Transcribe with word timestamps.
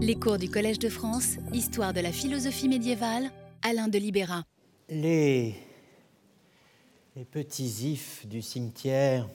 Les 0.00 0.14
cours 0.14 0.38
du 0.38 0.48
Collège 0.48 0.78
de 0.78 0.88
France, 0.88 1.38
Histoire 1.52 1.92
de 1.92 1.98
la 1.98 2.12
philosophie 2.12 2.68
médiévale, 2.68 3.32
Alain 3.62 3.88
de 3.88 3.98
Libéra. 3.98 4.44
Les, 4.88 5.56
les 7.16 7.24
petits 7.24 7.94
ifs 7.94 8.24
du 8.24 8.40
cimetière 8.40 9.28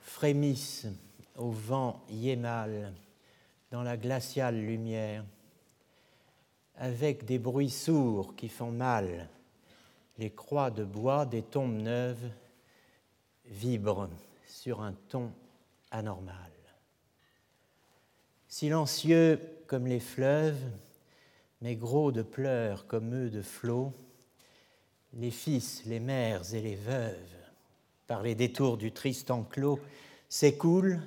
frémissent 0.00 0.86
au 1.36 1.50
vent 1.50 2.04
yémal 2.08 2.92
dans 3.72 3.82
la 3.82 3.96
glaciale 3.96 4.54
lumière, 4.54 5.24
avec 6.76 7.24
des 7.24 7.40
bruits 7.40 7.68
sourds 7.68 8.36
qui 8.36 8.48
font 8.48 8.70
mal. 8.70 9.28
Les 10.18 10.30
croix 10.30 10.70
de 10.70 10.84
bois 10.84 11.26
des 11.26 11.42
tombes 11.42 11.82
neuves 11.82 12.30
vibrent 13.44 14.08
sur 14.46 14.82
un 14.82 14.92
ton 15.08 15.32
anormal. 15.90 16.52
Silencieux 18.46 19.40
comme 19.74 19.88
les 19.88 19.98
fleuves, 19.98 20.70
mais 21.60 21.74
gros 21.74 22.12
de 22.12 22.22
pleurs 22.22 22.86
comme 22.86 23.12
eux 23.12 23.28
de 23.28 23.42
flots, 23.42 23.92
les 25.14 25.32
fils, 25.32 25.82
les 25.84 25.98
mères 25.98 26.54
et 26.54 26.60
les 26.60 26.76
veuves, 26.76 27.34
par 28.06 28.22
les 28.22 28.36
détours 28.36 28.76
du 28.76 28.92
triste 28.92 29.32
enclos, 29.32 29.80
s'écoulent, 30.28 31.00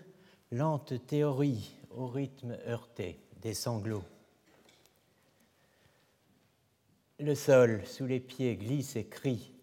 lente 0.52 0.96
théorie 1.08 1.78
au 1.92 2.08
rythme 2.08 2.58
heurté 2.68 3.18
des 3.42 3.54
sanglots. 3.54 4.04
Le 7.20 7.36
sol 7.36 7.82
sous 7.86 8.06
les 8.06 8.20
pieds 8.20 8.58
glisse 8.58 8.98
et 8.98 9.06
crie. 9.06 9.54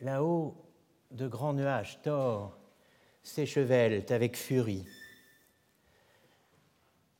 Là-haut, 0.00 0.56
de 1.10 1.28
grands 1.28 1.52
nuages 1.52 2.00
tors 2.02 2.56
s'échevèlent 3.22 4.06
avec 4.08 4.34
furie. 4.34 4.86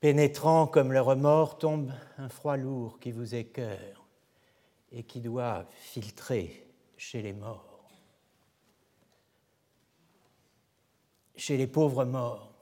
Pénétrant 0.00 0.68
comme 0.68 0.92
le 0.92 1.00
remords 1.00 1.58
tombe 1.58 1.92
un 2.18 2.28
froid 2.28 2.56
lourd 2.56 3.00
qui 3.00 3.10
vous 3.10 3.34
écœure 3.34 4.06
et 4.92 5.02
qui 5.02 5.20
doit 5.20 5.66
filtrer 5.70 6.66
chez 6.96 7.20
les 7.20 7.32
morts. 7.32 7.88
Chez 11.34 11.56
les 11.56 11.66
pauvres 11.66 12.04
morts, 12.04 12.52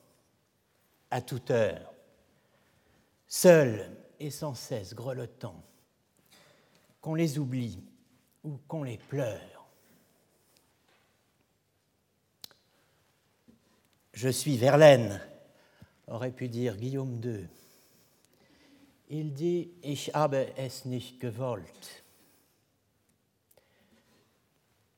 à 1.10 1.20
toute 1.20 1.50
heure, 1.50 1.92
seuls 3.26 3.90
et 4.18 4.30
sans 4.30 4.54
cesse 4.54 4.94
grelottant, 4.94 5.62
qu'on 7.00 7.14
les 7.14 7.38
oublie 7.38 7.82
ou 8.44 8.58
qu'on 8.66 8.82
les 8.82 8.98
pleure. 8.98 9.66
Je 14.12 14.30
suis 14.30 14.56
Verlaine, 14.56 15.20
aurait 16.08 16.32
pu 16.32 16.48
dire 16.48 16.76
Guillaume 16.76 17.20
II. 17.24 17.46
Il 19.08 19.32
dit 19.32 19.70
Ich 19.82 20.10
habe 20.14 20.46
es 20.56 20.84
nicht 20.84 21.20
gewollt. 21.20 22.04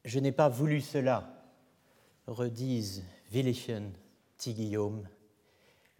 Je 0.05 0.19
n'ai 0.21 0.33
pas 0.33 0.49
voulu 0.49 0.81
cela, 0.81 1.29
redisent 2.27 3.03
Willichen, 3.31 3.93
petit 4.37 4.55
Guillaume, 4.55 5.07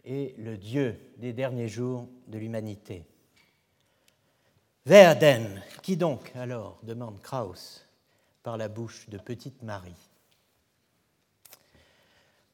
et 0.03 0.33
le 0.37 0.57
Dieu 0.57 0.99
des 1.17 1.33
derniers 1.33 1.67
jours 1.67 2.07
de 2.27 2.39
l'humanité. 2.39 3.05
Verden, 4.85 5.61
qui 5.83 5.97
donc 5.97 6.31
alors? 6.35 6.79
demande 6.81 7.21
Krauss 7.21 7.85
par 8.41 8.57
la 8.57 8.67
bouche 8.67 9.07
de 9.09 9.19
Petite 9.19 9.61
Marie. 9.61 10.09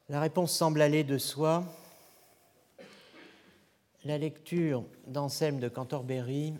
La 0.09 0.19
réponse 0.19 0.51
semble 0.51 0.81
aller 0.81 1.03
de 1.05 1.17
soi. 1.17 1.63
La 4.05 4.19
lecture 4.19 4.83
d'Anselme 5.07 5.59
de 5.59 5.67
Canterbury 5.67 6.53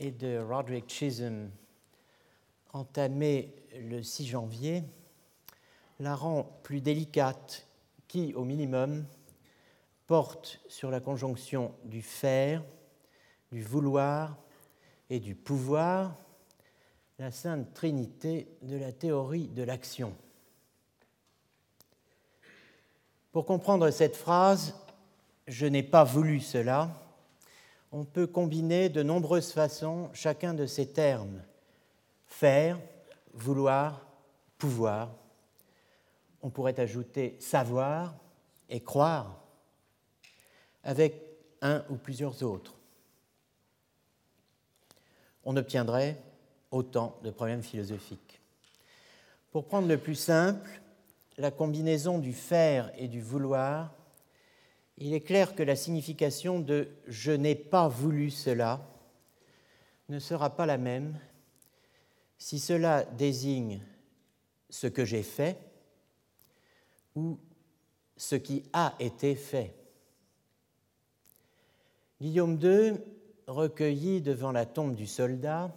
et 0.00 0.10
de 0.10 0.40
Roderick 0.40 0.88
Chisholm, 0.88 1.48
entamée 2.72 3.54
le 3.78 4.02
6 4.02 4.26
janvier, 4.26 4.82
la 6.00 6.16
rend 6.16 6.42
plus 6.64 6.80
délicate, 6.80 7.68
qui, 8.08 8.34
au 8.34 8.44
minimum, 8.44 9.06
porte 10.08 10.60
sur 10.66 10.90
la 10.90 10.98
conjonction 10.98 11.72
du 11.84 12.02
faire, 12.02 12.64
du 13.52 13.62
vouloir 13.62 14.36
et 15.10 15.20
du 15.20 15.36
pouvoir, 15.36 16.16
la 17.20 17.30
sainte 17.30 17.72
trinité 17.74 18.48
de 18.62 18.76
la 18.76 18.90
théorie 18.90 19.46
de 19.46 19.62
l'action. 19.62 20.16
Pour 23.30 23.46
comprendre 23.46 23.88
cette 23.92 24.16
phrase, 24.16 24.74
je 25.48 25.66
n'ai 25.66 25.82
pas 25.82 26.04
voulu 26.04 26.40
cela, 26.40 26.90
on 27.90 28.04
peut 28.04 28.26
combiner 28.26 28.90
de 28.90 29.02
nombreuses 29.02 29.50
façons 29.50 30.10
chacun 30.12 30.52
de 30.52 30.66
ces 30.66 30.86
termes. 30.86 31.42
Faire, 32.26 32.78
vouloir, 33.32 34.06
pouvoir. 34.58 35.10
On 36.42 36.50
pourrait 36.50 36.78
ajouter 36.78 37.36
savoir 37.40 38.14
et 38.68 38.80
croire 38.80 39.42
avec 40.84 41.14
un 41.62 41.82
ou 41.88 41.96
plusieurs 41.96 42.42
autres. 42.42 42.74
On 45.44 45.56
obtiendrait 45.56 46.22
autant 46.70 47.18
de 47.24 47.30
problèmes 47.30 47.62
philosophiques. 47.62 48.40
Pour 49.50 49.66
prendre 49.66 49.88
le 49.88 49.96
plus 49.96 50.14
simple, 50.14 50.82
la 51.38 51.50
combinaison 51.50 52.18
du 52.18 52.34
faire 52.34 52.92
et 52.98 53.08
du 53.08 53.22
vouloir 53.22 53.97
il 55.00 55.14
est 55.14 55.20
clair 55.20 55.54
que 55.54 55.62
la 55.62 55.76
signification 55.76 56.58
de 56.58 56.88
je 57.06 57.30
n'ai 57.30 57.54
pas 57.54 57.88
voulu 57.88 58.30
cela 58.30 58.80
ne 60.08 60.18
sera 60.18 60.56
pas 60.56 60.66
la 60.66 60.78
même 60.78 61.18
si 62.36 62.58
cela 62.58 63.04
désigne 63.04 63.80
ce 64.70 64.86
que 64.86 65.04
j'ai 65.04 65.22
fait 65.22 65.58
ou 67.14 67.38
ce 68.16 68.34
qui 68.34 68.64
a 68.72 68.94
été 68.98 69.34
fait. 69.34 69.74
Guillaume 72.20 72.58
II, 72.60 72.94
recueilli 73.46 74.20
devant 74.20 74.50
la 74.50 74.66
tombe 74.66 74.94
du 74.94 75.06
soldat, 75.06 75.72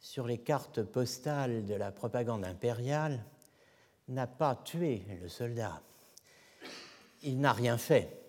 sur 0.00 0.26
les 0.26 0.38
cartes 0.38 0.82
postales 0.82 1.64
de 1.64 1.74
la 1.74 1.92
propagande 1.92 2.44
impériale, 2.44 3.24
n'a 4.08 4.26
pas 4.26 4.56
tué 4.56 5.02
le 5.22 5.28
soldat. 5.28 5.80
Il 7.22 7.40
n'a 7.40 7.52
rien 7.52 7.78
fait 7.78 8.23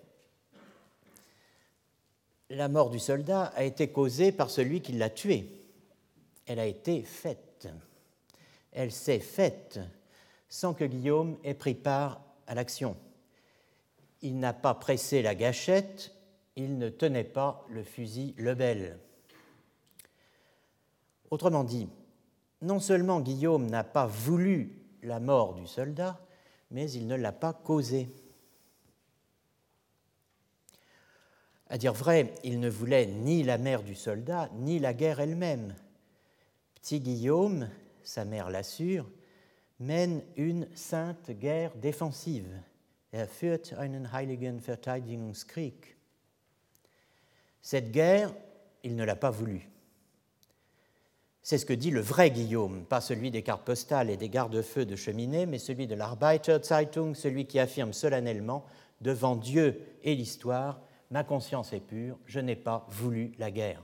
la 2.50 2.68
mort 2.68 2.90
du 2.90 2.98
soldat 2.98 3.44
a 3.56 3.64
été 3.64 3.88
causée 3.88 4.32
par 4.32 4.50
celui 4.50 4.80
qui 4.80 4.92
l'a 4.92 5.10
tué. 5.10 5.64
Elle 6.46 6.58
a 6.58 6.66
été 6.66 7.02
faite. 7.02 7.68
Elle 8.72 8.92
s'est 8.92 9.20
faite 9.20 9.80
sans 10.48 10.74
que 10.74 10.84
Guillaume 10.84 11.38
ait 11.44 11.54
pris 11.54 11.74
part 11.74 12.20
à 12.46 12.54
l'action. 12.54 12.96
Il 14.22 14.38
n'a 14.38 14.52
pas 14.52 14.74
pressé 14.74 15.22
la 15.22 15.34
gâchette, 15.34 16.12
il 16.56 16.78
ne 16.78 16.88
tenait 16.88 17.24
pas 17.24 17.64
le 17.68 17.82
fusil 17.82 18.34
Lebel. 18.38 18.98
Autrement 21.30 21.64
dit, 21.64 21.88
non 22.62 22.80
seulement 22.80 23.20
Guillaume 23.20 23.66
n'a 23.66 23.84
pas 23.84 24.06
voulu 24.06 24.78
la 25.02 25.20
mort 25.20 25.54
du 25.54 25.66
soldat, 25.66 26.18
mais 26.70 26.90
il 26.90 27.06
ne 27.06 27.16
l'a 27.16 27.32
pas 27.32 27.52
causée. 27.52 28.08
À 31.68 31.78
dire 31.78 31.92
vrai, 31.92 32.32
il 32.44 32.60
ne 32.60 32.68
voulait 32.68 33.06
ni 33.06 33.42
la 33.42 33.58
mère 33.58 33.82
du 33.82 33.94
soldat, 33.94 34.48
ni 34.54 34.78
la 34.78 34.94
guerre 34.94 35.20
elle-même. 35.20 35.74
Petit 36.76 37.00
Guillaume, 37.00 37.68
sa 38.04 38.24
mère 38.24 38.50
l'assure, 38.50 39.10
mène 39.80 40.22
une 40.36 40.68
sainte 40.74 41.30
guerre 41.30 41.74
défensive. 41.74 42.48
Er 43.12 43.26
führt 43.26 43.72
einen 43.72 44.08
heiligen 44.12 44.58
Verteidigungskrieg. 44.58 45.96
Cette 47.62 47.90
guerre, 47.90 48.32
il 48.82 48.94
ne 48.94 49.04
l'a 49.04 49.16
pas 49.16 49.30
voulu. 49.30 49.68
C'est 51.42 51.58
ce 51.58 51.66
que 51.66 51.72
dit 51.72 51.90
le 51.90 52.00
vrai 52.00 52.30
Guillaume, 52.30 52.84
pas 52.84 53.00
celui 53.00 53.30
des 53.30 53.42
cartes 53.42 53.64
postales 53.64 54.10
et 54.10 54.16
des 54.16 54.28
garde-feux 54.28 54.84
de 54.84 54.96
cheminée, 54.96 55.46
mais 55.46 55.58
celui 55.58 55.86
de 55.86 55.94
l'Arbeiter 55.94 56.58
Zeitung, 56.62 57.14
celui 57.14 57.46
qui 57.46 57.58
affirme 57.58 57.92
solennellement 57.92 58.66
devant 59.00 59.36
Dieu 59.36 59.80
et 60.02 60.14
l'histoire 60.14 60.80
ma 61.10 61.24
conscience 61.24 61.72
est 61.72 61.80
pure, 61.80 62.18
je 62.26 62.40
n'ai 62.40 62.56
pas 62.56 62.86
voulu 62.88 63.32
la 63.38 63.50
guerre. 63.50 63.82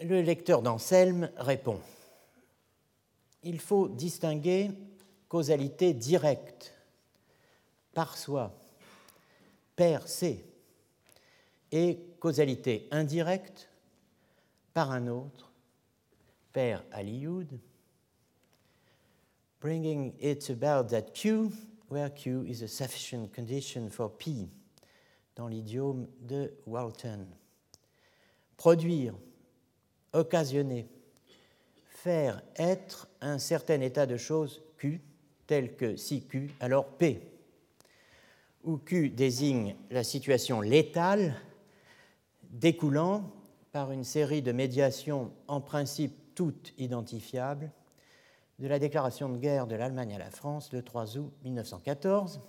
Le 0.00 0.20
lecteur 0.20 0.62
d'Anselme 0.62 1.30
répond 1.36 1.80
Il 3.42 3.60
faut 3.60 3.88
distinguer 3.88 4.70
causalité 5.28 5.94
directe, 5.94 6.74
par 7.94 8.16
soi, 8.16 8.54
per 9.74 10.06
se, 10.06 10.36
et 11.72 11.98
causalité 12.20 12.88
indirecte, 12.90 13.68
par 14.74 14.90
un 14.90 15.06
autre, 15.06 15.52
per 16.52 16.78
aliud, 16.92 17.58
bringing 19.60 20.12
it 20.20 20.48
about 20.50 20.88
that 20.90 21.12
Q 21.14 21.50
where 21.88 22.10
Q 22.10 22.44
is 22.46 22.62
a 22.62 22.68
sufficient 22.68 23.32
condition 23.32 23.90
for 23.90 24.10
P. 24.16 24.48
dans 25.36 25.48
l'idiome 25.48 26.08
de 26.20 26.52
Walton. 26.66 27.26
Produire, 28.56 29.14
occasionner, 30.12 30.88
faire 31.88 32.42
être 32.56 33.08
un 33.20 33.38
certain 33.38 33.80
état 33.80 34.06
de 34.06 34.16
choses 34.16 34.62
Q, 34.78 35.00
tel 35.46 35.76
que 35.76 35.96
si 35.96 36.22
Q, 36.22 36.50
alors 36.60 36.86
P, 36.86 37.20
où 38.64 38.78
Q 38.78 39.10
désigne 39.10 39.76
la 39.90 40.02
situation 40.02 40.60
létale 40.60 41.34
découlant 42.50 43.30
par 43.72 43.92
une 43.92 44.04
série 44.04 44.42
de 44.42 44.52
médiations 44.52 45.32
en 45.48 45.60
principe 45.60 46.34
toutes 46.34 46.72
identifiables 46.78 47.70
de 48.58 48.66
la 48.66 48.78
déclaration 48.78 49.28
de 49.28 49.38
guerre 49.38 49.66
de 49.66 49.74
l'Allemagne 49.74 50.14
à 50.14 50.18
la 50.18 50.30
France 50.30 50.72
le 50.72 50.82
3 50.82 51.18
août 51.18 51.32
1914 51.44 52.40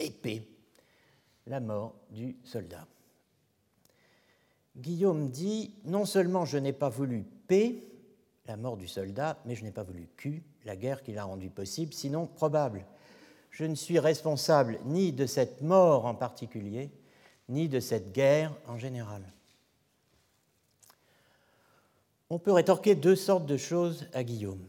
et 0.00 0.10
P, 0.10 0.48
la 1.46 1.60
mort 1.60 1.94
du 2.10 2.36
soldat. 2.42 2.86
Guillaume 4.76 5.30
dit 5.30 5.74
Non 5.84 6.04
seulement 6.04 6.44
je 6.44 6.58
n'ai 6.58 6.72
pas 6.72 6.88
voulu 6.88 7.24
P, 7.46 7.88
la 8.46 8.56
mort 8.56 8.76
du 8.76 8.88
soldat, 8.88 9.38
mais 9.44 9.54
je 9.54 9.64
n'ai 9.64 9.70
pas 9.70 9.84
voulu 9.84 10.08
Q, 10.16 10.42
la 10.64 10.76
guerre 10.76 11.02
qui 11.02 11.12
l'a 11.12 11.24
rendue 11.24 11.50
possible, 11.50 11.92
sinon 11.92 12.26
probable. 12.26 12.84
Je 13.50 13.64
ne 13.64 13.76
suis 13.76 14.00
responsable 14.00 14.80
ni 14.84 15.12
de 15.12 15.26
cette 15.26 15.62
mort 15.62 16.06
en 16.06 16.14
particulier, 16.14 16.90
ni 17.48 17.68
de 17.68 17.78
cette 17.78 18.12
guerre 18.12 18.52
en 18.66 18.78
général. 18.78 19.22
On 22.30 22.38
peut 22.38 22.52
rétorquer 22.52 22.94
deux 22.94 23.16
sortes 23.16 23.46
de 23.46 23.56
choses 23.56 24.06
à 24.14 24.24
Guillaume. 24.24 24.66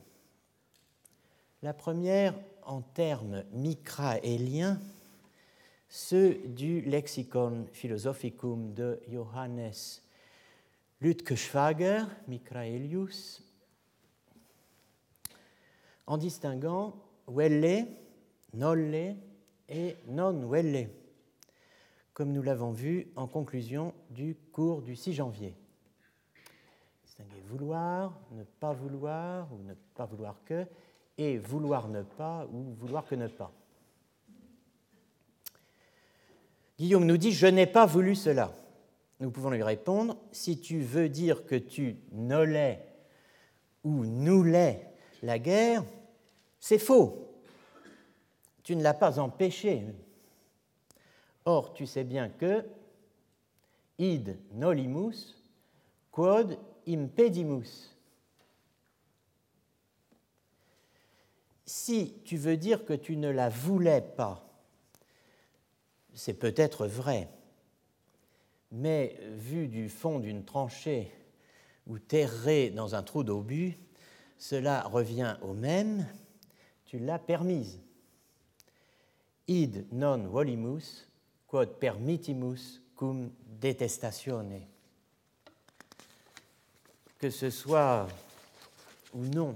La 1.61 1.73
première, 1.73 2.35
en 2.63 2.81
termes 2.81 3.43
micraéliens, 3.53 4.79
ceux 5.87 6.35
du 6.47 6.81
Lexicon 6.81 7.67
Philosophicum 7.71 8.73
de 8.73 8.99
Johannes 9.09 9.71
Lütke-Schwager, 11.01 12.03
Micraelius, 12.27 13.41
en 16.07 16.17
distinguant 16.17 16.95
welle, 17.27 17.87
nolle 18.53 19.15
et 19.69 19.95
non 20.07 20.47
welle, 20.49 20.89
comme 22.13 22.33
nous 22.33 22.43
l'avons 22.43 22.71
vu 22.71 23.07
en 23.15 23.27
conclusion 23.27 23.93
du 24.09 24.35
cours 24.51 24.81
du 24.81 24.95
6 24.95 25.13
janvier. 25.13 25.55
Vouloir, 27.47 28.19
ne 28.31 28.43
pas 28.43 28.73
vouloir 28.73 29.47
ou 29.53 29.63
ne 29.63 29.73
pas 29.93 30.05
vouloir 30.05 30.35
que, 30.45 30.65
et 31.17 31.37
vouloir 31.37 31.87
ne 31.87 32.01
pas 32.01 32.47
ou 32.51 32.73
vouloir 32.73 33.05
que 33.05 33.15
ne 33.15 33.27
pas. 33.27 33.51
Guillaume 36.77 37.05
nous 37.05 37.17
dit 37.17 37.31
Je 37.31 37.47
n'ai 37.47 37.67
pas 37.67 37.85
voulu 37.85 38.15
cela. 38.15 38.51
Nous 39.19 39.31
pouvons 39.31 39.49
lui 39.49 39.63
répondre 39.63 40.17
Si 40.31 40.59
tu 40.59 40.81
veux 40.81 41.07
dire 41.07 41.45
que 41.45 41.55
tu 41.55 41.97
nolais 42.11 42.85
ou 43.83 44.05
noulais 44.05 44.91
la 45.21 45.39
guerre, 45.39 45.83
c'est 46.59 46.79
faux. 46.79 47.31
Tu 48.63 48.75
ne 48.75 48.83
l'as 48.83 48.93
pas 48.93 49.19
empêché. 49.19 49.85
Or, 51.45 51.73
tu 51.73 51.85
sais 51.85 52.03
bien 52.03 52.29
que 52.29 52.65
id 53.99 54.37
nolimus 54.53 55.35
quod 56.11 56.57
impedimus. 56.87 57.95
Si 61.65 62.21
tu 62.25 62.37
veux 62.37 62.57
dire 62.57 62.85
que 62.85 62.93
tu 62.93 63.17
ne 63.17 63.29
la 63.29 63.49
voulais 63.49 64.01
pas, 64.01 64.45
c'est 66.13 66.35
peut-être 66.35 66.87
vrai, 66.87 67.29
mais 68.71 69.19
vu 69.31 69.67
du 69.67 69.89
fond 69.89 70.19
d'une 70.19 70.45
tranchée 70.45 71.11
ou 71.87 71.99
terré 71.99 72.69
dans 72.69 72.95
un 72.95 73.03
trou 73.03 73.23
d'obus, 73.23 73.77
cela 74.37 74.83
revient 74.83 75.37
au 75.41 75.53
même, 75.53 76.05
tu 76.85 76.99
l'as 76.99 77.19
permise. 77.19 77.81
Id 79.47 79.85
non 79.91 80.27
volimus, 80.27 81.07
quod 81.47 81.79
permittimus 81.79 82.81
cum 82.95 83.31
detestatione. 83.61 84.67
Que 87.19 87.29
ce 87.29 87.49
soit 87.49 88.07
ou 89.13 89.23
non, 89.25 89.55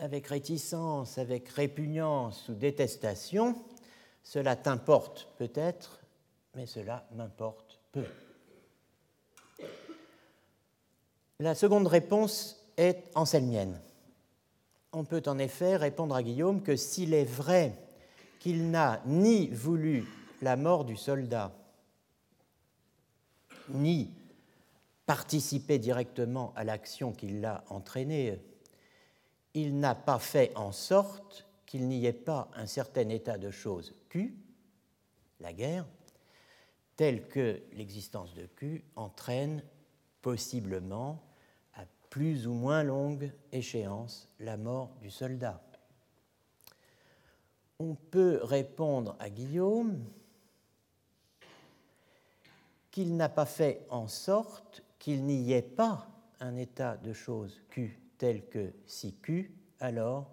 avec 0.00 0.26
réticence, 0.26 1.18
avec 1.18 1.48
répugnance 1.48 2.48
ou 2.48 2.54
détestation, 2.54 3.56
cela 4.22 4.56
t'importe 4.56 5.28
peut-être, 5.38 6.00
mais 6.54 6.66
cela 6.66 7.06
m'importe 7.14 7.78
peu. 7.92 8.04
La 11.38 11.54
seconde 11.54 11.86
réponse 11.86 12.56
est 12.76 13.04
anselmienne. 13.14 13.80
On 14.92 15.04
peut 15.04 15.22
en 15.26 15.38
effet 15.38 15.76
répondre 15.76 16.14
à 16.14 16.22
Guillaume 16.22 16.62
que 16.62 16.76
s'il 16.76 17.14
est 17.14 17.24
vrai 17.24 17.72
qu'il 18.38 18.70
n'a 18.70 19.02
ni 19.06 19.48
voulu 19.48 20.06
la 20.42 20.56
mort 20.56 20.84
du 20.84 20.96
soldat, 20.96 21.52
ni 23.68 24.10
participé 25.06 25.78
directement 25.78 26.52
à 26.56 26.64
l'action 26.64 27.12
qui 27.12 27.28
l'a 27.28 27.64
entraîné, 27.68 28.40
il 29.54 29.78
n'a 29.78 29.94
pas 29.94 30.18
fait 30.18 30.52
en 30.56 30.72
sorte 30.72 31.46
qu'il 31.64 31.88
n'y 31.88 32.04
ait 32.06 32.12
pas 32.12 32.50
un 32.54 32.66
certain 32.66 33.08
état 33.08 33.38
de 33.38 33.50
choses 33.50 33.94
Q, 34.08 34.36
la 35.40 35.52
guerre, 35.52 35.86
tel 36.96 37.28
que 37.28 37.62
l'existence 37.72 38.34
de 38.34 38.46
Q 38.46 38.84
entraîne 38.96 39.62
possiblement 40.22 41.22
à 41.74 41.84
plus 42.10 42.46
ou 42.46 42.52
moins 42.52 42.82
longue 42.82 43.32
échéance 43.52 44.28
la 44.40 44.56
mort 44.56 44.90
du 45.00 45.10
soldat. 45.10 45.62
On 47.78 47.94
peut 47.94 48.40
répondre 48.42 49.16
à 49.18 49.28
Guillaume 49.30 50.02
qu'il 52.90 53.16
n'a 53.16 53.28
pas 53.28 53.44
fait 53.44 53.86
en 53.90 54.08
sorte 54.08 54.82
qu'il 55.06 55.22
n'y 55.22 55.52
ait 55.52 55.62
pas 55.62 56.08
un 56.40 56.56
état 56.56 56.96
de 56.96 57.12
choses 57.12 57.62
Q 57.70 57.96
tel 58.18 58.44
que 58.48 58.72
si 58.88 59.14
Q, 59.14 59.52
alors 59.78 60.32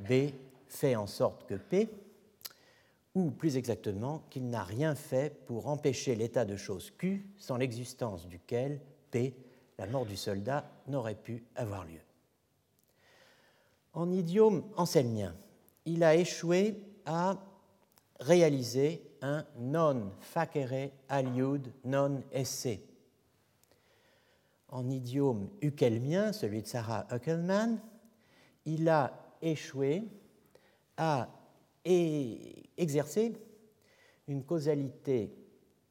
B 0.00 0.32
fait 0.68 0.96
en 0.96 1.06
sorte 1.06 1.46
que 1.46 1.54
P, 1.54 1.88
ou 3.14 3.30
plus 3.30 3.56
exactement 3.56 4.22
qu'il 4.28 4.50
n'a 4.50 4.64
rien 4.64 4.94
fait 4.94 5.34
pour 5.46 5.66
empêcher 5.66 6.14
l'état 6.14 6.44
de 6.44 6.56
choses 6.56 6.90
Q 6.90 7.26
sans 7.38 7.56
l'existence 7.56 8.28
duquel 8.28 8.82
P, 9.10 9.34
la 9.78 9.86
mort 9.86 10.04
du 10.04 10.18
soldat, 10.18 10.70
n'aurait 10.88 11.14
pu 11.14 11.44
avoir 11.56 11.86
lieu. 11.86 12.02
En 13.94 14.12
idiome 14.12 14.62
anselmien, 14.76 15.34
il 15.86 16.04
a 16.04 16.16
échoué 16.16 16.76
à 17.06 17.38
réaliser 18.20 19.00
un 19.22 19.46
non 19.58 20.10
facere 20.20 20.90
aliud 21.08 21.72
non 21.86 22.22
esse. 22.30 22.91
En 24.72 24.88
idiome 24.88 25.50
ukelmien, 25.60 26.32
celui 26.32 26.62
de 26.62 26.66
Sarah 26.66 27.06
Uckelman, 27.12 27.78
il 28.64 28.88
a 28.88 29.12
échoué 29.42 30.08
a 30.96 31.28
exercé 31.84 33.36
une 34.28 34.44
causalité 34.44 35.34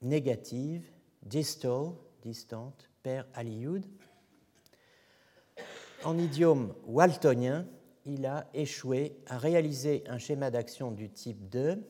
négative, 0.02 0.90
distal, 1.22 1.92
distante, 2.24 2.90
per 3.04 3.24
aliud. 3.36 3.86
En 6.04 6.18
idiome 6.18 6.74
waltonien, 6.86 7.68
il 8.06 8.26
a 8.26 8.50
échoué 8.54 9.16
à 9.28 9.38
réaliser 9.38 10.04
un 10.08 10.18
schéma 10.18 10.50
d'action 10.50 10.92
du 10.92 11.12
type 11.12 11.50
2 11.50 11.84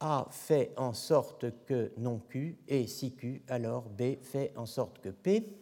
A 0.00 0.26
fait 0.30 0.74
en 0.76 0.92
sorte 0.92 1.64
que 1.64 1.92
non 1.96 2.18
Q 2.18 2.58
et 2.68 2.86
si 2.86 3.14
Q, 3.14 3.42
alors 3.48 3.88
B 3.88 4.20
fait 4.20 4.52
en 4.56 4.66
sorte 4.66 4.98
que 5.00 5.08
P, 5.08 5.56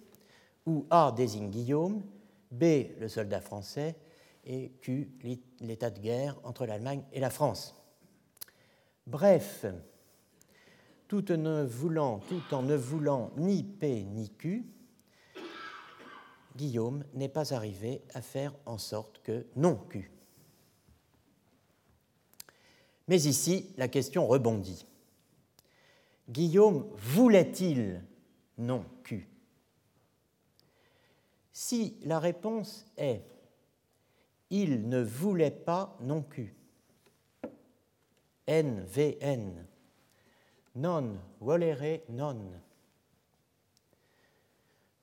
où 0.68 0.86
A 0.90 1.12
désigne 1.12 1.50
Guillaume, 1.50 2.02
B 2.50 2.64
le 3.00 3.08
soldat 3.08 3.40
français 3.40 3.96
et 4.44 4.72
Q, 4.80 5.10
l'état 5.60 5.90
de 5.90 5.98
guerre 5.98 6.36
entre 6.44 6.66
l'Allemagne 6.66 7.02
et 7.12 7.20
la 7.20 7.30
France. 7.30 7.74
Bref, 9.06 9.64
tout 11.08 11.32
en 11.32 11.38
ne 11.38 11.64
voulant, 12.76 13.30
ni 13.36 13.62
P 13.62 14.04
ni 14.04 14.30
Q, 14.30 14.66
Guillaume 16.56 17.04
n'est 17.14 17.28
pas 17.28 17.54
arrivé 17.54 18.02
à 18.14 18.20
faire 18.20 18.52
en 18.66 18.78
sorte 18.78 19.22
que 19.22 19.46
non 19.56 19.76
Q. 19.88 20.10
Mais 23.06 23.22
ici, 23.22 23.72
la 23.76 23.88
question 23.88 24.26
rebondit. 24.26 24.84
Guillaume 26.28 26.86
voulait-il 26.96 28.02
non 28.58 28.84
Q? 29.04 29.28
Si 31.60 31.96
la 32.04 32.20
réponse 32.20 32.86
est 32.96 33.24
il 34.48 34.88
ne 34.88 35.02
voulait 35.02 35.50
pas 35.50 35.96
non 35.98 36.22
Q. 36.22 36.54
NVN. 38.46 39.66
non 40.76 41.18
volere 41.40 42.04
non. 42.10 42.52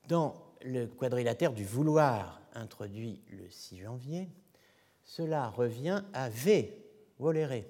Dans 0.08 0.54
le 0.62 0.86
quadrilatère 0.86 1.52
du 1.52 1.66
vouloir 1.66 2.40
introduit 2.54 3.20
le 3.28 3.50
6 3.50 3.80
janvier, 3.80 4.30
cela 5.04 5.50
revient 5.50 6.04
à 6.14 6.30
V, 6.30 6.74
volere. 7.18 7.66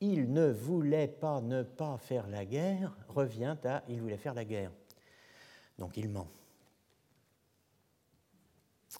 Il 0.00 0.32
ne 0.32 0.52
voulait 0.52 1.08
pas 1.08 1.40
ne 1.40 1.64
pas 1.64 1.98
faire 1.98 2.28
la 2.28 2.44
guerre 2.44 2.96
revient 3.08 3.56
à 3.64 3.82
il 3.88 4.00
voulait 4.00 4.16
faire 4.16 4.34
la 4.34 4.44
guerre. 4.44 4.70
Donc 5.78 5.96
il 5.96 6.08
ment. 6.08 6.28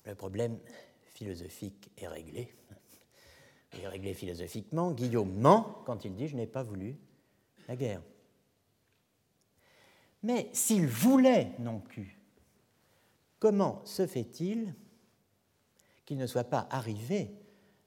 Le 0.05 0.15
problème 0.15 0.59
philosophique 1.05 1.91
est 1.97 2.09
réglé. 2.09 2.55
Il 3.75 3.81
est 3.81 3.89
réglé 3.89 4.15
philosophiquement. 4.15 4.93
Guillaume 4.93 5.33
ment 5.33 5.83
quand 5.87 6.05
il 6.05 6.15
dit 6.15 6.29
Je 6.29 6.37
n'ai 6.37 6.47
pas 6.47 6.63
voulu 6.63 6.97
la 7.69 7.77
guerre. 7.77 8.03
Mais 10.23 10.51
s'il 10.53 10.87
voulait 10.87 11.53
non 11.59 11.81
plus, 11.81 12.19
comment 13.39 13.85
se 13.85 14.07
fait-il 14.07 14.75
qu'il 16.05 16.17
ne 16.17 16.27
soit 16.27 16.45
pas 16.45 16.67
arrivé 16.71 17.31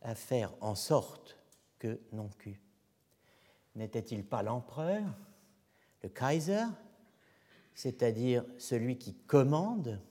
à 0.01 0.15
faire 0.15 0.53
en 0.61 0.75
sorte 0.75 1.37
que 1.79 1.99
non 2.11 2.27
plus? 2.27 2.59
N'était-il 3.75 4.25
pas 4.25 4.43
l'empereur, 4.43 5.03
le 6.03 6.09
Kaiser, 6.09 6.65
c'est-à-dire 7.75 8.43
celui 8.57 8.97
qui 8.97 9.13
commande 9.13 10.01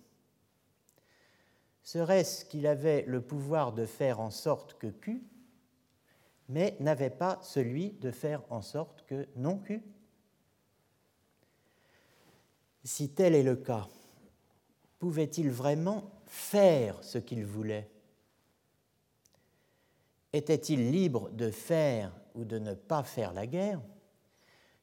Serait-ce 1.83 2.47
qu'il 2.47 2.67
avait 2.67 3.05
le 3.07 3.21
pouvoir 3.21 3.73
de 3.75 3.85
faire 3.85 4.19
en 4.19 4.31
sorte 4.31 4.79
que 4.79 4.87
Q, 4.87 5.23
mais 6.49 6.77
n'avait 6.81 7.11
pas 7.11 7.39
celui 7.43 7.91
de 7.91 8.11
faire 8.11 8.43
en 8.49 8.63
sorte 8.63 9.05
que 9.07 9.29
non 9.37 9.59
Q. 9.59 9.83
Si 12.85 13.11
tel 13.11 13.35
est 13.35 13.43
le 13.43 13.57
cas, 13.57 13.87
pouvait-il 14.99 15.51
vraiment 15.51 16.11
faire 16.27 17.03
ce 17.05 17.19
qu'il 17.19 17.45
voulait? 17.45 17.91
Était-il 20.33 20.91
libre 20.91 21.31
de 21.31 21.51
faire 21.51 22.13
ou 22.35 22.45
de 22.45 22.59
ne 22.59 22.73
pas 22.73 23.03
faire 23.03 23.35
la 23.35 23.47
guerre? 23.47 23.81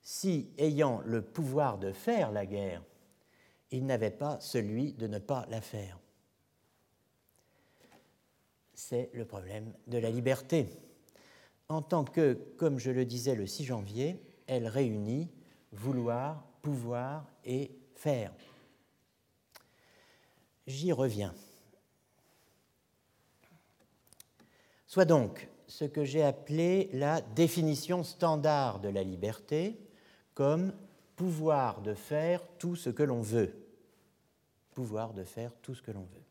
Si, 0.02 0.52
ayant 0.58 1.02
le 1.06 1.22
pouvoir 1.22 1.78
de 1.78 1.92
faire 1.92 2.32
la 2.32 2.46
guerre, 2.46 2.84
il 3.72 3.86
n'avait 3.86 4.12
pas 4.12 4.40
celui 4.40 4.94
de 4.94 5.08
ne 5.08 5.20
pas 5.20 5.46
la 5.50 5.62
faire 5.62 6.02
c'est 8.82 9.12
le 9.14 9.26
problème 9.26 9.72
de 9.88 10.00
la 10.00 10.10
liberté. 10.10 10.68
En 11.70 11.84
tant 11.84 12.04
que, 12.04 12.34
comme 12.58 12.80
je 12.80 12.90
le 12.90 13.06
disais 13.06 13.36
le 13.36 13.46
6 13.46 13.66
janvier, 13.66 14.20
elle 14.48 14.68
réunit 14.68 15.30
vouloir, 15.72 16.44
pouvoir 16.64 17.28
et 17.46 17.72
faire. 17.94 18.34
J'y 20.66 20.92
reviens. 20.92 21.34
Soit 24.88 25.06
donc 25.06 25.48
ce 25.68 25.86
que 25.86 26.04
j'ai 26.04 26.24
appelé 26.24 26.90
la 26.92 27.22
définition 27.22 28.04
standard 28.04 28.80
de 28.80 28.90
la 28.90 29.04
liberté 29.04 29.80
comme 30.34 30.74
pouvoir 31.16 31.82
de 31.82 31.94
faire 31.94 32.42
tout 32.58 32.76
ce 32.76 32.90
que 32.90 33.04
l'on 33.04 33.22
veut. 33.22 33.54
Pouvoir 34.74 35.14
de 35.14 35.24
faire 35.24 35.52
tout 35.62 35.76
ce 35.76 35.82
que 35.82 35.92
l'on 35.92 36.02
veut. 36.02 36.24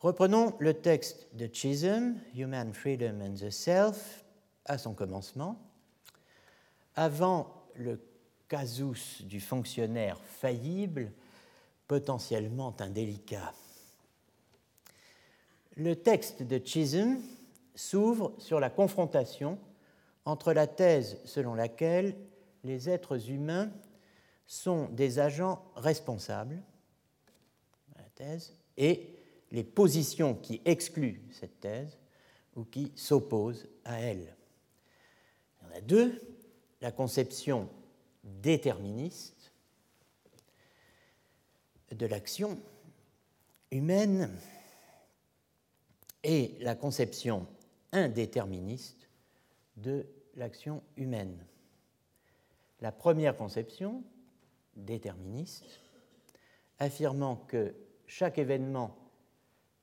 Reprenons 0.00 0.54
le 0.60 0.74
texte 0.74 1.28
de 1.34 1.48
Chisholm, 1.52 2.20
Human 2.34 2.72
Freedom 2.72 3.20
and 3.20 3.34
the 3.34 3.50
Self, 3.50 4.24
à 4.64 4.78
son 4.78 4.94
commencement. 4.94 5.58
Avant 6.94 7.64
le 7.74 8.00
casus 8.48 9.22
du 9.22 9.40
fonctionnaire 9.40 10.20
faillible, 10.20 11.12
potentiellement 11.86 12.74
indélicat. 12.80 13.52
Le 15.76 15.96
texte 15.96 16.42
de 16.42 16.60
Chisholm 16.64 17.20
s'ouvre 17.74 18.34
sur 18.38 18.60
la 18.60 18.70
confrontation 18.70 19.58
entre 20.28 20.52
la 20.52 20.66
thèse 20.66 21.18
selon 21.24 21.54
laquelle 21.54 22.14
les 22.62 22.90
êtres 22.90 23.30
humains 23.30 23.72
sont 24.46 24.90
des 24.90 25.20
agents 25.20 25.64
responsables, 25.74 26.62
la 27.96 28.04
thèse, 28.14 28.54
et 28.76 29.16
les 29.50 29.64
positions 29.64 30.34
qui 30.34 30.60
excluent 30.66 31.22
cette 31.32 31.60
thèse 31.60 31.96
ou 32.56 32.64
qui 32.64 32.92
s'opposent 32.94 33.70
à 33.86 34.00
elle. 34.00 34.36
Il 35.62 35.66
y 35.66 35.70
en 35.72 35.76
a 35.78 35.80
deux, 35.80 36.20
la 36.82 36.92
conception 36.92 37.70
déterministe 38.22 39.50
de 41.90 42.04
l'action 42.04 42.60
humaine 43.70 44.30
et 46.22 46.54
la 46.60 46.74
conception 46.74 47.46
indéterministe 47.92 49.08
de 49.78 50.06
l'action 50.38 50.82
humaine. 50.96 51.44
La 52.80 52.92
première 52.92 53.36
conception, 53.36 54.02
déterministe, 54.76 55.80
affirmant 56.78 57.36
que 57.36 57.74
chaque 58.06 58.38
événement 58.38 58.96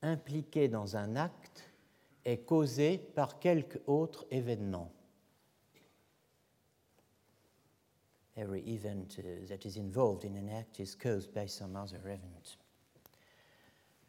impliqué 0.02 0.68
dans 0.68 0.96
un 0.96 1.16
acte 1.16 1.70
est 2.24 2.46
causé 2.46 2.98
par 2.98 3.40
quelque 3.40 3.80
autre 3.86 4.26
événement. 4.32 4.92
Every 8.38 8.62
event 8.68 9.18
uh, 9.20 9.48
that 9.48 9.66
is 9.66 9.78
involved 9.78 10.26
in 10.26 10.36
an 10.36 10.50
act 10.50 10.80
is 10.80 10.96
caused 10.96 11.34
by 11.34 11.48
some 11.48 11.76
other 11.76 12.00
event. 12.06 12.58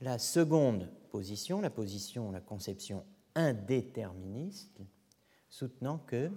La 0.01 0.19
seconde 0.19 0.91
position, 1.11 1.61
la 1.61 1.71
position, 1.71 2.33
la 2.33 2.41
conception 2.41 3.05
indéterministe, 3.37 4.81
soutenant 5.49 5.99
que 5.99 6.31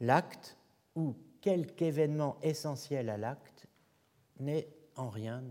l'acte 0.00 0.56
ou 0.94 1.14
quelque 1.40 1.82
événement 1.82 2.38
essentiel 2.42 3.08
à 3.10 3.16
l'acte 3.16 3.66
n'est 4.38 4.68
en 4.96 5.08
rien 5.08 5.42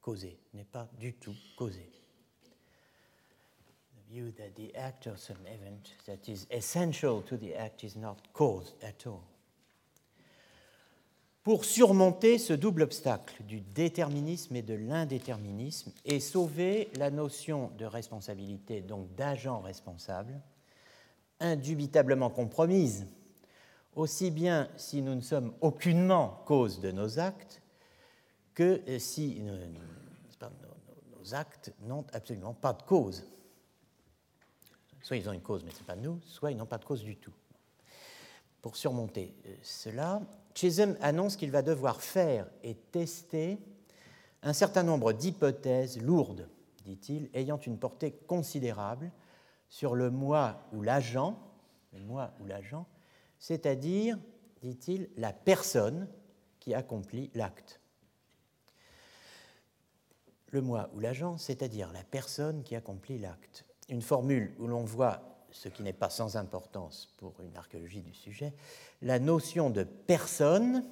causé, 0.00 0.38
n'est 0.54 0.64
pas 0.64 0.88
du 0.98 1.14
tout 1.14 1.34
causé. 1.56 1.90
The 3.90 4.10
view 4.10 4.30
that 4.32 4.50
the 4.54 4.74
act 4.74 5.06
of 5.06 5.18
some 5.18 5.46
event 5.46 5.94
that 6.06 6.30
is 6.30 6.46
essential 6.50 7.22
to 7.24 7.36
the 7.36 7.54
act 7.54 7.82
is 7.82 7.96
not 7.96 8.16
caused 8.32 8.74
at 8.82 9.06
all. 9.06 9.22
Pour 11.42 11.64
surmonter 11.64 12.36
ce 12.36 12.52
double 12.52 12.82
obstacle 12.82 13.42
du 13.44 13.60
déterminisme 13.60 14.54
et 14.56 14.62
de 14.62 14.74
l'indéterminisme 14.74 15.92
et 16.04 16.20
sauver 16.20 16.90
la 16.96 17.10
notion 17.10 17.70
de 17.78 17.86
responsabilité, 17.86 18.82
donc 18.82 19.14
d'agent 19.14 19.60
responsable, 19.60 20.42
indubitablement 21.40 22.30
compromise, 22.30 23.06
aussi 23.94 24.30
bien 24.30 24.68
si 24.76 25.02
nous 25.02 25.14
ne 25.14 25.20
sommes 25.20 25.52
aucunement 25.60 26.42
cause 26.46 26.80
de 26.80 26.90
nos 26.90 27.18
actes 27.18 27.62
que 28.54 28.82
si 28.98 29.40
nos, 29.40 31.34
actes 31.34 31.72
n'ont 31.82 32.04
absolument 32.12 32.54
pas 32.54 32.72
de 32.72 32.82
cause. 32.82 33.24
Soit 35.02 35.16
ils 35.16 35.28
ont 35.28 35.32
une 35.32 35.42
cause, 35.42 35.62
mais 35.64 35.70
ce 35.70 35.78
n'est 35.78 35.84
pas 35.84 35.96
nous, 35.96 36.20
soit 36.24 36.50
ils 36.50 36.56
n'ont 36.56 36.66
pas 36.66 36.78
de 36.78 36.84
cause 36.84 37.02
du 37.02 37.16
tout. 37.16 37.32
Pour 38.60 38.76
surmonter 38.76 39.34
euh, 39.46 39.54
cela, 39.62 40.20
Chisholm 40.54 40.96
annonce 41.00 41.36
qu'il 41.36 41.50
va 41.52 41.62
devoir 41.62 42.02
faire 42.02 42.48
et 42.64 42.74
tester 42.74 43.58
un 44.42 44.52
certain 44.52 44.82
nombre 44.82 45.12
d'hypothèses 45.12 46.00
lourdes, 46.00 46.48
dit-il, 46.84 47.30
ayant 47.34 47.58
une 47.58 47.78
portée 47.78 48.12
considérable 48.26 49.10
sur 49.68 49.94
le 49.94 50.10
moi 50.10 50.62
ou 50.72 50.82
l'agent, 50.82 51.38
le 51.92 52.00
moi 52.00 52.32
ou 52.40 52.46
l'agent, 52.46 52.86
c'est-à-dire, 53.38 54.18
dit-il, 54.62 55.08
la 55.16 55.32
personne 55.32 56.08
qui 56.60 56.74
accomplit 56.74 57.30
l'acte 57.34 57.80
le 60.50 60.60
moi 60.60 60.88
ou 60.94 61.00
l'agent, 61.00 61.36
c'est-à-dire 61.36 61.92
la 61.92 62.04
personne 62.04 62.62
qui 62.62 62.74
accomplit 62.74 63.18
l'acte. 63.18 63.64
Une 63.88 64.02
formule 64.02 64.54
où 64.58 64.66
l'on 64.66 64.84
voit, 64.84 65.20
ce 65.50 65.68
qui 65.68 65.82
n'est 65.82 65.92
pas 65.92 66.10
sans 66.10 66.36
importance 66.36 67.14
pour 67.18 67.40
une 67.40 67.56
archéologie 67.56 68.02
du 68.02 68.14
sujet, 68.14 68.52
la 69.02 69.18
notion 69.18 69.70
de 69.70 69.82
personne 69.82 70.84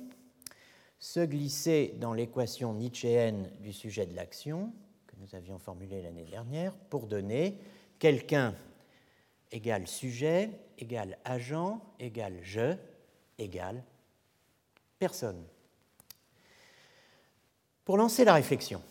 se 0.98 1.20
glisser 1.20 1.94
dans 2.00 2.14
l'équation 2.14 2.74
nietzschéenne 2.74 3.50
du 3.60 3.72
sujet 3.72 4.06
de 4.06 4.14
l'action, 4.14 4.72
que 5.06 5.16
nous 5.18 5.34
avions 5.34 5.58
formulée 5.58 6.02
l'année 6.02 6.24
dernière, 6.24 6.74
pour 6.74 7.06
donner 7.06 7.58
quelqu'un 7.98 8.54
égale 9.50 9.86
sujet, 9.86 10.50
égale 10.78 11.18
agent, 11.24 11.80
égale 11.98 12.38
je, 12.42 12.76
égale 13.38 13.82
personne. 14.98 15.44
Pour 17.84 17.96
lancer 17.96 18.24
la 18.24 18.34
réflexion, 18.34 18.82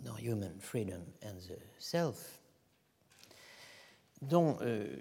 dans 0.00 0.16
Human 0.18 0.58
Freedom 0.60 1.04
and 1.24 1.36
the 1.48 1.58
Self, 1.78 2.40
euh, 4.32 4.96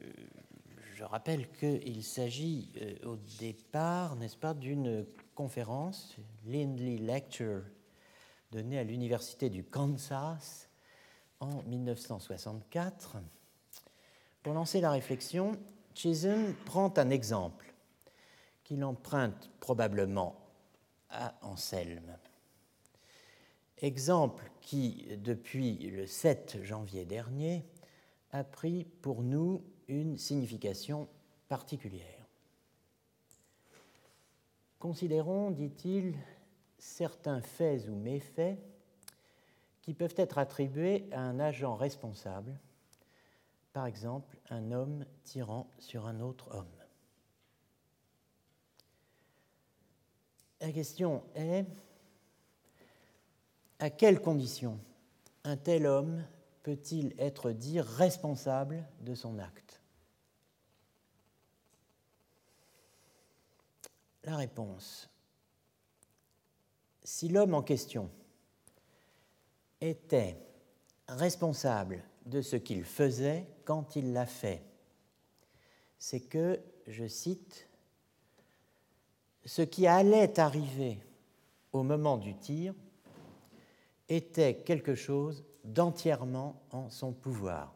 je 0.95 1.03
rappelle 1.03 1.49
qu'il 1.51 2.03
s'agit 2.03 2.71
euh, 2.81 2.95
au 3.05 3.17
départ, 3.39 4.15
n'est-ce 4.15 4.37
pas, 4.37 4.53
d'une 4.53 5.05
conférence, 5.35 6.15
Lindley 6.45 6.97
Lecture, 6.97 7.63
donnée 8.51 8.77
à 8.77 8.83
l'Université 8.83 9.49
du 9.49 9.63
Kansas 9.63 10.70
en 11.41 11.61
1964. 11.63 13.17
Pour 14.41 14.53
lancer 14.53 14.79
la 14.79 14.91
réflexion, 14.91 15.59
Chisholm 15.93 16.53
prend 16.65 16.93
un 16.97 17.09
exemple 17.09 17.73
qu'il 18.63 18.83
emprunte 18.85 19.51
probablement 19.59 20.37
à 21.09 21.35
Anselme. 21.41 22.17
Exemple 23.79 24.49
qui, 24.61 25.07
depuis 25.17 25.77
le 25.89 26.07
7 26.07 26.63
janvier 26.63 27.03
dernier, 27.03 27.65
a 28.31 28.43
pris 28.43 28.85
pour 29.01 29.23
nous 29.23 29.63
une 29.87 30.17
signification 30.17 31.09
particulière. 31.49 32.25
Considérons, 34.79 35.51
dit-il, 35.51 36.15
certains 36.77 37.41
faits 37.41 37.87
ou 37.89 37.95
méfaits 37.95 38.57
qui 39.81 39.93
peuvent 39.93 40.15
être 40.17 40.37
attribués 40.37 41.07
à 41.11 41.21
un 41.21 41.39
agent 41.39 41.75
responsable, 41.75 42.57
par 43.73 43.85
exemple 43.85 44.37
un 44.49 44.71
homme 44.71 45.05
tirant 45.23 45.67
sur 45.79 46.05
un 46.07 46.19
autre 46.19 46.53
homme. 46.55 46.67
La 50.59 50.71
question 50.71 51.23
est, 51.35 51.65
à 53.79 53.89
quelles 53.89 54.21
conditions 54.21 54.79
un 55.43 55.57
tel 55.57 55.87
homme 55.87 56.23
peut-il 56.61 57.15
être 57.17 57.51
dit 57.51 57.81
responsable 57.81 58.85
de 58.99 59.15
son 59.15 59.39
acte? 59.39 59.81
La 64.23 64.35
réponse. 64.35 65.09
Si 67.03 67.27
l'homme 67.27 67.55
en 67.55 67.63
question 67.63 68.11
était 69.81 70.37
responsable 71.07 72.03
de 72.25 72.41
ce 72.41 72.55
qu'il 72.55 72.83
faisait 72.83 73.47
quand 73.65 73.95
il 73.95 74.13
l'a 74.13 74.25
fait, 74.25 74.63
c'est 75.97 76.21
que, 76.21 76.61
je 76.87 77.07
cite, 77.07 77.67
ce 79.45 79.61
qui 79.61 79.87
allait 79.87 80.39
arriver 80.39 80.99
au 81.73 81.83
moment 81.83 82.17
du 82.17 82.35
tir 82.35 82.73
était 84.09 84.55
quelque 84.63 84.95
chose 84.95 85.43
d'entièrement 85.63 86.61
en 86.71 86.89
son 86.89 87.13
pouvoir. 87.13 87.73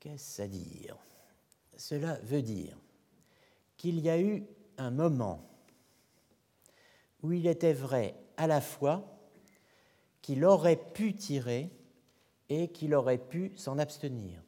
Qu'est-ce 0.00 0.42
à 0.42 0.46
dire? 0.46 0.96
Cela 1.76 2.14
veut 2.22 2.42
dire 2.42 2.76
qu'il 3.76 4.00
y 4.00 4.10
a 4.10 4.20
eu 4.20 4.46
un 4.78 4.90
moment 4.90 5.47
où 7.22 7.32
il 7.32 7.46
était 7.46 7.72
vrai 7.72 8.14
à 8.36 8.46
la 8.46 8.60
fois 8.60 9.04
qu'il 10.22 10.44
aurait 10.44 10.76
pu 10.76 11.14
tirer 11.14 11.70
et 12.48 12.68
qu'il 12.68 12.94
aurait 12.94 13.18
pu 13.18 13.52
s'en 13.56 13.78
abstenir. 13.78 14.42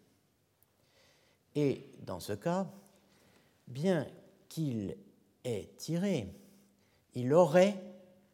Et 1.55 1.91
dans 2.01 2.21
ce 2.21 2.33
cas, 2.33 2.71
bien 3.67 4.07
qu'il 4.49 4.97
ait 5.45 5.71
tiré, 5.77 6.29
il 7.15 7.33
aurait 7.33 7.83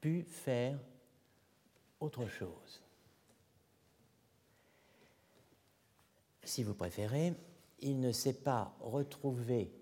pu 0.01 0.23
faire 0.23 0.79
autre 2.01 2.27
chose. 2.29 2.83
Si 6.45 6.63
vous 6.63 6.75
préférez, 6.75 7.35
il 7.81 8.01
ne 8.01 8.13
s'est 8.13 8.41
pas 8.41 8.77
retrouvé 8.81 9.73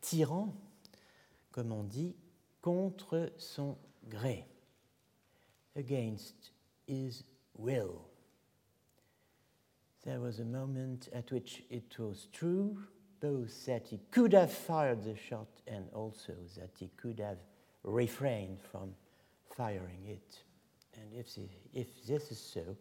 tirant, 0.00 0.54
comme 1.52 1.72
on 1.72 1.84
dit, 1.84 2.16
contre 2.60 3.32
son 3.38 3.76
gré, 4.10 4.44
against 5.76 6.50
his 6.86 7.24
will. 7.56 8.02
There 10.04 10.20
was 10.20 10.40
a 10.40 10.44
moment 10.44 11.08
at 11.12 11.30
which 11.30 11.62
it 11.70 11.98
was 11.98 12.26
true 12.32 12.78
both 13.20 13.66
that 13.66 13.86
he 13.86 14.00
could 14.10 14.32
have 14.32 14.50
fired 14.50 15.04
the 15.04 15.14
shot 15.16 15.48
and 15.66 15.86
also 15.92 16.32
that 16.56 16.70
he 16.78 16.90
could 16.96 17.20
have 17.20 17.38
refrained 17.84 18.58
from 18.72 18.94
firing 19.56 20.06
it. 20.06 20.38
And 20.94 21.14
if, 21.14 21.36
if 21.74 22.06
this 22.06 22.32
is 22.32 22.40
so, 22.40 22.76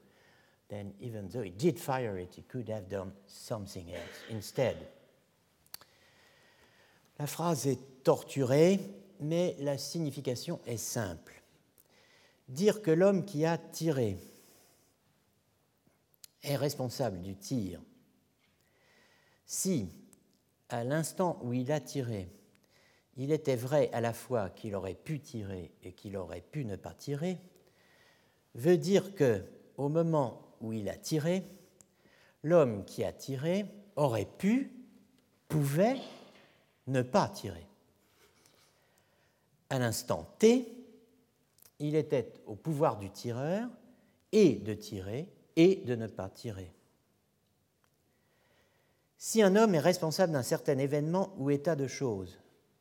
then 0.70 0.94
even 1.00 1.28
though 1.30 1.42
he 1.42 1.50
did 1.50 1.78
fire 1.78 2.18
it, 2.18 2.36
he 2.36 2.44
could 2.44 2.70
have 2.70 2.90
done 2.90 3.12
something 3.26 3.92
else 3.94 4.24
instead. 4.30 4.78
La 7.20 7.26
phrase 7.26 7.68
est 7.68 8.04
torturée, 8.04 8.80
mais 9.20 9.56
la 9.60 9.78
signification 9.78 10.60
est 10.66 10.78
simple. 10.78 11.42
Dire 12.48 12.82
que 12.82 12.92
l'homme 12.92 13.26
qui 13.26 13.46
a 13.46 13.58
tiré 13.58 14.18
est 16.44 16.56
responsable 16.56 17.22
du 17.22 17.36
tir 17.36 17.82
si 19.50 19.90
à 20.70 20.84
l'instant 20.84 21.40
où 21.42 21.54
il 21.54 21.72
a 21.72 21.80
tiré, 21.80 22.30
il 23.18 23.32
était 23.32 23.56
vrai 23.56 23.90
à 23.94 24.00
la 24.00 24.14
fois 24.14 24.52
qu'il 24.52 24.76
aurait 24.76 24.94
pu 24.94 25.20
tirer 25.20 25.72
et 25.82 25.94
qu'il 25.94 26.16
aurait 26.16 26.42
pu 26.52 26.66
ne 26.66 26.76
pas 26.76 26.94
tirer, 26.94 27.40
veut 28.54 28.78
dire 28.78 29.16
que 29.16 29.44
au 29.76 29.90
moment 29.90 30.56
où 30.62 30.72
il 30.72 30.88
a 30.88 30.96
tiré, 30.96 31.44
l'homme 32.44 32.86
qui 32.86 33.04
a 33.04 33.12
tiré 33.12 33.66
aurait 33.96 34.30
pu, 34.38 34.72
pouvait 35.48 35.98
ne 36.86 37.02
pas 37.02 37.28
tirer. 37.28 37.69
À 39.70 39.80
l'instant 39.80 40.28
T, 40.40 40.74
il 41.80 41.96
était 41.96 42.34
au 42.46 42.56
pouvoir 42.56 42.98
du 42.98 43.10
tireur 43.10 43.70
et 44.32 44.56
de 44.56 44.74
tirer 44.74 45.32
et 45.56 45.78
de 45.78 45.96
ne 45.96 46.08
pas 46.08 46.30
tirer. 46.30 46.74
Si 49.18 49.42
un 49.42 49.56
homme 49.56 49.76
est 49.76 49.80
responsable 49.80 50.34
d'un 50.34 50.44
certain 50.44 50.78
événement 50.78 51.34
ou 51.38 51.50
état 51.50 51.76
de 51.76 51.88
choses, 51.88 52.40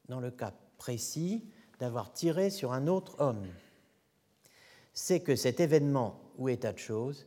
dans 0.09 0.21
le 0.21 0.31
cas 0.31 0.55
précis 0.79 1.45
d'avoir 1.81 2.13
tiré 2.13 2.51
sur 2.51 2.73
un 2.73 2.87
autre 2.87 3.17
homme, 3.19 3.47
c'est 4.95 5.21
que 5.21 5.37
cet 5.37 5.61
événement 5.61 6.21
ou 6.39 6.49
état 6.49 6.73
de 6.73 6.79
choses 6.79 7.27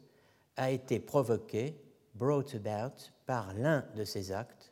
a 0.58 0.72
été 0.72 1.00
provoqué, 1.00 1.76
brought 2.16 2.56
about, 2.56 3.12
par 3.26 3.54
l'un 3.54 3.86
de 3.96 4.04
ces 4.04 4.32
actes, 4.32 4.72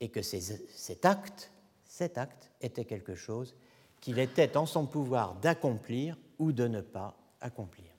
et 0.00 0.08
que 0.08 0.22
cet 0.22 1.04
acte, 1.04 1.50
cet 1.86 2.18
acte 2.18 2.50
était 2.60 2.84
quelque 2.84 3.14
chose 3.14 3.54
qu'il 4.04 4.18
était 4.18 4.58
en 4.58 4.66
son 4.66 4.84
pouvoir 4.84 5.34
d'accomplir 5.36 6.18
ou 6.38 6.52
de 6.52 6.68
ne 6.68 6.82
pas 6.82 7.16
accomplir. 7.40 7.90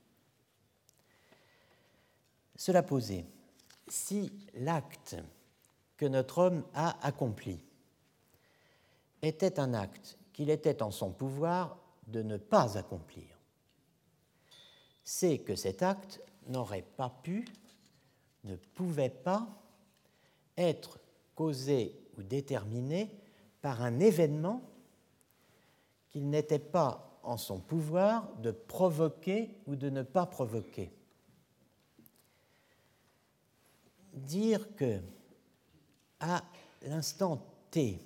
Cela 2.55 2.83
posé, 2.83 3.25
si 3.87 4.31
l'acte 4.53 5.15
que 5.97 6.05
notre 6.05 6.37
homme 6.37 6.63
a 6.75 7.03
accompli 7.03 7.59
était 9.23 9.59
un 9.59 9.73
acte 9.73 10.19
qu'il 10.31 10.51
était 10.51 10.83
en 10.83 10.91
son 10.91 11.11
pouvoir 11.11 11.79
de 12.05 12.21
ne 12.21 12.37
pas 12.37 12.77
accomplir. 12.77 13.39
C'est 15.03 15.39
que 15.39 15.55
cet 15.55 15.81
acte 15.81 16.21
n'aurait 16.45 16.85
pas 16.97 17.09
pu, 17.23 17.45
ne 18.43 18.55
pouvait 18.57 19.09
pas 19.09 19.47
être 20.55 20.99
causé 21.33 21.99
ou 22.15 22.21
déterminé 22.21 23.09
par 23.59 23.81
un 23.81 23.99
événement 23.99 24.61
qu'il 26.15 26.29
n'était 26.29 26.59
pas 26.59 27.19
en 27.23 27.35
son 27.35 27.59
pouvoir 27.59 28.33
de 28.37 28.51
provoquer 28.51 29.53
ou 29.67 29.75
de 29.75 29.89
ne 29.89 30.01
pas 30.01 30.25
provoquer. 30.25 30.89
Dire 34.13 34.73
que 34.77 35.01
à 36.21 36.41
l'instant 36.83 37.45
t, 37.69 37.99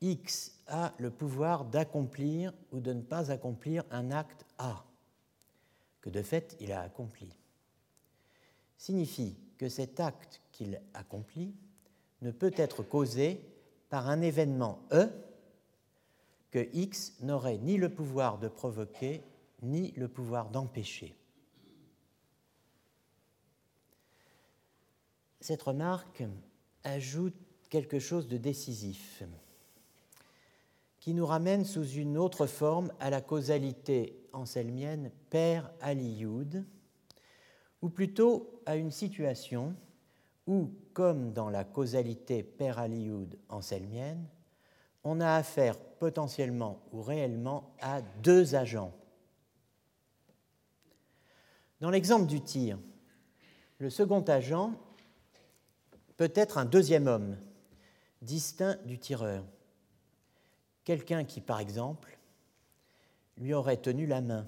X 0.00 0.58
a 0.66 0.94
le 0.96 1.10
pouvoir 1.10 1.66
d'accomplir 1.66 2.54
ou 2.72 2.80
de 2.80 2.94
ne 2.94 3.02
pas 3.02 3.30
accomplir 3.30 3.84
un 3.90 4.10
acte 4.10 4.46
A, 4.56 4.86
que 6.00 6.08
de 6.08 6.22
fait 6.22 6.56
il 6.60 6.72
a 6.72 6.80
accompli, 6.80 7.28
signifie 8.78 9.36
que 9.58 9.68
cet 9.68 10.00
acte 10.00 10.40
qu'il 10.50 10.80
accomplit 10.94 11.54
ne 12.22 12.30
peut 12.30 12.54
être 12.56 12.82
causé 12.82 13.38
par 13.90 14.08
un 14.08 14.22
événement 14.22 14.78
E 14.92 15.10
que 16.54 16.68
X 16.72 17.14
n'aurait 17.20 17.58
ni 17.58 17.76
le 17.78 17.88
pouvoir 17.88 18.38
de 18.38 18.46
provoquer 18.46 19.24
ni 19.62 19.90
le 19.96 20.06
pouvoir 20.06 20.50
d'empêcher. 20.50 21.16
Cette 25.40 25.62
remarque 25.62 26.22
ajoute 26.84 27.34
quelque 27.70 27.98
chose 27.98 28.28
de 28.28 28.36
décisif 28.36 29.24
qui 31.00 31.12
nous 31.12 31.26
ramène 31.26 31.64
sous 31.64 31.88
une 31.88 32.16
autre 32.16 32.46
forme 32.46 32.92
à 33.00 33.10
la 33.10 33.20
causalité 33.20 34.16
anselmienne 34.32 35.10
père 35.30 35.72
Aliyoud, 35.80 36.64
ou 37.82 37.88
plutôt 37.88 38.62
à 38.64 38.76
une 38.76 38.92
situation 38.92 39.74
où, 40.46 40.70
comme 40.92 41.32
dans 41.32 41.50
la 41.50 41.64
causalité 41.64 42.44
Père-Alioud 42.44 43.40
anselmienne, 43.48 44.28
on 45.04 45.20
a 45.20 45.34
affaire 45.34 45.78
potentiellement 45.78 46.80
ou 46.92 47.02
réellement 47.02 47.74
à 47.80 48.00
deux 48.22 48.54
agents. 48.54 48.92
Dans 51.80 51.90
l'exemple 51.90 52.26
du 52.26 52.40
tir, 52.40 52.78
le 53.78 53.90
second 53.90 54.22
agent 54.22 54.72
peut 56.16 56.32
être 56.34 56.58
un 56.58 56.64
deuxième 56.64 57.06
homme, 57.06 57.36
distinct 58.22 58.78
du 58.86 58.98
tireur. 58.98 59.44
Quelqu'un 60.84 61.24
qui, 61.24 61.40
par 61.40 61.60
exemple, 61.60 62.18
lui 63.36 63.52
aurait 63.52 63.76
tenu 63.76 64.06
la 64.06 64.20
main 64.20 64.46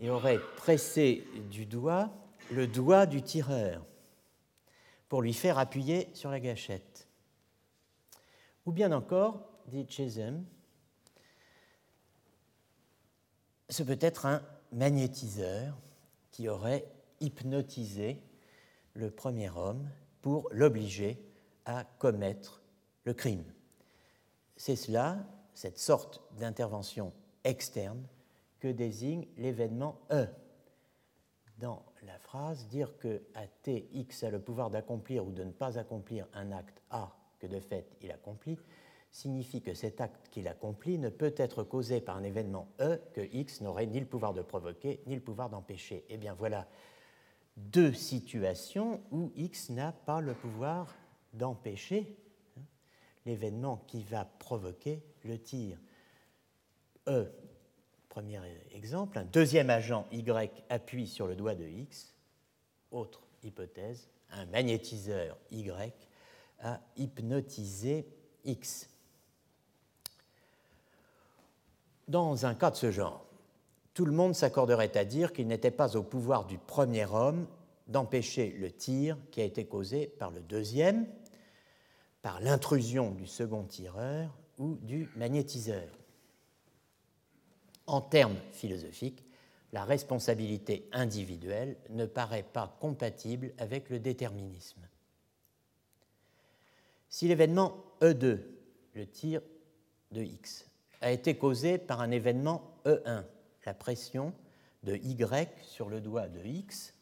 et 0.00 0.10
aurait 0.10 0.40
pressé 0.56 1.24
du 1.50 1.66
doigt 1.66 2.10
le 2.50 2.66
doigt 2.66 3.06
du 3.06 3.22
tireur 3.22 3.84
pour 5.08 5.22
lui 5.22 5.34
faire 5.34 5.58
appuyer 5.58 6.08
sur 6.14 6.30
la 6.30 6.40
gâchette. 6.40 7.06
Ou 8.66 8.72
bien 8.72 8.92
encore, 8.92 9.51
dit 9.68 9.86
Chisholm, 9.88 10.44
ce 13.68 13.82
peut 13.82 13.98
être 14.00 14.26
un 14.26 14.42
magnétiseur 14.72 15.78
qui 16.30 16.48
aurait 16.48 16.86
hypnotisé 17.20 18.20
le 18.94 19.10
premier 19.10 19.50
homme 19.50 19.88
pour 20.20 20.48
l'obliger 20.52 21.22
à 21.64 21.84
commettre 21.98 22.62
le 23.04 23.14
crime. 23.14 23.44
C'est 24.56 24.76
cela, 24.76 25.18
cette 25.54 25.78
sorte 25.78 26.22
d'intervention 26.38 27.12
externe, 27.44 28.06
que 28.60 28.68
désigne 28.68 29.26
l'événement 29.36 29.98
E. 30.12 30.26
Dans 31.58 31.82
la 32.04 32.18
phrase, 32.18 32.66
dire 32.68 32.96
que 32.96 33.22
à 33.34 33.46
T, 33.46 33.88
X 33.92 34.22
a 34.24 34.30
le 34.30 34.40
pouvoir 34.40 34.70
d'accomplir 34.70 35.26
ou 35.26 35.32
de 35.32 35.42
ne 35.42 35.50
pas 35.50 35.78
accomplir 35.78 36.28
un 36.32 36.52
acte 36.52 36.80
A 36.90 37.12
que 37.40 37.46
de 37.46 37.58
fait 37.58 37.86
il 38.00 38.10
accomplit, 38.12 38.58
signifie 39.12 39.60
que 39.60 39.74
cet 39.74 40.00
acte 40.00 40.28
qu'il 40.30 40.48
accomplit 40.48 40.98
ne 40.98 41.10
peut 41.10 41.34
être 41.36 41.62
causé 41.62 42.00
par 42.00 42.16
un 42.16 42.24
événement 42.24 42.68
E 42.80 42.98
que 43.12 43.20
X 43.20 43.60
n'aurait 43.60 43.86
ni 43.86 44.00
le 44.00 44.06
pouvoir 44.06 44.32
de 44.32 44.40
provoquer 44.40 45.02
ni 45.06 45.14
le 45.14 45.20
pouvoir 45.20 45.50
d'empêcher. 45.50 46.04
Eh 46.08 46.16
bien 46.16 46.34
voilà 46.34 46.66
deux 47.56 47.92
situations 47.92 49.02
où 49.10 49.30
X 49.36 49.68
n'a 49.68 49.92
pas 49.92 50.22
le 50.22 50.32
pouvoir 50.32 50.96
d'empêcher 51.34 52.16
hein, 52.56 52.62
l'événement 53.26 53.84
qui 53.86 54.02
va 54.02 54.24
provoquer 54.24 55.02
le 55.24 55.38
tir. 55.38 55.78
E, 57.06 57.26
premier 58.08 58.40
exemple, 58.72 59.18
un 59.18 59.24
deuxième 59.24 59.68
agent 59.68 60.06
Y 60.10 60.64
appuie 60.70 61.06
sur 61.06 61.26
le 61.26 61.36
doigt 61.36 61.54
de 61.54 61.66
X. 61.66 62.14
Autre 62.90 63.26
hypothèse, 63.42 64.08
un 64.30 64.46
magnétiseur 64.46 65.36
Y 65.50 65.92
a 66.60 66.80
hypnotisé 66.96 68.06
X. 68.44 68.88
Dans 72.08 72.46
un 72.46 72.54
cas 72.54 72.70
de 72.70 72.76
ce 72.76 72.90
genre, 72.90 73.24
tout 73.94 74.04
le 74.04 74.12
monde 74.12 74.34
s'accorderait 74.34 74.96
à 74.96 75.04
dire 75.04 75.32
qu'il 75.32 75.46
n'était 75.46 75.70
pas 75.70 75.96
au 75.96 76.02
pouvoir 76.02 76.46
du 76.46 76.58
premier 76.58 77.06
homme 77.06 77.46
d'empêcher 77.88 78.56
le 78.58 78.70
tir 78.70 79.18
qui 79.30 79.40
a 79.40 79.44
été 79.44 79.66
causé 79.66 80.06
par 80.06 80.30
le 80.30 80.40
deuxième, 80.40 81.06
par 82.22 82.40
l'intrusion 82.40 83.10
du 83.10 83.26
second 83.26 83.64
tireur 83.64 84.30
ou 84.58 84.76
du 84.76 85.08
magnétiseur. 85.16 85.88
En 87.86 88.00
termes 88.00 88.38
philosophiques, 88.52 89.24
la 89.72 89.84
responsabilité 89.84 90.88
individuelle 90.92 91.76
ne 91.90 92.06
paraît 92.06 92.44
pas 92.44 92.76
compatible 92.80 93.52
avec 93.58 93.90
le 93.90 93.98
déterminisme. 93.98 94.80
Si 97.08 97.28
l'événement 97.28 97.84
E2, 98.00 98.40
le 98.94 99.06
tir 99.06 99.42
de 100.12 100.22
X, 100.22 100.66
a 101.02 101.10
été 101.10 101.36
causé 101.36 101.78
par 101.78 102.00
un 102.00 102.10
événement 102.10 102.62
E1, 102.86 103.24
la 103.66 103.74
pression 103.74 104.32
de 104.82 104.96
Y 104.96 105.50
sur 105.62 105.88
le 105.88 106.00
doigt 106.00 106.28
de 106.28 106.44
X, 106.44 106.94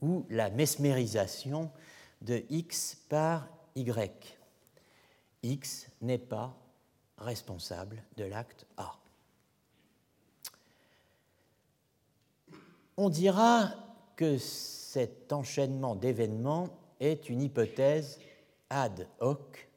ou 0.00 0.24
la 0.30 0.50
mesmérisation 0.50 1.70
de 2.22 2.42
X 2.48 2.96
par 3.08 3.48
Y. 3.74 4.38
X 5.42 5.88
n'est 6.00 6.18
pas 6.18 6.56
responsable 7.18 8.02
de 8.16 8.24
l'acte 8.24 8.66
A. 8.76 8.96
On 12.96 13.08
dira 13.08 13.74
que 14.16 14.38
cet 14.38 15.32
enchaînement 15.32 15.96
d'événements 15.96 16.68
est 17.00 17.28
une 17.28 17.40
hypothèse 17.40 18.20
ad 18.68 19.06
hoc 19.20 19.69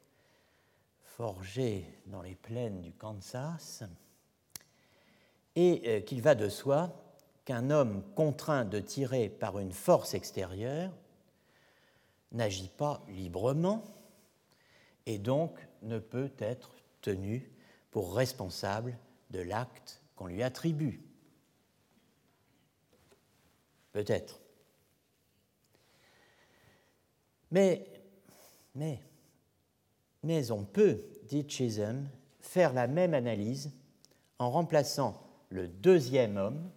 forgée 1.18 1.86
dans 2.08 2.24
les 2.24 2.34
plaines 2.34 2.82
du 2.82 2.92
Kansas 2.92 3.84
et 5.56 5.82
euh, 5.86 6.02
qu'il 6.02 6.24
va 6.24 6.34
de 6.34 6.50
soi 6.50 6.92
qu'un 7.46 7.70
homme 7.70 8.04
contraint 8.16 8.66
de 8.66 8.80
tirer 8.80 9.30
par 9.30 9.60
une 9.60 9.74
force 9.74 10.16
extérieure 10.16 10.92
n'agit 12.32 12.70
pas 12.70 13.04
librement 13.10 13.84
et 15.06 15.20
donc 15.20 15.60
ne 15.84 16.00
peut 16.00 16.32
être 16.40 16.72
tenu 17.02 17.52
pour 17.92 18.16
responsable 18.16 18.98
de 19.30 19.40
l'acte 19.40 20.02
qu'on 20.16 20.26
lui 20.26 20.42
attribue. 20.42 21.04
Peut-être. 23.92 24.40
Mais, 27.52 27.86
mais, 28.74 29.00
mais 30.24 30.52
on 30.52 30.64
peut, 30.64 31.02
dit 31.28 31.46
Chisholm, 31.48 32.08
faire 32.40 32.74
la 32.74 32.88
même 32.88 33.14
analyse 33.14 33.72
en 34.40 34.50
remplaçant 34.50 35.22
le 35.50 35.68
deuxième 35.68 36.38
homme 36.38 36.70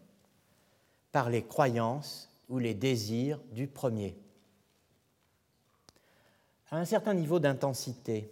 par 1.12 1.30
les 1.30 1.42
croyances 1.42 2.30
ou 2.48 2.59
les 2.59 2.74
désirs 2.74 3.40
du 3.52 3.66
premier. 3.66 4.16
À 6.70 6.78
un 6.78 6.85
certain 6.85 7.14
niveau 7.14 7.38
d'intensité, 7.38 8.30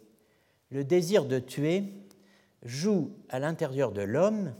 le 0.71 0.85
désir 0.85 1.25
de 1.25 1.39
tuer 1.39 1.85
joue 2.63 3.13
à 3.29 3.39
l'intérieur 3.39 3.93
de 3.93 4.03
l'homme 4.03 4.55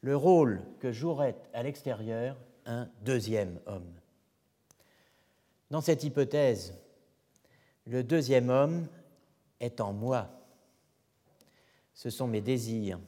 le 0.00 0.16
rôle 0.16 0.62
que 0.80 0.92
jouerait 0.92 1.36
à 1.52 1.62
l'extérieur 1.62 2.36
un 2.66 2.88
deuxième 3.02 3.58
homme. 3.66 3.92
Dans 5.70 5.80
cette 5.80 6.04
hypothèse, 6.04 6.74
le 7.86 8.02
deuxième 8.02 8.50
homme 8.50 8.86
est 9.60 9.80
en 9.80 9.92
moi. 9.92 10.28
Ce 11.94 12.10
sont 12.10 12.28
mes 12.28 12.40
désirs, 12.40 13.00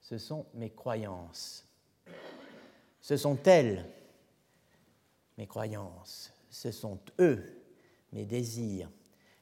ce 0.00 0.18
sont 0.18 0.46
mes 0.54 0.70
croyances. 0.70 1.66
Ce 3.00 3.16
sont 3.16 3.38
elles, 3.44 3.90
mes 5.38 5.46
croyances, 5.46 6.32
ce 6.50 6.70
sont 6.70 7.00
eux, 7.18 7.62
mes 8.12 8.26
désirs, 8.26 8.90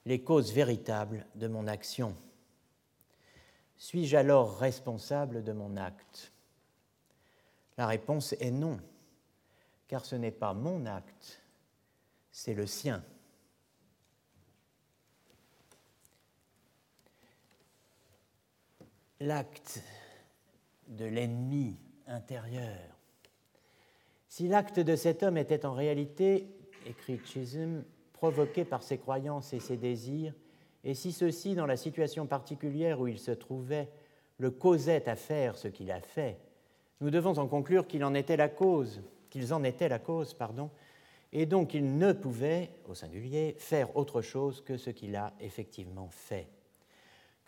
les 0.06 0.22
causes 0.22 0.52
véritables 0.52 1.26
de 1.34 1.46
mon 1.46 1.66
action. 1.66 2.16
Suis-je 3.76 4.16
alors 4.16 4.58
responsable 4.58 5.42
de 5.42 5.52
mon 5.52 5.76
acte? 5.76 6.32
La 7.76 7.86
réponse 7.86 8.34
est 8.34 8.50
non, 8.50 8.78
car 9.88 10.04
ce 10.04 10.14
n'est 10.14 10.30
pas 10.30 10.54
mon 10.54 10.86
acte, 10.86 11.42
c'est 12.30 12.54
le 12.54 12.66
sien. 12.66 13.02
L'acte 19.22 19.83
de 20.88 21.04
l'ennemi 21.04 21.76
intérieur. 22.06 22.96
Si 24.28 24.48
l'acte 24.48 24.80
de 24.80 24.96
cet 24.96 25.22
homme 25.22 25.37
était 25.37 25.66
en 25.66 25.74
réalité, 25.74 26.46
écrit 26.87 27.20
Chisholm, 27.22 27.85
provoqué 28.14 28.64
par 28.64 28.83
ses 28.83 28.96
croyances 28.96 29.52
et 29.52 29.61
ses 29.61 29.76
désirs, 29.76 30.33
et 30.85 30.94
si 30.94 31.12
ceci, 31.12 31.54
dans 31.54 31.66
la 31.66 31.76
situation 31.76 32.26
particulière 32.26 32.98
où 32.98 33.09
il 33.09 33.18
se 33.18 33.30
trouvait, 33.30 33.90
le 34.38 34.50
causait 34.50 35.06
à 35.06 35.16
faire 35.16 35.59
ce 35.59 35.68
qu'il 35.68 35.90
a 35.90 36.00
fait, 36.00 36.38
nous 37.02 37.11
devons 37.11 37.37
en 37.37 37.46
conclure 37.46 37.87
qu'il 37.87 38.04
en 38.04 38.14
était 38.14 38.38
la 38.38 38.48
cause, 38.48 39.02
qu'ils 39.28 39.52
en 39.52 39.62
étaient 39.64 39.90
la 39.90 39.98
cause, 39.98 40.33
pardon, 40.33 40.70
et 41.30 41.44
donc 41.44 41.74
il 41.74 41.98
ne 41.98 42.14
pouvait, 42.14 42.70
au 42.88 42.94
singulier, 42.94 43.54
faire 43.59 43.94
autre 43.98 44.22
chose 44.22 44.62
que 44.62 44.78
ce 44.78 44.88
qu'il 44.88 45.14
a 45.14 45.35
effectivement 45.40 46.09
fait. 46.09 46.48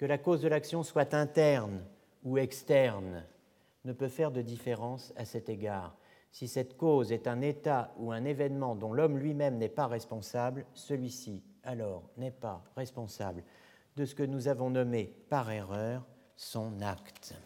Que 0.02 0.06
la 0.06 0.18
cause 0.18 0.40
de 0.40 0.48
l'action 0.48 0.82
soit 0.82 1.14
interne 1.14 1.80
ou 2.24 2.36
externe 2.36 3.24
ne 3.84 3.92
peut 3.92 4.08
faire 4.08 4.32
de 4.32 4.42
différence 4.42 5.12
à 5.14 5.24
cet 5.24 5.48
égard. 5.48 5.96
Si 6.32 6.48
cette 6.48 6.76
cause 6.76 7.12
est 7.12 7.28
un 7.28 7.40
état 7.40 7.94
ou 7.98 8.10
un 8.10 8.24
événement 8.24 8.74
dont 8.74 8.92
l'homme 8.92 9.16
lui-même 9.16 9.58
n'est 9.58 9.68
pas 9.68 9.86
responsable, 9.86 10.66
celui-ci, 10.74 11.44
alors, 11.62 12.02
n'est 12.16 12.32
pas 12.32 12.64
responsable 12.74 13.44
de 13.94 14.04
ce 14.04 14.16
que 14.16 14.24
nous 14.24 14.48
avons 14.48 14.70
nommé 14.70 15.04
par 15.28 15.52
erreur 15.52 16.04
son 16.34 16.80
acte. 16.80 17.36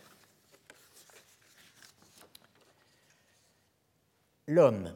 L'homme 4.47 4.95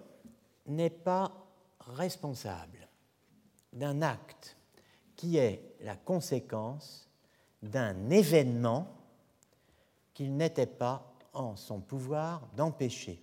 n'est 0.64 0.88
pas 0.88 1.30
responsable 1.80 2.88
d'un 3.74 4.00
acte 4.00 4.56
qui 5.14 5.36
est 5.36 5.74
la 5.82 5.96
conséquence 5.96 7.09
d'un 7.62 8.10
événement 8.10 8.88
qu'il 10.14 10.36
n'était 10.36 10.66
pas 10.66 11.14
en 11.32 11.56
son 11.56 11.80
pouvoir 11.80 12.48
d'empêcher. 12.56 13.22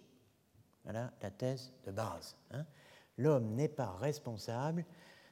Voilà 0.84 1.12
la 1.22 1.32
thèse 1.32 1.74
de 1.86 1.92
base. 1.92 2.36
Hein. 2.52 2.66
L'homme 3.18 3.56
n'est 3.56 3.68
pas 3.68 3.92
responsable 3.98 4.86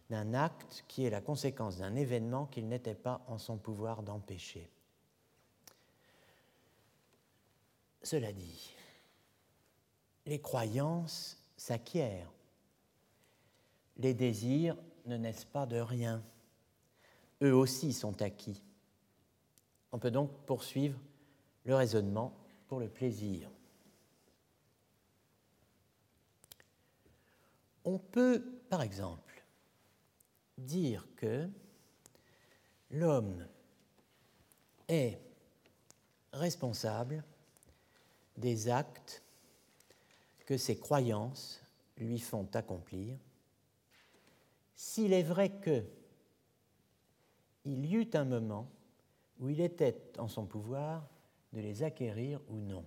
d'un 0.09 0.33
acte 0.33 0.83
qui 0.87 1.05
est 1.05 1.09
la 1.09 1.21
conséquence 1.21 1.77
d'un 1.77 1.95
événement 1.95 2.45
qu'il 2.45 2.67
n'était 2.67 2.95
pas 2.95 3.21
en 3.27 3.37
son 3.37 3.57
pouvoir 3.57 4.03
d'empêcher. 4.03 4.69
Cela 8.03 8.31
dit, 8.31 8.75
les 10.25 10.39
croyances 10.39 11.37
s'acquièrent. 11.57 12.31
Les 13.97 14.13
désirs 14.13 14.77
ne 15.05 15.17
naissent 15.17 15.45
pas 15.45 15.65
de 15.65 15.77
rien. 15.77 16.21
Eux 17.41 17.55
aussi 17.55 17.93
sont 17.93 18.21
acquis. 18.21 18.61
On 19.95 19.97
peut 19.97 20.11
donc 20.11 20.29
poursuivre 20.45 20.99
le 21.63 21.73
raisonnement 21.73 22.35
pour 22.67 22.81
le 22.81 22.89
plaisir. 22.89 23.49
On 27.85 27.97
peut, 27.97 28.43
par 28.69 28.81
exemple, 28.81 29.45
dire 30.57 31.07
que 31.15 31.49
l'homme 32.91 33.47
est 34.89 35.17
responsable 36.33 37.23
des 38.35 38.67
actes 38.67 39.23
que 40.45 40.57
ses 40.57 40.77
croyances 40.77 41.61
lui 41.95 42.19
font 42.19 42.49
accomplir, 42.53 43.17
s'il 44.75 45.13
est 45.13 45.23
vrai 45.23 45.51
que 45.51 45.85
il 47.63 47.85
y 47.85 47.95
eut 47.95 48.09
un 48.13 48.25
moment 48.25 48.69
où 49.39 49.49
il 49.49 49.61
était 49.61 49.95
en 50.17 50.27
son 50.27 50.45
pouvoir 50.45 51.07
de 51.53 51.61
les 51.61 51.83
acquérir 51.83 52.39
ou 52.49 52.57
non. 52.57 52.83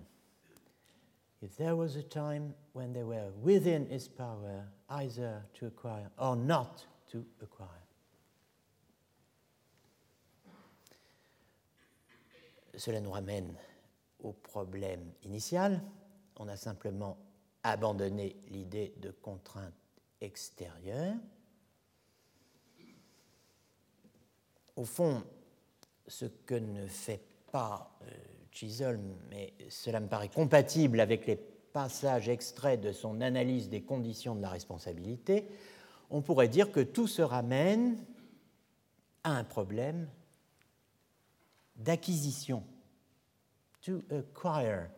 If 1.41 1.55
there 1.55 1.75
was 1.75 1.95
a 1.95 2.03
time 2.03 2.53
when 2.73 2.91
they 2.91 3.03
were 3.03 3.31
within 3.41 3.85
his 3.89 4.09
power 4.09 4.65
either 4.89 5.45
to 5.53 5.67
acquire 5.67 6.09
or 6.17 6.35
not 6.35 6.85
to 7.11 7.23
acquire. 7.41 7.85
Cela 12.75 12.99
nous 13.01 13.11
ramène 13.11 13.55
au 14.19 14.33
problème 14.33 15.11
initial. 15.23 15.81
On 16.37 16.47
a 16.47 16.57
simplement 16.57 17.17
abandonné 17.63 18.35
l'idée 18.49 18.93
de 18.97 19.11
contrainte 19.11 19.73
extérieure. 20.21 21.15
Au 24.75 24.85
fond, 24.85 25.23
ce 26.09 26.25
que 26.25 26.55
ne 26.55 26.85
fait 26.87 27.21
pas 27.51 27.97
euh, 28.03 28.11
Chisholm, 28.51 29.15
mais 29.29 29.53
cela 29.69 29.99
me 29.99 30.07
paraît 30.07 30.29
compatible 30.29 30.99
avec 30.99 31.25
les 31.27 31.37
passages 31.37 32.27
extraits 32.27 32.81
de 32.81 32.91
son 32.91 33.21
analyse 33.21 33.69
des 33.69 33.81
conditions 33.81 34.35
de 34.35 34.41
la 34.41 34.49
responsabilité, 34.49 35.47
on 36.09 36.21
pourrait 36.21 36.47
dire 36.47 36.71
que 36.71 36.79
tout 36.79 37.07
se 37.07 37.21
ramène 37.21 38.03
à 39.23 39.31
un 39.31 39.43
problème 39.43 40.09
d'acquisition 41.75 42.63
to 43.81 44.01
acquire, 44.09 44.89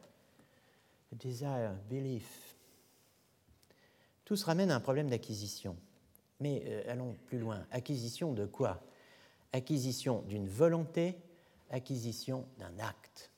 desire, 1.11 1.73
belief. 1.89 2.55
Tout 4.25 4.35
se 4.35 4.45
ramène 4.45 4.71
à 4.71 4.75
un 4.75 4.79
problème 4.79 5.09
d'acquisition. 5.09 5.75
Mais 6.39 6.63
euh, 6.65 6.91
allons 6.91 7.15
plus 7.25 7.37
loin. 7.37 7.65
Acquisition 7.71 8.33
de 8.33 8.45
quoi? 8.45 8.81
Acquisition 9.53 10.21
d'une 10.23 10.47
volonté, 10.47 11.17
acquisition 11.69 12.47
d'un 12.57 12.79
acte. 12.79 13.31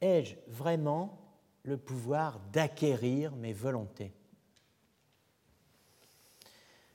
Ai-je 0.00 0.36
vraiment 0.48 1.18
le 1.62 1.76
pouvoir 1.76 2.40
d'acquérir 2.52 3.34
mes 3.36 3.52
volontés? 3.52 4.12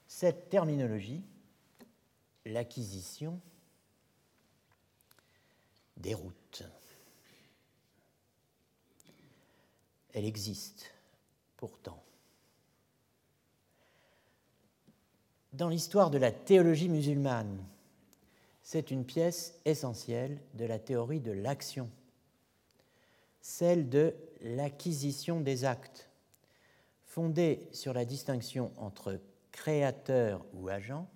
Cette 0.07 0.49
terminologie, 0.49 1.23
l'acquisition, 2.45 3.41
déroute. 5.97 6.63
Elle 10.13 10.25
existe 10.25 10.93
pourtant. 11.57 12.04
Dans 15.55 15.69
l'histoire 15.69 16.11
de 16.11 16.17
la 16.17 16.33
théologie 16.33 16.89
musulmane, 16.89 17.63
c'est 18.61 18.91
une 18.91 19.05
pièce 19.05 19.57
essentielle 19.63 20.37
de 20.55 20.65
la 20.65 20.79
théorie 20.79 21.21
de 21.21 21.31
l'action, 21.31 21.89
celle 23.39 23.87
de 23.87 24.13
l'acquisition 24.41 25.39
des 25.39 25.63
actes, 25.63 26.09
fondée 27.05 27.69
sur 27.71 27.93
la 27.93 28.03
distinction 28.03 28.73
entre 28.75 29.21
créateur 29.53 30.45
ou 30.55 30.67
agent 30.67 31.07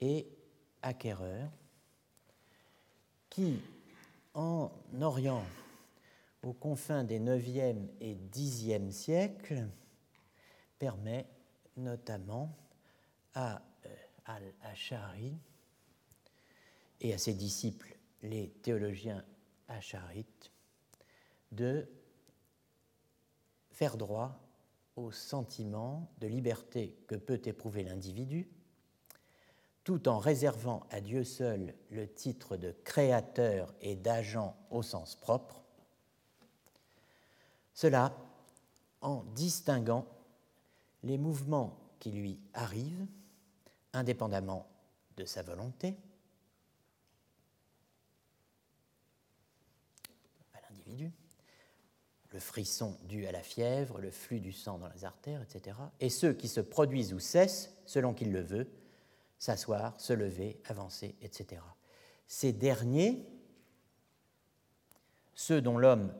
et 0.00 0.26
acquéreur, 0.82 1.48
qui, 3.30 3.60
en 4.34 4.68
Orient, 5.00 5.44
aux 6.42 6.54
confins 6.54 7.04
des 7.04 7.20
9e 7.20 7.86
et 8.00 8.16
10e 8.34 8.90
siècles, 8.90 9.68
permet 10.80 11.24
notamment 11.76 12.52
à 13.34 13.62
euh, 13.86 13.96
Al-Ashari 14.26 15.38
et 17.00 17.14
à 17.14 17.18
ses 17.18 17.34
disciples, 17.34 17.96
les 18.22 18.50
théologiens 18.62 19.24
acharites, 19.68 20.52
de 21.50 21.88
faire 23.70 23.96
droit 23.96 24.38
au 24.96 25.10
sentiment 25.10 26.10
de 26.18 26.26
liberté 26.26 26.96
que 27.06 27.16
peut 27.16 27.40
éprouver 27.44 27.82
l'individu 27.82 28.48
tout 29.84 30.08
en 30.08 30.18
réservant 30.18 30.86
à 30.90 31.00
Dieu 31.00 31.24
seul 31.24 31.74
le 31.90 32.06
titre 32.06 32.56
de 32.56 32.74
créateur 32.84 33.74
et 33.80 33.96
d'agent 33.96 34.56
au 34.70 34.82
sens 34.82 35.16
propre, 35.16 35.62
cela 37.74 38.16
en 39.00 39.24
distinguant 39.34 40.06
les 41.02 41.18
mouvements 41.18 41.78
qui 41.98 42.12
lui 42.12 42.38
arrivent, 42.54 43.06
indépendamment 43.92 44.68
de 45.16 45.24
sa 45.24 45.42
volonté, 45.42 45.96
à 50.54 50.60
l'individu, 50.68 51.12
le 52.30 52.40
frisson 52.40 52.96
dû 53.04 53.26
à 53.26 53.32
la 53.32 53.42
fièvre, 53.42 53.98
le 54.00 54.10
flux 54.10 54.40
du 54.40 54.52
sang 54.52 54.78
dans 54.78 54.88
les 54.88 55.04
artères, 55.04 55.42
etc., 55.42 55.76
et 56.00 56.08
ceux 56.08 56.32
qui 56.32 56.48
se 56.48 56.60
produisent 56.60 57.12
ou 57.12 57.18
cessent 57.18 57.76
selon 57.84 58.14
qu'il 58.14 58.32
le 58.32 58.40
veut, 58.40 58.70
s'asseoir, 59.38 60.00
se 60.00 60.12
lever, 60.12 60.60
avancer, 60.64 61.16
etc. 61.20 61.60
Ces 62.26 62.52
derniers, 62.52 63.26
ceux 65.34 65.60
dont 65.60 65.78
l'homme 65.78 66.14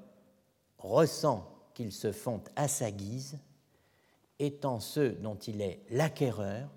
ressent 0.79 1.49
qu'ils 1.75 1.93
se 1.93 2.13
font 2.13 2.43
à 2.57 2.69
sa 2.69 2.91
guise, 2.91 3.39
étant 4.39 4.81
ceux 4.81 5.13
dont 5.13 5.37
il 5.37 5.63
est 5.63 5.83
l'acquéreur, 5.89 6.69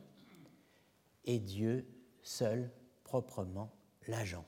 et 1.25 1.39
Dieu 1.39 1.85
seul 2.23 2.71
proprement 3.03 3.71
l'agent. 4.07 4.45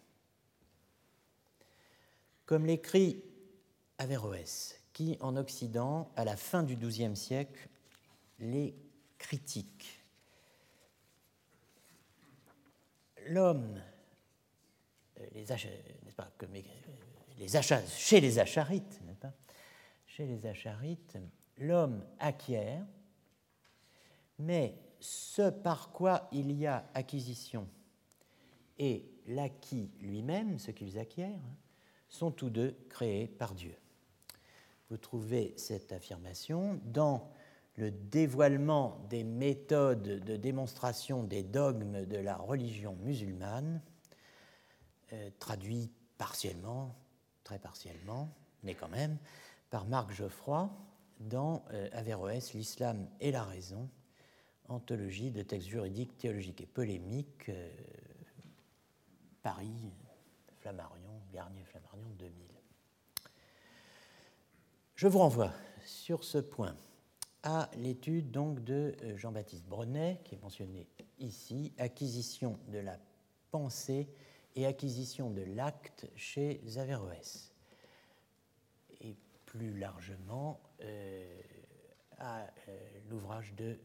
Comme 2.45 2.65
l'écrit 2.65 3.21
Averroès, 3.97 4.81
qui 4.93 5.17
en 5.19 5.35
Occident, 5.35 6.11
à 6.15 6.23
la 6.23 6.37
fin 6.37 6.63
du 6.63 6.75
XIIe 6.75 7.15
siècle, 7.15 7.67
les 8.39 8.75
critique 9.17 9.97
l'homme, 13.29 13.81
euh, 15.19 15.25
les 15.33 15.51
achats, 15.51 15.69
pas, 16.15 16.31
les 17.37 17.55
achats, 17.55 17.85
chez 17.85 18.19
les 18.19 18.39
acharites, 18.39 18.99
pas 19.19 19.33
chez 20.05 20.25
les 20.25 20.45
acharites, 20.45 21.17
l'homme 21.57 22.03
acquiert, 22.19 22.85
mais 24.39 24.75
ce 24.99 25.49
par 25.49 25.91
quoi 25.91 26.27
il 26.31 26.51
y 26.51 26.65
a 26.65 26.87
acquisition 26.93 27.67
et 28.79 29.05
l'acquis 29.27 29.91
lui-même, 29.99 30.59
ce 30.59 30.71
qu'ils 30.71 30.99
acquièrent, 30.99 31.41
sont 32.09 32.31
tous 32.31 32.49
deux 32.49 32.77
créés 32.89 33.27
par 33.27 33.53
Dieu. 33.53 33.75
Vous 34.89 34.97
trouvez 34.97 35.53
cette 35.57 35.91
affirmation 35.91 36.79
dans 36.85 37.29
le 37.75 37.91
dévoilement 37.91 39.05
des 39.09 39.23
méthodes 39.23 40.23
de 40.23 40.35
démonstration 40.35 41.23
des 41.23 41.43
dogmes 41.43 42.05
de 42.05 42.17
la 42.17 42.37
religion 42.37 42.95
musulmane, 43.01 43.81
euh, 45.13 45.29
traduit 45.39 45.91
partiellement, 46.17 46.95
très 47.43 47.59
partiellement, 47.59 48.33
mais 48.63 48.73
quand 48.73 48.89
même, 48.89 49.17
par 49.69 49.85
Marc 49.85 50.11
Geoffroy 50.11 50.69
dans 51.19 51.63
euh, 51.71 51.89
Averroès, 51.91 52.53
L'islam 52.53 53.07
et 53.19 53.31
la 53.31 53.43
raison, 53.43 53.89
anthologie 54.69 55.31
de 55.31 55.41
textes 55.41 55.69
juridiques, 55.69 56.17
théologiques 56.17 56.61
et 56.61 56.65
polémiques, 56.65 57.49
euh, 57.49 57.69
Paris, 59.41 59.91
Flammarion, 60.59 61.21
Garnier 61.31 61.63
Flammarion 61.63 62.09
2000. 62.17 62.33
Je 64.95 65.07
vous 65.07 65.19
renvoie 65.19 65.53
sur 65.85 66.23
ce 66.23 66.39
point 66.39 66.75
à 67.43 67.69
l'étude 67.77 68.31
donc 68.31 68.63
de 68.63 68.95
euh, 69.03 69.15
Jean-Baptiste 69.15 69.65
Brenet, 69.65 70.19
qui 70.23 70.35
est 70.35 70.41
mentionné 70.41 70.87
ici, 71.19 71.71
acquisition 71.77 72.59
de 72.67 72.79
la 72.79 72.97
pensée 73.51 74.09
et 74.55 74.65
acquisition 74.65 75.29
de 75.29 75.43
l'acte 75.43 76.09
chez 76.15 76.61
Averroès. 76.77 77.53
Et 79.01 79.15
plus 79.45 79.77
largement, 79.77 80.59
euh, 80.81 81.41
à 82.19 82.47
l'ouvrage 83.09 83.53
de 83.53 83.77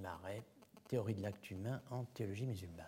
Marais, 0.00 0.42
Théorie 0.88 1.14
de 1.14 1.22
l'acte 1.22 1.50
humain 1.50 1.80
en 1.90 2.04
théologie 2.04 2.46
musulmane. 2.46 2.86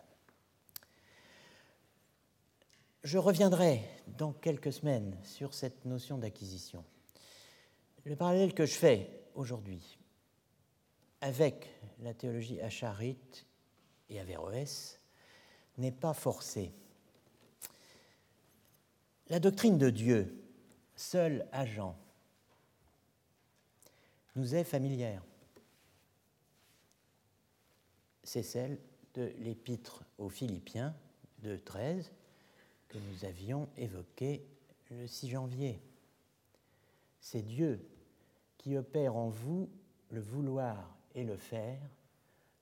Je 3.02 3.18
reviendrai 3.18 3.82
dans 4.06 4.32
quelques 4.32 4.72
semaines 4.72 5.16
sur 5.24 5.54
cette 5.54 5.84
notion 5.84 6.18
d'acquisition. 6.18 6.84
Le 8.04 8.16
parallèle 8.16 8.52
que 8.52 8.66
je 8.66 8.74
fais 8.74 9.24
aujourd'hui 9.34 9.98
avec 11.20 11.70
la 12.00 12.12
théologie 12.12 12.60
acharite 12.60 13.46
et 14.10 14.20
Averroès 14.20 15.00
n'est 15.78 15.92
pas 15.92 16.12
forcé. 16.12 16.72
La 19.28 19.40
doctrine 19.40 19.78
de 19.78 19.88
Dieu, 19.88 20.44
seul 20.96 21.46
agent, 21.52 21.96
nous 24.36 24.54
est 24.54 24.64
familière. 24.64 25.22
C'est 28.24 28.42
celle 28.42 28.78
de 29.14 29.32
l'épître 29.38 30.02
aux 30.18 30.28
Philippiens 30.28 30.94
de 31.42 31.56
13 31.56 32.10
que 32.88 32.98
nous 32.98 33.24
avions 33.24 33.68
évoqué 33.76 34.44
le 34.90 35.06
6 35.06 35.28
janvier. 35.28 35.80
C'est 37.20 37.42
Dieu 37.42 37.87
qui 38.58 38.76
opère 38.76 39.14
en 39.16 39.28
vous 39.28 39.70
le 40.10 40.20
vouloir 40.20 40.96
et 41.14 41.24
le 41.24 41.37
faire 41.37 41.80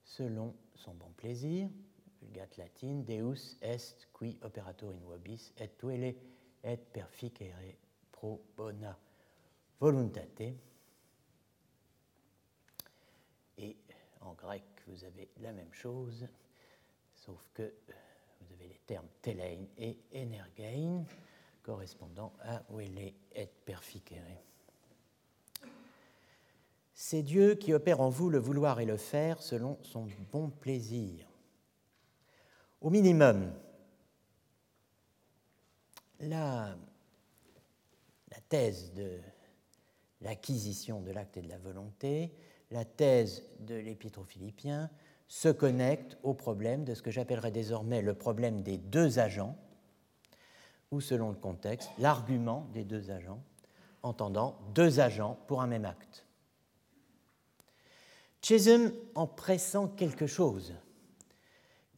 selon 0.04 0.54
son 0.74 0.94
bon 0.94 1.10
plaisir. 1.16 1.68
Vulgate 2.20 2.56
latine, 2.56 3.04
Deus 3.04 3.56
est 3.60 4.08
qui 4.18 4.38
operator 4.42 4.90
in 4.90 4.98
vobis 5.06 5.52
et 5.58 5.68
tuele 5.68 6.14
et 6.64 6.76
perficere 6.76 7.76
pro 8.10 8.40
bona 8.56 8.96
voluntate. 9.80 10.54
Et 13.58 13.76
en 14.20 14.32
grec, 14.34 14.71
vous 14.92 15.04
avez 15.04 15.30
la 15.40 15.52
même 15.52 15.72
chose, 15.72 16.28
sauf 17.14 17.48
que 17.54 17.72
vous 18.40 18.52
avez 18.52 18.68
les 18.68 18.80
termes 18.86 19.08
telein 19.22 19.64
et 19.78 19.96
energein 20.14 21.04
correspondant 21.62 22.34
à 22.40 22.62
uele 22.70 23.14
et 23.34 23.46
perficere. 23.64 24.42
C'est 26.92 27.22
Dieu 27.22 27.54
qui 27.54 27.72
opère 27.72 28.00
en 28.00 28.10
vous 28.10 28.28
le 28.28 28.38
vouloir 28.38 28.80
et 28.80 28.84
le 28.84 28.98
faire 28.98 29.42
selon 29.42 29.78
son 29.82 30.08
bon 30.30 30.50
plaisir. 30.50 31.26
Au 32.80 32.90
minimum, 32.90 33.52
la, 36.20 36.76
la 38.30 38.40
thèse 38.48 38.92
de 38.92 39.20
l'acquisition 40.20 41.00
de 41.00 41.10
l'acte 41.12 41.38
et 41.38 41.42
de 41.42 41.48
la 41.48 41.58
volonté, 41.58 42.32
la 42.72 42.84
thèse 42.84 43.44
de 43.60 43.74
l'épître 43.74 44.20
aux 44.20 44.24
Philippiens 44.24 44.90
se 45.28 45.48
connecte 45.48 46.18
au 46.22 46.34
problème 46.34 46.84
de 46.84 46.94
ce 46.94 47.02
que 47.02 47.10
j'appellerai 47.10 47.50
désormais 47.50 48.02
le 48.02 48.14
problème 48.14 48.62
des 48.62 48.78
deux 48.78 49.18
agents, 49.18 49.56
ou 50.90 51.00
selon 51.00 51.30
le 51.30 51.36
contexte, 51.36 51.90
l'argument 51.98 52.68
des 52.72 52.84
deux 52.84 53.10
agents, 53.10 53.42
entendant 54.02 54.58
deux 54.74 55.00
agents 55.00 55.38
pour 55.46 55.62
un 55.62 55.66
même 55.66 55.84
acte. 55.84 56.26
Chisholm 58.42 58.92
en 59.14 59.26
pressant 59.26 59.86
quelque 59.88 60.26
chose 60.26 60.74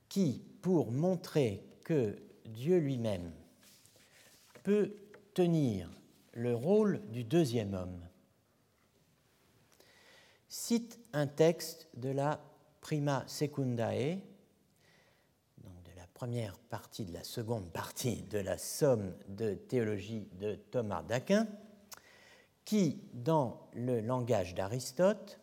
qui, 0.08 0.44
pour 0.60 0.92
montrer 0.92 1.64
que 1.84 2.16
Dieu 2.44 2.78
lui-même 2.78 3.32
peut 4.62 4.94
tenir 5.32 5.90
le 6.32 6.54
rôle 6.54 7.00
du 7.10 7.24
deuxième 7.24 7.74
homme, 7.74 8.00
cite 10.54 11.00
un 11.12 11.26
texte 11.26 11.88
de 11.94 12.10
la 12.10 12.40
Prima 12.80 13.24
Secundae, 13.26 14.20
donc 15.58 15.82
de 15.82 15.90
la 15.96 16.06
première 16.14 16.56
partie 16.58 17.04
de 17.04 17.12
la 17.12 17.24
seconde 17.24 17.68
partie 17.72 18.22
de 18.30 18.38
la 18.38 18.56
somme 18.56 19.14
de 19.26 19.54
théologie 19.54 20.28
de 20.38 20.54
Thomas 20.54 21.02
d'Aquin, 21.02 21.48
qui, 22.64 23.02
dans 23.12 23.68
le 23.74 24.00
langage 24.00 24.54
d'Aristote, 24.54 25.40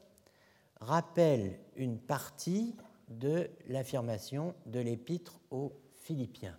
rappelle 0.80 1.60
une 1.76 2.00
partie 2.00 2.78
de 3.10 3.50
l'affirmation 3.68 4.56
de 4.66 4.80
l'épître 4.80 5.42
aux 5.52 5.74
Philippiens. 6.00 6.58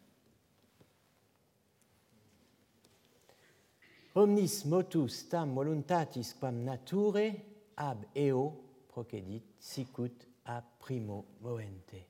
Omnis 4.15 4.65
motus 4.67 5.27
tam 5.31 5.55
voluntatis 5.55 6.35
quam 6.39 6.63
nature 6.63 7.33
ab 7.77 8.05
eo 8.15 8.53
procedit 8.89 9.43
sicut 9.59 10.27
a 10.45 10.63
primo 10.79 11.25
moente. 11.41 12.07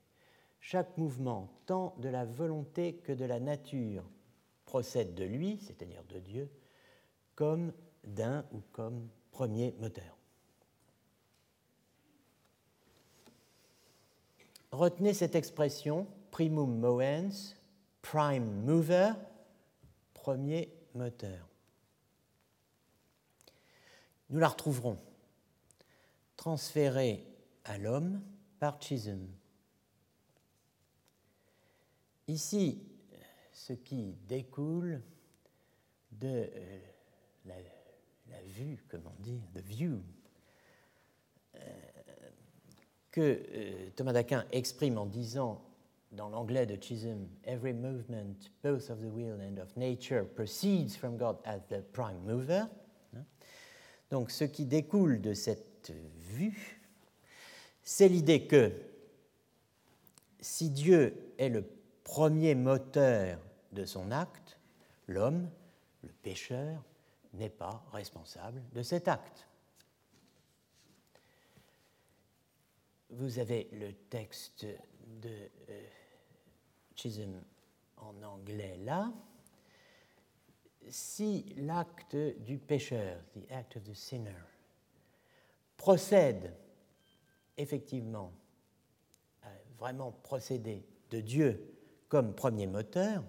Chaque 0.59 0.97
mouvement, 0.97 1.49
tant 1.65 1.95
de 1.99 2.09
la 2.09 2.25
volonté 2.25 2.95
que 2.95 3.11
de 3.11 3.25
la 3.25 3.39
nature, 3.39 4.03
procède 4.65 5.13
de 5.13 5.23
lui, 5.23 5.59
c'est-à-dire 5.61 6.03
de 6.05 6.19
Dieu, 6.19 6.49
comme 7.35 7.73
d'un 8.03 8.45
ou 8.53 8.61
comme 8.71 9.09
premier 9.31 9.73
moteur. 9.79 10.17
Retenez 14.71 15.13
cette 15.13 15.35
expression, 15.35 16.07
primum 16.31 16.79
movens, 16.79 17.55
prime 18.01 18.63
mover, 18.63 19.11
premier 20.13 20.73
moteur. 20.95 21.47
Nous 24.29 24.39
la 24.39 24.47
retrouverons 24.47 24.97
transférée 26.43 27.25
à 27.63 27.77
l'homme 27.77 28.21
par 28.59 28.81
Chisholm. 28.81 29.29
Ici, 32.27 32.83
ce 33.53 33.71
qui 33.71 34.17
découle 34.27 35.01
de 36.11 36.49
euh, 36.53 36.79
la, 37.45 37.55
vue, 38.47 38.83
comment 38.89 39.15
dire, 39.19 39.39
the 39.55 39.59
view, 39.59 40.01
euh, 41.55 41.59
que 43.11 43.21
euh, 43.21 43.89
Thomas 43.95 44.11
d'Aquin 44.11 44.45
exprime 44.51 44.97
en 44.97 45.05
disant 45.05 45.63
dans 46.11 46.27
l'anglais 46.27 46.65
de 46.65 46.75
Chisholm, 46.75 47.25
Every 47.45 47.71
movement, 47.71 48.51
both 48.61 48.89
of 48.89 48.99
the 48.99 49.09
will 49.09 49.39
and 49.39 49.61
of 49.61 49.77
nature, 49.77 50.25
proceeds 50.25 50.97
from 50.97 51.15
God 51.15 51.37
as 51.45 51.61
the 51.69 51.81
prime 51.93 52.19
mover. 52.25 52.65
Hein. 53.15 53.23
Donc 54.11 54.29
ce 54.29 54.43
qui 54.43 54.65
découle 54.65 55.21
de 55.21 55.33
cette 55.33 55.72
vue, 55.91 56.81
c'est 57.83 58.07
l'idée 58.07 58.47
que 58.47 58.71
si 60.39 60.69
Dieu 60.69 61.33
est 61.37 61.49
le 61.49 61.65
premier 62.03 62.55
moteur 62.55 63.39
de 63.71 63.85
son 63.85 64.11
acte, 64.11 64.57
l'homme, 65.07 65.49
le 66.01 66.09
pécheur, 66.09 66.83
n'est 67.33 67.49
pas 67.49 67.83
responsable 67.91 68.61
de 68.73 68.83
cet 68.83 69.07
acte. 69.07 69.47
vous 73.17 73.39
avez 73.39 73.69
le 73.73 73.93
texte 74.09 74.65
de 75.21 75.49
euh, 75.69 75.87
Chisholm 76.95 77.41
en 77.97 78.21
anglais 78.23 78.77
là. 78.83 79.11
Si 80.89 81.53
l'acte 81.57 82.15
du 82.41 82.57
pécheur, 82.57 83.17
the 83.35 83.49
act 83.51 83.77
of 83.77 83.83
the 83.83 83.93
sinner, 83.93 84.35
procède 85.83 86.53
effectivement, 87.57 88.31
vraiment 89.77 90.13
procéder 90.13 90.85
de 91.09 91.19
Dieu 91.19 91.75
comme 92.07 92.33
premier 92.33 92.67
moteur, 92.67 93.21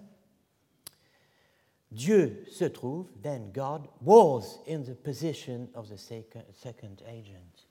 Dieu 1.91 2.45
se 2.49 2.63
trouve, 2.63 3.11
then 3.21 3.51
God 3.51 3.89
was 4.01 4.61
in 4.69 4.83
the 4.83 4.95
position 4.95 5.67
of 5.73 5.89
the 5.89 5.97
second 5.97 7.01
agent. 7.05 7.67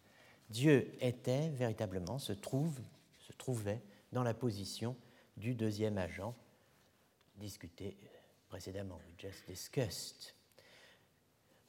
Dieu 0.50 0.92
était 1.00 1.48
véritablement, 1.48 2.18
se 2.18 2.34
trouve, 2.34 2.78
se 3.20 3.32
trouvait 3.32 3.80
dans 4.12 4.22
la 4.22 4.34
position 4.34 4.96
du 5.38 5.54
deuxième 5.54 5.96
agent 5.96 6.34
discuté 7.36 7.96
précédemment, 8.50 9.00
just 9.16 9.46
discussed. 9.48 10.33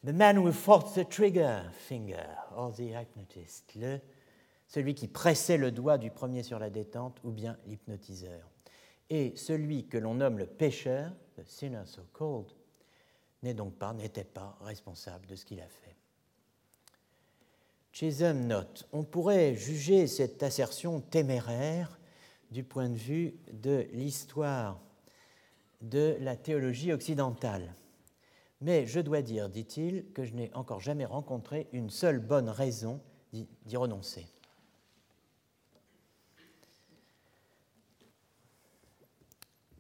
The 0.05 0.13
man 0.13 0.37
who 0.37 0.51
fought 0.51 0.93
the 0.93 1.03
trigger 1.03 1.63
finger, 1.71 2.27
or 2.55 2.71
the 2.71 2.93
hypnotist, 2.93 3.73
le, 3.73 3.99
celui 4.67 4.93
qui 4.93 5.07
pressait 5.07 5.57
le 5.57 5.71
doigt 5.71 5.97
du 5.97 6.11
premier 6.11 6.43
sur 6.43 6.59
la 6.59 6.69
détente, 6.69 7.17
ou 7.23 7.31
bien 7.31 7.57
l'hypnotiseur. 7.65 8.51
Et 9.09 9.35
celui 9.35 9.87
que 9.87 9.97
l'on 9.97 10.13
nomme 10.13 10.37
le 10.37 10.45
pécheur, 10.45 11.11
the 11.35 11.43
sinner 11.43 11.81
so 11.85 12.03
called, 12.13 12.51
n'est 13.41 13.55
donc 13.55 13.79
pas, 13.79 13.93
n'était 13.93 14.23
pas 14.23 14.55
responsable 14.61 15.25
de 15.25 15.35
ce 15.35 15.43
qu'il 15.43 15.59
a 15.59 15.67
fait. 15.67 15.95
Chisholm 17.91 18.45
note 18.45 18.87
On 18.91 19.03
pourrait 19.03 19.55
juger 19.55 20.05
cette 20.05 20.43
assertion 20.43 21.01
téméraire 21.01 21.99
du 22.51 22.63
point 22.63 22.89
de 22.89 22.97
vue 22.97 23.39
de 23.51 23.87
l'histoire 23.91 24.79
de 25.81 26.15
la 26.19 26.35
théologie 26.35 26.93
occidentale. 26.93 27.73
Mais 28.61 28.85
je 28.85 28.99
dois 28.99 29.21
dire, 29.21 29.49
dit-il, 29.49 30.11
que 30.13 30.23
je 30.23 30.33
n'ai 30.33 30.53
encore 30.53 30.79
jamais 30.79 31.05
rencontré 31.05 31.67
une 31.73 31.89
seule 31.89 32.19
bonne 32.19 32.49
raison 32.49 33.01
d'y 33.33 33.77
renoncer. 33.77 34.27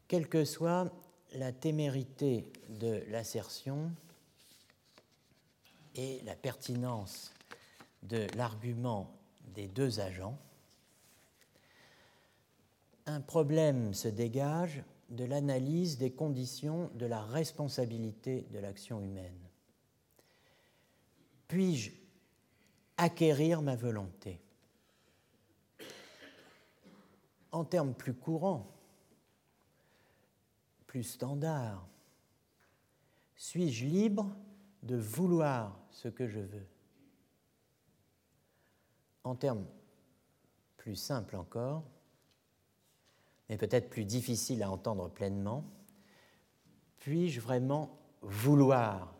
Quelle 0.07 0.27
que 0.27 0.45
soit 0.45 0.91
la 1.33 1.51
témérité 1.51 2.51
de 2.69 3.03
l'assertion 3.07 3.91
et 5.95 6.21
la 6.23 6.35
pertinence 6.35 7.33
de 8.03 8.27
l'argument 8.35 9.11
des 9.55 9.67
deux 9.67 9.99
agents, 9.99 10.37
un 13.05 13.21
problème 13.21 13.93
se 13.93 14.07
dégage 14.07 14.83
de 15.09 15.23
l'analyse 15.23 15.97
des 15.97 16.11
conditions 16.11 16.89
de 16.95 17.05
la 17.05 17.21
responsabilité 17.21 18.47
de 18.51 18.59
l'action 18.59 19.01
humaine. 19.01 19.39
Puis-je 21.47 21.91
acquérir 22.97 23.61
ma 23.61 23.75
volonté? 23.75 24.41
En 27.51 27.63
termes 27.63 27.93
plus 27.93 28.13
courants, 28.13 28.71
plus 30.87 31.03
standards, 31.03 31.87
suis-je 33.35 33.85
libre 33.85 34.35
de 34.83 34.95
vouloir 34.95 35.79
ce 35.91 36.07
que 36.07 36.27
je 36.27 36.39
veux? 36.39 36.67
En 39.23 39.35
termes 39.35 39.65
plus 40.77 40.95
simples 40.95 41.35
encore, 41.35 41.83
mais 43.49 43.57
peut-être 43.57 43.89
plus 43.89 44.05
difficile 44.05 44.63
à 44.63 44.71
entendre 44.71 45.09
pleinement, 45.09 45.63
puis-je 46.99 47.39
vraiment 47.39 47.97
vouloir 48.21 49.13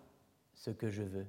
ce 0.55 0.71
que 0.71 0.89
je 0.89 1.03
veux? 1.03 1.27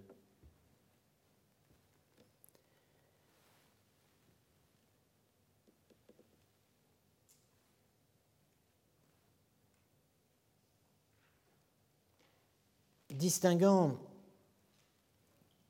Distinguant 13.11 13.99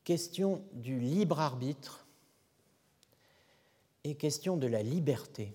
question 0.02 0.64
du 0.72 1.00
libre 1.00 1.40
arbitre 1.40 2.06
et 4.04 4.14
question 4.16 4.56
de 4.56 4.68
la 4.68 4.82
liberté. 4.82 5.52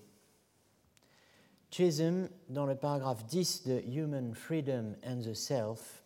Chisholm, 1.72 2.28
dans 2.50 2.66
le 2.66 2.74
paragraphe 2.74 3.24
10 3.24 3.66
de 3.66 3.80
Human 3.88 4.34
Freedom 4.34 4.94
and 5.06 5.22
the 5.22 5.32
Self, 5.32 6.04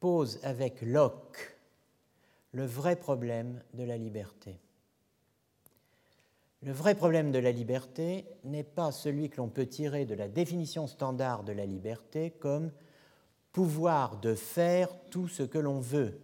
pose 0.00 0.40
avec 0.42 0.82
Locke 0.82 1.56
le 2.50 2.66
vrai 2.66 2.96
problème 2.96 3.62
de 3.74 3.84
la 3.84 3.96
liberté. 3.96 4.58
Le 6.62 6.72
vrai 6.72 6.96
problème 6.96 7.30
de 7.30 7.38
la 7.38 7.52
liberté 7.52 8.26
n'est 8.42 8.64
pas 8.64 8.90
celui 8.90 9.30
que 9.30 9.36
l'on 9.36 9.48
peut 9.48 9.66
tirer 9.66 10.06
de 10.06 10.14
la 10.16 10.26
définition 10.26 10.88
standard 10.88 11.44
de 11.44 11.52
la 11.52 11.66
liberté 11.66 12.32
comme 12.32 12.72
pouvoir 13.52 14.16
de 14.16 14.34
faire 14.34 14.88
tout 15.10 15.28
ce 15.28 15.44
que 15.44 15.58
l'on 15.58 15.78
veut. 15.78 16.20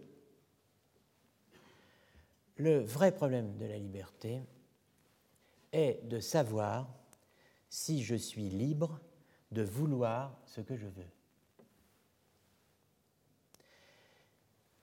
Le 2.57 2.79
vrai 2.79 3.13
problème 3.13 3.55
de 3.55 3.65
la 3.65 3.77
liberté 3.77 4.41
est 5.71 6.05
de 6.09 6.19
savoir 6.19 7.00
si 7.71 8.03
je 8.03 8.15
suis 8.15 8.49
libre 8.49 8.99
de 9.51 9.63
vouloir 9.63 10.37
ce 10.45 10.59
que 10.59 10.75
je 10.75 10.87
veux. 10.87 11.09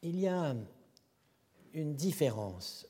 Il 0.03 0.18
y 0.18 0.26
a 0.26 0.57
une 1.74 1.95
différence 1.95 2.89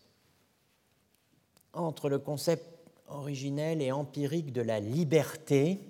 entre 1.72 2.09
le 2.09 2.20
concept 2.20 2.64
originel 3.09 3.82
et 3.82 3.90
empirique 3.90 4.53
de 4.53 4.61
la 4.61 4.78
liberté 4.78 5.80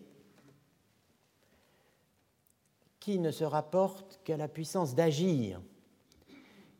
qui 3.00 3.18
ne 3.18 3.30
se 3.30 3.44
rapporte 3.44 4.20
qu'à 4.24 4.38
la 4.38 4.48
puissance 4.48 4.94
d'agir 4.94 5.60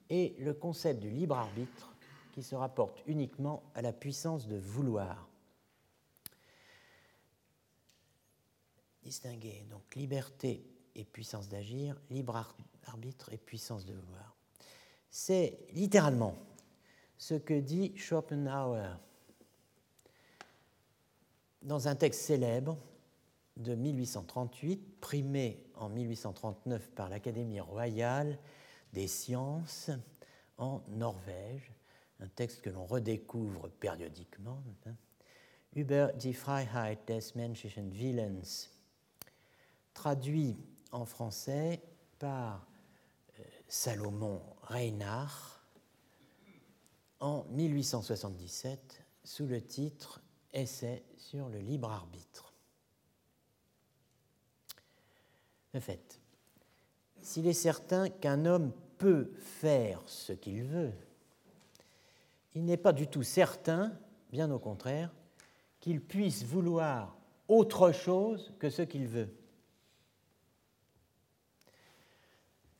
et 0.08 0.34
le 0.38 0.54
concept 0.54 1.00
du 1.00 1.10
libre 1.10 1.36
arbitre 1.36 1.94
qui 2.32 2.42
se 2.42 2.54
rapporte 2.54 3.02
uniquement 3.06 3.62
à 3.74 3.82
la 3.82 3.92
puissance 3.92 4.48
de 4.48 4.56
vouloir. 4.56 5.27
Donc 9.70 9.94
liberté 9.94 10.62
et 10.94 11.04
puissance 11.04 11.48
d'agir, 11.48 11.96
libre 12.10 12.54
arbitre 12.84 13.32
et 13.32 13.38
puissance 13.38 13.84
de 13.84 13.94
vouloir. 13.94 14.36
C'est 15.10 15.58
littéralement 15.72 16.34
ce 17.16 17.34
que 17.34 17.58
dit 17.58 17.96
Schopenhauer 17.96 18.98
dans 21.62 21.88
un 21.88 21.94
texte 21.94 22.22
célèbre 22.22 22.78
de 23.56 23.74
1838, 23.74 25.00
primé 25.00 25.64
en 25.74 25.88
1839 25.88 26.90
par 26.90 27.08
l'Académie 27.08 27.60
royale 27.60 28.38
des 28.92 29.08
sciences 29.08 29.90
en 30.58 30.82
Norvège, 30.88 31.72
un 32.20 32.28
texte 32.28 32.62
que 32.62 32.70
l'on 32.70 32.86
redécouvre 32.86 33.68
périodiquement. 33.80 34.62
Hein. 34.86 34.94
Über 35.74 36.12
die 36.16 36.34
Freiheit 36.34 36.98
des 37.06 37.34
menschlichen 37.34 37.90
Willens 37.92 38.77
traduit 39.98 40.56
en 40.92 41.04
français 41.04 41.82
par 42.20 42.68
euh, 43.40 43.42
Salomon 43.66 44.40
Reinhardt 44.62 45.60
en 47.18 47.44
1877 47.50 49.04
sous 49.24 49.46
le 49.46 49.60
titre 49.60 50.22
Essai 50.52 51.02
sur 51.16 51.48
le 51.48 51.58
libre 51.58 51.90
arbitre. 51.90 52.54
De 55.74 55.80
fait, 55.80 56.20
s'il 57.20 57.48
est 57.48 57.52
certain 57.52 58.08
qu'un 58.08 58.46
homme 58.46 58.72
peut 58.98 59.32
faire 59.40 60.00
ce 60.06 60.32
qu'il 60.32 60.62
veut, 60.62 60.92
il 62.54 62.64
n'est 62.64 62.76
pas 62.76 62.92
du 62.92 63.08
tout 63.08 63.24
certain, 63.24 63.98
bien 64.30 64.48
au 64.52 64.60
contraire, 64.60 65.12
qu'il 65.80 66.00
puisse 66.00 66.44
vouloir 66.44 67.16
autre 67.48 67.90
chose 67.90 68.54
que 68.60 68.70
ce 68.70 68.82
qu'il 68.82 69.08
veut. 69.08 69.34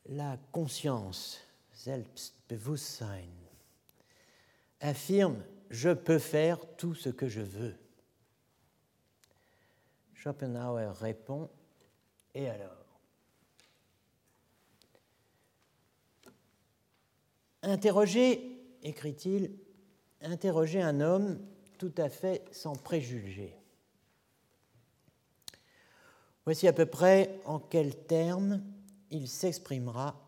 La 0.09 0.37
conscience, 0.51 1.39
Selbstbewusstsein, 1.73 3.29
affirme 4.81 5.41
je 5.69 5.89
peux 5.89 6.19
faire 6.19 6.59
tout 6.77 6.95
ce 6.95 7.09
que 7.09 7.27
je 7.27 7.41
veux. 7.41 7.75
Schopenhauer 10.15 10.91
répond 10.99 11.49
et 12.33 12.49
alors? 12.49 12.75
Interroger, 17.61 18.57
écrit-il, 18.81 19.51
interroger 20.21 20.81
un 20.81 21.01
homme 21.01 21.39
tout 21.77 21.93
à 21.97 22.09
fait 22.09 22.43
sans 22.51 22.75
préjugés. 22.75 23.55
Voici 26.45 26.67
à 26.67 26.73
peu 26.73 26.85
près 26.85 27.39
en 27.45 27.59
quels 27.59 27.95
termes 27.95 28.63
il 29.11 29.27
s'exprimera 29.27 30.19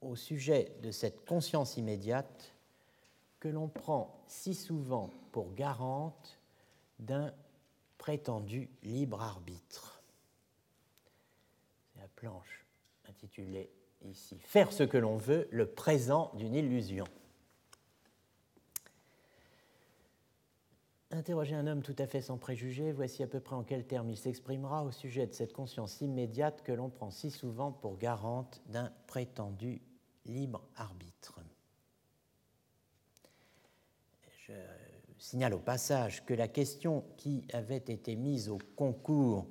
au 0.00 0.16
sujet 0.16 0.76
de 0.82 0.90
cette 0.90 1.24
conscience 1.24 1.76
immédiate 1.76 2.54
que 3.40 3.48
l'on 3.48 3.68
prend 3.68 4.22
si 4.26 4.54
souvent 4.54 5.10
pour 5.32 5.54
garante 5.54 6.38
d'un 6.98 7.32
prétendu 7.98 8.70
libre 8.82 9.22
arbitre. 9.22 10.02
C'est 11.92 12.00
la 12.00 12.08
planche 12.08 12.64
intitulée 13.08 13.70
ici 14.02 14.38
Faire 14.40 14.72
ce 14.72 14.82
que 14.82 14.98
l'on 14.98 15.16
veut, 15.16 15.48
le 15.50 15.66
présent 15.66 16.32
d'une 16.34 16.54
illusion. 16.54 17.06
Interroger 21.10 21.54
un 21.54 21.66
homme 21.66 21.82
tout 21.82 21.96
à 21.98 22.06
fait 22.06 22.20
sans 22.20 22.36
préjugés, 22.36 22.92
voici 22.92 23.22
à 23.22 23.26
peu 23.26 23.40
près 23.40 23.56
en 23.56 23.64
quels 23.64 23.86
termes 23.86 24.10
il 24.10 24.18
s'exprimera 24.18 24.84
au 24.84 24.90
sujet 24.90 25.26
de 25.26 25.32
cette 25.32 25.54
conscience 25.54 26.02
immédiate 26.02 26.62
que 26.62 26.72
l'on 26.72 26.90
prend 26.90 27.10
si 27.10 27.30
souvent 27.30 27.72
pour 27.72 27.96
garante 27.96 28.60
d'un 28.66 28.92
prétendu 29.06 29.80
libre 30.26 30.62
arbitre. 30.76 31.40
Je 34.46 34.52
signale 35.18 35.54
au 35.54 35.58
passage 35.58 36.24
que 36.24 36.34
la 36.34 36.48
question 36.48 37.04
qui 37.16 37.44
avait 37.52 37.76
été 37.76 38.16
mise 38.16 38.48
au 38.48 38.58
concours 38.76 39.46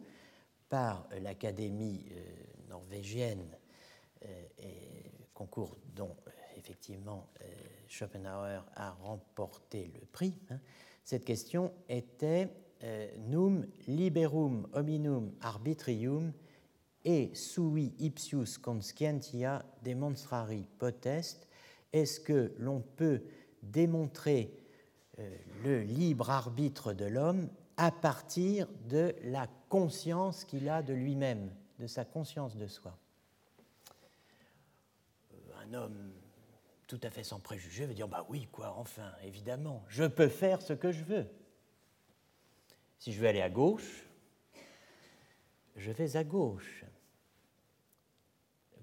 par 0.70 1.08
l'Académie 1.22 2.05
euh, 2.12 2.70
norvégienne, 2.70 3.58
euh, 4.26 4.43
concours 5.34 5.78
dont 5.95 6.16
effectivement 6.58 7.30
euh, 7.41 7.45
Schopenhauer 7.88 8.64
a 8.76 8.91
remporté 8.91 9.91
le 9.93 10.05
prix, 10.05 10.34
hein, 10.49 10.60
cette 11.08 11.24
question 11.24 11.72
était 11.88 12.49
Num 13.30 13.66
liberum 13.88 14.68
hominum 14.74 15.32
arbitrium 15.39 16.34
et 17.05 17.32
sui 17.34 17.93
ipsius 17.97 18.58
conscientia 18.58 19.64
demonstrari 19.86 20.68
potest. 20.78 21.47
Est-ce 21.93 22.20
que 22.20 22.53
l'on 22.60 22.82
peut 22.82 23.24
démontrer 23.64 24.53
euh, 25.20 25.38
le 25.64 25.82
libre 25.82 26.30
arbitre 26.30 26.91
de 26.91 27.05
l'homme 27.05 27.47
à 27.78 27.89
partir 27.89 28.68
de 28.89 29.16
la 29.24 29.47
conscience 29.70 30.43
qu'il 30.43 30.68
a 30.68 30.84
de 30.84 30.93
lui-même, 30.93 31.49
de 31.80 31.88
sa 31.88 32.03
conscience 32.03 32.58
de 32.58 32.68
soi? 32.68 32.97
Euh, 35.32 35.38
un 35.66 35.74
homme 35.74 36.12
tout 36.88 37.00
à 37.04 37.10
fait 37.10 37.24
sans 37.24 37.40
préjugés 37.40 37.86
veut 37.86 37.94
dire 37.94 38.08
bah 38.08 38.26
oui 38.30 38.48
quoi 38.52 38.74
enfin 38.78 39.12
évidemment 39.24 39.84
je 39.88 40.06
peux 40.06 40.30
faire 40.30 40.62
ce 40.62 40.74
que 40.74 40.92
je 40.92 41.04
veux 41.04 41.28
si 43.00 43.12
je 43.14 43.20
veux 43.20 43.28
aller 43.28 43.42
à 43.42 43.50
gauche 43.50 44.08
je 45.76 45.92
vais 45.92 46.16
à 46.16 46.24
gauche 46.24 46.86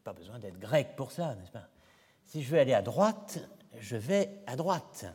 pas 0.05 0.13
besoin 0.13 0.39
d'être 0.39 0.59
grec 0.59 0.97
pour 0.97 1.13
ça 1.13 1.35
n'est-ce 1.35 1.51
pas? 1.51 1.69
Si 2.25 2.43
je 2.43 2.51
veux 2.51 2.59
aller 2.59 2.75
à 2.75 2.83
droite 2.83 3.39
je 3.79 3.97
vais 3.97 4.43
à 4.47 4.57
droite 4.57 5.07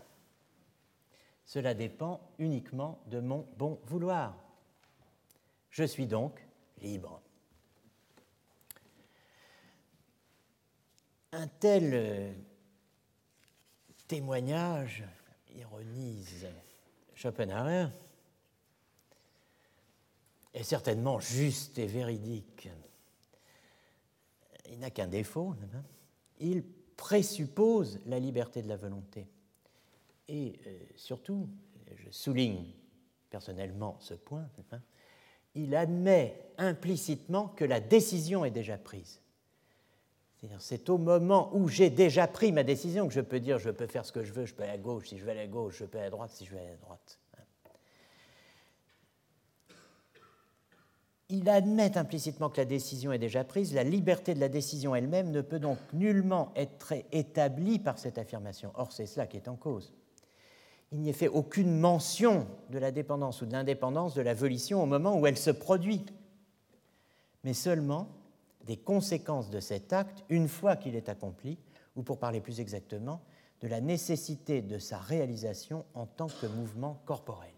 cela 1.50 1.74
dépend 1.74 2.22
uniquement 2.38 3.02
de 3.08 3.20
mon 3.20 3.48
bon 3.58 3.80
vouloir. 3.86 4.38
Je 5.72 5.84
suis 5.84 6.06
donc 6.06 6.40
libre. 6.80 7.24
Un 11.32 11.48
tel 11.48 11.92
euh, 11.96 12.32
témoignage 14.10 15.03
ironise 15.55 16.47
Schopenhauer 17.14 17.89
est 20.53 20.64
certainement 20.64 21.20
juste 21.20 21.78
et 21.78 21.86
véridique. 21.86 22.68
Il 24.72 24.80
n'a 24.80 24.89
qu'un 24.89 25.07
défaut, 25.07 25.53
il 26.39 26.64
présuppose 26.97 27.99
la 28.07 28.20
liberté 28.20 28.64
de 28.64 28.68
la 28.68 28.78
volonté. 28.78 29.28
Et 30.28 30.60
euh, 30.66 30.80
surtout, 30.95 31.47
je 31.95 32.10
souligne 32.10 32.74
personnellement 33.30 33.97
ce 33.99 34.16
point, 34.16 34.49
il 35.53 35.76
admet 35.76 36.51
implicitement 36.57 37.49
que 37.49 37.66
la 37.66 37.80
décision 37.80 38.43
est 38.43 38.51
déjà 38.51 38.78
prise. 38.78 39.22
C'est 40.60 40.90
au 40.90 40.98
moment 40.98 41.50
où 41.54 41.68
j'ai 41.68 41.90
déjà 41.90 42.28
pris 42.28 42.52
ma 42.52 42.64
décision 42.64 43.08
que 43.08 43.14
je 43.14 43.22
peux 43.22 43.40
dire 43.40 43.60
je 43.60 43.70
peux 43.70 43.88
faire 43.88 44.06
ce 44.06 44.12
que 44.12 44.24
je 44.24 44.32
veux, 44.32 44.46
je 44.46 44.54
peux 44.54 44.64
aller 44.64 44.72
à 44.72 44.78
gauche, 44.78 45.10
si 45.10 45.18
je 45.18 45.26
veux 45.26 45.32
aller 45.32 45.42
à 45.42 45.48
gauche, 45.48 45.78
je 45.80 45.86
peux 45.86 45.98
aller 45.98 46.08
à 46.08 46.12
droite, 46.12 46.32
si 46.32 46.46
je 46.46 46.52
veux 46.52 46.58
aller 46.58 46.70
à 46.70 46.78
droite. 46.78 47.20
Il 51.32 51.48
admet 51.48 51.96
implicitement 51.98 52.50
que 52.50 52.58
la 52.58 52.66
décision 52.66 53.12
est 53.12 53.20
déjà 53.20 53.44
prise. 53.44 53.76
La 53.76 53.84
liberté 53.84 54.34
de 54.34 54.40
la 54.40 54.50
décision 54.50 54.96
elle-même 54.96 55.30
ne 55.30 55.42
peut 55.42 55.60
donc 55.60 55.78
nullement 55.94 56.52
être 56.56 56.94
établie 57.12 57.78
par 57.78 58.00
cette 58.00 58.18
affirmation. 58.18 58.72
Or, 58.74 58.92
c'est 58.92 59.06
cela 59.06 59.28
qui 59.28 59.38
est 59.38 59.48
en 59.48 59.56
cause 59.56 59.94
il 60.92 61.02
n'y 61.02 61.10
est 61.10 61.14
fait 61.14 61.28
aucune 61.28 61.80
mention 61.80 62.48
de 62.70 62.80
la 62.80 62.92
dépendance 62.92 63.42
ou 63.42 63.46
de 63.46 63.52
l'indépendance 63.52 64.16
de 64.16 64.22
la 64.22 64.34
volition 64.34 64.82
au 64.82 64.86
moment 64.86 65.20
où 65.20 65.28
elle 65.28 65.38
se 65.38 65.52
produit, 65.52 66.06
mais 67.44 67.54
seulement 67.54 68.10
des 68.66 68.78
conséquences 68.78 69.49
de 69.49 69.60
cet 69.60 69.93
acte 69.93 70.24
une 70.30 70.47
fois 70.47 70.76
qu'il 70.76 70.95
est 70.95 71.10
accompli, 71.10 71.57
ou 71.95 72.03
pour 72.03 72.20
parler 72.20 72.41
plus 72.41 72.60
exactement, 72.60 73.22
de 73.62 73.68
la 73.68 73.82
nécessité 73.82 74.62
de 74.62 74.78
sa 74.78 74.97
réalisation 74.97 75.86
en 75.93 76.05
tant 76.05 76.28
que 76.28 76.45
mouvement 76.45 77.01
corporel. 77.05 77.53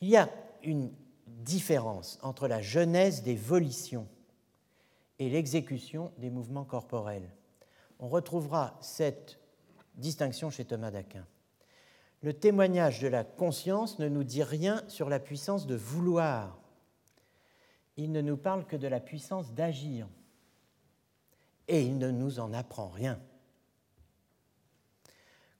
Il 0.00 0.08
y 0.08 0.16
a 0.16 0.28
une 0.62 0.92
différence 1.26 2.18
entre 2.22 2.46
la 2.46 2.60
genèse 2.60 3.22
des 3.22 3.34
volitions 3.34 4.06
et 5.18 5.30
l'exécution 5.30 6.12
des 6.18 6.30
mouvements 6.30 6.64
corporels. 6.64 7.30
On 7.98 8.08
retrouvera 8.08 8.76
cette 8.80 9.38
distinction 9.96 10.50
chez 10.50 10.64
Thomas 10.64 10.90
d'Aquin 10.90 11.26
le 12.24 12.32
témoignage 12.32 13.00
de 13.00 13.08
la 13.08 13.22
conscience 13.22 13.98
ne 13.98 14.08
nous 14.08 14.24
dit 14.24 14.42
rien 14.42 14.82
sur 14.88 15.10
la 15.10 15.20
puissance 15.20 15.66
de 15.66 15.74
vouloir. 15.74 16.58
Il 17.96 18.12
ne 18.12 18.20
nous 18.20 18.36
parle 18.36 18.66
que 18.66 18.76
de 18.76 18.88
la 18.88 19.00
puissance 19.00 19.52
d'agir. 19.52 20.08
Et 21.68 21.82
il 21.82 21.98
ne 21.98 22.10
nous 22.10 22.40
en 22.40 22.52
apprend 22.52 22.88
rien. 22.88 23.20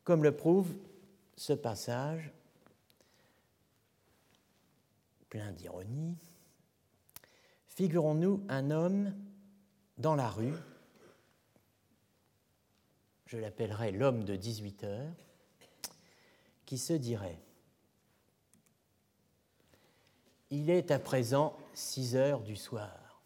Comme 0.03 0.23
le 0.23 0.37
prouve 0.37 0.75
ce 1.37 1.53
passage, 1.53 2.31
plein 5.31 5.53
d'ironie, 5.53 6.17
figurons-nous 7.69 8.45
un 8.49 8.71
homme 8.71 9.15
dans 9.99 10.15
la 10.15 10.29
rue, 10.29 10.55
je 13.27 13.39
l'appellerai 13.39 13.93
l'homme 13.93 14.25
de 14.25 14.37
18 14.37 14.85
heures, 14.85 15.15
qui 16.67 16.79
se 16.79 16.93
dirait 16.93 17.39
Il 20.51 20.71
est 20.71 20.91
à 20.91 20.99
présent 20.99 21.57
6 21.75 22.17
heures 22.17 22.41
du 22.41 22.57
soir. 22.57 23.23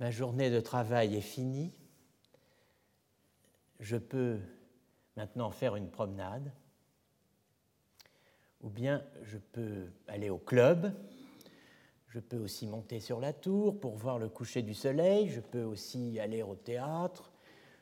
Ma 0.00 0.10
journée 0.10 0.50
de 0.50 0.60
travail 0.60 1.16
est 1.16 1.20
finie. 1.20 1.72
Je 3.80 3.96
peux 3.96 4.38
maintenant 5.16 5.50
faire 5.50 5.76
une 5.76 5.90
promenade. 5.90 6.52
Ou 8.62 8.70
bien 8.70 9.04
je 9.22 9.38
peux 9.38 9.86
aller 10.06 10.30
au 10.30 10.38
club. 10.38 10.92
Je 12.08 12.20
peux 12.20 12.38
aussi 12.38 12.66
monter 12.66 13.00
sur 13.00 13.20
la 13.20 13.32
tour 13.32 13.78
pour 13.78 13.96
voir 13.96 14.18
le 14.18 14.28
coucher 14.28 14.62
du 14.62 14.74
soleil. 14.74 15.28
Je 15.28 15.40
peux 15.40 15.62
aussi 15.62 16.18
aller 16.20 16.42
au 16.42 16.54
théâtre. 16.54 17.32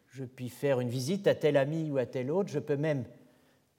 Je 0.09 0.25
puis 0.25 0.49
faire 0.49 0.81
une 0.81 0.89
visite 0.89 1.27
à 1.27 1.35
tel 1.35 1.57
ami 1.57 1.91
ou 1.91 1.99
à 1.99 2.07
tel 2.07 2.31
autre. 2.31 2.51
Je 2.51 2.59
peux 2.59 2.77
même 2.77 3.05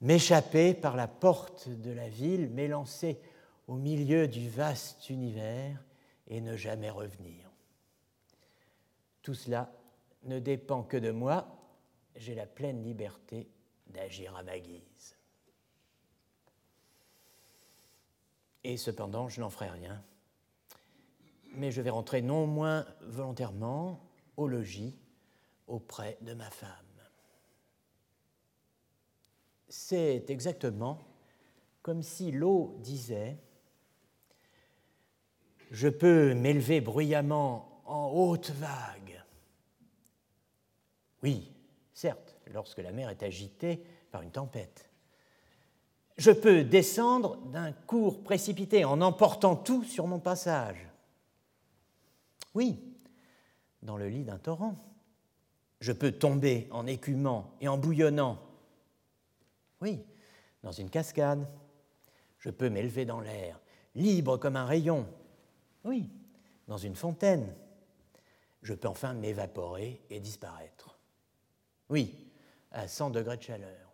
m'échapper 0.02 0.74
par 0.74 0.95
la 0.95 1.08
porte 1.08 1.70
de 1.70 1.91
la 1.91 2.08
ville, 2.08 2.50
m'élancer 2.50 3.20
au 3.68 3.76
milieu 3.76 4.28
du 4.28 4.49
vaste 4.49 5.09
univers 5.09 5.84
et 6.28 6.41
ne 6.41 6.55
jamais 6.55 6.89
revenir. 6.89 7.51
Tout 9.22 9.34
cela 9.34 9.72
ne 10.24 10.39
dépend 10.39 10.84
que 10.84 10.97
de 10.97 11.11
moi, 11.11 11.47
j'ai 12.15 12.34
la 12.34 12.45
pleine 12.45 12.84
liberté 12.84 13.49
d'agir 13.88 14.36
à 14.36 14.43
ma 14.43 14.59
guise. 14.59 15.18
Et 18.63 18.78
cependant, 18.78 19.30
je 19.30 19.39
n'en 19.39 19.49
ferai 19.49 19.70
rien. 19.70 20.03
Mais 21.51 21.72
je 21.72 21.82
vais 21.82 21.89
rentrer 21.89 22.22
non 22.22 22.47
moins 22.47 22.86
volontairement 23.01 24.01
au 24.36 24.47
logis 24.47 24.97
auprès 25.68 26.18
de 26.22 26.34
ma 26.34 26.49
femme 26.49 26.88
c'est 29.70 30.30
exactement 30.30 30.99
comme 31.82 32.01
si 32.01 32.32
l'eau 32.32 32.76
disait 32.80 33.38
Je 35.72 35.88
peux 35.88 36.34
m'élever 36.34 36.82
bruyamment 36.82 37.82
en 37.86 38.09
haute 38.09 38.51
vague. 38.51 39.24
Oui, 41.24 41.51
certes, 41.93 42.38
lorsque 42.53 42.80
la 42.80 42.91
mer 42.91 43.09
est 43.09 43.24
agitée 43.24 43.84
par 44.11 44.22
une 44.22 44.32
tempête. 44.32 44.89
Je 46.18 46.32
peux 46.32 46.63
descendre 46.63 47.38
d'un 47.51 47.72
cours 47.72 48.24
précipité 48.24 48.86
en 48.86 49.01
emportant 49.01 49.55
tout 49.55 49.84
sur 49.84 50.07
mon 50.07 50.20
passage. 50.20 50.88
Oui, 52.53 52.80
dans 53.84 53.97
le 53.97 54.07
lit 54.07 54.24
d'un 54.24 54.39
torrent. 54.39 54.76
Je 55.80 55.91
peux 55.91 56.11
tomber 56.11 56.68
en 56.72 56.88
écumant 56.88 57.51
et 57.61 57.68
en 57.68 57.78
bouillonnant 57.78 58.39
oui, 59.82 59.99
dans 60.63 60.72
une 60.72 60.89
cascade. 60.89 61.47
Je 62.39 62.49
peux 62.49 62.70
m'élever 62.70 63.05
dans 63.05 63.20
l'air, 63.20 63.59
libre 63.95 64.38
comme 64.38 64.55
un 64.55 64.65
rayon. 64.65 65.05
Oui, 65.88 66.09
dans 66.67 66.77
une 66.77 66.97
fontaine. 66.97 67.55
Je 68.61 68.73
peux 68.73 68.89
enfin 68.89 69.13
m'évaporer 69.13 70.01
et 70.09 70.19
disparaître. 70.19 70.99
Oui, 71.89 72.27
à 72.71 72.89
100 72.89 73.11
degrés 73.11 73.38
de 73.38 73.41
chaleur. 73.41 73.93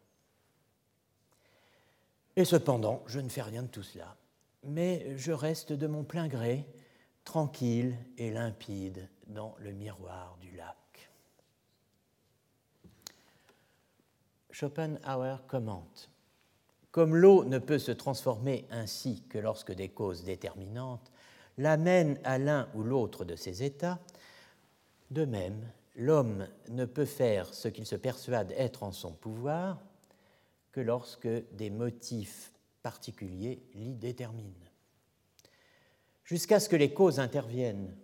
Et 2.36 2.46
cependant, 2.46 3.04
je 3.06 3.20
ne 3.20 3.30
fais 3.30 3.44
rien 3.44 3.62
de 3.62 3.68
tout 3.68 3.84
cela, 3.84 4.18
mais 4.64 5.16
je 5.20 5.32
reste 5.32 5.72
de 5.72 5.86
mon 5.86 6.04
plein 6.04 6.28
gré, 6.28 6.66
tranquille 7.26 7.96
et 8.18 8.32
limpide 8.32 9.08
dans 9.28 9.56
le 9.60 9.72
miroir 9.72 10.36
du 10.42 10.50
lac. 10.56 11.12
Schopenhauer 14.50 15.46
commente 15.48 16.10
Comme 16.90 17.16
l'eau 17.16 17.44
ne 17.44 17.60
peut 17.60 17.78
se 17.78 17.92
transformer 17.92 18.66
ainsi 18.72 19.22
que 19.30 19.38
lorsque 19.38 19.74
des 19.74 19.90
causes 19.90 20.24
déterminantes 20.24 21.13
l'amènent 21.58 22.20
à 22.24 22.38
l'un 22.38 22.70
ou 22.74 22.84
l'autre 22.84 23.26
de 23.26 23.36
ces 23.36 23.64
états, 23.64 24.00
de 25.12 25.26
même, 25.26 25.72
l'homme 25.96 26.48
ne 26.70 26.86
peut 26.86 27.06
faire 27.06 27.54
ce 27.54 27.68
qu'il 27.68 27.86
se 27.86 27.96
persuade 27.96 28.54
être 28.58 28.84
en 28.84 28.92
son 28.92 29.14
pouvoir 29.14 29.82
que 30.72 30.82
lorsque 30.82 31.28
des 31.54 31.70
motifs 31.70 32.52
particuliers 32.82 33.62
l'y 33.76 33.94
déterminent. 33.94 34.50
Jusqu'à 36.24 36.60
ce 36.60 36.70
que 36.70 36.76
les 36.76 36.94
causes 36.94 37.20
interviennent, 37.20 37.96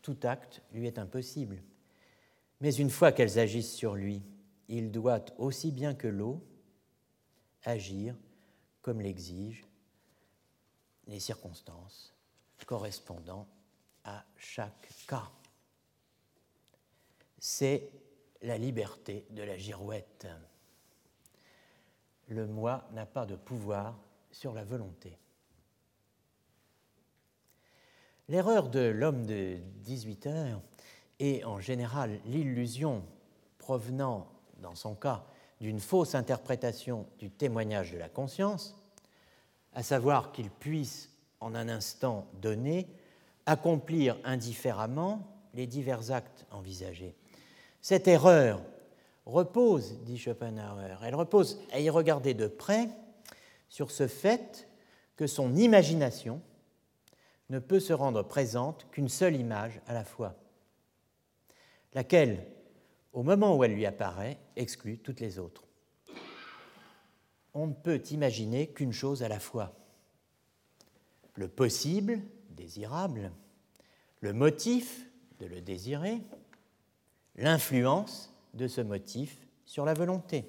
tout 0.00 0.16
acte 0.22 0.62
lui 0.72 0.86
est 0.86 0.98
impossible. 0.98 1.62
Mais 2.60 2.74
une 2.74 2.90
fois 2.90 3.12
qu'elles 3.12 3.38
agissent 3.38 3.74
sur 3.74 3.94
lui, 3.94 4.22
il 4.68 4.90
doit, 4.90 5.24
aussi 5.38 5.70
bien 5.70 5.94
que 5.94 6.08
l'eau, 6.08 6.42
agir 7.64 8.16
comme 8.80 9.00
l'exigent 9.00 9.66
les 11.06 11.20
circonstances 11.20 12.13
correspondant 12.66 13.46
à 14.04 14.24
chaque 14.36 14.88
cas. 15.06 15.30
C'est 17.38 17.90
la 18.42 18.58
liberté 18.58 19.26
de 19.30 19.42
la 19.42 19.56
girouette. 19.56 20.26
Le 22.28 22.46
moi 22.46 22.88
n'a 22.92 23.06
pas 23.06 23.26
de 23.26 23.36
pouvoir 23.36 23.98
sur 24.30 24.52
la 24.54 24.64
volonté. 24.64 25.18
L'erreur 28.28 28.70
de 28.70 28.80
l'homme 28.80 29.26
de 29.26 29.58
18 29.82 30.26
heures 30.26 30.62
est 31.18 31.44
en 31.44 31.60
général 31.60 32.20
l'illusion 32.24 33.04
provenant, 33.58 34.26
dans 34.58 34.74
son 34.74 34.94
cas, 34.94 35.26
d'une 35.60 35.80
fausse 35.80 36.14
interprétation 36.14 37.06
du 37.18 37.30
témoignage 37.30 37.92
de 37.92 37.98
la 37.98 38.08
conscience, 38.08 38.76
à 39.74 39.82
savoir 39.82 40.32
qu'il 40.32 40.50
puisse, 40.50 41.10
en 41.44 41.54
un 41.54 41.68
instant 41.68 42.26
donné, 42.40 42.88
accomplir 43.44 44.16
indifféremment 44.24 45.28
les 45.52 45.66
divers 45.66 46.10
actes 46.10 46.46
envisagés. 46.50 47.14
Cette 47.82 48.08
erreur 48.08 48.62
repose, 49.26 50.02
dit 50.04 50.16
Schopenhauer, 50.16 51.02
elle 51.04 51.14
repose 51.14 51.60
à 51.70 51.80
y 51.80 51.90
regarder 51.90 52.32
de 52.32 52.46
près 52.46 52.88
sur 53.68 53.90
ce 53.90 54.08
fait 54.08 54.66
que 55.16 55.26
son 55.26 55.54
imagination 55.54 56.40
ne 57.50 57.58
peut 57.58 57.80
se 57.80 57.92
rendre 57.92 58.22
présente 58.22 58.86
qu'une 58.90 59.10
seule 59.10 59.36
image 59.36 59.82
à 59.86 59.92
la 59.92 60.04
fois, 60.04 60.34
laquelle, 61.92 62.46
au 63.12 63.22
moment 63.22 63.54
où 63.54 63.64
elle 63.64 63.74
lui 63.74 63.84
apparaît, 63.84 64.38
exclut 64.56 64.96
toutes 64.98 65.20
les 65.20 65.38
autres. 65.38 65.64
On 67.52 67.66
ne 67.66 67.74
peut 67.74 68.02
imaginer 68.10 68.68
qu'une 68.68 68.92
chose 68.92 69.22
à 69.22 69.28
la 69.28 69.40
fois. 69.40 69.74
Le 71.34 71.48
possible, 71.48 72.20
désirable, 72.50 73.32
le 74.20 74.32
motif 74.32 75.06
de 75.40 75.46
le 75.46 75.60
désirer, 75.60 76.20
l'influence 77.36 78.32
de 78.54 78.68
ce 78.68 78.80
motif 78.80 79.36
sur 79.64 79.84
la 79.84 79.94
volonté. 79.94 80.46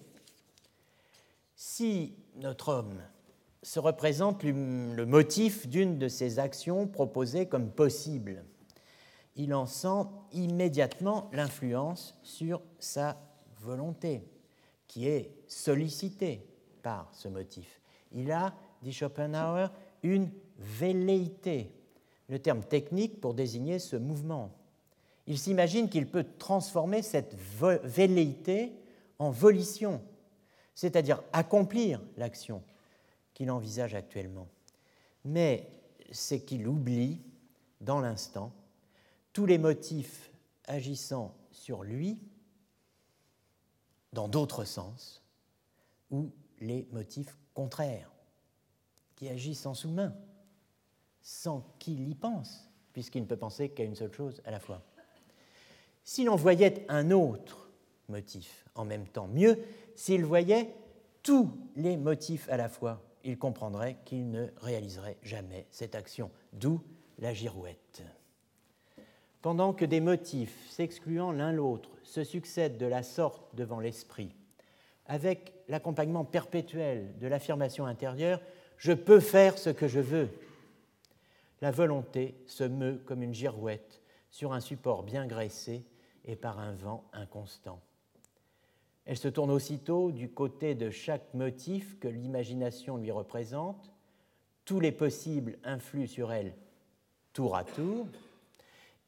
Si 1.55 2.13
notre 2.35 2.69
homme 2.69 3.01
se 3.65 3.79
représente 3.79 4.43
le 4.43 5.05
motif 5.05 5.67
d'une 5.67 5.97
de 5.97 6.07
ces 6.07 6.37
actions 6.37 6.87
proposées 6.87 7.47
comme 7.47 7.71
possible. 7.71 8.43
Il 9.35 9.55
en 9.55 9.65
sent 9.65 10.07
immédiatement 10.33 11.31
l'influence 11.33 12.15
sur 12.21 12.61
sa 12.77 13.17
volonté, 13.59 14.23
qui 14.87 15.07
est 15.07 15.31
sollicitée 15.47 16.45
par 16.83 17.09
ce 17.11 17.27
motif. 17.27 17.81
Il 18.11 18.31
a, 18.31 18.53
dit 18.83 18.93
Schopenhauer, 18.93 19.71
une 20.03 20.29
velléité, 20.57 21.71
le 22.27 22.39
terme 22.39 22.63
technique 22.63 23.21
pour 23.21 23.33
désigner 23.33 23.79
ce 23.79 23.95
mouvement. 23.95 24.51
Il 25.27 25.37
s'imagine 25.37 25.89
qu'il 25.89 26.07
peut 26.07 26.25
transformer 26.37 27.01
cette 27.01 27.35
velléité 27.35 28.73
en 29.19 29.31
volition, 29.31 30.01
c'est-à-dire 30.73 31.23
accomplir 31.33 32.01
l'action 32.17 32.63
qu'il 33.33 33.49
envisage 33.51 33.95
actuellement. 33.95 34.47
Mais 35.23 35.67
c'est 36.11 36.41
qu'il 36.41 36.67
oublie, 36.67 37.21
dans 37.81 37.99
l'instant, 37.99 38.53
tous 39.33 39.45
les 39.45 39.57
motifs 39.57 40.31
agissant 40.65 41.35
sur 41.51 41.83
lui 41.83 42.19
dans 44.13 44.27
d'autres 44.27 44.63
sens, 44.63 45.21
ou 46.09 46.31
les 46.61 46.87
motifs 46.91 47.37
contraires, 47.53 48.11
qui 49.15 49.27
agissent 49.27 49.65
en 49.65 49.73
sous-main, 49.73 50.15
sans 51.25 51.65
qu'il 51.79 52.07
y 52.07 52.13
pense, 52.13 52.69
puisqu'il 52.93 53.23
ne 53.23 53.25
peut 53.25 53.35
penser 53.35 53.69
qu'à 53.69 53.83
une 53.83 53.95
seule 53.95 54.13
chose 54.13 54.43
à 54.45 54.51
la 54.51 54.59
fois. 54.59 54.83
Si 56.03 56.23
l'on 56.23 56.35
voyait 56.35 56.85
un 56.87 57.09
autre 57.09 57.71
motif 58.09 58.63
en 58.75 58.85
même 58.85 59.07
temps, 59.07 59.27
mieux 59.27 59.57
s'il 59.95 60.23
voyait 60.23 60.71
tous 61.23 61.49
les 61.75 61.97
motifs 61.97 62.47
à 62.49 62.57
la 62.57 62.69
fois, 62.69 63.01
il 63.23 63.39
comprendrait 63.39 63.97
qu'il 64.05 64.29
ne 64.29 64.45
réaliserait 64.57 65.17
jamais 65.23 65.65
cette 65.71 65.95
action, 65.95 66.29
d'où 66.53 66.79
la 67.17 67.33
girouette. 67.33 68.03
Pendant 69.41 69.73
que 69.73 69.85
des 69.85 70.01
motifs 70.01 70.69
s'excluant 70.69 71.31
l'un 71.31 71.51
l'autre 71.51 71.89
se 72.03 72.23
succèdent 72.23 72.77
de 72.77 72.85
la 72.85 73.01
sorte 73.01 73.55
devant 73.55 73.79
l'esprit, 73.79 74.35
avec 75.07 75.53
l'accompagnement 75.69 76.23
perpétuel 76.23 77.17
de 77.17 77.25
l'affirmation 77.25 77.87
intérieure, 77.87 78.41
je 78.77 78.91
peux 78.91 79.19
faire 79.19 79.57
ce 79.57 79.71
que 79.71 79.87
je 79.87 79.99
veux. 79.99 80.29
La 81.61 81.71
volonté 81.71 82.35
se 82.45 82.63
meut 82.63 83.01
comme 83.05 83.23
une 83.23 83.33
girouette 83.33 84.01
sur 84.29 84.53
un 84.53 84.59
support 84.59 85.03
bien 85.03 85.25
graissé 85.25 85.85
et 86.25 86.35
par 86.35 86.59
un 86.59 86.73
vent 86.73 87.05
inconstant. 87.13 87.79
Elle 89.05 89.17
se 89.17 89.27
tourne 89.27 89.51
aussitôt 89.51 90.11
du 90.11 90.29
côté 90.29 90.73
de 90.75 90.89
chaque 90.89 91.33
motif 91.33 91.99
que 91.99 92.07
l'imagination 92.07 92.97
lui 92.97 93.11
représente. 93.11 93.93
Tous 94.65 94.79
les 94.79 94.91
possibles 94.91 95.57
influent 95.63 96.07
sur 96.07 96.31
elle 96.31 96.55
tour 97.33 97.55
à 97.55 97.63
tour, 97.65 98.07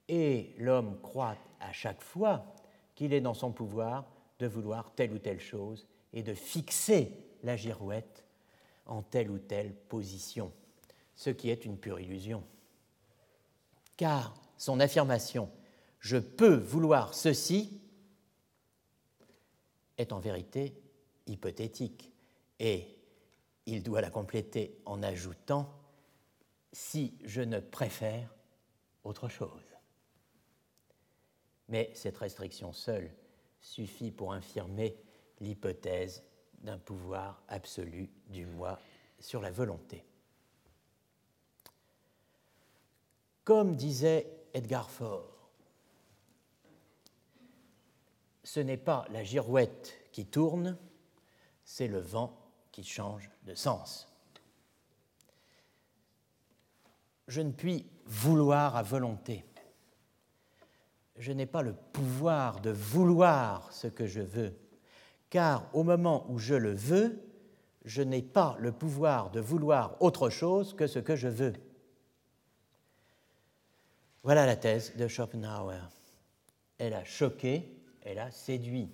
et 0.10 0.54
l'homme 0.58 1.00
croit 1.02 1.38
à 1.60 1.72
chaque 1.72 2.02
fois 2.02 2.45
qu'il 2.93 3.14
est 3.14 3.22
dans 3.22 3.34
son 3.34 3.52
pouvoir 3.52 4.06
de 4.39 4.48
vouloir 4.48 4.91
telle 4.95 5.14
ou 5.14 5.20
telle 5.20 5.39
chose 5.39 5.88
et 6.14 6.24
de 6.24 6.34
fixer 6.34 7.12
la 7.43 7.56
girouette 7.56 8.26
en 8.86 9.02
telle 9.02 9.32
ou 9.32 9.39
telle 9.39 9.74
position, 9.74 10.52
ce 11.18 11.30
qui 11.30 11.49
est 11.49 11.65
une 11.65 11.78
pure 11.78 11.99
illusion. 11.99 12.41
Car 13.97 14.34
son 14.57 14.80
affirmation 14.80 15.51
je 15.99 16.18
peux 16.18 16.55
vouloir 16.55 17.13
ceci 17.13 17.82
est 19.97 20.13
en 20.13 20.20
vérité 20.20 20.80
hypothétique 21.26 22.13
et 22.59 22.88
il 23.65 23.84
doit 23.84 23.99
la 23.99 24.09
compléter 24.09 24.80
en 24.86 25.03
ajoutant 25.03 25.74
si 26.72 27.18
je 27.26 27.41
ne 27.41 27.59
préfère 27.59 28.34
autre 29.03 29.28
chose. 29.28 29.65
Mais 31.68 31.91
cette 31.93 32.18
restriction 32.18 32.72
seule 32.72 33.11
suffit 33.59 34.11
pour 34.11 34.32
infirmer 34.32 34.95
l'hypothèse 35.41 36.24
d'un 36.59 36.78
pouvoir 36.78 37.43
absolu 37.47 38.09
du 38.28 38.45
moi 38.45 38.80
sur 39.20 39.41
la 39.41 39.51
volonté. 39.51 40.05
Comme 43.48 43.78
disait 43.78 44.28
Edgar 44.54 44.89
Faure, 44.89 45.48
ce 48.43 48.60
n'est 48.60 48.76
pas 48.76 49.06
la 49.10 49.24
girouette 49.24 49.98
qui 50.12 50.26
tourne, 50.26 50.78
c'est 51.64 51.88
le 51.88 52.02
vent 52.02 52.38
qui 52.74 52.84
change 52.84 53.32
de 53.45 53.56
sens. 53.56 54.14
Je 57.30 57.39
ne 57.39 57.54
puis 57.54 57.86
vouloir 58.04 58.76
à 58.76 58.84
volonté. 58.84 59.45
Je 61.16 61.32
n'ai 61.32 61.45
pas 61.45 61.62
le 61.62 61.74
pouvoir 61.93 62.60
de 62.60 62.72
vouloir 62.72 63.72
ce 63.72 63.88
que 63.88 64.08
je 64.08 64.20
veux, 64.20 64.60
car 65.30 65.74
au 65.74 65.84
moment 65.84 66.26
où 66.28 66.38
je 66.38 66.56
le 66.56 66.74
veux, 66.74 67.18
je 67.86 68.02
n'ai 68.02 68.24
pas 68.24 68.58
le 68.60 68.74
pouvoir 68.74 69.32
de 69.32 69.39
vouloir 69.39 69.95
autre 70.02 70.30
chose 70.30 70.76
que 70.76 70.86
ce 70.86 71.00
que 71.00 71.16
je 71.16 71.30
veux. 71.30 71.54
Voilà 74.28 74.45
la 74.45 74.57
thèse 74.57 74.93
de 74.97 75.07
Schopenhauer. 75.07 75.80
Elle 76.80 76.95
a 76.95 77.05
choqué 77.05 77.63
elle 78.01 78.19
a 78.19 78.30
séduit. 78.30 78.91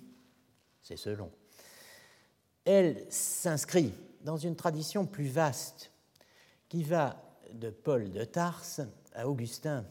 C'est 0.80 0.96
selon. 0.96 1.28
Elle 2.64 3.04
s'inscrit 3.10 3.92
dans 4.20 4.36
une 4.36 4.54
tradition 4.54 5.06
plus 5.06 5.26
vaste 5.26 5.90
qui 6.68 6.84
va 6.84 7.20
de 7.52 7.70
Paul 7.70 8.12
de 8.12 8.22
Tarse 8.22 8.80
à 9.12 9.28
Augustin. 9.28 9.84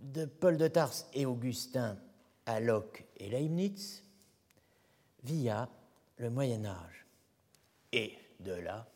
De 0.00 0.24
Paul 0.24 0.56
de 0.56 0.66
Tarse 0.66 1.06
et 1.14 1.24
Augustin 1.24 2.00
à 2.46 2.58
Locke 2.58 3.04
et 3.18 3.28
Leibniz, 3.28 4.02
via 5.22 5.68
le 6.16 6.30
Moyen 6.30 6.64
Âge. 6.64 7.06
Et 7.92 8.18
de 8.40 8.54
là 8.54 8.88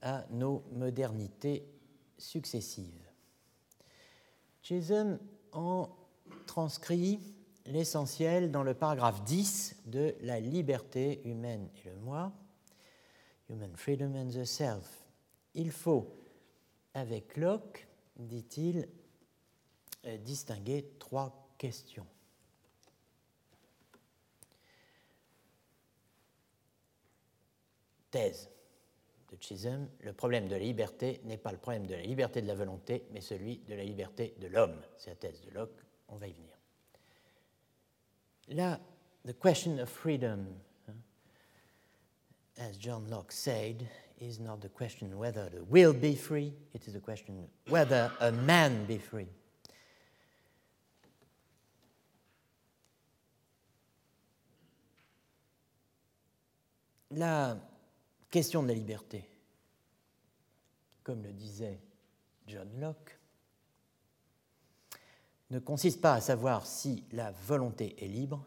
à 0.00 0.24
nos 0.30 0.64
modernités 0.72 1.77
successives. 2.18 3.08
Chisholm 4.62 5.18
en 5.52 5.88
transcrit 6.46 7.20
l'essentiel 7.66 8.50
dans 8.50 8.62
le 8.62 8.74
paragraphe 8.74 9.22
10 9.24 9.76
de 9.86 10.14
La 10.20 10.40
liberté 10.40 11.20
humaine 11.24 11.68
et 11.76 11.88
le 11.88 11.96
moi, 11.96 12.32
Human 13.48 13.74
Freedom 13.76 14.14
and 14.14 14.28
the 14.28 14.44
Self. 14.44 15.06
Il 15.54 15.70
faut, 15.70 16.14
avec 16.94 17.36
Locke, 17.36 17.86
dit-il, 18.16 18.88
euh, 20.06 20.16
distinguer 20.18 20.90
trois 20.98 21.48
questions. 21.56 22.06
Thèse 28.10 28.48
Chisholm, 29.40 29.88
le 30.00 30.12
problème 30.12 30.48
de 30.48 30.54
la 30.54 30.58
liberté 30.58 31.20
n'est 31.24 31.38
pas 31.38 31.52
le 31.52 31.58
problème 31.58 31.86
de 31.86 31.94
la 31.94 32.02
liberté 32.02 32.42
de 32.42 32.46
la 32.46 32.54
volonté, 32.54 33.04
mais 33.12 33.20
celui 33.20 33.58
de 33.68 33.74
la 33.74 33.84
liberté 33.84 34.34
de 34.40 34.46
l'homme. 34.48 34.80
C'est 34.96 35.10
la 35.10 35.16
thèse 35.16 35.40
de 35.42 35.50
Locke, 35.50 35.80
on 36.08 36.16
va 36.16 36.26
y 36.26 36.32
venir. 36.32 36.58
Là, 38.48 38.80
the 39.24 39.34
question 39.34 39.78
of 39.78 39.88
freedom, 39.88 40.46
as 42.58 42.76
John 42.78 43.08
Locke 43.10 43.32
said, 43.32 43.86
is 44.20 44.40
not 44.40 44.60
the 44.60 44.68
question 44.68 45.16
whether 45.18 45.48
the 45.50 45.62
will 45.68 45.92
be 45.92 46.16
free, 46.16 46.52
it 46.74 46.86
is 46.88 46.94
a 46.94 47.00
question 47.00 47.48
whether 47.68 48.10
a 48.20 48.32
man 48.32 48.84
be 48.86 48.98
free. 48.98 49.28
La 57.10 57.56
question 58.30 58.62
de 58.62 58.68
la 58.68 58.74
liberté, 58.74 59.24
comme 61.02 61.22
le 61.22 61.32
disait 61.32 61.80
John 62.46 62.68
Locke, 62.78 63.18
ne 65.50 65.58
consiste 65.58 66.00
pas 66.00 66.14
à 66.14 66.20
savoir 66.20 66.66
si 66.66 67.04
la 67.12 67.30
volonté 67.30 67.96
est 68.04 68.08
libre, 68.08 68.44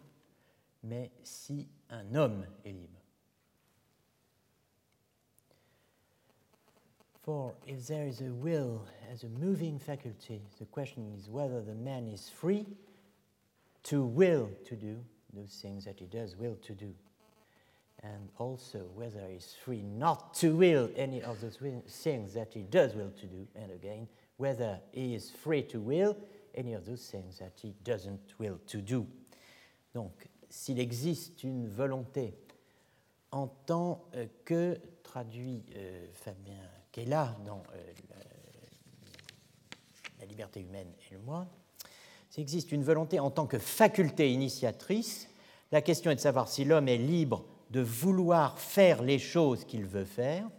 mais 0.84 1.12
si 1.24 1.68
un 1.90 2.16
homme 2.16 2.46
est 2.64 2.74
libre. 2.74 3.02
For 7.24 7.54
if 7.68 7.86
there 7.86 8.08
is 8.08 8.22
a 8.22 8.32
will 8.32 8.82
as 9.12 9.24
a 9.24 9.30
moving 9.30 9.78
faculty, 9.78 10.42
the 10.60 10.66
question 10.66 11.06
is 11.16 11.30
whether 11.30 11.62
the 11.62 11.76
man 11.76 12.08
is 12.08 12.30
free 12.30 12.66
to 13.84 14.04
will 14.04 14.50
to 14.66 14.76
do 14.76 14.98
those 15.34 15.60
things 15.62 15.86
that 15.86 16.00
he 16.00 16.08
does 16.08 16.36
will 16.36 16.56
to 16.64 16.74
do 16.74 16.94
and 18.04 18.30
also 18.38 18.80
whether 18.96 19.22
he's 19.30 19.56
free 19.64 19.82
not 19.84 20.34
to 20.34 20.56
will 20.56 20.90
any 20.96 21.22
of 21.22 21.40
those 21.42 21.58
things 21.88 22.34
that 22.34 22.54
he 22.54 22.64
does 22.64 22.96
will 22.96 23.12
to 23.12 23.28
do, 23.28 23.48
and 23.56 23.72
again, 23.72 24.08
whether 24.38 24.80
he 24.92 25.14
is 25.14 25.30
free 25.30 25.62
to 25.64 25.80
will 25.80 26.18
any 26.56 26.74
of 26.74 26.86
those 26.86 27.10
things 27.10 27.38
that 27.40 27.54
he 27.62 27.74
doesn't 27.84 28.34
will 28.40 28.60
to 28.68 28.82
do. 28.82 29.06
Donc, 29.94 30.28
s'il 30.50 30.80
existe 30.80 31.44
une 31.44 31.68
volonté 31.68 32.34
en 33.32 33.48
tant 33.48 34.04
euh, 34.16 34.26
que, 34.46 34.78
traduit 35.04 35.64
euh, 35.76 36.08
Fabien 36.14 36.60
Kella 36.92 37.36
dans 37.46 37.64
euh, 37.74 37.94
la, 38.10 38.16
la 40.22 40.26
liberté 40.26 40.62
humaine 40.62 40.88
et 41.10 41.14
le 41.14 41.20
moi, 41.20 41.48
s'il 42.30 42.42
existe 42.42 42.72
une 42.72 42.84
volonté 42.84 43.20
en 43.20 43.30
tant 43.30 43.46
que 43.46 43.60
faculté 43.60 44.32
initiatrice, 44.32 45.28
la 45.72 45.82
question 45.82 46.12
est 46.12 46.16
de 46.16 46.22
savoir 46.22 46.48
si 46.48 46.66
l'homme 46.66 46.88
est 46.88 46.98
libre 46.98 47.46
de 47.72 47.82
vouloir 47.82 48.60
faire 48.60 49.02
les 49.02 49.18
choses 49.18 49.66
qu'il 49.66 49.86
veut 49.86 50.06
faire, 50.06 50.50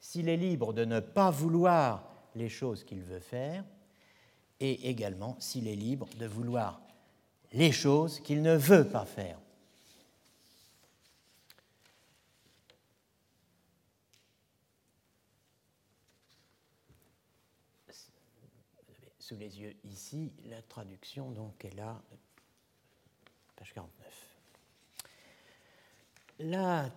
s'il 0.00 0.28
est 0.28 0.36
libre 0.36 0.72
de 0.72 0.84
ne 0.84 1.00
pas 1.00 1.30
vouloir 1.30 2.10
les 2.34 2.48
choses 2.48 2.84
qu'il 2.84 3.02
veut 3.02 3.20
faire, 3.20 3.64
et 4.60 4.90
également 4.90 5.36
s'il 5.38 5.68
est 5.68 5.76
libre 5.76 6.08
de 6.18 6.26
vouloir 6.26 6.80
les 7.52 7.72
choses 7.72 8.20
qu'il 8.20 8.42
ne 8.42 8.56
veut 8.56 8.86
pas 8.86 9.06
faire. 9.06 9.38
sous 19.24 19.36
les 19.36 19.58
yeux 19.58 19.74
ici 19.84 20.34
la 20.44 20.60
traduction, 20.60 21.30
donc 21.30 21.64
est 21.64 21.74
là, 21.74 22.02
page 23.56 23.72
49. 23.72 24.23
Là, 26.40 26.90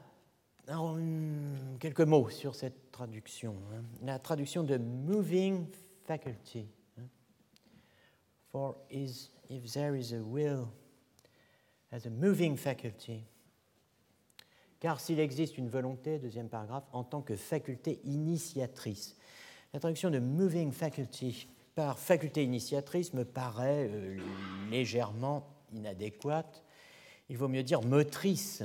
quelques 1.79 2.01
mots 2.01 2.29
sur 2.29 2.55
cette 2.55 2.91
traduction. 2.91 3.55
Hein. 3.71 3.83
La 4.03 4.19
traduction 4.19 4.63
de 4.63 4.77
moving 4.77 5.67
faculty. 6.05 6.67
Hein. 6.97 7.03
For 8.51 8.75
is, 8.89 9.29
if 9.49 9.71
there 9.71 9.95
is 9.95 10.13
a 10.13 10.21
will 10.23 10.67
as 11.91 12.05
a 12.05 12.09
moving 12.09 12.57
faculty, 12.57 13.23
car 14.79 14.99
s'il 14.99 15.19
existe 15.19 15.57
une 15.57 15.69
volonté, 15.69 16.19
deuxième 16.19 16.49
paragraphe, 16.49 16.85
en 16.91 17.03
tant 17.03 17.21
que 17.21 17.35
faculté 17.35 17.99
initiatrice. 18.03 19.15
La 19.73 19.79
traduction 19.79 20.09
de 20.09 20.19
moving 20.19 20.71
faculty 20.71 21.47
par 21.75 21.99
faculté 21.99 22.43
initiatrice 22.43 23.13
me 23.13 23.23
paraît 23.23 23.87
euh, 23.91 24.17
légèrement 24.71 25.47
inadéquate. 25.71 26.63
Il 27.29 27.37
vaut 27.37 27.47
mieux 27.47 27.63
dire 27.63 27.81
motrice 27.83 28.63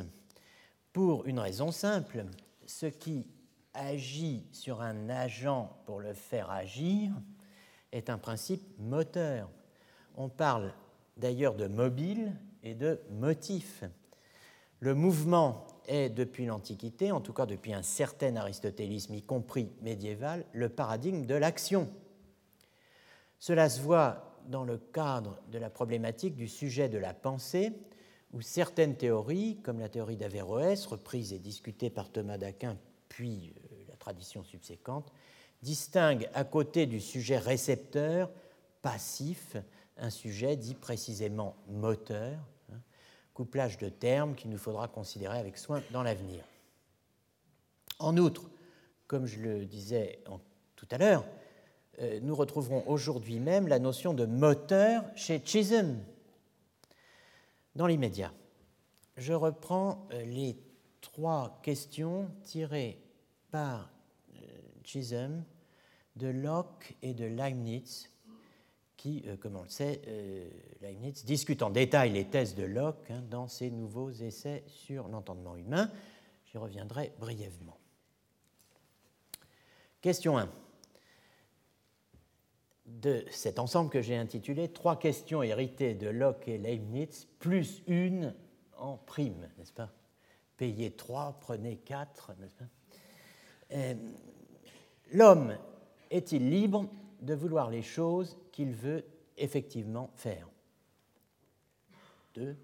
pour 0.92 1.26
une 1.26 1.38
raison 1.38 1.70
simple, 1.70 2.24
ce 2.66 2.86
qui 2.86 3.26
agit 3.74 4.46
sur 4.52 4.82
un 4.82 5.08
agent 5.08 5.76
pour 5.86 6.00
le 6.00 6.12
faire 6.12 6.50
agir 6.50 7.12
est 7.92 8.10
un 8.10 8.18
principe 8.18 8.62
moteur. 8.78 9.48
On 10.16 10.28
parle 10.28 10.74
d'ailleurs 11.16 11.54
de 11.54 11.66
mobile 11.66 12.32
et 12.62 12.74
de 12.74 13.00
motif. 13.10 13.84
Le 14.80 14.94
mouvement 14.94 15.66
est 15.86 16.10
depuis 16.10 16.46
l'Antiquité, 16.46 17.12
en 17.12 17.20
tout 17.20 17.32
cas 17.32 17.46
depuis 17.46 17.72
un 17.72 17.82
certain 17.82 18.36
aristotélisme, 18.36 19.14
y 19.14 19.22
compris 19.22 19.70
médiéval, 19.80 20.44
le 20.52 20.68
paradigme 20.68 21.24
de 21.24 21.34
l'action. 21.34 21.88
Cela 23.38 23.68
se 23.68 23.80
voit 23.80 24.38
dans 24.48 24.64
le 24.64 24.78
cadre 24.78 25.40
de 25.50 25.58
la 25.58 25.70
problématique 25.70 26.34
du 26.34 26.48
sujet 26.48 26.88
de 26.88 26.98
la 26.98 27.14
pensée, 27.14 27.72
où 28.32 28.40
certaines 28.40 28.96
théories, 28.96 29.58
comme 29.62 29.80
la 29.80 29.88
théorie 29.88 30.16
d'Averroès, 30.16 30.86
reprise 30.86 31.32
et 31.32 31.38
discutée 31.38 31.90
par 31.90 32.10
Thomas 32.10 32.38
d'Aquin, 32.38 32.76
puis 33.08 33.52
euh, 33.56 33.76
la 33.88 33.96
tradition 33.96 34.42
subséquente, 34.42 35.12
distinguent 35.62 36.28
à 36.34 36.44
côté 36.44 36.86
du 36.86 37.00
sujet 37.00 37.38
récepteur, 37.38 38.30
passif, 38.80 39.56
un 39.96 40.10
sujet 40.10 40.56
dit 40.56 40.74
précisément 40.74 41.54
moteur, 41.68 42.38
hein, 42.72 42.78
couplage 43.34 43.78
de 43.78 43.88
termes 43.88 44.34
qu'il 44.34 44.50
nous 44.50 44.58
faudra 44.58 44.88
considérer 44.88 45.38
avec 45.38 45.58
soin 45.58 45.82
dans 45.92 46.02
l'avenir. 46.02 46.44
En 47.98 48.16
outre, 48.16 48.50
comme 49.06 49.26
je 49.26 49.38
le 49.40 49.66
disais 49.66 50.20
tout 50.74 50.88
à 50.90 50.98
l'heure, 50.98 51.24
euh, 52.00 52.18
nous 52.22 52.34
retrouverons 52.34 52.82
aujourd'hui 52.86 53.38
même 53.38 53.68
la 53.68 53.78
notion 53.78 54.14
de 54.14 54.24
moteur 54.24 55.04
chez 55.14 55.40
Chisholm, 55.44 55.98
dans 57.74 57.86
l'immédiat, 57.86 58.32
je 59.16 59.32
reprends 59.32 60.06
euh, 60.12 60.24
les 60.24 60.56
trois 61.00 61.60
questions 61.62 62.30
tirées 62.42 62.98
par 63.50 63.90
euh, 64.34 64.40
Chisholm 64.84 65.44
de 66.16 66.28
Locke 66.28 66.94
et 67.02 67.14
de 67.14 67.24
Leibniz, 67.24 68.10
qui, 68.96 69.24
euh, 69.26 69.36
comme 69.36 69.56
on 69.56 69.62
le 69.62 69.68
sait, 69.68 70.02
Leibniz 70.80 71.24
discute 71.24 71.62
en 71.62 71.70
détail 71.70 72.12
les 72.12 72.26
thèses 72.26 72.54
de 72.54 72.64
Locke 72.64 73.10
hein, 73.10 73.22
dans 73.30 73.48
ses 73.48 73.70
nouveaux 73.70 74.10
essais 74.10 74.64
sur 74.66 75.08
l'entendement 75.08 75.56
humain. 75.56 75.90
J'y 76.46 76.58
reviendrai 76.58 77.12
brièvement. 77.18 77.78
Question 80.00 80.38
1 80.38 80.61
de 83.00 83.24
cet 83.30 83.58
ensemble 83.58 83.90
que 83.90 84.02
j'ai 84.02 84.16
intitulé 84.16 84.68
Trois 84.68 84.98
questions 84.98 85.42
héritées 85.42 85.94
de 85.94 86.08
Locke 86.08 86.48
et 86.48 86.58
Leibniz, 86.58 87.26
plus 87.38 87.82
une 87.86 88.34
en 88.76 88.96
prime, 88.96 89.48
n'est-ce 89.58 89.72
pas? 89.72 89.90
Payez 90.56 90.92
trois, 90.92 91.38
prenez 91.40 91.76
quatre, 91.76 92.32
n'est-ce 92.38 92.54
pas? 92.54 92.68
Euh, 93.72 93.94
L'homme 95.12 95.56
est-il 96.10 96.48
libre 96.48 96.88
de 97.20 97.34
vouloir 97.34 97.70
les 97.70 97.82
choses 97.82 98.38
qu'il 98.50 98.72
veut 98.72 99.04
effectivement 99.36 100.10
faire? 100.14 100.48
Deux, 102.34 102.56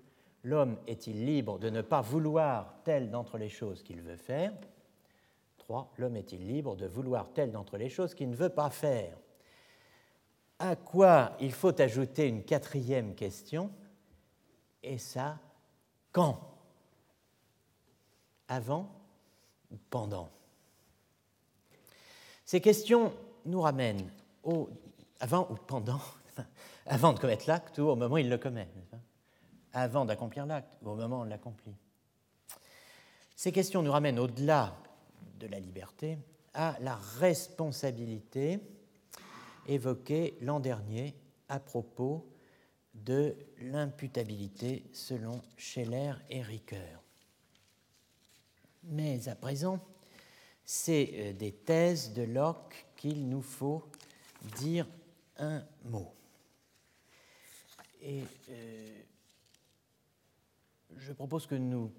l'homme 0.45 0.79
est-il 0.87 1.27
libre 1.27 1.59
de 1.59 1.69
ne 1.69 1.83
pas 1.83 2.01
vouloir 2.01 2.81
telle 2.85 3.11
d'entre 3.11 3.37
les 3.37 3.51
choses 3.51 3.83
qu'il 3.83 4.01
veut 4.01 4.17
faire? 4.17 4.53
Trois, 5.59 5.93
l'homme 5.99 6.17
est-il 6.17 6.47
libre 6.47 6.75
de 6.75 6.87
vouloir 6.87 7.33
telle 7.35 7.53
d'entre 7.53 7.77
les 7.77 7.91
choses 7.91 8.15
qu'il 8.15 8.31
ne 8.31 8.37
veut 8.37 8.49
pas 8.49 8.71
faire? 8.71 9.19
À 10.59 10.77
quoi 10.77 11.37
il 11.41 11.53
faut 11.53 11.81
ajouter 11.81 12.27
une 12.27 12.43
quatrième 12.43 13.15
question, 13.15 13.71
et 14.83 14.99
ça, 14.99 15.39
quand? 16.13 16.41
Avant 18.49 18.91
ou 19.71 19.77
pendant? 19.91 20.31
Ces 22.45 22.61
questions 22.61 23.13
nous 23.45 23.61
ramènent 23.61 24.11
au 24.43 24.71
avant 25.21 25.49
ou 25.51 25.55
pendant, 25.55 26.01
avant 26.87 27.13
de 27.13 27.19
commettre 27.19 27.45
l'acte 27.49 27.79
ou 27.79 27.89
au 27.89 27.97
moment 27.97 28.15
où 28.15 28.19
il 28.19 28.29
le 28.29 28.39
commet, 28.39 28.69
avant 29.73 30.05
d'accomplir 30.05 30.47
l'acte 30.47 30.79
ou 30.83 30.91
au 30.91 30.95
moment 30.95 31.19
où 31.19 31.23
on 31.23 31.25
l'accomplit. 31.25 31.75
Ces 33.37 33.53
questions 33.53 33.83
nous 33.83 33.93
ramènent 33.93 34.19
au-delà 34.19 34.75
de 35.39 35.47
la 35.47 35.61
liberté 35.61 36.19
à 36.55 36.77
la 36.81 36.97
responsabilité 37.19 38.61
évoquée 39.69 40.37
l'an 40.41 40.59
dernier 40.59 41.15
à 41.49 41.61
propos 41.61 42.27
de 42.95 43.37
l'imputabilité 43.61 44.85
selon 44.93 45.41
Scheller 45.57 46.15
et 46.31 46.43
Ricoeur. 46.43 47.03
Mais 48.85 49.29
à 49.29 49.37
présent, 49.37 49.81
c'est 50.65 51.11
euh, 51.15 51.33
des 51.33 51.53
thèses 51.53 52.13
de 52.13 52.23
Locke 52.23 52.87
qu'il 52.97 53.29
nous 53.29 53.43
faut 53.43 53.89
dire 54.57 54.87
un 55.37 55.65
mot. 55.85 56.13
Et 58.03 58.23
euh, 58.51 59.03
je 60.97 61.13
propose 61.13 61.47
que 61.47 61.55
nous 61.55 61.93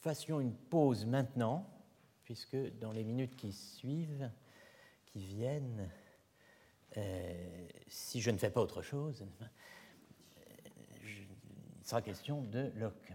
fassions 0.00 0.40
une 0.40 0.54
pause 0.54 1.04
maintenant, 1.04 1.68
puisque 2.24 2.56
dans 2.78 2.92
les 2.92 3.04
minutes 3.04 3.36
qui 3.36 3.52
suivent, 3.52 4.30
qui 5.06 5.20
viennent, 5.20 5.88
euh, 6.96 7.68
si 7.88 8.20
je 8.20 8.30
ne 8.30 8.38
fais 8.38 8.50
pas 8.50 8.60
autre 8.60 8.82
chose, 8.82 9.24
il 11.04 11.86
sera 11.86 12.02
question 12.02 12.42
de 12.42 12.70
Locke. 12.76 13.12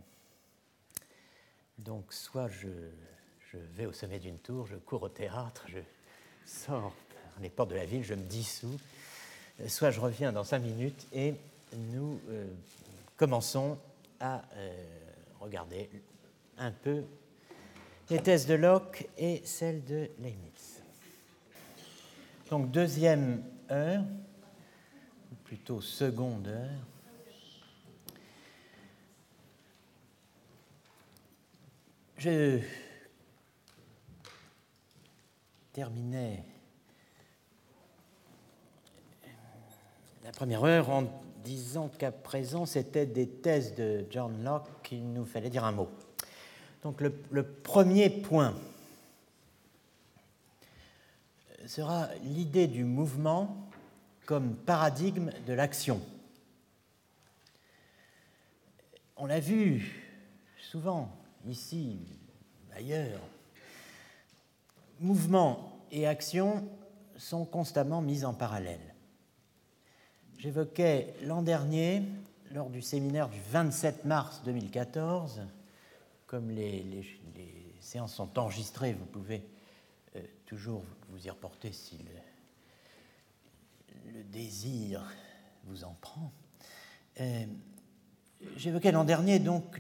Donc 1.78 2.12
soit 2.12 2.48
je, 2.48 2.68
je 3.52 3.58
vais 3.58 3.86
au 3.86 3.94
sommet 3.94 4.20
d'une 4.20 4.40
tour, 4.40 4.66
je 4.68 4.76
cours 4.76 5.04
au 5.04 5.10
théâtre, 5.10 5.66
je 5.68 5.80
sors 6.46 6.94
par 6.94 7.42
les 7.42 7.50
portes 7.50 7.70
de 7.70 7.76
la 7.76 7.86
ville, 7.86 8.04
je 8.04 8.14
me 8.14 8.24
dissous, 8.24 8.80
soit 9.68 9.92
je 9.92 10.00
reviens 10.00 10.32
dans 10.32 10.44
cinq 10.44 10.60
minutes 10.60 11.08
et 11.14 11.36
nous 11.74 12.20
euh, 12.30 12.48
commençons 13.16 13.78
à 14.20 14.44
euh, 14.56 14.72
regarder 15.40 15.90
un 16.58 16.72
peu 16.72 17.04
les 18.10 18.22
thèses 18.22 18.48
de 18.48 18.54
Locke 18.54 19.08
et 19.18 19.42
celles 19.44 19.84
de 19.84 20.10
Leibniz. 20.20 20.82
Donc 22.50 22.72
deuxième 22.72 23.44
heure, 23.72 24.04
ou 25.32 25.36
plutôt 25.44 25.82
seconde 25.82 26.48
heure. 26.48 26.86
Je 32.18 32.60
terminais 35.72 36.44
la 40.24 40.32
première 40.32 40.64
heure 40.64 40.90
en 40.90 41.04
disant 41.44 41.90
qu'à 41.90 42.12
présent, 42.12 42.66
c'était 42.66 43.06
des 43.06 43.28
thèses 43.28 43.76
de 43.76 44.06
John 44.10 44.44
Locke 44.44 44.68
qu'il 44.84 45.14
nous 45.14 45.26
fallait 45.26 45.50
dire 45.50 45.64
un 45.64 45.72
mot. 45.72 45.90
Donc 46.84 47.02
le, 47.02 47.14
le 47.32 47.44
premier 47.44 48.10
point 48.10 48.56
sera 51.68 52.10
l'idée 52.24 52.68
du 52.68 52.84
mouvement 52.84 53.70
comme 54.26 54.56
paradigme 54.56 55.32
de 55.46 55.54
l'action. 55.54 56.02
On 59.16 59.26
l'a 59.26 59.40
vu 59.40 60.04
souvent 60.60 61.12
ici, 61.48 62.00
ailleurs, 62.76 63.22
mouvement 65.00 65.80
et 65.92 66.08
action 66.08 66.68
sont 67.18 67.46
constamment 67.46 68.02
mis 68.02 68.26
en 68.26 68.34
parallèle. 68.34 68.94
J'évoquais 70.38 71.16
l'an 71.24 71.42
dernier, 71.42 72.04
lors 72.52 72.70
du 72.70 72.82
séminaire 72.82 73.30
du 73.30 73.40
27 73.52 74.06
mars 74.06 74.42
2014, 74.46 75.42
comme 76.28 76.52
les, 76.52 76.86
séances 77.80 78.16
sont 78.16 78.38
enregistrées, 78.38 78.94
vous 78.94 79.06
pouvez 79.06 79.42
euh, 80.16 80.22
toujours 80.46 80.84
vous 81.10 81.26
y 81.26 81.30
reporter 81.30 81.72
si 81.72 81.98
le, 84.14 84.24
désir 84.24 85.14
vous 85.66 85.84
en 85.84 85.96
prend. 86.02 86.32
Euh, 87.20 87.46
j'évoquais 88.56 88.92
l'an 88.92 89.04
dernier 89.04 89.40
donc 89.40 89.80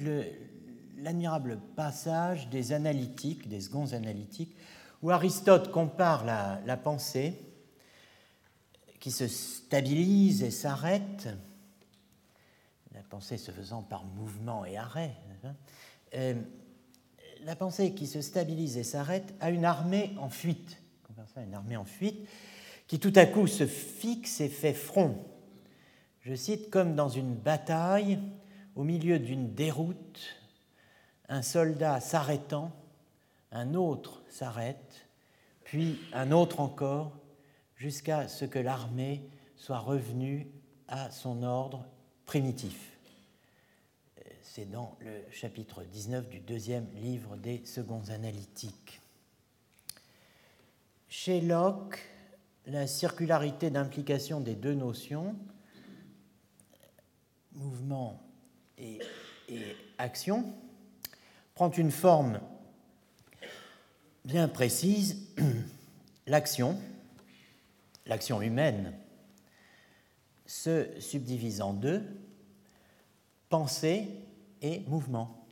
l'admirable 0.97 1.59
passage 1.75 2.49
des 2.49 2.71
analytiques, 2.71 3.47
des 3.47 3.61
seconds 3.61 3.93
analytiques, 3.93 4.55
où 5.01 5.11
Aristote 5.11 5.71
compare 5.71 6.25
la 6.25 6.77
pensée 6.77 7.39
qui 8.99 9.11
se 9.11 9.27
stabilise 9.27 10.43
et 10.43 10.51
s'arrête, 10.51 11.29
la 12.93 13.03
pensée 13.03 13.37
se 13.37 13.51
faisant 13.51 13.81
par 13.83 14.03
mouvement 14.03 14.65
et 14.65 14.77
arrêt, 14.77 15.15
euh, 16.15 16.33
la 17.43 17.55
pensée 17.55 17.93
qui 17.93 18.07
se 18.07 18.21
stabilise 18.21 18.77
et 18.77 18.83
s'arrête 18.83 19.33
a 19.39 19.51
une 19.51 19.65
armée 19.65 20.15
en 20.19 20.29
fuite, 20.29 20.77
une 21.35 21.53
armée 21.53 21.77
en 21.77 21.85
fuite, 21.85 22.27
qui 22.87 22.99
tout 22.99 23.13
à 23.15 23.25
coup 23.25 23.47
se 23.47 23.65
fixe 23.65 24.41
et 24.41 24.49
fait 24.49 24.73
front. 24.73 25.17
Je 26.21 26.33
cite, 26.33 26.69
comme 26.69 26.95
dans 26.95 27.09
une 27.09 27.35
bataille, 27.35 28.19
au 28.75 28.83
milieu 28.83 29.19
d'une 29.19 29.53
déroute, 29.53 30.37
un 31.29 31.41
soldat 31.41 31.99
s'arrêtant, 31.99 32.71
un 33.51 33.73
autre 33.73 34.23
s'arrête, 34.29 35.07
puis 35.63 35.99
un 36.13 36.31
autre 36.31 36.59
encore, 36.59 37.11
jusqu'à 37.75 38.27
ce 38.27 38.45
que 38.45 38.59
l'armée 38.59 39.21
soit 39.55 39.79
revenue 39.79 40.47
à 40.87 41.11
son 41.11 41.43
ordre 41.43 41.85
primitif. 42.25 42.97
C'est 44.41 44.69
dans 44.69 44.95
le 45.01 45.23
chapitre 45.31 45.83
19 45.83 46.29
du 46.29 46.39
deuxième 46.39 46.87
livre 46.95 47.35
des 47.35 47.63
Seconds 47.65 48.09
Analytiques. 48.09 49.01
Chez 51.09 51.39
Locke, 51.39 51.99
la 52.65 52.85
circularité 52.85 53.69
d'implication 53.69 54.41
des 54.41 54.55
deux 54.55 54.73
notions, 54.73 55.37
mouvement 57.53 58.21
et, 58.77 58.99
action, 59.97 60.53
prend 61.55 61.71
une 61.71 61.91
forme 61.91 62.41
bien 64.25 64.49
précise, 64.49 65.33
l'action, 66.27 66.77
l'action 68.05 68.41
humaine 68.41 68.93
se 70.45 70.99
subdivise 70.99 71.61
en 71.61 71.73
deux, 71.73 72.03
pensée 73.47 74.09
et 74.61 74.81
mouvement. 74.81 75.47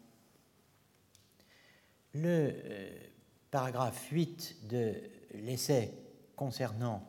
Le 2.13 2.51
euh, 2.53 2.89
paragraphe 3.51 4.09
8 4.11 4.67
de 4.67 5.14
l'essai 5.43 5.91
concernant 6.35 7.07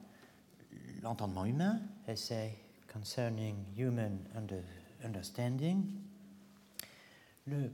l'entendement 1.03 1.45
humain, 1.45 1.81
Essay 2.09 2.57
Concerning 2.93 3.57
Human 3.77 4.19
Understanding, 5.05 5.85
le, 7.47 7.71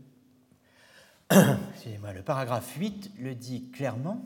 le 1.30 2.22
paragraphe 2.22 2.76
8 2.76 3.12
le 3.18 3.34
dit 3.34 3.70
clairement, 3.70 4.20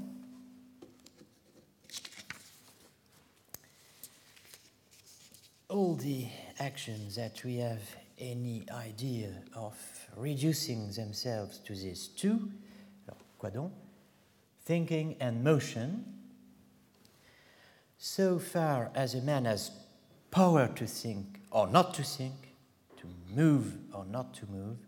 all 5.68 5.94
the 5.96 6.26
actions 6.58 7.14
that 7.16 7.44
we 7.44 7.58
have 7.58 7.82
any 8.18 8.64
idea 8.70 9.28
of 9.54 9.74
reducing 10.16 10.90
themselves 10.92 11.58
to 11.58 11.74
these 11.74 12.08
two, 12.16 12.50
alors, 13.06 13.18
quoi 13.38 13.50
donc? 13.50 13.72
Thinking 14.64 15.16
and 15.20 15.44
motion, 15.44 16.15
so 17.98 18.38
far 18.38 18.90
as 18.94 19.14
a 19.14 19.22
man 19.22 19.44
has 19.44 19.70
power 20.30 20.68
to 20.68 20.86
think 20.86 21.40
or 21.50 21.66
not 21.66 21.94
to 21.94 22.02
think, 22.02 22.54
to 22.98 23.06
move 23.34 23.76
or 23.92 24.04
not 24.04 24.34
to 24.34 24.46
move, 24.46 24.78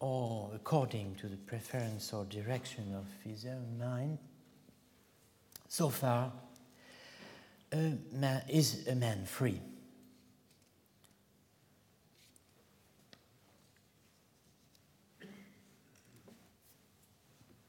or 0.00 0.50
according 0.54 1.14
to 1.14 1.28
the 1.28 1.36
preference 1.36 2.12
or 2.12 2.24
direction 2.24 2.94
of 2.94 3.06
his 3.22 3.46
own 3.46 3.78
mind, 3.78 4.18
so 5.68 5.88
far 5.88 6.32
a 7.72 7.96
man, 8.12 8.42
is 8.48 8.86
a 8.86 8.94
man 8.94 9.24
free? 9.24 9.60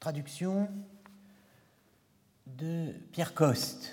Traduction 0.00 0.84
de 2.44 2.94
Pierre 3.12 3.34
Coste, 3.34 3.90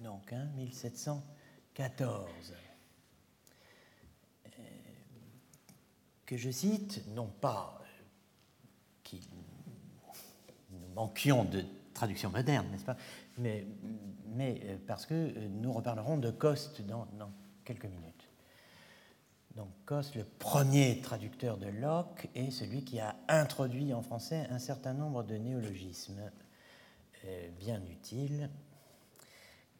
donc 0.00 0.32
hein, 0.32 0.48
1714, 0.56 2.54
euh, 4.46 4.60
que 6.24 6.36
je 6.36 6.50
cite, 6.50 7.02
non 7.14 7.26
pas 7.26 7.80
qu'il 9.02 9.20
manquions 10.94 11.44
de 11.44 11.64
traduction 11.94 12.30
moderne, 12.30 12.66
n'est-ce 12.70 12.84
pas 12.84 12.96
mais, 13.38 13.66
mais, 14.26 14.78
parce 14.86 15.06
que 15.06 15.46
nous 15.48 15.72
reparlerons 15.72 16.18
de 16.18 16.30
Coste 16.30 16.82
dans, 16.82 17.06
dans 17.18 17.30
quelques 17.64 17.84
minutes. 17.84 18.28
Donc 19.54 19.68
Coste, 19.84 20.16
le 20.16 20.24
premier 20.24 21.00
traducteur 21.00 21.56
de 21.56 21.66
Locke, 21.66 22.28
est 22.34 22.50
celui 22.50 22.84
qui 22.84 22.98
a 23.00 23.16
introduit 23.28 23.94
en 23.94 24.02
français 24.02 24.46
un 24.50 24.58
certain 24.58 24.92
nombre 24.92 25.22
de 25.22 25.36
néologismes 25.36 26.30
bien 27.58 27.80
utiles, 27.90 28.48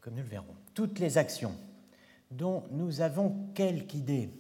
comme 0.08 0.16
nous 0.16 0.22
le 0.22 0.28
verrons. 0.30 0.56
Toutes 0.72 1.00
les 1.00 1.18
actions 1.18 1.54
dont 2.30 2.64
nous 2.70 3.02
avons 3.02 3.50
quelque 3.52 3.92
idée 3.92 4.30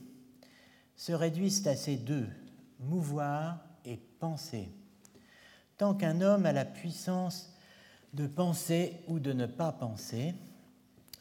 se 0.96 1.12
réduisent 1.12 1.66
à 1.66 1.76
ces 1.76 1.96
deux, 1.96 2.26
mouvoir 2.80 3.58
et 3.84 3.98
penser. 3.98 4.70
Tant 5.76 5.94
qu'un 5.94 6.22
homme 6.22 6.46
a 6.46 6.54
la 6.54 6.64
puissance 6.64 7.54
de 8.14 8.26
penser 8.26 8.96
ou 9.08 9.18
de 9.18 9.34
ne 9.34 9.44
pas 9.44 9.72
penser, 9.72 10.34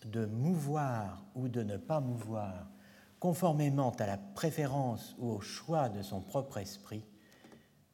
de 0.05 0.25
mouvoir 0.25 1.25
ou 1.35 1.49
de 1.49 1.61
ne 1.61 1.75
pas 1.75 1.99
mouvoir, 1.99 2.69
conformément 3.19 3.91
à 3.99 4.05
la 4.05 4.17
préférence 4.17 5.13
ou 5.19 5.29
au 5.29 5.41
choix 5.41 5.89
de 5.89 6.01
son 6.01 6.21
propre 6.21 6.59
esprit, 6.59 7.03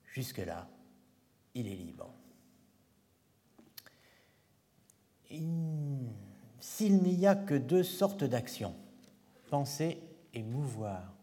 jusque-là, 0.06 0.68
il 1.56 1.66
est 1.66 1.76
libre. 1.76 2.14
S'il 6.64 7.04
n'y 7.04 7.28
a 7.28 7.36
que 7.36 7.56
deux 7.56 7.84
sortes 7.84 8.24
d'actions, 8.24 8.74
penser 9.50 10.02
et 10.34 10.42
mouvoir, 10.42 11.14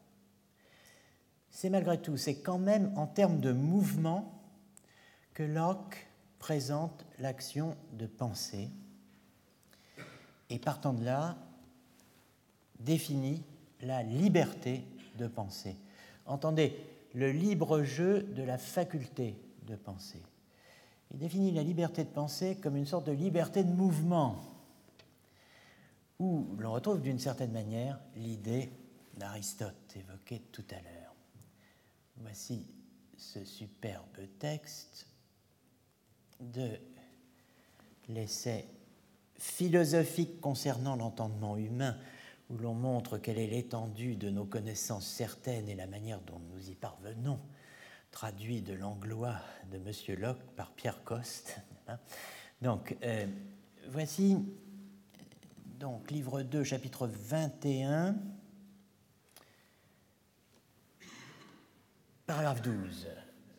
c'est 1.48 1.70
malgré 1.70 1.98
tout, 1.98 2.18
c'est 2.18 2.42
quand 2.42 2.58
même 2.58 2.92
en 2.94 3.06
termes 3.06 3.40
de 3.40 3.50
mouvement 3.50 4.38
que 5.32 5.42
Locke 5.42 6.06
présente 6.38 7.06
l'action 7.18 7.74
de 7.94 8.04
penser 8.04 8.68
et 10.50 10.58
partant 10.58 10.92
de 10.92 11.06
là, 11.06 11.38
définit 12.78 13.42
la 13.80 14.02
liberté 14.02 14.84
de 15.16 15.26
penser. 15.26 15.74
Entendez, 16.26 16.76
le 17.14 17.32
libre 17.32 17.82
jeu 17.82 18.24
de 18.24 18.42
la 18.42 18.58
faculté 18.58 19.40
de 19.66 19.74
penser. 19.74 20.20
Il 21.12 21.18
définit 21.18 21.50
la 21.50 21.62
liberté 21.62 22.04
de 22.04 22.10
penser 22.10 22.56
comme 22.56 22.76
une 22.76 22.84
sorte 22.84 23.06
de 23.06 23.12
liberté 23.12 23.64
de 23.64 23.72
mouvement, 23.72 24.38
où 26.20 26.54
l'on 26.58 26.72
retrouve 26.72 27.00
d'une 27.00 27.18
certaine 27.18 27.50
manière 27.50 27.98
l'idée 28.14 28.70
d'Aristote 29.16 29.96
évoquée 29.96 30.42
tout 30.52 30.64
à 30.70 30.74
l'heure. 30.74 31.14
Voici 32.18 32.66
ce 33.16 33.42
superbe 33.44 34.04
texte 34.38 35.06
de 36.40 36.68
l'essai 38.10 38.66
philosophique 39.38 40.40
concernant 40.42 40.94
l'entendement 40.94 41.56
humain, 41.56 41.96
où 42.50 42.58
l'on 42.58 42.74
montre 42.74 43.16
quelle 43.16 43.38
est 43.38 43.46
l'étendue 43.46 44.16
de 44.16 44.28
nos 44.28 44.44
connaissances 44.44 45.06
certaines 45.06 45.70
et 45.70 45.74
la 45.74 45.86
manière 45.86 46.20
dont 46.20 46.40
nous 46.52 46.68
y 46.68 46.74
parvenons, 46.74 47.40
traduit 48.10 48.60
de 48.60 48.74
l'anglois 48.74 49.36
de 49.70 49.78
M. 49.78 50.20
Locke 50.20 50.42
par 50.54 50.72
Pierre 50.72 51.02
Coste. 51.02 51.58
Hein? 51.88 51.98
Donc, 52.62 52.96
euh, 53.02 53.26
voici 53.88 54.36
donc 55.80 56.10
livre 56.10 56.42
2, 56.42 56.62
chapitre 56.62 57.06
21, 57.06 58.14
paragraphe 62.26 62.60
12. 62.60 63.08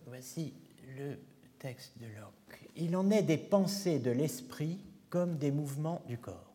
Voici 0.05 0.53
le 0.95 1.17
texte 1.57 1.97
de 1.97 2.05
Locke. 2.05 2.69
Il 2.75 2.95
en 2.95 3.09
est 3.09 3.23
des 3.23 3.39
pensées 3.39 3.97
de 3.97 4.11
l'esprit 4.11 4.79
comme 5.09 5.39
des 5.39 5.49
mouvements 5.49 6.03
du 6.07 6.19
corps. 6.19 6.53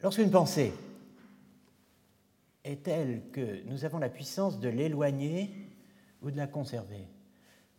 Lorsqu'une 0.00 0.30
pensée 0.30 0.72
est 2.64 2.82
telle 2.82 3.28
que 3.30 3.62
nous 3.64 3.84
avons 3.84 3.98
la 3.98 4.08
puissance 4.08 4.58
de 4.58 4.70
l'éloigner 4.70 5.50
ou 6.22 6.30
de 6.30 6.36
la 6.38 6.46
conserver, 6.46 7.06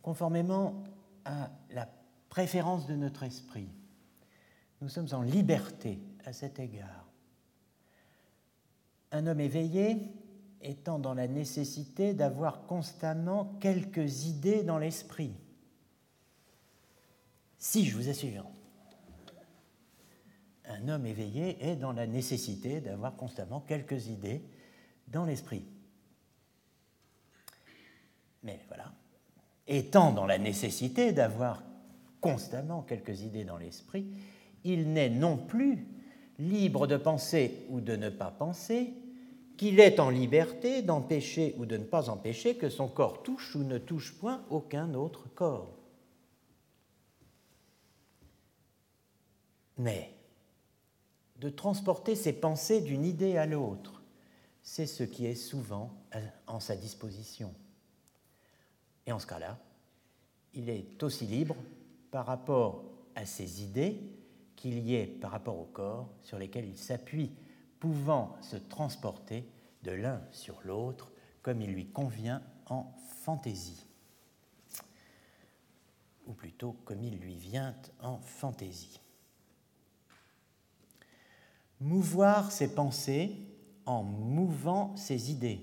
conformément 0.00 0.84
à 1.24 1.50
la 1.70 1.88
préférence 2.38 2.86
de 2.86 2.94
notre 2.94 3.24
esprit, 3.24 3.66
nous 4.80 4.88
sommes 4.88 5.08
en 5.10 5.22
liberté 5.22 5.98
à 6.24 6.32
cet 6.32 6.60
égard. 6.60 7.08
Un 9.10 9.26
homme 9.26 9.40
éveillé 9.40 9.96
étant 10.62 11.00
dans 11.00 11.14
la 11.14 11.26
nécessité 11.26 12.14
d'avoir 12.14 12.64
constamment 12.66 13.56
quelques 13.58 14.26
idées 14.26 14.62
dans 14.62 14.78
l'esprit. 14.78 15.32
Si, 17.58 17.84
je 17.84 17.96
vous 17.96 18.08
assure, 18.08 18.44
un 20.66 20.88
homme 20.88 21.06
éveillé 21.06 21.58
est 21.60 21.74
dans 21.74 21.92
la 21.92 22.06
nécessité 22.06 22.80
d'avoir 22.80 23.16
constamment 23.16 23.62
quelques 23.62 24.06
idées 24.06 24.44
dans 25.08 25.24
l'esprit. 25.24 25.64
Mais 28.44 28.60
voilà, 28.68 28.92
étant 29.66 30.12
dans 30.12 30.26
la 30.26 30.38
nécessité 30.38 31.10
d'avoir 31.10 31.64
constamment 32.20 32.82
quelques 32.82 33.22
idées 33.22 33.44
dans 33.44 33.58
l'esprit, 33.58 34.06
il 34.64 34.92
n'est 34.92 35.10
non 35.10 35.36
plus 35.36 35.86
libre 36.38 36.86
de 36.86 36.96
penser 36.96 37.66
ou 37.68 37.80
de 37.80 37.96
ne 37.96 38.10
pas 38.10 38.30
penser, 38.30 38.94
qu'il 39.56 39.80
est 39.80 39.98
en 39.98 40.08
liberté 40.08 40.82
d'empêcher 40.82 41.54
ou 41.58 41.66
de 41.66 41.76
ne 41.76 41.84
pas 41.84 42.08
empêcher 42.10 42.56
que 42.56 42.68
son 42.68 42.86
corps 42.86 43.22
touche 43.24 43.56
ou 43.56 43.64
ne 43.64 43.78
touche 43.78 44.16
point 44.16 44.44
aucun 44.50 44.94
autre 44.94 45.28
corps. 45.34 45.76
Mais 49.76 50.14
de 51.36 51.48
transporter 51.48 52.14
ses 52.14 52.32
pensées 52.32 52.80
d'une 52.80 53.04
idée 53.04 53.36
à 53.36 53.46
l'autre, 53.46 54.02
c'est 54.62 54.86
ce 54.86 55.02
qui 55.02 55.26
est 55.26 55.34
souvent 55.34 55.92
en 56.46 56.60
sa 56.60 56.76
disposition. 56.76 57.52
Et 59.06 59.12
en 59.12 59.18
ce 59.18 59.26
cas-là, 59.26 59.58
il 60.54 60.68
est 60.68 61.02
aussi 61.02 61.26
libre 61.26 61.56
par 62.10 62.26
rapport 62.26 62.84
à 63.14 63.24
ses 63.26 63.62
idées 63.62 64.00
qu'il 64.56 64.78
y 64.78 64.94
est 64.94 65.06
par 65.06 65.30
rapport 65.30 65.58
au 65.58 65.64
corps 65.64 66.08
sur 66.22 66.38
lesquels 66.38 66.66
il 66.66 66.76
s'appuie 66.76 67.32
pouvant 67.78 68.36
se 68.40 68.56
transporter 68.56 69.48
de 69.82 69.92
l'un 69.92 70.20
sur 70.32 70.60
l'autre 70.64 71.12
comme 71.42 71.60
il 71.60 71.72
lui 71.72 71.86
convient 71.86 72.42
en 72.66 72.92
fantaisie, 73.22 73.86
ou 76.26 76.32
plutôt 76.32 76.72
comme 76.84 77.02
il 77.02 77.18
lui 77.18 77.34
vient 77.34 77.74
en 78.00 78.18
fantaisie. 78.18 79.00
Mouvoir 81.80 82.50
ses 82.50 82.74
pensées 82.74 83.36
en 83.86 84.02
mouvant 84.02 84.94
ses 84.96 85.30
idées, 85.30 85.62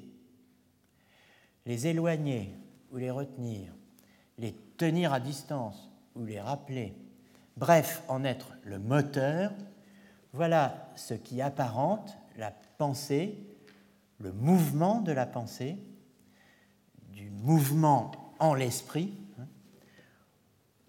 les 1.66 1.88
éloigner 1.88 2.56
ou 2.91 2.98
les 2.98 3.12
retenir, 3.12 3.74
les 4.38 4.54
tenir 4.78 5.14
à 5.14 5.20
distance 5.20 5.91
ou 6.16 6.26
les 6.26 6.39
rappeler, 6.39 6.93
bref, 7.57 8.03
en 8.07 8.24
être 8.24 8.53
le 8.63 8.80
moteur, 8.80 9.51
voilà 10.34 10.91
ce 10.95 11.13
qui 11.13 11.41
apparente 11.41 12.18
la 12.38 12.51
pensée, 12.78 13.38
le 14.20 14.32
mouvement 14.32 15.01
de 15.01 15.11
la 15.11 15.26
pensée, 15.26 15.78
du 17.13 17.30
mouvement 17.30 18.11
en 18.39 18.53
l'esprit, 18.53 19.13
hein, 19.39 19.47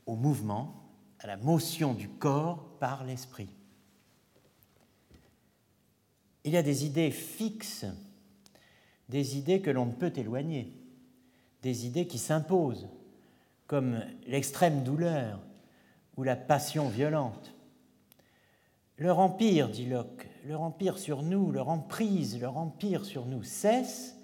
au 0.06 0.16
mouvement, 0.16 0.74
à 1.20 1.26
la 1.26 1.36
motion 1.36 1.94
du 1.94 2.08
corps 2.08 2.64
par 2.78 3.04
l'esprit. 3.04 3.48
Il 6.44 6.52
y 6.52 6.56
a 6.56 6.62
des 6.62 6.84
idées 6.84 7.10
fixes, 7.10 7.86
des 9.08 9.36
idées 9.36 9.60
que 9.60 9.70
l'on 9.70 9.86
ne 9.86 9.92
peut 9.92 10.12
éloigner, 10.16 10.72
des 11.62 11.86
idées 11.86 12.06
qui 12.06 12.18
s'imposent, 12.18 12.88
comme 13.66 14.00
l'extrême 14.26 14.82
douleur 14.82 15.40
ou 16.16 16.22
la 16.22 16.36
passion 16.36 16.88
violente. 16.88 17.54
Leur 18.98 19.18
empire, 19.18 19.68
dit 19.68 19.86
Locke, 19.86 20.28
leur 20.44 20.62
empire 20.62 20.98
sur 20.98 21.22
nous, 21.22 21.52
leur 21.52 21.68
emprise, 21.68 22.40
leur 22.40 22.56
empire 22.56 23.04
sur 23.04 23.26
nous 23.26 23.42
cesse 23.42 24.16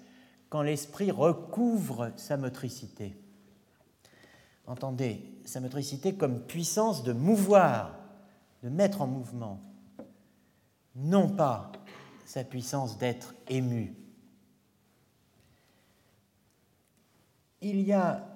quand 0.49 0.61
l'esprit 0.61 1.11
recouvre 1.11 2.11
sa 2.15 2.37
motricité. 2.37 3.15
Entendez, 4.65 5.21
sa 5.45 5.59
motricité 5.59 6.15
comme 6.15 6.41
puissance 6.41 7.03
de 7.03 7.13
mouvoir, 7.13 7.99
de 8.63 8.69
mettre 8.69 9.01
en 9.01 9.07
mouvement, 9.07 9.59
non 10.95 11.29
pas 11.29 11.71
sa 12.25 12.43
puissance 12.43 12.97
d'être 12.97 13.35
ému. 13.49 13.95
Il 17.61 17.81
y 17.81 17.93
a 17.93 18.32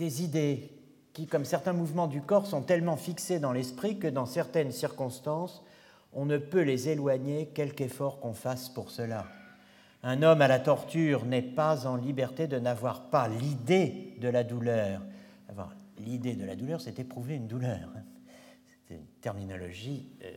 des 0.00 0.22
idées 0.22 0.72
qui, 1.12 1.26
comme 1.26 1.44
certains 1.44 1.74
mouvements 1.74 2.06
du 2.06 2.22
corps, 2.22 2.46
sont 2.46 2.62
tellement 2.62 2.96
fixés 2.96 3.38
dans 3.38 3.52
l'esprit 3.52 3.98
que 3.98 4.06
dans 4.06 4.24
certaines 4.24 4.72
circonstances, 4.72 5.62
on 6.14 6.24
ne 6.24 6.38
peut 6.38 6.62
les 6.62 6.88
éloigner 6.88 7.48
quelque 7.48 7.82
effort 7.82 8.18
qu'on 8.18 8.32
fasse 8.32 8.70
pour 8.70 8.90
cela. 8.90 9.26
Un 10.02 10.22
homme 10.22 10.40
à 10.40 10.48
la 10.48 10.58
torture 10.58 11.26
n'est 11.26 11.42
pas 11.42 11.86
en 11.86 11.96
liberté 11.96 12.46
de 12.46 12.58
n'avoir 12.58 13.10
pas 13.10 13.28
l'idée 13.28 14.14
de 14.18 14.28
la 14.28 14.42
douleur. 14.42 15.02
L'idée 15.98 16.34
de 16.34 16.46
la 16.46 16.56
douleur, 16.56 16.80
c'est 16.80 16.98
éprouver 16.98 17.34
une 17.36 17.46
douleur. 17.46 17.90
C'est 18.88 18.94
une 18.94 19.06
terminologie 19.20 20.08
euh, 20.24 20.32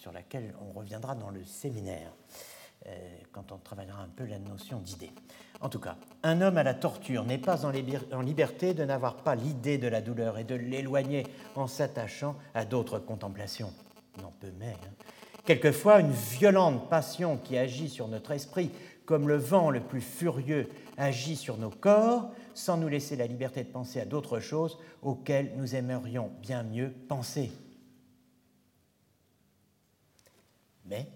sur 0.00 0.12
laquelle 0.12 0.54
on 0.60 0.78
reviendra 0.78 1.16
dans 1.16 1.30
le 1.30 1.42
séminaire, 1.42 2.12
euh, 2.86 3.16
quand 3.32 3.50
on 3.50 3.58
travaillera 3.58 4.00
un 4.02 4.08
peu 4.08 4.24
la 4.24 4.38
notion 4.38 4.78
d'idée. 4.78 5.10
En 5.64 5.70
tout 5.70 5.80
cas, 5.80 5.96
un 6.22 6.42
homme 6.42 6.58
à 6.58 6.62
la 6.62 6.74
torture 6.74 7.24
n'est 7.24 7.38
pas 7.38 7.64
en, 7.64 7.70
liberté 8.20 8.74
de 8.74 8.84
n'avoir 8.84 9.16
pas 9.16 9.34
l'idée 9.34 9.78
de 9.78 9.88
la 9.88 10.02
douleur 10.02 10.36
et 10.36 10.44
de 10.44 10.54
l'éloigner 10.54 11.26
en 11.56 11.66
s'attachant 11.66 12.36
à 12.52 12.66
d'autres 12.66 12.98
contemplations. 12.98 13.72
Non 14.20 14.30
peut 14.40 14.52
mais. 14.58 14.76
Hein. 14.84 14.92
Quelquefois, 15.46 16.00
une 16.00 16.10
violente 16.10 16.90
passion 16.90 17.38
qui 17.38 17.56
agit 17.56 17.88
sur 17.88 18.08
notre 18.08 18.32
esprit, 18.32 18.72
comme 19.06 19.26
le 19.26 19.38
vent 19.38 19.70
le 19.70 19.80
plus 19.80 20.02
furieux 20.02 20.68
agit 20.98 21.34
sur 21.34 21.56
nos 21.56 21.70
corps, 21.70 22.30
sans 22.52 22.76
nous 22.76 22.88
laisser 22.88 23.16
la 23.16 23.26
liberté 23.26 23.64
de 23.64 23.70
penser 23.70 24.02
à 24.02 24.04
d'autres 24.04 24.40
choses 24.40 24.76
auxquelles 25.00 25.54
nous 25.56 25.74
aimerions 25.74 26.30
bien 26.42 26.62
mieux 26.62 26.92
penser. 27.08 27.50
Mais 30.84 31.08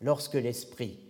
lorsque 0.00 0.34
l'esprit 0.34 1.09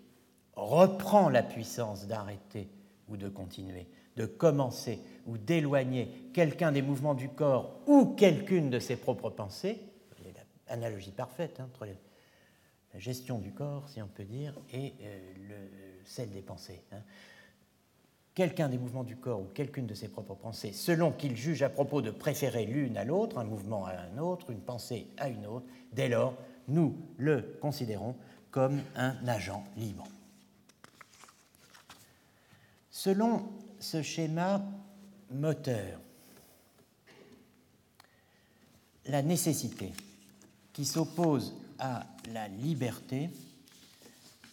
reprend 0.60 1.28
la 1.28 1.42
puissance 1.42 2.06
d'arrêter 2.06 2.68
ou 3.08 3.16
de 3.16 3.28
continuer, 3.28 3.86
de 4.16 4.26
commencer 4.26 4.98
ou 5.26 5.38
d'éloigner 5.38 6.30
quelqu'un 6.34 6.72
des 6.72 6.82
mouvements 6.82 7.14
du 7.14 7.28
corps 7.28 7.80
ou 7.86 8.14
quelqu'une 8.14 8.70
de 8.70 8.78
ses 8.78 8.96
propres 8.96 9.30
pensées, 9.30 9.80
l'analogie 10.68 11.10
parfaite 11.10 11.60
hein, 11.60 11.68
entre 11.68 11.86
la 11.86 12.98
gestion 13.00 13.38
du 13.38 13.52
corps, 13.52 13.88
si 13.88 14.00
on 14.02 14.06
peut 14.06 14.24
dire, 14.24 14.54
et 14.72 14.94
euh, 15.02 15.66
celle 16.04 16.30
des 16.30 16.42
pensées. 16.42 16.82
Hein. 16.92 17.02
Quelqu'un 18.34 18.68
des 18.68 18.78
mouvements 18.78 19.04
du 19.04 19.16
corps 19.16 19.40
ou 19.40 19.46
quelqu'une 19.52 19.86
de 19.86 19.94
ses 19.94 20.08
propres 20.08 20.34
pensées, 20.34 20.72
selon 20.72 21.10
qu'il 21.10 21.36
juge 21.36 21.62
à 21.62 21.68
propos 21.68 22.00
de 22.00 22.10
préférer 22.10 22.64
l'une 22.64 22.96
à 22.96 23.04
l'autre, 23.04 23.38
un 23.38 23.44
mouvement 23.44 23.86
à 23.86 23.92
un 23.92 24.18
autre, 24.18 24.50
une 24.50 24.60
pensée 24.60 25.08
à 25.18 25.28
une 25.28 25.46
autre, 25.46 25.66
dès 25.92 26.08
lors, 26.08 26.34
nous 26.68 26.96
le 27.16 27.58
considérons 27.60 28.14
comme 28.50 28.80
un 28.96 29.16
agent 29.26 29.64
libre. 29.76 30.04
Selon 33.02 33.50
ce 33.78 34.02
schéma 34.02 34.62
moteur, 35.30 35.98
la 39.06 39.22
nécessité 39.22 39.94
qui 40.74 40.84
s'oppose 40.84 41.54
à 41.78 42.04
la 42.30 42.46
liberté 42.48 43.30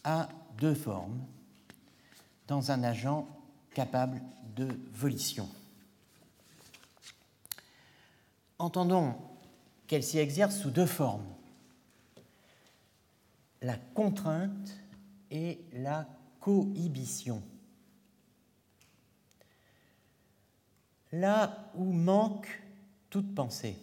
a 0.06 0.30
deux 0.58 0.76
formes 0.76 1.20
dans 2.48 2.72
un 2.72 2.84
agent 2.84 3.28
capable 3.74 4.22
de 4.56 4.70
volition. 4.94 5.50
Entendons 8.60 9.14
qu'elle 9.88 10.06
s'y 10.06 10.20
exerce 10.20 10.58
sous 10.58 10.72
deux 10.72 10.86
formes, 10.86 11.28
la 13.62 13.76
contrainte 13.94 14.72
et 15.32 15.60
la 15.74 16.08
cohibition. 16.40 17.44
Là 21.12 21.72
où 21.76 21.92
manque 21.92 22.62
toute 23.10 23.34
pensée, 23.34 23.78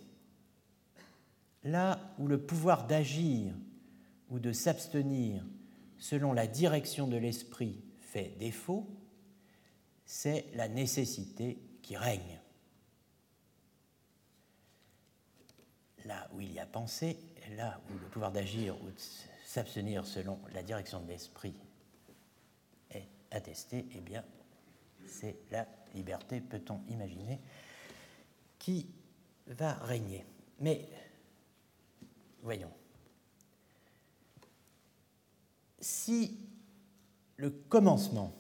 là 1.63 1.99
où 2.19 2.27
le 2.27 2.41
pouvoir 2.41 2.87
d'agir 2.87 3.55
ou 4.31 4.39
de 4.39 4.53
s'abstenir 4.53 5.45
selon 5.99 6.33
la 6.33 6.47
direction 6.47 7.07
de 7.07 7.17
l'esprit 7.17 7.83
fait 8.01 8.35
défaut, 8.39 8.87
c'est 10.05 10.47
la 10.55 10.69
nécessité 10.69 11.59
qui 11.83 11.97
règne. 11.97 12.41
Là 16.05 16.29
où 16.35 16.41
il 16.41 16.53
y 16.53 16.59
a 16.59 16.67
pensée, 16.67 17.17
là 17.57 17.81
où 17.89 17.99
le 17.99 18.07
pouvoir 18.09 18.31
d'agir 18.33 18.77
ou 18.83 18.87
de 18.87 19.01
s'abstenir 19.47 20.07
selon 20.07 20.39
la 20.53 20.63
direction 20.63 21.01
de 21.01 21.09
l'esprit 21.09 21.55
est 22.91 23.09
attesté, 23.31 23.87
eh 23.95 24.01
bien, 24.01 24.25
c'est 25.15 25.37
la 25.51 25.67
liberté, 25.95 26.41
peut-on 26.41 26.81
imaginer, 26.89 27.41
qui 28.59 28.89
va 29.47 29.75
régner. 29.75 30.25
Mais 30.61 30.89
voyons, 32.43 32.73
si 35.81 36.39
le 37.37 37.51
commencement 37.51 38.33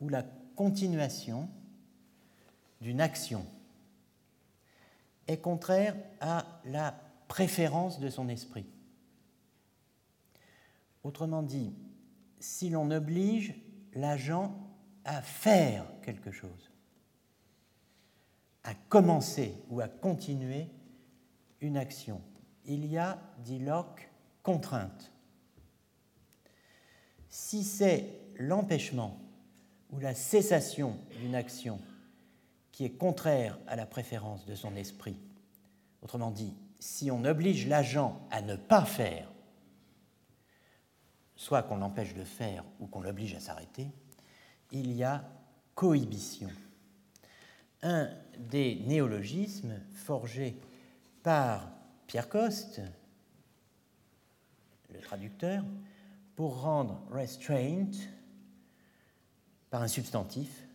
ou 0.00 0.08
la 0.08 0.22
continuation 0.54 1.48
d'une 2.80 3.00
action 3.00 3.46
est 5.26 5.38
contraire 5.38 5.96
à 6.20 6.60
la 6.64 6.98
préférence 7.28 7.98
de 8.00 8.08
son 8.08 8.28
esprit. 8.28 8.66
Autrement 11.02 11.42
dit, 11.42 11.72
si 12.40 12.68
l'on 12.68 12.90
oblige 12.90 13.54
l'agent 13.94 14.65
à 15.06 15.22
faire 15.22 15.86
quelque 16.02 16.30
chose, 16.30 16.70
à 18.64 18.74
commencer 18.74 19.54
ou 19.70 19.80
à 19.80 19.88
continuer 19.88 20.66
une 21.60 21.76
action, 21.76 22.20
il 22.64 22.84
y 22.86 22.98
a, 22.98 23.18
dit 23.38 23.60
Locke, 23.60 24.10
contrainte. 24.42 25.12
Si 27.28 27.64
c'est 27.64 28.20
l'empêchement 28.36 29.18
ou 29.90 30.00
la 30.00 30.14
cessation 30.14 30.98
d'une 31.20 31.34
action 31.34 31.80
qui 32.72 32.84
est 32.84 32.90
contraire 32.90 33.58
à 33.66 33.76
la 33.76 33.86
préférence 33.86 34.44
de 34.44 34.54
son 34.54 34.76
esprit. 34.76 35.16
Autrement 36.02 36.30
dit, 36.30 36.54
si 36.78 37.10
on 37.10 37.24
oblige 37.24 37.66
l'agent 37.66 38.20
à 38.30 38.42
ne 38.42 38.56
pas 38.56 38.84
faire, 38.84 39.32
soit 41.36 41.62
qu'on 41.62 41.76
l'empêche 41.76 42.14
de 42.14 42.24
faire 42.24 42.64
ou 42.80 42.86
qu'on 42.86 43.00
l'oblige 43.00 43.34
à 43.34 43.40
s'arrêter, 43.40 43.88
il 44.72 44.92
y 44.92 45.02
a 45.02 45.24
cohibition. 45.74 46.48
Un 47.82 48.10
des 48.38 48.82
néologismes 48.86 49.80
forgés 49.92 50.56
par 51.22 51.70
Pierre 52.06 52.28
Coste, 52.28 52.80
le 54.92 55.00
traducteur, 55.00 55.64
pour 56.34 56.60
rendre 56.60 57.02
restraint 57.10 57.90
par 59.70 59.82
un 59.82 59.88
substantif 59.88 60.66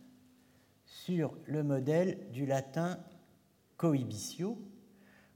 sur 0.84 1.34
le 1.46 1.62
modèle 1.62 2.30
du 2.32 2.46
latin 2.46 2.98
cohibitio, 3.76 4.58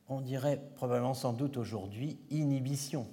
on 0.09 0.21
dirait 0.21 0.63
probablement 0.77 1.15
sans 1.15 1.33
doute 1.33 1.57
aujourd'hui 1.57 2.19
inhibition. 2.31 3.09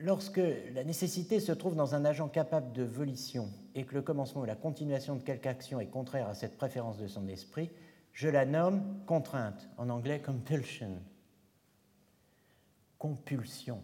Lorsque 0.00 0.40
la 0.72 0.84
nécessité 0.84 1.40
se 1.40 1.50
trouve 1.50 1.74
dans 1.74 1.96
un 1.96 2.04
agent 2.04 2.28
capable 2.28 2.72
de 2.72 2.84
volition 2.84 3.50
et 3.74 3.84
que 3.84 3.94
le 3.94 4.02
commencement 4.02 4.42
ou 4.42 4.44
la 4.44 4.54
continuation 4.54 5.16
de 5.16 5.22
quelque 5.22 5.46
action 5.46 5.80
est 5.80 5.86
contraire 5.86 6.28
à 6.28 6.34
cette 6.34 6.56
préférence 6.56 6.98
de 6.98 7.08
son 7.08 7.26
esprit, 7.26 7.70
je 8.12 8.28
la 8.28 8.46
nomme 8.46 9.02
contrainte, 9.06 9.68
en 9.76 9.88
anglais 9.88 10.20
compulsion, 10.20 11.00
compulsion. 12.98 13.82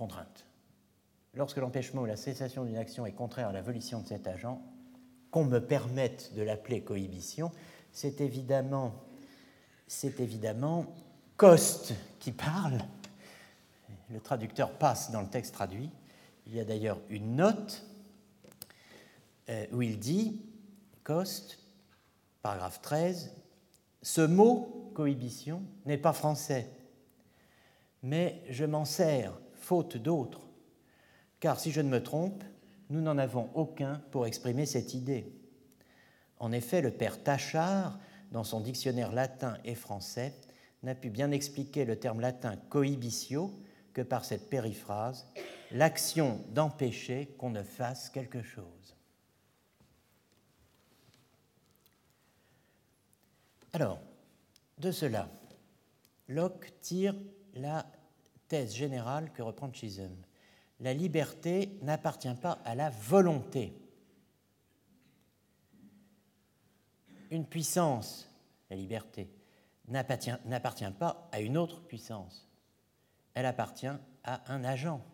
contrainte. 0.00 0.46
Lorsque 1.34 1.58
l'empêchement 1.58 2.00
ou 2.00 2.06
la 2.06 2.16
cessation 2.16 2.64
d'une 2.64 2.78
action 2.78 3.04
est 3.04 3.12
contraire 3.12 3.48
à 3.48 3.52
la 3.52 3.60
volition 3.60 4.00
de 4.00 4.06
cet 4.06 4.26
agent, 4.26 4.62
qu'on 5.30 5.44
me 5.44 5.58
permette 5.58 6.32
de 6.34 6.40
l'appeler 6.40 6.82
cohibition, 6.82 7.52
c'est 7.92 8.20
évidemment, 8.20 8.94
c'est 9.86 10.14
Coste 11.36 11.94
qui 12.18 12.32
parle. 12.32 12.78
Le 14.10 14.20
traducteur 14.20 14.72
passe 14.72 15.10
dans 15.10 15.22
le 15.22 15.28
texte 15.28 15.54
traduit. 15.54 15.90
Il 16.46 16.54
y 16.54 16.60
a 16.60 16.64
d'ailleurs 16.64 17.00
une 17.08 17.36
note 17.36 17.84
euh, 19.48 19.66
où 19.72 19.82
il 19.82 19.98
dit, 19.98 20.42
Coste, 21.02 21.58
paragraphe 22.42 22.82
13, 22.82 23.32
ce 24.02 24.20
mot 24.20 24.90
cohibition 24.94 25.62
n'est 25.86 25.98
pas 25.98 26.12
français, 26.12 26.70
mais 28.02 28.42
je 28.48 28.64
m'en 28.64 28.84
sers 28.84 29.32
faute 29.54 29.96
d'autres, 29.96 30.46
car 31.38 31.58
si 31.58 31.70
je 31.70 31.80
ne 31.80 31.88
me 31.88 32.02
trompe, 32.02 32.44
nous 32.90 33.00
n'en 33.00 33.18
avons 33.18 33.48
aucun 33.54 34.02
pour 34.10 34.26
exprimer 34.26 34.66
cette 34.66 34.94
idée. 34.94 35.39
En 36.40 36.52
effet, 36.52 36.80
le 36.80 36.90
père 36.90 37.22
Tachard, 37.22 37.98
dans 38.32 38.44
son 38.44 38.60
dictionnaire 38.60 39.12
latin 39.12 39.58
et 39.64 39.74
français, 39.74 40.34
n'a 40.82 40.94
pu 40.94 41.10
bien 41.10 41.30
expliquer 41.30 41.84
le 41.84 41.96
terme 41.96 42.20
latin 42.20 42.56
cohibitio 42.68 43.52
que 43.92 44.00
par 44.00 44.24
cette 44.24 44.48
périphrase, 44.48 45.26
l'action 45.70 46.40
d'empêcher 46.48 47.34
qu'on 47.38 47.50
ne 47.50 47.62
fasse 47.62 48.08
quelque 48.08 48.42
chose. 48.42 48.96
Alors, 53.72 54.00
de 54.78 54.90
cela, 54.90 55.28
Locke 56.26 56.72
tire 56.80 57.14
la 57.54 57.86
thèse 58.48 58.74
générale 58.74 59.30
que 59.32 59.42
reprend 59.42 59.72
Chisholm. 59.72 60.16
La 60.80 60.94
liberté 60.94 61.78
n'appartient 61.82 62.34
pas 62.40 62.58
à 62.64 62.74
la 62.74 62.88
volonté. 62.88 63.74
Une 67.30 67.46
puissance, 67.46 68.28
la 68.70 68.76
liberté, 68.76 69.30
n'appartient 69.88 70.90
pas 70.98 71.28
à 71.32 71.40
une 71.40 71.56
autre 71.56 71.80
puissance. 71.82 72.48
Elle 73.34 73.46
appartient 73.46 73.86
à 74.24 74.52
un 74.52 74.64
agent. 74.64 75.04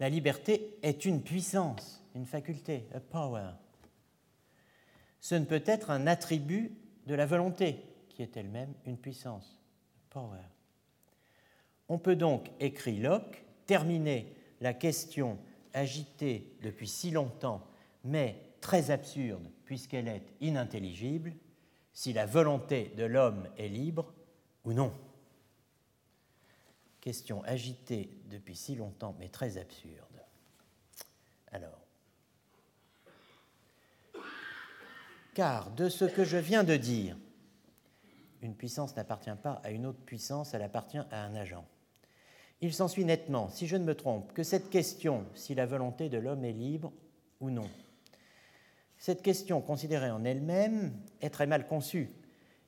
La 0.00 0.08
liberté 0.08 0.78
est 0.82 1.04
une 1.04 1.22
puissance, 1.22 2.04
une 2.14 2.26
faculté, 2.26 2.88
a 2.94 3.00
power. 3.00 3.50
Ce 5.20 5.34
ne 5.34 5.44
peut 5.44 5.62
être 5.66 5.90
un 5.90 6.06
attribut 6.06 6.72
de 7.06 7.14
la 7.14 7.26
volonté, 7.26 7.82
qui 8.08 8.22
est 8.22 8.36
elle-même 8.36 8.74
une 8.84 8.96
puissance, 8.96 9.60
power. 10.10 10.38
On 11.88 11.98
peut 11.98 12.16
donc, 12.16 12.50
écrit 12.60 12.98
Locke, 12.98 13.44
terminer 13.66 14.32
la 14.60 14.74
question 14.74 15.38
agitée 15.72 16.56
depuis 16.62 16.86
si 16.86 17.10
longtemps, 17.10 17.66
mais 18.04 18.47
très 18.60 18.90
absurde 18.90 19.50
puisqu'elle 19.64 20.08
est 20.08 20.34
inintelligible, 20.40 21.34
si 21.92 22.12
la 22.12 22.26
volonté 22.26 22.92
de 22.96 23.04
l'homme 23.04 23.48
est 23.56 23.68
libre 23.68 24.14
ou 24.64 24.72
non. 24.72 24.92
Question 27.00 27.42
agitée 27.44 28.10
depuis 28.30 28.56
si 28.56 28.76
longtemps, 28.76 29.16
mais 29.18 29.28
très 29.28 29.58
absurde. 29.58 30.22
Alors, 31.50 31.80
car 35.34 35.70
de 35.70 35.88
ce 35.88 36.04
que 36.04 36.24
je 36.24 36.36
viens 36.36 36.64
de 36.64 36.76
dire, 36.76 37.16
une 38.42 38.54
puissance 38.54 38.96
n'appartient 38.96 39.30
pas 39.42 39.60
à 39.64 39.70
une 39.70 39.86
autre 39.86 40.00
puissance, 40.00 40.54
elle 40.54 40.62
appartient 40.62 40.98
à 40.98 41.24
un 41.24 41.34
agent. 41.34 41.66
Il 42.60 42.74
s'ensuit 42.74 43.04
nettement, 43.04 43.48
si 43.48 43.66
je 43.66 43.76
ne 43.76 43.84
me 43.84 43.94
trompe, 43.94 44.32
que 44.32 44.42
cette 44.42 44.70
question, 44.70 45.26
si 45.34 45.54
la 45.54 45.66
volonté 45.66 46.08
de 46.08 46.18
l'homme 46.18 46.44
est 46.44 46.52
libre 46.52 46.92
ou 47.40 47.50
non, 47.50 47.68
cette 48.98 49.22
question 49.22 49.60
considérée 49.60 50.10
en 50.10 50.24
elle-même 50.24 50.92
est 51.20 51.30
très 51.30 51.46
mal 51.46 51.66
conçue, 51.66 52.10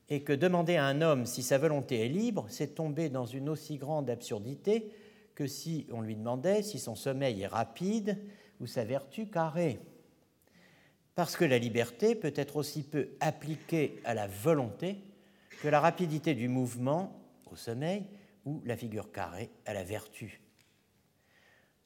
et 0.09 0.23
que 0.23 0.33
demander 0.33 0.77
à 0.77 0.87
un 0.87 1.03
homme 1.03 1.27
si 1.27 1.43
sa 1.43 1.59
volonté 1.59 2.05
est 2.05 2.09
libre, 2.09 2.47
c'est 2.49 2.75
tomber 2.75 3.09
dans 3.09 3.27
une 3.27 3.49
aussi 3.49 3.77
grande 3.77 4.11
absurdité 4.11 4.91
que 5.35 5.47
si 5.47 5.87
on 5.93 6.01
lui 6.01 6.17
demandait 6.17 6.63
si 6.63 6.79
son 6.79 6.97
sommeil 6.97 7.43
est 7.43 7.47
rapide 7.47 8.19
ou 8.61 8.67
sa 8.67 8.85
vertu 8.85 9.27
carrée. 9.27 9.81
Parce 11.15 11.37
que 11.37 11.45
la 11.45 11.59
liberté 11.59 12.15
peut 12.15 12.33
être 12.35 12.57
aussi 12.57 12.83
peu 12.83 13.11
appliquée 13.21 14.01
à 14.05 14.15
la 14.15 14.27
volonté 14.27 14.99
que 15.63 15.69
la 15.69 15.81
rapidité 15.81 16.35
du 16.35 16.49
mouvement 16.49 17.21
au 17.51 17.57
sommeil 17.57 18.05
ou 18.45 18.63
la 18.65 18.77
figure 18.77 19.13
carrée 19.13 19.51
à 19.67 19.75
la 19.75 19.85
vertu. 19.85 20.41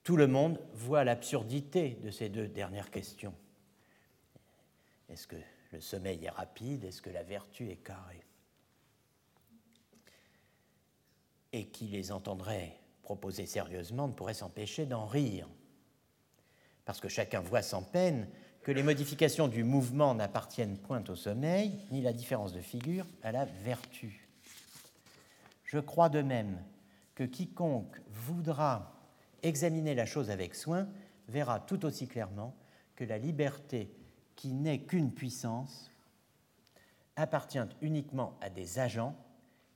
Tout 0.02 0.16
le 0.16 0.26
monde 0.26 0.60
voit 0.72 1.04
l'absurdité 1.04 1.98
de 2.02 2.10
ces 2.10 2.28
deux 2.28 2.46
dernières 2.46 2.90
questions. 2.90 3.34
Est-ce 5.08 5.26
que 5.26 5.36
le 5.72 5.80
sommeil 5.80 6.24
est 6.24 6.30
rapide? 6.30 6.84
Est-ce 6.84 7.02
que 7.02 7.10
la 7.10 7.22
vertu 7.22 7.70
est 7.70 7.76
carrée? 7.76 8.24
Et 11.52 11.66
qui 11.66 11.86
les 11.86 12.10
entendrait 12.10 12.80
proposer 13.02 13.46
sérieusement 13.46 14.08
ne 14.08 14.12
pourrait 14.12 14.34
s'empêcher 14.34 14.86
d'en 14.86 15.06
rire. 15.06 15.48
Parce 16.84 17.00
que 17.00 17.08
chacun 17.08 17.40
voit 17.40 17.62
sans 17.62 17.82
peine 17.82 18.28
que 18.62 18.72
les 18.72 18.82
modifications 18.82 19.46
du 19.46 19.62
mouvement 19.62 20.14
n'appartiennent 20.14 20.78
point 20.78 21.04
au 21.08 21.14
sommeil, 21.14 21.78
ni 21.90 22.00
la 22.00 22.12
différence 22.12 22.52
de 22.52 22.60
figure 22.60 23.06
à 23.22 23.30
la 23.30 23.44
vertu. 23.44 24.26
Je 25.64 25.78
crois 25.78 26.08
de 26.08 26.22
même 26.22 26.62
que 27.14 27.24
quiconque 27.24 28.00
voudra 28.08 28.94
examiner 29.42 29.94
la 29.94 30.06
chose 30.06 30.30
avec 30.30 30.54
soin 30.54 30.88
verra 31.28 31.60
tout 31.60 31.84
aussi 31.84 32.08
clairement 32.08 32.56
que 32.96 33.04
la 33.04 33.18
liberté 33.18 33.90
qui 34.36 34.52
n'est 34.52 34.82
qu'une 34.82 35.12
puissance 35.12 35.90
appartient 37.16 37.58
uniquement 37.80 38.36
à 38.40 38.50
des 38.50 38.78
agents 38.78 39.16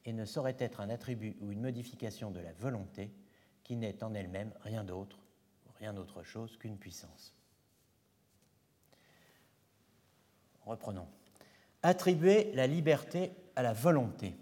et 0.05 0.13
ne 0.13 0.25
saurait 0.25 0.57
être 0.59 0.81
un 0.81 0.91
attribut 0.91 1.37
ou 1.41 1.53
une 1.53 1.61
modification 1.61 2.31
de 2.31 2.41
la 2.41 2.53
volonté 2.53 3.13
qui 3.63 3.77
n'est 3.77 4.03
en 4.03 4.15
elle-même 4.15 4.53
rien 4.63 4.85
d'autre, 4.85 5.19
rien 5.79 5.93
d'autre 5.93 6.23
chose 6.23 6.57
qu'une 6.57 6.79
puissance. 6.79 7.35
Reprenons. 10.65 11.09
Attribuer 11.83 12.53
la 12.55 12.67
liberté 12.67 13.33
à 13.55 13.63
la 13.63 13.73
volonté, 13.73 14.35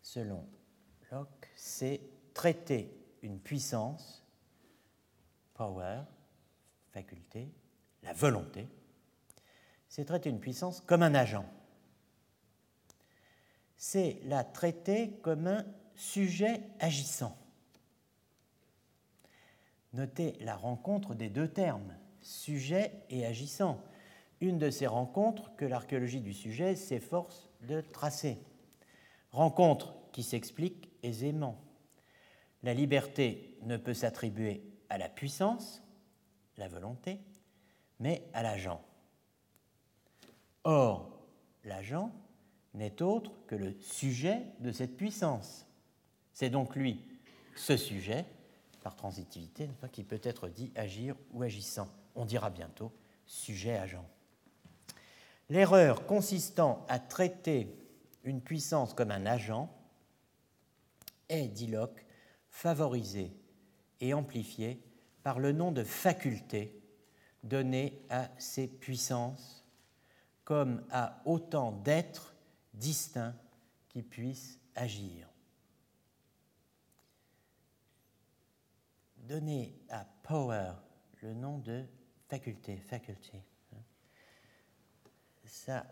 selon 0.00 0.46
Locke, 1.10 1.50
c'est 1.56 2.00
traiter 2.34 2.94
une 3.22 3.40
puissance, 3.40 4.24
power, 5.54 6.02
faculté, 6.92 7.48
la 8.02 8.12
volonté, 8.12 8.68
c'est 9.88 10.04
traiter 10.04 10.30
une 10.30 10.40
puissance 10.40 10.80
comme 10.80 11.02
un 11.02 11.14
agent. 11.14 11.44
C'est 13.76 14.20
la 14.24 14.44
traiter 14.44 15.18
comme 15.22 15.46
un 15.46 15.66
sujet 15.94 16.62
agissant. 16.78 17.36
Notez 19.92 20.36
la 20.40 20.54
rencontre 20.54 21.14
des 21.14 21.28
deux 21.28 21.48
termes, 21.48 21.96
sujet 22.22 22.92
et 23.10 23.26
agissant, 23.26 23.82
une 24.40 24.58
de 24.58 24.70
ces 24.70 24.86
rencontres 24.86 25.54
que 25.56 25.64
l'archéologie 25.64 26.20
du 26.20 26.32
sujet 26.32 26.76
s'efforce 26.76 27.48
de 27.62 27.80
tracer. 27.80 28.38
Rencontre 29.32 29.94
qui 30.12 30.22
s'explique 30.22 30.90
aisément. 31.02 31.60
La 32.62 32.74
liberté 32.74 33.58
ne 33.62 33.76
peut 33.76 33.94
s'attribuer 33.94 34.62
à 34.88 34.98
la 34.98 35.08
puissance, 35.08 35.82
la 36.56 36.68
volonté, 36.68 37.20
mais 38.00 38.28
à 38.32 38.42
l'agent. 38.42 38.82
Or, 40.64 41.10
l'agent 41.64 42.10
n'est 42.74 43.02
autre 43.02 43.32
que 43.46 43.54
le 43.54 43.74
sujet 43.80 44.42
de 44.60 44.72
cette 44.72 44.96
puissance. 44.96 45.66
C'est 46.32 46.50
donc 46.50 46.74
lui, 46.74 47.00
ce 47.56 47.76
sujet, 47.76 48.24
par 48.82 48.96
transitivité, 48.96 49.68
qui 49.92 50.04
peut 50.04 50.20
être 50.22 50.48
dit 50.48 50.72
agir 50.74 51.14
ou 51.32 51.42
agissant. 51.42 51.88
On 52.14 52.24
dira 52.24 52.50
bientôt 52.50 52.92
sujet-agent. 53.26 54.04
L'erreur 55.48 56.06
consistant 56.06 56.84
à 56.88 56.98
traiter 56.98 57.76
une 58.24 58.40
puissance 58.40 58.94
comme 58.94 59.10
un 59.10 59.26
agent 59.26 59.68
est, 61.28 61.48
dit 61.48 61.66
Locke, 61.66 62.04
favorisée 62.48 63.32
et 64.00 64.14
amplifiée 64.14 64.80
par 65.22 65.38
le 65.38 65.52
nom 65.52 65.72
de 65.72 65.84
faculté 65.84 66.79
donné 67.42 68.00
à 68.08 68.28
ces 68.38 68.68
puissances 68.68 69.64
comme 70.44 70.84
à 70.90 71.22
autant 71.24 71.72
d'êtres 71.72 72.34
distincts 72.74 73.36
qui 73.88 74.02
puissent 74.02 74.58
agir. 74.74 75.28
Donner 79.18 79.74
à 79.88 80.04
power 80.22 80.72
le 81.22 81.34
nom 81.34 81.58
de 81.58 81.84
faculté, 82.28 82.76
faculty, 82.78 83.36
hein. 83.74 83.82
ça 85.44 85.86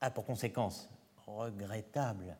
a 0.00 0.10
pour 0.10 0.24
conséquence 0.24 0.88
regrettable 1.26 2.36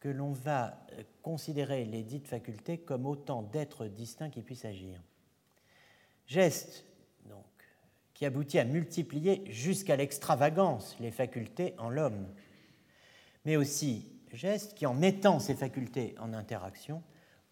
que 0.00 0.08
l'on 0.08 0.32
va 0.32 0.76
considérer 1.22 1.84
les 1.84 2.02
dites 2.02 2.28
facultés 2.28 2.78
comme 2.78 3.06
autant 3.06 3.42
d'êtres 3.42 3.86
distincts 3.86 4.30
qui 4.30 4.42
puissent 4.42 4.64
agir. 4.64 5.00
Geste, 6.26 6.84
donc, 7.26 7.44
qui 8.14 8.26
aboutit 8.26 8.58
à 8.58 8.64
multiplier 8.64 9.44
jusqu'à 9.50 9.96
l'extravagance 9.96 10.96
les 10.98 11.10
facultés 11.10 11.74
en 11.78 11.88
l'homme, 11.88 12.26
mais 13.44 13.56
aussi 13.56 14.10
geste 14.32 14.74
qui, 14.74 14.86
en 14.86 14.94
mettant 14.94 15.38
ces 15.38 15.54
facultés 15.54 16.14
en 16.18 16.32
interaction, 16.32 17.02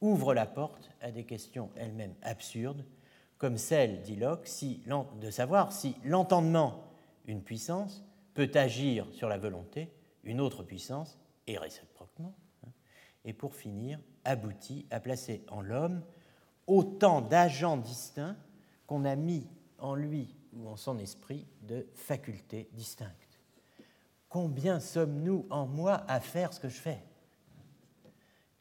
ouvre 0.00 0.34
la 0.34 0.46
porte 0.46 0.90
à 1.00 1.10
des 1.10 1.24
questions 1.24 1.70
elles-mêmes 1.76 2.14
absurdes, 2.22 2.84
comme 3.38 3.58
celle, 3.58 4.02
dit 4.02 4.16
Locke, 4.16 4.46
si, 4.46 4.82
de 5.20 5.30
savoir 5.30 5.72
si 5.72 5.96
l'entendement, 6.04 6.84
une 7.26 7.42
puissance, 7.42 8.04
peut 8.34 8.50
agir 8.54 9.06
sur 9.12 9.28
la 9.28 9.38
volonté, 9.38 9.92
une 10.24 10.40
autre 10.40 10.62
puissance, 10.62 11.18
et 11.46 11.58
réciproquement, 11.58 12.34
hein, 12.66 12.70
et 13.24 13.32
pour 13.32 13.54
finir, 13.54 14.00
aboutit 14.24 14.86
à 14.90 14.98
placer 14.98 15.44
en 15.48 15.60
l'homme 15.60 16.02
autant 16.66 17.20
d'agents 17.20 17.76
distincts 17.76 18.36
qu'on 18.86 19.04
a 19.04 19.16
mis 19.16 19.48
en 19.78 19.94
lui 19.94 20.34
ou 20.52 20.68
en 20.68 20.76
son 20.76 20.98
esprit 20.98 21.46
de 21.62 21.86
facultés 21.94 22.68
distinctes. 22.72 23.40
Combien 24.28 24.80
sommes-nous 24.80 25.46
en 25.50 25.66
moi 25.66 26.04
à 26.08 26.20
faire 26.20 26.52
ce 26.52 26.60
que 26.60 26.68
je 26.68 26.80
fais? 26.80 27.02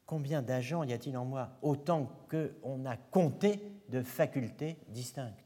Combien 0.06 0.42
d'agents 0.42 0.84
y 0.84 0.94
a-t-il 0.94 1.18
en 1.18 1.26
moi 1.26 1.58
Autant 1.62 2.12
qu'on 2.30 2.86
a 2.86 2.98
compté 2.98 3.62
de 3.90 4.02
facultés 4.02 4.78
distinctes? 4.90 5.44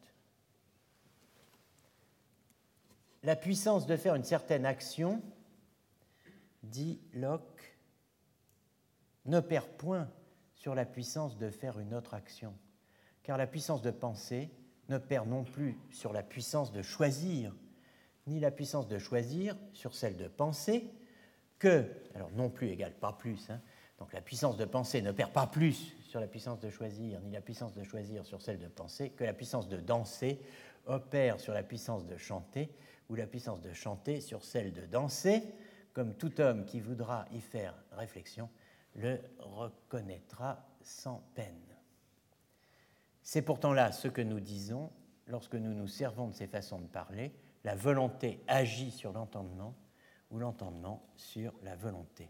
la 3.27 3.35
puissance 3.35 3.85
de 3.85 3.97
faire 3.97 4.15
une 4.15 4.23
certaine 4.23 4.65
action, 4.65 5.21
dit 6.63 7.01
Locke, 7.13 7.77
n'opère 9.25 9.67
point 9.67 10.09
sur 10.55 10.73
la 10.73 10.85
puissance 10.85 11.37
de 11.37 11.49
faire 11.49 11.77
une 11.79 11.93
autre 11.93 12.13
action, 12.13 12.53
car 13.23 13.37
la 13.37 13.45
puissance 13.45 13.81
de 13.81 13.91
penser 13.91 14.49
n'opère 14.89 15.25
non 15.25 15.43
plus 15.43 15.77
sur 15.91 16.13
la 16.13 16.23
puissance 16.23 16.71
de 16.71 16.81
choisir, 16.81 17.53
ni 18.25 18.39
la 18.39 18.51
puissance 18.51 18.87
de 18.87 18.99
choisir 18.99 19.55
sur 19.73 19.93
celle 19.93 20.17
de 20.17 20.27
penser, 20.27 20.85
que, 21.59 21.85
alors 22.15 22.31
non 22.31 22.49
plus 22.49 22.69
égale 22.69 22.93
pas 22.93 23.13
plus, 23.13 23.49
hein, 23.49 23.61
donc 23.99 24.13
la 24.13 24.21
puissance 24.21 24.57
de 24.57 24.65
penser 24.65 25.01
n'opère 25.01 25.31
pas 25.31 25.47
plus 25.47 25.95
sur 26.07 26.19
la 26.19 26.27
puissance 26.27 26.59
de 26.59 26.69
choisir, 26.69 27.19
ni 27.21 27.31
la 27.31 27.41
puissance 27.41 27.73
de 27.73 27.83
choisir 27.83 28.25
sur 28.25 28.41
celle 28.41 28.59
de 28.59 28.67
penser, 28.67 29.09
que 29.09 29.23
la 29.23 29.33
puissance 29.33 29.67
de 29.67 29.77
danser 29.77 30.39
opère 30.85 31.39
sur 31.39 31.53
la 31.53 31.63
puissance 31.63 32.05
de 32.05 32.17
chanter, 32.17 32.69
ou 33.09 33.15
la 33.15 33.25
puissance 33.25 33.61
de 33.61 33.73
chanter 33.73 34.21
sur 34.21 34.43
celle 34.43 34.73
de 34.73 34.85
danser, 34.85 35.41
comme 35.93 36.13
tout 36.13 36.39
homme 36.39 36.65
qui 36.65 36.79
voudra 36.79 37.25
y 37.31 37.41
faire 37.41 37.73
réflexion 37.93 38.49
le 38.95 39.19
reconnaîtra 39.39 40.65
sans 40.81 41.23
peine. 41.33 41.66
C'est 43.29 43.41
pourtant 43.41 43.73
là 43.73 43.91
ce 43.91 44.07
que 44.07 44.21
nous 44.21 44.39
disons 44.39 44.89
lorsque 45.25 45.55
nous 45.55 45.73
nous 45.73 45.89
servons 45.89 46.29
de 46.29 46.33
ces 46.33 46.47
façons 46.47 46.79
de 46.79 46.87
parler. 46.87 47.33
La 47.65 47.75
volonté 47.75 48.41
agit 48.47 48.89
sur 48.89 49.11
l'entendement 49.11 49.75
ou 50.31 50.39
l'entendement 50.39 51.05
sur 51.17 51.53
la 51.61 51.75
volonté. 51.75 52.29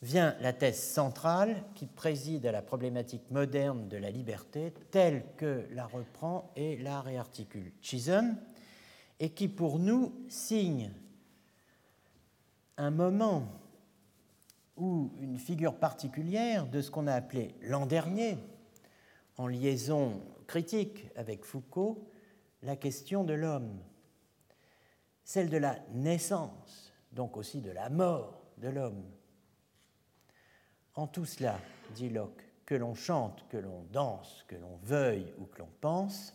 Vient 0.00 0.36
la 0.40 0.52
thèse 0.52 0.80
centrale 0.80 1.64
qui 1.74 1.86
préside 1.86 2.46
à 2.46 2.52
la 2.52 2.62
problématique 2.62 3.28
moderne 3.32 3.88
de 3.88 3.96
la 3.96 4.12
liberté 4.12 4.72
telle 4.92 5.24
que 5.36 5.66
la 5.72 5.86
reprend 5.86 6.52
et 6.54 6.76
la 6.76 7.00
réarticule 7.00 7.72
Chisholm 7.80 8.36
et 9.18 9.30
qui 9.30 9.48
pour 9.48 9.80
nous 9.80 10.14
signe 10.28 10.92
un 12.76 12.92
moment 12.92 13.48
ou 14.76 15.10
une 15.18 15.36
figure 15.36 15.74
particulière 15.74 16.68
de 16.68 16.80
ce 16.80 16.92
qu'on 16.92 17.08
a 17.08 17.14
appelé 17.14 17.56
l'an 17.62 17.86
dernier, 17.86 18.38
en 19.36 19.46
liaison 19.46 20.20
critique 20.46 21.06
avec 21.16 21.44
Foucault, 21.44 22.08
la 22.62 22.76
question 22.76 23.24
de 23.24 23.34
l'homme, 23.34 23.78
celle 25.24 25.50
de 25.50 25.56
la 25.56 25.78
naissance, 25.92 26.92
donc 27.12 27.36
aussi 27.36 27.60
de 27.60 27.70
la 27.70 27.90
mort 27.90 28.42
de 28.58 28.68
l'homme. 28.68 29.04
En 30.94 31.06
tout 31.06 31.24
cela, 31.24 31.58
dit 31.94 32.10
Locke, 32.10 32.44
que 32.66 32.74
l'on 32.74 32.94
chante, 32.94 33.44
que 33.48 33.56
l'on 33.56 33.84
danse, 33.92 34.44
que 34.48 34.56
l'on 34.56 34.76
veuille 34.82 35.32
ou 35.38 35.44
que 35.46 35.58
l'on 35.58 35.70
pense, 35.80 36.34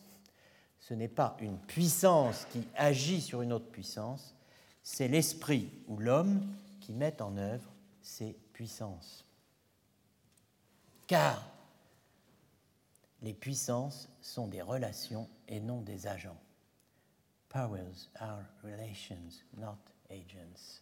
ce 0.79 0.93
n'est 0.93 1.07
pas 1.07 1.35
une 1.39 1.57
puissance 1.57 2.45
qui 2.51 2.67
agit 2.75 3.21
sur 3.21 3.41
une 3.41 3.53
autre 3.53 3.69
puissance, 3.69 4.35
c'est 4.83 5.07
l'esprit 5.07 5.71
ou 5.87 5.97
l'homme 5.97 6.45
qui 6.79 6.93
met 6.93 7.21
en 7.21 7.37
œuvre 7.37 7.71
ces 8.01 8.33
puissances. 8.53 9.25
Car 11.07 11.48
les 13.21 13.33
puissances 13.33 14.09
sont 14.21 14.47
des 14.47 14.61
relations 14.61 15.29
et 15.47 15.59
non 15.59 15.81
des 15.81 16.07
agents. 16.07 16.39
Powers 17.49 18.09
are 18.19 18.45
relations, 18.63 19.43
not 19.57 19.79
agents. 20.09 20.81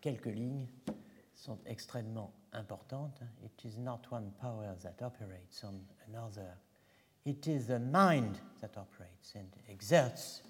quelques 0.00 0.26
lignes 0.26 0.66
sont 1.34 1.58
extrêmement 1.66 2.32
importantes. 2.52 3.20
It 3.44 3.64
is 3.64 3.78
not 3.78 4.00
one 4.10 4.30
power 4.40 4.74
that 4.82 5.02
operates 5.02 5.64
on 5.64 5.80
another. 6.08 6.58
It 7.24 7.46
is 7.46 7.66
the 7.68 7.78
mind 7.78 8.40
that 8.60 8.76
operates 8.76 9.34
and 9.34 9.48
exerts 9.68 10.42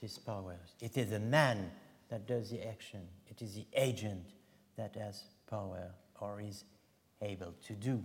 these 0.00 0.18
powers. 0.18 0.74
It 0.80 0.96
is 0.96 1.10
the 1.10 1.20
man 1.20 1.70
that 2.08 2.26
does 2.26 2.50
the 2.50 2.66
action. 2.66 3.08
It 3.28 3.42
is 3.42 3.54
the 3.54 3.66
agent 3.74 4.24
that 4.76 4.90
has 4.96 5.24
power 5.46 5.94
or 6.20 6.40
is 6.40 6.64
able 7.20 7.52
to 7.66 7.74
do. 7.74 8.02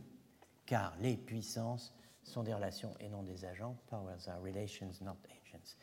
Car 0.66 0.94
les 1.02 1.18
puissances 1.18 1.94
sont 2.24 2.44
des 2.44 2.54
relations 2.54 2.94
et 3.00 3.10
non 3.10 3.24
des 3.24 3.46
agents. 3.46 3.76
Powers 3.88 4.28
are 4.28 4.42
relations, 4.42 4.92
not 5.02 5.18
agents. 5.26 5.76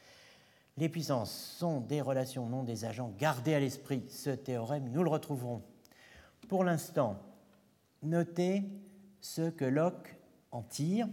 Les 0.76 0.88
puissances 0.88 1.32
sont 1.32 1.80
des 1.80 2.00
relations, 2.00 2.46
non 2.46 2.62
des 2.62 2.84
agents. 2.84 3.12
Gardez 3.18 3.54
à 3.54 3.60
l'esprit 3.60 4.04
ce 4.08 4.30
théorème, 4.30 4.90
nous 4.90 5.02
le 5.02 5.10
retrouverons. 5.10 5.62
Pour 6.48 6.64
l'instant, 6.64 7.18
notez 8.02 8.62
ce 9.20 9.50
que 9.50 9.64
Locke 9.64 10.16
en 10.52 10.62
tire, 10.62 11.08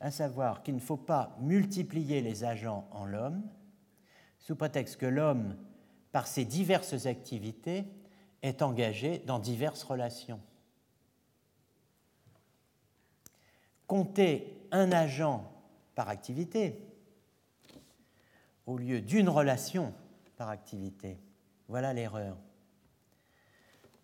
à 0.00 0.10
savoir 0.10 0.62
qu'il 0.62 0.74
ne 0.74 0.80
faut 0.80 0.96
pas 0.96 1.36
multiplier 1.40 2.20
les 2.20 2.44
agents 2.44 2.88
en 2.90 3.06
l'homme, 3.06 3.42
sous 4.38 4.56
prétexte 4.56 4.96
que 4.96 5.06
l'homme, 5.06 5.56
par 6.12 6.26
ses 6.26 6.44
diverses 6.44 7.06
activités, 7.06 7.84
est 8.42 8.62
engagé 8.62 9.18
dans 9.20 9.38
diverses 9.38 9.82
relations. 9.82 10.40
Compter 13.86 14.66
un 14.70 14.92
agent 14.92 15.50
par 15.94 16.08
activité 16.08 16.80
au 18.66 18.76
lieu 18.76 19.00
d'une 19.00 19.28
relation 19.28 19.94
par 20.36 20.48
activité, 20.48 21.18
voilà 21.68 21.92
l'erreur. 21.92 22.36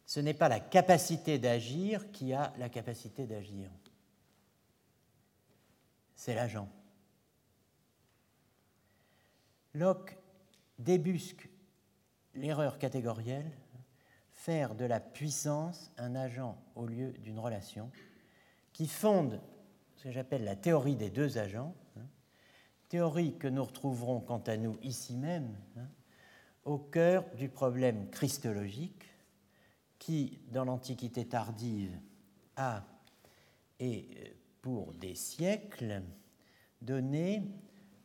Ce 0.06 0.20
n'est 0.20 0.34
pas 0.34 0.48
la 0.48 0.60
capacité 0.60 1.38
d'agir 1.38 2.10
qui 2.12 2.32
a 2.32 2.52
la 2.58 2.68
capacité 2.68 3.26
d'agir, 3.26 3.70
c'est 6.14 6.34
l'agent. 6.34 6.68
Locke 9.74 10.16
débusque 10.78 11.48
l'erreur 12.34 12.78
catégorielle, 12.78 13.50
faire 14.42 14.74
de 14.74 14.84
la 14.84 14.98
puissance 14.98 15.92
un 15.98 16.16
agent 16.16 16.60
au 16.74 16.86
lieu 16.86 17.12
d'une 17.12 17.38
relation, 17.38 17.92
qui 18.72 18.88
fonde 18.88 19.40
ce 19.94 20.04
que 20.04 20.10
j'appelle 20.10 20.42
la 20.42 20.56
théorie 20.56 20.96
des 20.96 21.10
deux 21.10 21.38
agents, 21.38 21.76
hein, 21.96 22.06
théorie 22.88 23.38
que 23.38 23.46
nous 23.46 23.62
retrouverons 23.62 24.18
quant 24.18 24.42
à 24.48 24.56
nous 24.56 24.76
ici 24.82 25.16
même, 25.16 25.56
hein, 25.76 25.86
au 26.64 26.76
cœur 26.76 27.24
du 27.36 27.48
problème 27.48 28.10
christologique 28.10 29.04
qui, 30.00 30.40
dans 30.50 30.64
l'Antiquité 30.64 31.24
tardive, 31.24 31.96
a, 32.56 32.84
et 33.78 34.34
pour 34.60 34.92
des 34.94 35.14
siècles, 35.14 36.02
donné 36.80 37.44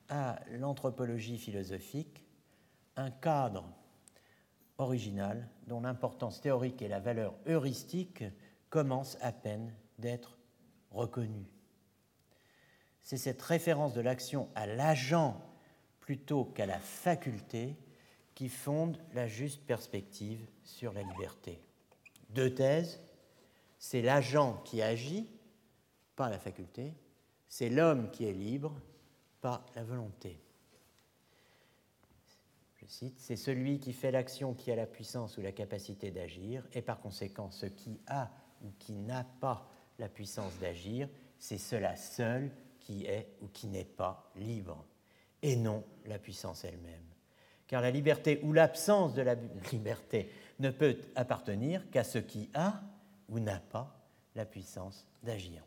à 0.07 0.39
l'anthropologie 0.51 1.39
philosophique 1.39 2.23
un 2.95 3.09
cadre 3.09 3.67
original 4.77 5.49
dont 5.67 5.81
l'importance 5.81 6.41
théorique 6.41 6.81
et 6.81 6.87
la 6.87 6.99
valeur 6.99 7.35
heuristique 7.45 8.23
commencent 8.69 9.17
à 9.21 9.31
peine 9.31 9.73
d'être 9.99 10.37
reconnues. 10.91 11.51
C'est 13.03 13.17
cette 13.17 13.41
référence 13.41 13.93
de 13.93 14.01
l'action 14.01 14.49
à 14.55 14.65
l'agent 14.65 15.41
plutôt 15.99 16.45
qu'à 16.45 16.65
la 16.65 16.79
faculté 16.79 17.75
qui 18.33 18.49
fonde 18.49 18.97
la 19.13 19.27
juste 19.27 19.65
perspective 19.65 20.45
sur 20.63 20.93
la 20.93 21.03
liberté. 21.03 21.61
Deux 22.29 22.53
thèses, 22.53 23.01
c'est 23.79 24.01
l'agent 24.01 24.61
qui 24.63 24.81
agit, 24.81 25.29
pas 26.15 26.29
la 26.29 26.39
faculté, 26.39 26.93
c'est 27.47 27.69
l'homme 27.69 28.11
qui 28.11 28.25
est 28.25 28.33
libre, 28.33 28.79
pas 29.41 29.65
la 29.75 29.83
volonté 29.83 30.39
c'est 32.87 33.35
celui 33.35 33.79
qui 33.79 33.93
fait 33.93 34.11
l'action 34.11 34.53
qui 34.53 34.71
a 34.71 34.75
la 34.75 34.85
puissance 34.85 35.37
ou 35.37 35.41
la 35.41 35.51
capacité 35.51 36.09
d'agir, 36.09 36.63
et 36.73 36.81
par 36.81 36.99
conséquent, 36.99 37.51
ce 37.51 37.65
qui 37.65 37.99
a 38.07 38.31
ou 38.63 38.71
qui 38.79 38.93
n'a 38.93 39.25
pas 39.41 39.69
la 39.99 40.07
puissance 40.07 40.57
d'agir, 40.59 41.09
c'est 41.37 41.57
cela 41.57 41.95
seul 41.95 42.49
qui 42.79 43.05
est 43.05 43.27
ou 43.41 43.47
qui 43.47 43.67
n'est 43.67 43.83
pas 43.83 44.31
libre, 44.35 44.85
et 45.41 45.55
non 45.55 45.83
la 46.05 46.17
puissance 46.17 46.63
elle-même. 46.63 47.03
Car 47.67 47.81
la 47.81 47.91
liberté 47.91 48.39
ou 48.43 48.53
l'absence 48.53 49.13
de 49.13 49.21
la 49.21 49.35
liberté 49.71 50.31
ne 50.59 50.69
peut 50.69 50.97
appartenir 51.15 51.89
qu'à 51.91 52.03
ce 52.03 52.17
qui 52.17 52.49
a 52.53 52.81
ou 53.27 53.39
n'a 53.39 53.59
pas 53.59 53.93
la 54.35 54.45
puissance 54.45 55.05
d'agir. 55.23 55.63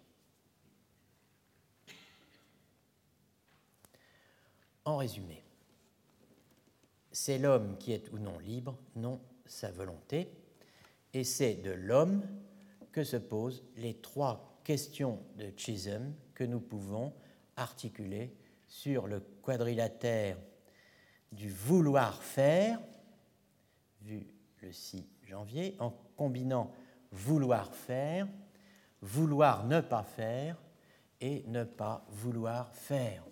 En 4.86 4.96
résumé, 4.96 5.44
c'est 7.12 7.38
l'homme 7.38 7.76
qui 7.78 7.92
est 7.92 8.10
ou 8.12 8.18
non 8.18 8.38
libre, 8.38 8.78
non 8.96 9.20
sa 9.46 9.70
volonté, 9.70 10.30
et 11.12 11.24
c'est 11.24 11.54
de 11.54 11.72
l'homme 11.72 12.22
que 12.92 13.04
se 13.04 13.16
posent 13.16 13.64
les 13.76 13.94
trois 13.94 14.60
questions 14.64 15.18
de 15.36 15.52
Chisholm 15.56 16.14
que 16.34 16.44
nous 16.44 16.60
pouvons 16.60 17.12
articuler 17.56 18.32
sur 18.68 19.06
le 19.06 19.20
quadrilatère 19.42 20.36
du 21.32 21.50
vouloir 21.50 22.22
faire, 22.22 22.80
vu 24.02 24.26
le 24.62 24.72
6 24.72 25.06
janvier, 25.24 25.76
en 25.78 25.90
combinant 26.16 26.72
vouloir 27.12 27.74
faire, 27.74 28.28
vouloir 29.00 29.66
ne 29.66 29.80
pas 29.80 30.04
faire 30.04 30.56
et 31.20 31.44
ne 31.46 31.64
pas 31.64 32.04
vouloir 32.08 32.72
faire. 32.74 33.24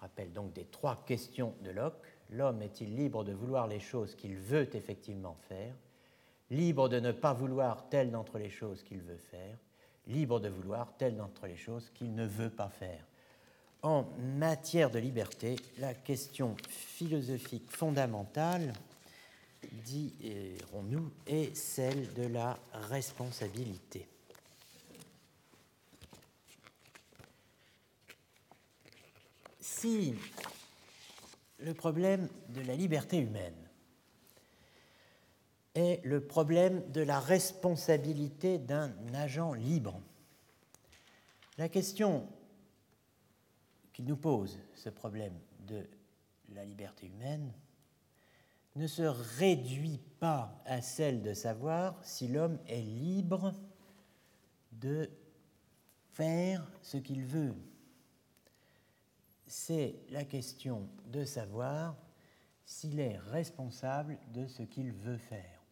Rappelle 0.00 0.32
donc 0.32 0.52
des 0.52 0.64
trois 0.64 1.04
questions 1.06 1.54
de 1.62 1.70
Locke. 1.70 1.94
L'homme 2.30 2.62
est-il 2.62 2.96
libre 2.96 3.24
de 3.24 3.32
vouloir 3.32 3.66
les 3.66 3.80
choses 3.80 4.14
qu'il 4.14 4.36
veut 4.36 4.74
effectivement 4.74 5.36
faire? 5.48 5.74
Libre 6.50 6.88
de 6.88 7.00
ne 7.00 7.12
pas 7.12 7.32
vouloir 7.32 7.88
telle 7.88 8.10
d'entre 8.10 8.38
les 8.38 8.50
choses 8.50 8.82
qu'il 8.82 9.00
veut 9.00 9.18
faire? 9.30 9.56
Libre 10.06 10.40
de 10.40 10.48
vouloir 10.48 10.96
telle 10.96 11.16
d'entre 11.16 11.46
les 11.46 11.56
choses 11.56 11.90
qu'il 11.94 12.14
ne 12.14 12.26
veut 12.26 12.50
pas 12.50 12.70
faire? 12.70 13.04
En 13.82 14.06
matière 14.18 14.90
de 14.90 14.98
liberté, 14.98 15.56
la 15.78 15.94
question 15.94 16.56
philosophique 16.68 17.70
fondamentale 17.70 18.72
dirons-nous, 19.84 21.10
est 21.26 21.54
celle 21.56 22.12
de 22.14 22.26
la 22.26 22.58
responsabilité. 22.72 24.08
Si 29.80 30.14
le 31.58 31.72
problème 31.72 32.28
de 32.50 32.60
la 32.60 32.76
liberté 32.76 33.16
humaine 33.16 33.56
est 35.74 36.04
le 36.04 36.20
problème 36.20 36.92
de 36.92 37.00
la 37.00 37.18
responsabilité 37.18 38.58
d'un 38.58 38.92
agent 39.14 39.54
libre, 39.54 39.98
la 41.56 41.70
question 41.70 42.28
qui 43.94 44.02
nous 44.02 44.18
pose 44.18 44.58
ce 44.74 44.90
problème 44.90 45.40
de 45.60 45.88
la 46.54 46.66
liberté 46.66 47.06
humaine 47.06 47.50
ne 48.76 48.86
se 48.86 49.04
réduit 49.38 50.02
pas 50.18 50.60
à 50.66 50.82
celle 50.82 51.22
de 51.22 51.32
savoir 51.32 51.98
si 52.04 52.28
l'homme 52.28 52.58
est 52.66 52.82
libre 52.82 53.54
de 54.72 55.08
faire 56.12 56.70
ce 56.82 56.98
qu'il 56.98 57.24
veut. 57.24 57.54
C'est 59.52 59.96
la 60.10 60.24
question 60.24 60.88
de 61.06 61.24
savoir 61.24 61.96
s'il 62.64 63.00
est 63.00 63.18
responsable 63.18 64.16
de 64.32 64.46
ce 64.46 64.62
qu'il 64.62 64.92
veut 64.92 65.18
faire. 65.18 65.64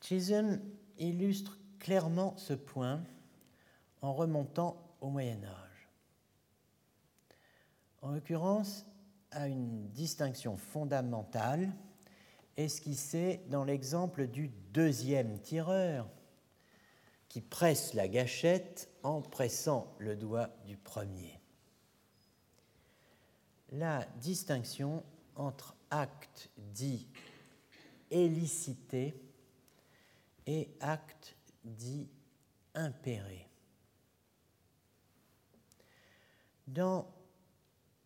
Chisholm 0.00 0.60
illustre 0.98 1.58
clairement 1.80 2.36
ce 2.36 2.52
point 2.52 3.02
en 4.00 4.14
remontant 4.14 4.80
au 5.00 5.10
Moyen 5.10 5.42
Âge 5.42 5.66
en 8.06 8.12
l'occurrence, 8.12 8.86
à 9.32 9.48
une 9.48 9.88
distinction 9.90 10.56
fondamentale 10.56 11.72
esquissée 12.56 13.40
dans 13.50 13.64
l'exemple 13.64 14.28
du 14.28 14.48
deuxième 14.72 15.40
tireur 15.40 16.08
presse 17.40 17.94
la 17.94 18.08
gâchette 18.08 18.90
en 19.02 19.20
pressant 19.20 19.94
le 19.98 20.16
doigt 20.16 20.50
du 20.66 20.76
premier. 20.76 21.40
La 23.72 24.04
distinction 24.20 25.04
entre 25.34 25.74
acte 25.90 26.50
dit 26.56 27.06
élicité 28.10 29.20
et 30.46 30.68
acte 30.80 31.36
dit 31.64 32.08
impéré. 32.74 33.48
Dans 36.68 37.06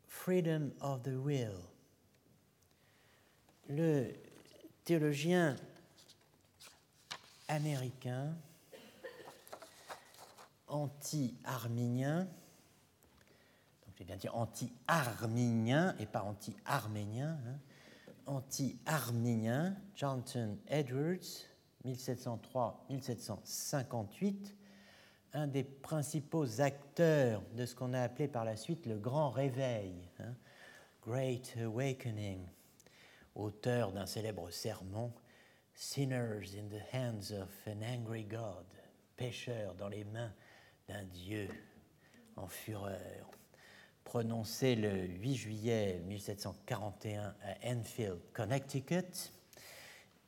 freedom 0.06 0.72
of 0.80 1.02
the 1.02 1.16
will. 1.16 1.56
Le 3.68 4.12
théologien 4.84 5.56
américain 7.48 8.34
anti-arminien, 10.70 12.28
donc 13.86 13.94
j'ai 13.96 14.04
bien 14.04 14.16
dit 14.16 14.28
anti-arminien 14.28 15.94
et 15.98 16.06
pas 16.06 16.22
anti-arménien, 16.22 17.38
hein, 17.46 17.58
anti-arminien, 18.26 19.76
Johnson 19.94 20.58
Edwards, 20.68 21.46
1703-1758, 21.86 24.54
un 25.32 25.46
des 25.46 25.62
principaux 25.64 26.60
acteurs 26.60 27.42
de 27.54 27.64
ce 27.66 27.74
qu'on 27.74 27.92
a 27.92 28.00
appelé 28.02 28.28
par 28.28 28.44
la 28.44 28.56
suite 28.56 28.86
le 28.86 28.98
grand 28.98 29.30
réveil, 29.30 29.94
hein, 30.18 30.34
Great 31.02 31.56
Awakening, 31.62 32.46
auteur 33.34 33.92
d'un 33.92 34.06
célèbre 34.06 34.50
sermon, 34.50 35.12
Sinners 35.74 36.54
in 36.58 36.68
the 36.68 36.82
hands 36.92 37.32
of 37.32 37.48
an 37.66 37.82
angry 37.82 38.24
God, 38.24 38.66
pécheurs 39.16 39.74
dans 39.74 39.88
les 39.88 40.04
mains 40.04 40.32
d'un 40.90 41.04
Dieu 41.04 41.48
en 42.34 42.48
fureur, 42.48 43.30
prononcé 44.02 44.74
le 44.74 45.06
8 45.06 45.36
juillet 45.36 46.02
1741 46.06 47.32
à 47.44 47.72
Enfield, 47.72 48.18
Connecticut. 48.32 49.30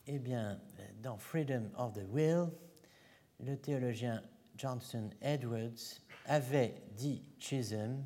Eh 0.06 0.20
bien, 0.20 0.60
dans 1.02 1.16
Freedom 1.16 1.68
of 1.76 1.94
the 1.94 2.06
Will, 2.10 2.47
le 3.40 3.56
théologien 3.56 4.22
Johnson 4.56 5.10
Edwards 5.20 6.01
avait, 6.26 6.76
dit 6.93 7.24
Chisholm, 7.40 8.05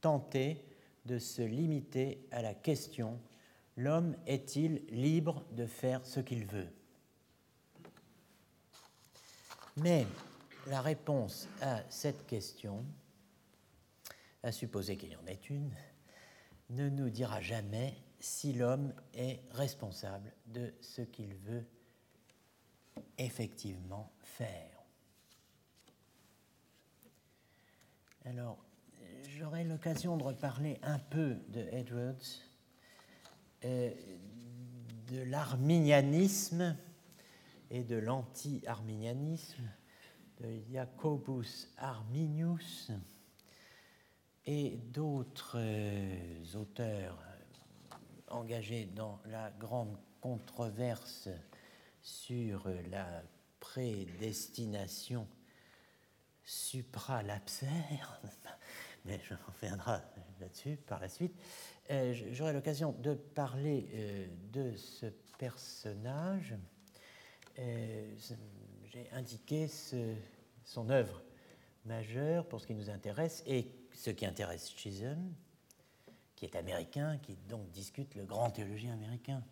tenté 0.00 0.64
de 1.04 1.18
se 1.18 1.42
limiter 1.42 2.26
à 2.30 2.40
la 2.40 2.54
question 2.54 3.20
L'homme 3.76 4.16
est-il 4.26 4.82
libre 4.88 5.44
de 5.52 5.66
faire 5.66 6.04
ce 6.06 6.20
qu'il 6.20 6.46
veut? 6.46 6.68
Mais 9.76 10.06
la 10.68 10.80
réponse 10.80 11.48
à 11.60 11.82
cette 11.88 12.26
question, 12.26 12.84
à 14.42 14.52
supposer 14.52 14.96
qu'il 14.96 15.10
y 15.10 15.16
en 15.16 15.26
ait 15.26 15.40
une, 15.50 15.72
ne 16.70 16.88
nous 16.88 17.10
dira 17.10 17.40
jamais 17.40 17.94
si 18.20 18.52
l'homme 18.52 18.92
est 19.14 19.40
responsable 19.52 20.32
de 20.46 20.74
ce 20.80 21.02
qu'il 21.02 21.34
veut 21.34 21.64
effectivement 23.16 24.12
faire. 24.22 24.82
Alors, 28.24 28.58
j'aurai 29.38 29.64
l'occasion 29.64 30.16
de 30.16 30.24
reparler 30.24 30.78
un 30.82 30.98
peu 30.98 31.36
de 31.48 31.60
Edwards, 31.72 32.16
euh, 33.64 33.94
de 35.06 35.22
l'arminianisme 35.22 36.76
et 37.70 37.84
de 37.84 37.96
l'anti-arminianisme, 37.96 39.70
de 40.40 40.60
Jacobus 40.72 41.68
Arminius 41.78 42.90
et 44.46 44.76
d'autres 44.76 45.56
euh, 45.56 46.44
auteurs 46.54 47.18
engagés 48.28 48.86
dans 48.86 49.20
la 49.26 49.50
grande 49.50 49.96
controverse 50.20 51.28
sur 52.00 52.68
la 52.90 53.22
prédestination 53.60 55.26
supralapsaire, 56.44 58.20
mais 59.04 59.20
je 59.24 59.34
reviendrai 59.46 59.98
là-dessus 60.40 60.76
par 60.76 61.00
la 61.00 61.08
suite. 61.08 61.34
Euh, 61.90 62.14
j'aurai 62.32 62.52
l'occasion 62.52 62.92
de 62.92 63.14
parler 63.14 63.88
euh, 63.92 64.26
de 64.52 64.76
ce 64.76 65.06
personnage. 65.38 66.54
Euh, 67.58 68.14
j'ai 69.46 69.68
son 70.64 70.90
œuvre 70.90 71.22
majeure 71.84 72.46
pour 72.46 72.60
ce 72.60 72.66
qui 72.66 72.74
nous 72.74 72.90
intéresse 72.90 73.42
et 73.46 73.70
ce 73.94 74.10
qui 74.10 74.26
intéresse 74.26 74.70
Chisholm, 74.76 75.32
qui 76.36 76.44
est 76.44 76.56
américain, 76.56 77.18
qui 77.22 77.36
donc 77.48 77.70
discute 77.70 78.14
le 78.14 78.24
grand 78.24 78.50
théologien 78.50 78.92
américain 78.92 79.42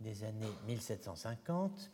des 0.00 0.24
années 0.24 0.52
1750 0.66 1.90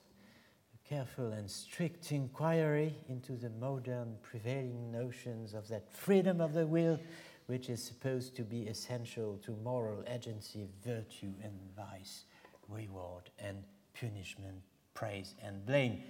careful 0.85 1.33
and 1.33 1.49
strict 1.49 2.13
inquiry 2.13 2.95
into 3.09 3.37
the 3.37 3.51
modern 3.59 4.17
prevailing 4.23 4.93
notions 4.93 5.55
of 5.55 5.67
that 5.69 5.91
freedom 5.91 6.41
of 6.41 6.53
the 6.53 6.67
will 6.67 6.99
which 7.47 7.69
is 7.69 7.83
supposed 7.83 8.37
to 8.37 8.43
be 8.43 8.63
essential 8.63 9.39
to 9.43 9.53
moral 9.63 10.03
agency, 10.09 10.67
virtue 10.85 11.33
and 11.43 11.53
vice, 11.77 12.25
reward 12.69 13.31
and 13.39 13.63
punishment, 13.99 14.63
praise 14.95 15.35
and 15.43 15.65
blame. 15.67 16.03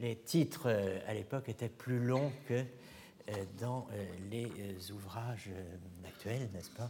Les 0.00 0.14
titres 0.14 0.66
euh, 0.66 1.00
à 1.08 1.14
l'époque 1.14 1.48
étaient 1.48 1.68
plus 1.68 1.98
longs 1.98 2.32
que 2.46 2.54
euh, 2.54 3.44
dans 3.58 3.88
euh, 3.90 4.06
les 4.30 4.92
ouvrages 4.92 5.50
actuels, 6.06 6.48
n'est-ce 6.52 6.70
pas, 6.70 6.88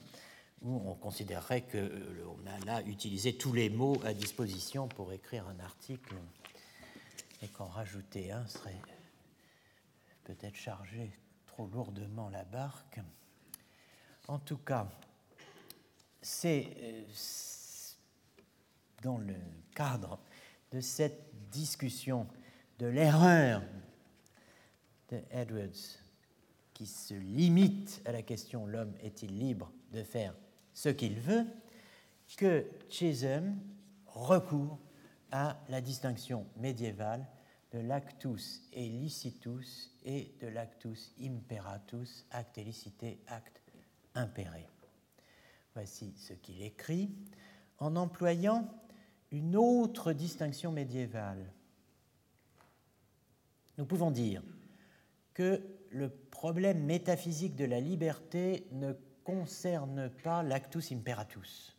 où 0.61 0.83
on 0.87 0.95
considérerait 0.95 1.63
qu'on 1.63 2.47
a 2.47 2.65
là 2.67 2.83
utilisé 2.83 3.35
tous 3.35 3.55
les 3.55 3.71
mots 3.71 3.99
à 4.05 4.13
disposition 4.13 4.89
pour 4.89 5.11
écrire 5.13 5.47
un 5.49 5.59
article 5.61 6.17
et 7.43 7.49
qu'en 7.49 7.67
rajouter 7.67 8.31
un 8.31 8.47
serait 8.47 8.81
peut-être 10.25 10.57
chargé 10.57 11.11
trop 11.47 11.67
lourdement 11.67 12.29
la 12.29 12.45
barque. 12.45 13.01
En 14.27 14.39
tout 14.39 14.59
cas, 14.59 14.87
c'est 16.21 16.77
dans 19.03 19.17
le 19.17 19.37
cadre 19.75 20.19
de 20.73 20.81
cette 20.81 21.31
discussion 21.51 22.27
de 22.79 22.87
l'erreur 22.87 23.63
de 25.11 25.21
Edwards, 25.31 25.99
qui 26.75 26.87
se 26.87 27.15
limite 27.15 28.01
à 28.05 28.13
la 28.13 28.23
question 28.23 28.67
l'homme 28.67 28.95
est-il 29.03 29.37
libre 29.39 29.73
de 29.93 30.03
faire 30.03 30.35
ce 30.75 30.89
qu'il 30.89 31.19
veut, 31.19 31.45
que 32.37 32.67
Chisholm 32.89 33.59
recourt 34.07 34.79
à 35.33 35.59
la 35.69 35.81
distinction 35.81 36.47
médiévale 36.57 37.27
de 37.73 37.81
l'actus 37.81 38.63
elicitus 38.73 39.91
et 40.05 40.33
de 40.41 40.47
l'actus 40.47 41.13
imperatus, 41.21 42.25
acte 42.31 42.59
élicité, 42.59 43.19
acte 43.27 43.61
impéré. 44.15 44.67
Voici 45.75 46.15
ce 46.17 46.33
qu'il 46.33 46.63
écrit 46.63 47.11
en 47.79 47.97
employant 47.97 48.69
une 49.31 49.57
autre 49.57 50.13
distinction 50.13 50.73
médiévale. 50.73 51.53
Nous 53.79 53.87
pouvons 53.87 54.11
dire 54.11 54.43
que 55.35 55.63
le 55.91 56.11
problème 56.11 56.85
métaphysique 56.85 57.55
de 57.55 57.65
la 57.65 57.81
liberté 57.81 58.67
ne 58.73 58.93
concerne 59.25 60.11
pas 60.25 60.43
l'actus 60.43 60.93
imperatus. 60.93 61.77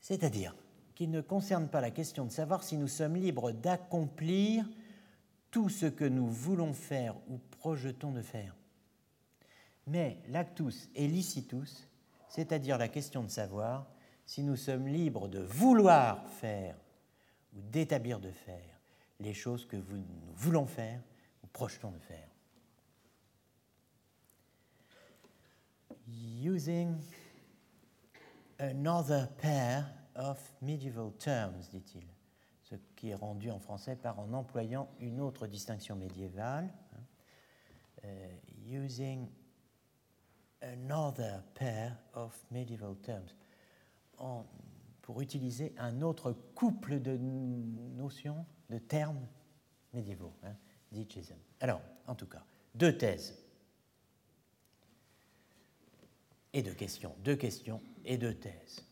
C'est-à-dire 0.00 0.54
qu'il 0.94 1.10
ne 1.10 1.20
concerne 1.20 1.68
pas 1.68 1.80
la 1.80 1.90
question 1.90 2.26
de 2.26 2.30
savoir 2.30 2.62
si 2.62 2.76
nous 2.76 2.88
sommes 2.88 3.16
libres 3.16 3.50
d'accomplir 3.50 4.68
tout 5.50 5.68
ce 5.68 5.86
que 5.86 6.04
nous 6.04 6.28
voulons 6.28 6.74
faire 6.74 7.16
ou 7.28 7.38
projetons 7.38 8.12
de 8.12 8.22
faire. 8.22 8.54
Mais 9.86 10.18
l'actus 10.28 10.90
elicitus, 10.94 11.88
c'est-à-dire 12.28 12.76
la 12.76 12.88
question 12.88 13.22
de 13.22 13.30
savoir 13.30 13.88
si 14.26 14.42
nous 14.42 14.56
sommes 14.56 14.86
libres 14.86 15.28
de 15.28 15.38
vouloir 15.38 16.28
faire 16.28 16.76
ou 17.54 17.60
d'établir 17.62 18.20
de 18.20 18.30
faire 18.30 18.75
les 19.20 19.34
choses 19.34 19.66
que 19.66 19.76
nous 19.76 20.04
voulons 20.34 20.66
faire 20.66 21.02
ou 21.42 21.46
projetons 21.48 21.90
de 21.90 21.98
faire. 21.98 22.28
Using 26.08 26.96
another 28.58 29.28
pair 29.38 29.86
of 30.14 30.38
medieval 30.62 31.12
terms, 31.18 31.68
dit-il, 31.70 32.04
ce 32.62 32.76
qui 32.94 33.10
est 33.10 33.14
rendu 33.14 33.50
en 33.50 33.58
français 33.58 33.96
par 33.96 34.18
en 34.18 34.32
employant 34.32 34.88
une 35.00 35.20
autre 35.20 35.46
distinction 35.46 35.96
médiévale, 35.96 36.72
uh, 38.04 38.06
using 38.64 39.28
another 40.62 41.42
pair 41.54 41.96
of 42.14 42.44
medieval 42.50 42.96
terms. 43.02 43.34
Pour 45.02 45.20
utiliser 45.20 45.74
un 45.78 46.02
autre 46.02 46.32
couple 46.54 47.00
de 47.00 47.16
notions, 47.16 48.44
de 48.70 48.78
termes 48.78 49.26
médiévaux, 49.92 50.32
hein, 50.42 50.54
dit 50.92 51.06
Chisholm. 51.08 51.40
Alors, 51.60 51.80
en 52.06 52.14
tout 52.14 52.26
cas, 52.26 52.44
deux 52.74 52.96
thèses 52.96 53.34
et 56.52 56.62
deux 56.62 56.74
questions, 56.74 57.14
deux 57.24 57.36
questions 57.36 57.80
et 58.04 58.16
deux 58.18 58.34
thèses. 58.34 58.84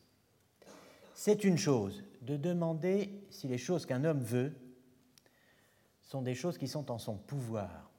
C'est 1.15 1.45
une 1.45 1.59
chose 1.59 2.05
de 2.23 2.37
demander 2.37 3.25
si 3.31 3.49
les 3.49 3.59
choses 3.59 3.87
qu'un 3.87 4.05
homme 4.05 4.23
veut 4.23 4.53
sont 6.03 6.23
des 6.23 6.35
choses 6.35 6.59
qui 6.59 6.69
sont 6.69 6.91
en 6.91 6.99
son 6.99 7.17
pouvoir. 7.17 7.91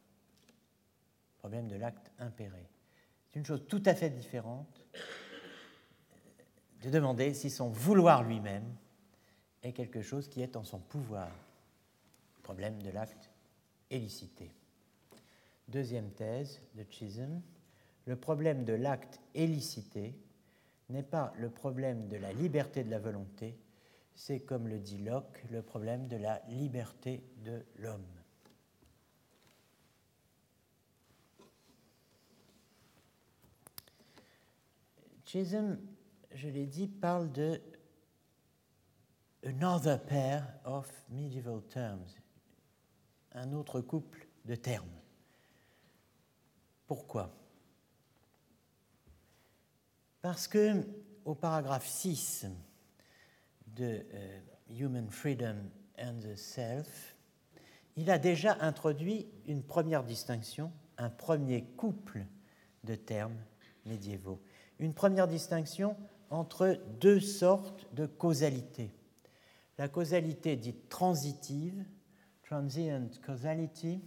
Problème 1.39 1.67
de 1.67 1.75
l'acte 1.75 2.11
impéré. 2.19 2.69
C'est 3.27 3.39
une 3.39 3.45
chose 3.45 3.65
tout 3.67 3.83
à 3.85 3.95
fait 3.95 4.09
différente 4.09 4.85
de 6.81 6.89
demander 6.89 7.33
si 7.33 7.49
son 7.49 7.69
vouloir 7.69 8.23
lui-même 8.23 8.75
est 9.63 9.73
quelque 9.73 10.01
chose 10.01 10.27
qui 10.27 10.41
est 10.41 10.55
en 10.55 10.63
son 10.63 10.79
pouvoir. 10.79 11.31
Problème 12.45 12.79
de 12.83 12.91
l'acte 12.91 13.31
élicité. 13.89 14.51
Deuxième 15.67 16.11
thèse 16.11 16.61
de 16.75 16.85
Chisholm, 16.87 17.41
le 18.05 18.15
problème 18.15 18.65
de 18.65 18.73
l'acte 18.73 19.19
élicité 19.33 20.13
n'est 20.89 21.01
pas 21.01 21.33
le 21.39 21.49
problème 21.49 22.07
de 22.07 22.17
la 22.17 22.31
liberté 22.33 22.83
de 22.83 22.91
la 22.91 22.99
volonté, 22.99 23.57
c'est, 24.13 24.41
comme 24.41 24.67
le 24.67 24.77
dit 24.77 24.99
Locke, 24.99 25.43
le 25.49 25.63
problème 25.63 26.07
de 26.07 26.17
la 26.17 26.39
liberté 26.47 27.23
de 27.43 27.65
l'homme. 27.79 28.05
Chisholm 35.25 35.79
je 36.35 36.47
l'ai 36.47 36.67
dit, 36.67 36.85
parle 36.85 37.31
de 37.31 37.59
another 39.43 39.97
pair 39.97 40.43
of 40.63 40.87
medieval 41.09 41.63
terms, 41.73 42.13
un 43.35 43.53
autre 43.53 43.81
couple 43.81 44.27
de 44.45 44.55
termes. 44.55 44.89
Pourquoi? 46.87 47.31
Parce 50.21 50.47
que 50.47 50.83
au 51.25 51.35
paragraphe 51.35 51.87
6 51.87 52.47
de 53.67 54.05
euh, 54.13 54.39
Human 54.69 55.09
Freedom 55.09 55.57
and 55.99 56.19
the 56.21 56.35
Self, 56.35 57.15
il 57.95 58.09
a 58.09 58.17
déjà 58.17 58.57
introduit 58.61 59.27
une 59.45 59.63
première 59.63 60.03
distinction, 60.03 60.71
un 60.97 61.09
premier 61.09 61.63
couple 61.77 62.25
de 62.83 62.95
termes 62.95 63.37
médiévaux. 63.85 64.41
Une 64.79 64.93
première 64.93 65.27
distinction 65.27 65.95
entre 66.29 66.79
deux 66.99 67.19
sortes 67.19 67.87
de 67.93 68.05
causalité. 68.05 68.91
La 69.77 69.87
causalité 69.87 70.55
dite 70.55 70.89
transitive, 70.89 71.85
transient 72.55 73.19
causality, 73.21 73.99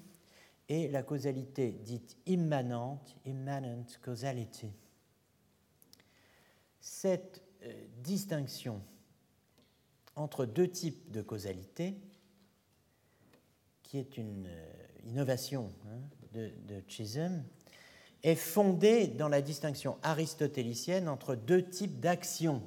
et 0.70 0.88
la 0.88 1.02
causalité 1.02 1.70
dite 1.70 2.16
immanente, 2.24 3.14
immanent 3.26 3.84
causality. 4.02 4.72
Cette 6.80 7.42
euh, 7.62 7.86
distinction 7.98 8.80
entre 10.16 10.46
deux 10.46 10.68
types 10.68 11.10
de 11.10 11.20
causalité, 11.20 11.94
qui 13.82 13.98
est 13.98 14.16
une 14.16 14.46
euh, 14.46 14.86
innovation 15.04 15.70
hein, 15.86 16.00
de, 16.32 16.50
de 16.66 16.82
Chisholm, 16.88 17.44
est 18.22 18.34
fondée 18.34 19.08
dans 19.08 19.28
la 19.28 19.42
distinction 19.42 19.98
aristotélicienne 20.02 21.08
entre 21.08 21.34
deux 21.34 21.68
types 21.68 22.00
d'actions, 22.00 22.62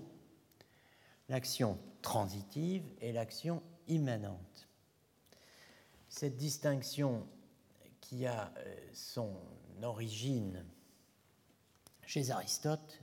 l'action 1.28 1.80
transitive 2.04 2.84
et 3.02 3.12
l'action 3.12 3.64
immanente. 3.88 4.51
Cette 6.12 6.36
distinction 6.36 7.26
qui 8.02 8.28
a 8.28 8.54
euh, 8.58 8.76
son 8.94 9.34
origine 9.82 10.64
chez 12.06 12.30
Aristote, 12.30 13.00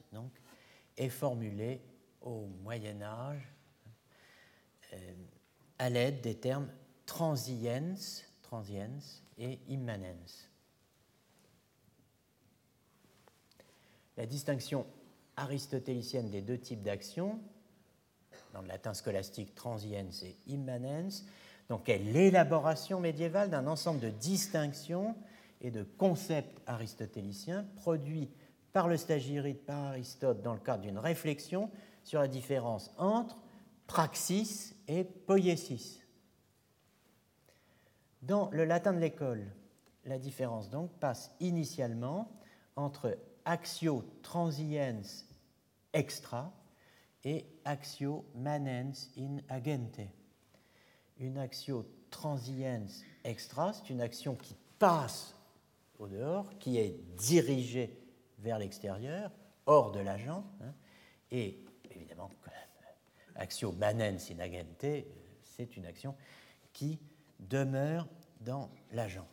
est 0.98 1.09
formulée 1.09 1.80
au 2.20 2.47
Moyen 2.62 3.01
Âge 3.01 3.51
euh, 4.93 5.14
à 5.78 5.89
l'aide 5.89 6.20
des 6.20 6.36
termes 6.36 6.70
transiens, 7.06 7.94
transiens 8.43 8.98
et 9.39 9.59
immanens. 9.68 10.51
la 14.18 14.26
distinction 14.26 14.85
aristotélicienne 15.36 16.28
des 16.28 16.43
deux 16.43 16.59
types 16.59 16.82
d'actions, 16.82 17.40
dans 18.52 18.60
le 18.60 18.66
latin 18.66 18.93
scolastique 18.93 19.55
transiens 19.55 20.09
et 20.22 20.36
immanens, 20.48 21.24
donc 21.69 21.89
est 21.89 21.99
l'élaboration 21.99 23.01
médiévale 23.01 23.51
d'un 23.51 23.66
ensemble 23.66 24.01
de 24.01 24.09
distinctions 24.09 25.15
et 25.61 25.70
de 25.70 25.82
concepts 25.82 26.61
aristotéliciens 26.66 27.66
produits 27.77 28.31
par 28.73 28.89
le 28.89 28.97
stagirite, 28.97 29.65
par 29.66 29.86
Aristote, 29.86 30.43
dans 30.43 30.55
le 30.55 30.61
cadre 30.61 30.82
d'une 30.82 30.99
réflexion 30.99 31.70
sur 32.05 32.20
la 32.20 32.28
différence 32.28 32.90
entre 32.97 33.36
praxis 33.86 34.74
et 34.86 35.05
poiesis. 35.05 36.01
Dans 38.23 38.51
le 38.51 38.65
latin 38.65 38.93
de 38.93 38.99
l'école, 38.99 39.47
la 40.05 40.19
différence 40.19 40.70
donc 40.70 40.90
passe 41.01 41.35
initialement 41.40 42.31
entre 42.77 43.19
Axio 43.45 44.05
transiens 44.23 45.03
extra 45.93 46.53
et 47.24 47.47
Axio 47.65 48.24
manens 48.35 49.11
in 49.16 49.39
agente. 49.49 50.01
Une 51.19 51.39
Axio 51.39 51.85
transiens 52.11 52.86
extra, 53.24 53.73
c'est 53.73 53.90
une 53.90 54.01
action 54.01 54.36
qui 54.36 54.57
passe 54.78 55.35
au 55.99 56.07
dehors, 56.07 56.57
qui 56.59 56.78
est 56.78 57.01
dirigée 57.16 57.99
vers 58.39 58.59
l'extérieur, 58.59 59.32
hors 59.66 59.90
de 59.90 60.01
l'agent, 60.01 60.45
hein, 60.61 60.73
et 61.31 61.65
évidemment, 61.90 62.31
Axio 63.35 63.73
manens 63.73 64.31
in 64.31 64.39
agente, 64.39 65.07
c'est 65.43 65.77
une 65.77 65.86
action 65.86 66.16
qui 66.73 66.99
demeure 67.40 68.09
dans 68.40 68.70
l'agent. 68.93 69.27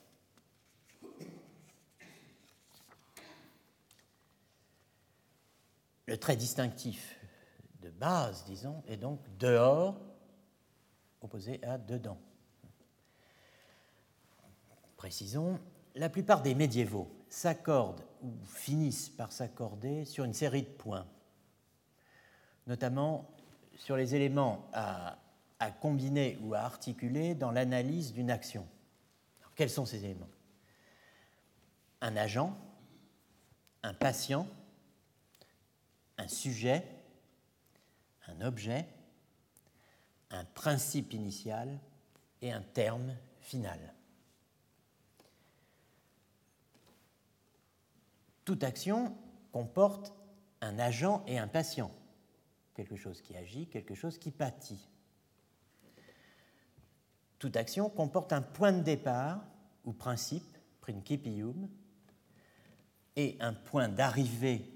Le 6.07 6.17
trait 6.17 6.35
distinctif 6.35 7.19
de 7.81 7.89
base, 7.89 8.43
disons, 8.45 8.83
est 8.87 8.97
donc 8.97 9.21
dehors, 9.37 9.99
à 11.63 11.77
dedans. 11.77 12.17
Précisons, 14.97 15.59
la 15.95 16.09
plupart 16.09 16.41
des 16.41 16.55
médiévaux 16.55 17.09
s'accordent 17.29 18.03
ou 18.21 18.31
finissent 18.45 19.09
par 19.09 19.31
s'accorder 19.31 20.05
sur 20.05 20.23
une 20.23 20.33
série 20.33 20.63
de 20.63 20.67
points, 20.67 21.05
notamment 22.67 23.29
sur 23.75 23.97
les 23.97 24.15
éléments 24.15 24.69
à, 24.73 25.17
combiner 25.81 26.37
ou 26.43 26.53
à 26.53 26.59
articuler 26.59 27.33
dans 27.33 27.51
l'analyse 27.51 28.13
d'une 28.13 28.29
action. 28.29 28.67
quels 29.55 29.69
sont 29.69 29.85
ces 29.85 30.05
éléments? 30.05 30.29
Un 32.01 32.15
agent, 32.15 32.55
un 33.81 33.93
patient, 33.93 34.47
un 36.17 36.27
sujet, 36.27 36.85
un 38.27 38.41
objet, 38.41 38.87
un 40.35 40.45
principe 40.45 41.13
initial 41.13 41.79
et 42.41 42.51
un 42.51 42.61
terme 42.61 43.15
final. 43.39 43.79
Toute 48.43 48.63
action 48.63 49.15
comporte 49.51 50.13
un 50.61 50.77
agent 50.77 51.23
et 51.27 51.39
un 51.39 51.47
patient, 51.47 51.91
quelque 52.75 52.95
chose 52.95 53.21
qui 53.21 53.35
agit, 53.35 53.67
quelque 53.67 53.95
chose 53.95 54.17
qui 54.17 54.31
pâtit. 54.31 54.89
Toute 57.39 57.57
action 57.57 57.89
comporte 57.89 58.33
un 58.33 58.41
point 58.41 58.71
de 58.73 58.81
départ 58.81 59.43
ou 59.83 59.93
principe, 59.93 60.57
principium, 60.81 61.69
et 63.15 63.37
un 63.39 63.53
point 63.53 63.87
d'arrivée 63.87 64.69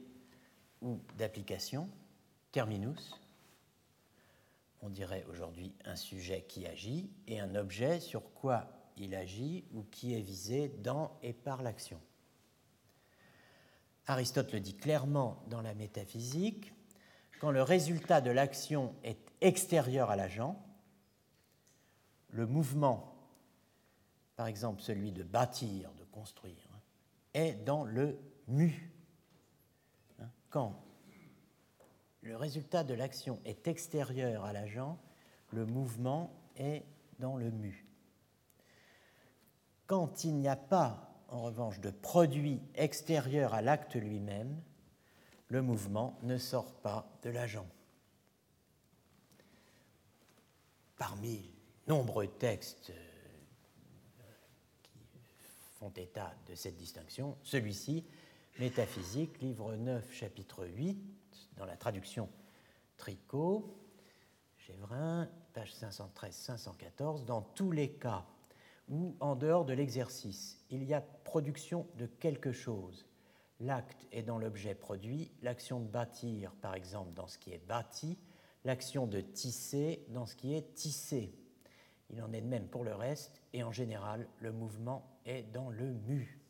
ou 0.82 1.00
d'application, 1.18 1.90
terminus. 2.52 3.20
On 4.82 4.90
dirait 4.90 5.26
aujourd'hui 5.30 5.74
un 5.86 5.96
sujet 5.96 6.44
qui 6.48 6.66
agit 6.66 7.10
et 7.28 7.40
un 7.40 7.56
objet 7.56 8.00
sur 8.00 8.34
quoi 8.34 8.68
il 8.98 9.16
agit 9.16 9.66
ou 9.74 9.84
qui 9.84 10.14
est 10.14 10.22
visé 10.22 10.70
dans 10.70 11.18
et 11.22 11.34
par 11.34 11.62
l'action. 11.62 12.00
Aristote 14.08 14.54
le 14.54 14.60
dit 14.60 14.76
clairement 14.76 15.44
dans 15.48 15.62
la 15.62 15.74
métaphysique, 15.74 16.74
quand 17.40 17.52
le 17.52 17.62
résultat 17.62 18.22
de 18.22 18.32
l'action 18.32 18.96
est 19.04 19.20
extérieur 19.42 20.10
à 20.10 20.16
l'agent, 20.16 20.62
le 22.30 22.46
mouvement, 22.46 23.16
par 24.36 24.48
exemple 24.48 24.82
celui 24.82 25.12
de 25.12 25.24
bâtir, 25.24 25.92
de 25.94 26.04
construire, 26.06 26.70
est 27.34 27.54
dans 27.54 27.84
le 27.84 28.20
mu. 28.48 28.92
Quand 30.50 30.82
le 32.22 32.36
résultat 32.36 32.84
de 32.84 32.94
l'action 32.94 33.40
est 33.46 33.68
extérieur 33.68 34.46
à 34.46 34.54
l'agent, 34.54 35.00
le 35.52 35.66
mouvement 35.66 36.34
est 36.58 36.84
dans 37.20 37.38
le 37.38 37.50
mu. 37.52 37.86
Quand 39.88 40.24
il 40.24 40.36
n'y 40.36 40.48
a 40.48 40.56
pas 40.56 41.10
en 41.32 41.42
revanche, 41.42 41.80
de 41.80 41.92
produit 41.92 42.60
extérieur 42.76 43.54
à 43.54 43.62
l'acte 43.62 43.96
lui-même, 43.96 44.62
le 45.48 45.62
mouvement 45.62 46.18
ne 46.24 46.38
sort 46.38 46.74
pas 46.74 47.08
de 47.24 47.30
l'agent. 47.30 47.68
Parmi 50.98 51.50
nombreux 51.88 52.28
textes 52.28 52.92
euh, 52.92 54.24
qui 54.84 55.00
font 55.80 55.92
état 55.96 56.34
de 56.48 56.56
cette 56.56 56.78
distinction, 56.78 57.38
celui-ci, 57.44 58.06
Métaphysique, 58.60 59.40
livre 59.42 59.76
9, 59.76 60.12
chapitre 60.14 60.66
8, 60.66 60.98
dans 61.60 61.66
la 61.66 61.76
traduction 61.76 62.30
Tricot, 62.98 63.78
Gévrin, 64.58 65.30
page 65.54 65.74
513-514, 65.74 67.26
dans 67.26 67.42
tous 67.42 67.72
les 67.72 67.92
cas 67.92 68.26
où, 68.88 69.16
en 69.20 69.36
dehors 69.36 69.66
de 69.66 69.74
l'exercice, 69.74 70.66
il 70.70 70.84
y 70.86 70.94
a 70.94 71.02
production 71.02 71.86
de 71.98 72.06
quelque 72.08 72.54
chose. 72.54 73.06
L'acte 73.60 74.08
est 74.14 74.24
dans 74.24 74.40
l'objet 74.40 74.74
produit, 74.74 75.32
l'action 75.42 75.82
de 75.82 75.88
bâtir, 75.88 76.54
par 76.62 76.76
exemple, 76.76 77.14
dans 77.14 77.28
ce 77.28 77.38
qui 77.38 77.52
est 77.52 77.68
bâti, 77.68 78.18
l'action 78.64 79.06
de 79.06 79.20
tisser 79.20 80.06
dans 80.10 80.26
ce 80.26 80.36
qui 80.36 80.56
est 80.56 80.74
tissé. 80.76 81.36
Il 82.10 82.22
en 82.24 82.32
est 82.32 82.42
de 82.42 82.48
même 82.48 82.70
pour 82.70 82.86
le 82.86 82.96
reste, 82.96 83.42
et 83.52 83.64
en 83.64 83.72
général, 83.74 84.28
le 84.40 84.54
mouvement 84.54 85.20
est 85.26 85.44
dans 85.44 85.70
le 85.70 85.92
mu. 85.92 86.42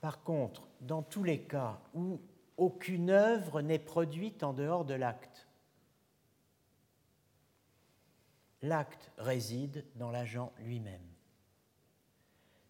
Par 0.00 0.22
contre, 0.22 0.68
dans 0.80 1.02
tous 1.02 1.24
les 1.24 1.42
cas 1.42 1.80
où 1.92 2.20
aucune 2.56 3.10
œuvre 3.10 3.62
n'est 3.62 3.78
produite 3.78 4.42
en 4.42 4.52
dehors 4.52 4.84
de 4.84 4.94
l'acte, 4.94 5.48
l'acte 8.62 9.10
réside 9.18 9.84
dans 9.96 10.10
l'agent 10.10 10.52
lui-même. 10.58 11.00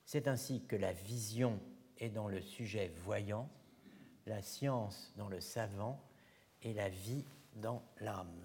C'est 0.04 0.28
ainsi 0.28 0.64
que 0.64 0.76
la 0.76 0.92
vision 0.92 1.60
est 1.98 2.10
dans 2.10 2.28
le 2.28 2.40
sujet 2.40 2.92
voyant, 3.04 3.48
la 4.26 4.42
science 4.42 5.12
dans 5.16 5.28
le 5.28 5.40
savant 5.40 6.00
et 6.62 6.72
la 6.72 6.88
vie 6.88 7.24
dans 7.56 7.82
l'âme. 8.00 8.44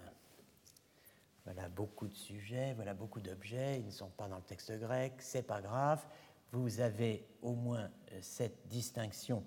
Voilà 1.44 1.68
beaucoup 1.68 2.06
de 2.06 2.14
sujets, 2.14 2.74
voilà 2.74 2.94
beaucoup 2.94 3.20
d'objets, 3.20 3.80
ils 3.80 3.86
ne 3.86 3.90
sont 3.90 4.10
pas 4.10 4.28
dans 4.28 4.36
le 4.36 4.42
texte 4.42 4.72
grec, 4.78 5.14
c'est 5.18 5.42
pas 5.42 5.60
grave. 5.60 6.04
Vous 6.52 6.80
avez 6.80 7.26
au 7.42 7.54
moins 7.54 7.90
euh, 8.12 8.18
cette 8.20 8.66
distinction 8.68 9.44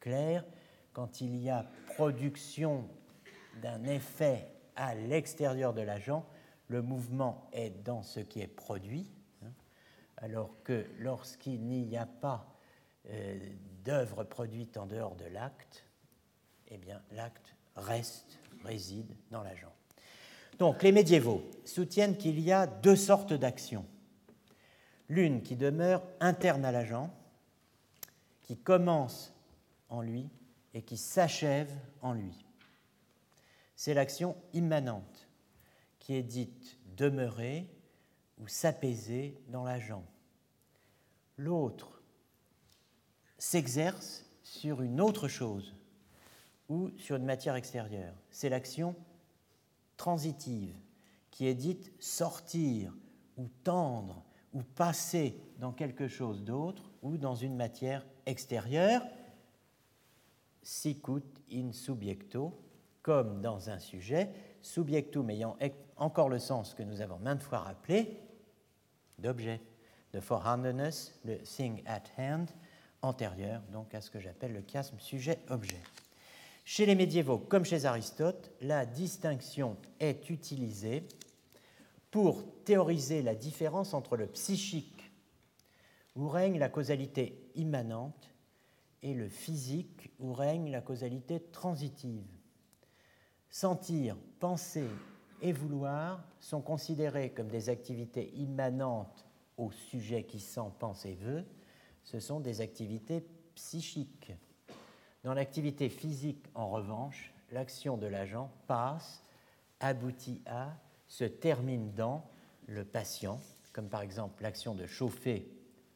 claire. 0.00 0.44
Quand 0.94 1.20
il 1.20 1.36
y 1.36 1.50
a 1.50 1.66
production 1.96 2.88
d'un 3.60 3.82
effet 3.84 4.46
à 4.76 4.94
l'extérieur 4.94 5.74
de 5.74 5.82
l'agent, 5.82 6.24
le 6.68 6.82
mouvement 6.82 7.50
est 7.52 7.82
dans 7.84 8.02
ce 8.02 8.20
qui 8.20 8.40
est 8.40 8.46
produit, 8.46 9.10
hein, 9.44 9.50
alors 10.18 10.54
que 10.62 10.86
lorsqu'il 10.98 11.62
n'y 11.64 11.96
a 11.96 12.06
pas 12.06 12.46
euh, 13.10 13.38
d'œuvre 13.84 14.22
produite 14.22 14.76
en 14.76 14.86
dehors 14.86 15.16
de 15.16 15.26
l'acte, 15.26 15.84
eh 16.68 16.78
bien 16.78 17.02
l'acte 17.10 17.56
reste, 17.74 18.38
réside 18.64 19.16
dans 19.32 19.42
l'agent. 19.42 19.72
Donc 20.60 20.84
les 20.84 20.92
médiévaux 20.92 21.42
soutiennent 21.64 22.16
qu'il 22.16 22.38
y 22.38 22.52
a 22.52 22.68
deux 22.68 22.96
sortes 22.96 23.32
d'actions. 23.32 23.84
L'une 25.08 25.42
qui 25.42 25.56
demeure 25.56 26.04
interne 26.20 26.64
à 26.64 26.70
l'agent, 26.70 27.12
qui 28.42 28.56
commence 28.56 29.34
en 29.88 30.00
lui 30.00 30.30
et 30.74 30.82
qui 30.82 30.96
s'achève 30.96 31.72
en 32.02 32.12
lui. 32.12 32.44
C'est 33.76 33.94
l'action 33.94 34.36
immanente 34.52 35.28
qui 35.98 36.14
est 36.14 36.22
dite 36.22 36.78
demeurer 36.96 37.66
ou 38.38 38.48
s'apaiser 38.48 39.40
dans 39.48 39.64
l'agent. 39.64 40.04
L'autre 41.36 42.02
s'exerce 43.38 44.24
sur 44.42 44.82
une 44.82 45.00
autre 45.00 45.28
chose 45.28 45.74
ou 46.68 46.90
sur 46.98 47.16
une 47.16 47.24
matière 47.24 47.56
extérieure. 47.56 48.14
C'est 48.30 48.48
l'action 48.48 48.94
transitive 49.96 50.76
qui 51.30 51.46
est 51.46 51.54
dite 51.54 51.92
sortir 52.00 52.94
ou 53.36 53.48
tendre 53.64 54.24
ou 54.52 54.62
passer 54.62 55.40
dans 55.58 55.72
quelque 55.72 56.08
chose 56.08 56.44
d'autre 56.44 56.90
ou 57.02 57.16
dans 57.16 57.34
une 57.34 57.56
matière 57.56 58.06
extérieure, 58.26 59.02
sicut 60.64 61.22
in 61.52 61.72
subjecto, 61.72 62.58
comme 63.02 63.40
dans 63.40 63.70
un 63.70 63.78
sujet, 63.78 64.30
subjectum 64.62 65.30
ayant 65.30 65.56
encore 65.96 66.28
le 66.28 66.38
sens 66.38 66.74
que 66.74 66.82
nous 66.82 67.00
avons 67.00 67.18
maintes 67.18 67.42
fois 67.42 67.58
rappelé 67.58 68.18
d'objet, 69.18 69.60
de 70.12 70.20
forehandedness, 70.20 71.20
le 71.24 71.38
thing 71.38 71.82
at 71.86 72.02
hand, 72.18 72.48
antérieur 73.02 73.62
donc 73.72 73.94
à 73.94 74.00
ce 74.00 74.10
que 74.10 74.18
j'appelle 74.18 74.52
le 74.52 74.62
chiasme 74.66 74.98
sujet-objet. 74.98 75.80
Chez 76.64 76.86
les 76.86 76.94
médiévaux, 76.94 77.38
comme 77.38 77.64
chez 77.64 77.84
Aristote, 77.84 78.50
la 78.62 78.86
distinction 78.86 79.76
est 80.00 80.30
utilisée 80.30 81.06
pour 82.10 82.42
théoriser 82.64 83.20
la 83.22 83.34
différence 83.34 83.92
entre 83.92 84.16
le 84.16 84.26
psychique, 84.28 85.12
où 86.16 86.28
règne 86.28 86.58
la 86.58 86.70
causalité 86.70 87.50
immanente, 87.54 88.33
et 89.04 89.12
le 89.12 89.28
physique, 89.28 90.10
où 90.18 90.32
règne 90.32 90.70
la 90.70 90.80
causalité 90.80 91.38
transitive. 91.38 92.26
Sentir, 93.50 94.16
penser 94.40 94.88
et 95.42 95.52
vouloir 95.52 96.26
sont 96.40 96.62
considérés 96.62 97.30
comme 97.30 97.48
des 97.48 97.68
activités 97.68 98.32
immanentes 98.34 99.26
au 99.58 99.70
sujet 99.70 100.24
qui 100.24 100.40
sent, 100.40 100.72
pense 100.78 101.04
et 101.04 101.14
veut. 101.14 101.44
Ce 102.02 102.18
sont 102.18 102.40
des 102.40 102.62
activités 102.62 103.26
psychiques. 103.54 104.32
Dans 105.22 105.34
l'activité 105.34 105.90
physique, 105.90 106.46
en 106.54 106.70
revanche, 106.70 107.34
l'action 107.52 107.98
de 107.98 108.06
l'agent 108.06 108.50
passe, 108.66 109.22
aboutit 109.80 110.40
à, 110.46 110.72
se 111.06 111.24
termine 111.24 111.92
dans 111.92 112.24
le 112.66 112.86
patient, 112.86 113.38
comme 113.74 113.90
par 113.90 114.00
exemple 114.00 114.42
l'action 114.42 114.74
de 114.74 114.86
chauffer 114.86 115.46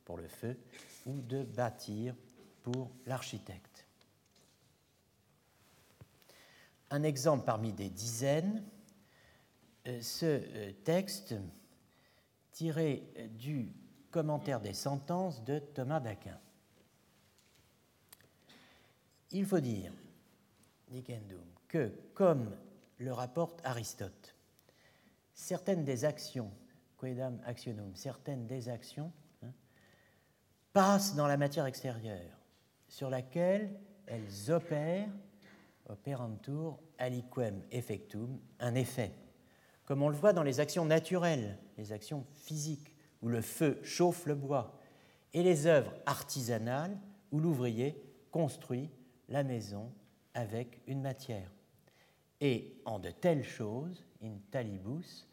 pour 0.04 0.18
le 0.18 0.28
feu 0.28 0.58
ou 1.06 1.22
de 1.22 1.42
bâtir 1.42 2.14
pour 2.62 2.90
l'architecte. 3.06 3.86
Un 6.90 7.02
exemple 7.02 7.44
parmi 7.44 7.72
des 7.72 7.90
dizaines, 7.90 8.64
euh, 9.86 10.00
ce 10.00 10.24
euh, 10.26 10.72
texte 10.84 11.34
tiré 12.52 13.04
du 13.38 13.72
commentaire 14.10 14.60
des 14.60 14.74
sentences 14.74 15.44
de 15.44 15.58
Thomas 15.58 16.00
d'Aquin. 16.00 16.38
Il 19.30 19.44
faut 19.44 19.60
dire, 19.60 19.92
que, 21.68 21.92
comme 22.14 22.56
le 22.98 23.12
rapporte 23.12 23.60
Aristote, 23.64 24.34
certaines 25.34 25.84
des 25.84 26.04
actions, 26.04 26.50
quedam 26.98 27.40
actionum, 27.44 27.94
certaines 27.94 28.46
des 28.46 28.68
actions 28.68 29.12
hein, 29.42 29.52
passent 30.72 31.14
dans 31.14 31.26
la 31.26 31.36
matière 31.36 31.66
extérieure, 31.66 32.37
sur 32.88 33.10
laquelle 33.10 33.78
elles 34.06 34.50
opèrent, 34.50 35.08
operantur 35.88 36.78
aliquem 36.98 37.62
effectum, 37.70 38.38
un 38.60 38.74
effet, 38.74 39.12
comme 39.84 40.02
on 40.02 40.08
le 40.08 40.16
voit 40.16 40.32
dans 40.32 40.42
les 40.42 40.60
actions 40.60 40.84
naturelles, 40.84 41.58
les 41.76 41.92
actions 41.92 42.24
physiques, 42.32 42.94
où 43.22 43.28
le 43.28 43.40
feu 43.40 43.78
chauffe 43.82 44.26
le 44.26 44.34
bois, 44.34 44.78
et 45.32 45.42
les 45.42 45.66
œuvres 45.66 45.92
artisanales, 46.06 46.98
où 47.32 47.40
l'ouvrier 47.40 48.02
construit 48.30 48.90
la 49.28 49.42
maison 49.44 49.92
avec 50.34 50.80
une 50.86 51.02
matière. 51.02 51.50
Et 52.40 52.80
en 52.84 52.98
de 52.98 53.10
telles 53.10 53.44
choses, 53.44 54.04
in 54.22 54.38
talibus, 54.50 55.26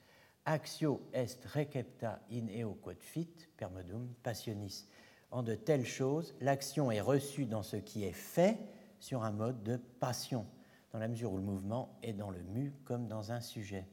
actio 0.46 1.02
est 1.14 1.44
recepta 1.46 2.20
in 2.32 2.48
eo 2.50 2.76
quod 2.82 3.02
fit, 3.02 3.48
permodum 3.58 4.14
passionis. 4.24 4.88
En 5.36 5.44
de 5.44 5.54
telles 5.54 5.86
choses, 5.86 6.34
l'action 6.40 6.92
est 6.92 7.02
reçue 7.02 7.46
dans 7.46 7.62
ce 7.62 7.76
qui 7.76 8.06
est 8.06 8.14
fait 8.14 8.58
sur 9.02 9.24
un 9.24 9.32
mode 9.32 9.64
de 9.64 9.76
passion, 9.76 10.46
dans 10.94 11.00
la 11.00 11.10
mesure 11.10 11.34
où 11.34 11.36
le 11.36 11.44
mouvement 11.44 12.00
est 12.04 12.14
dans 12.14 12.30
le 12.30 12.42
mu 12.42 12.72
comme 12.86 13.10
dans 13.10 13.34
un 13.34 13.42
sujet. 13.42 13.86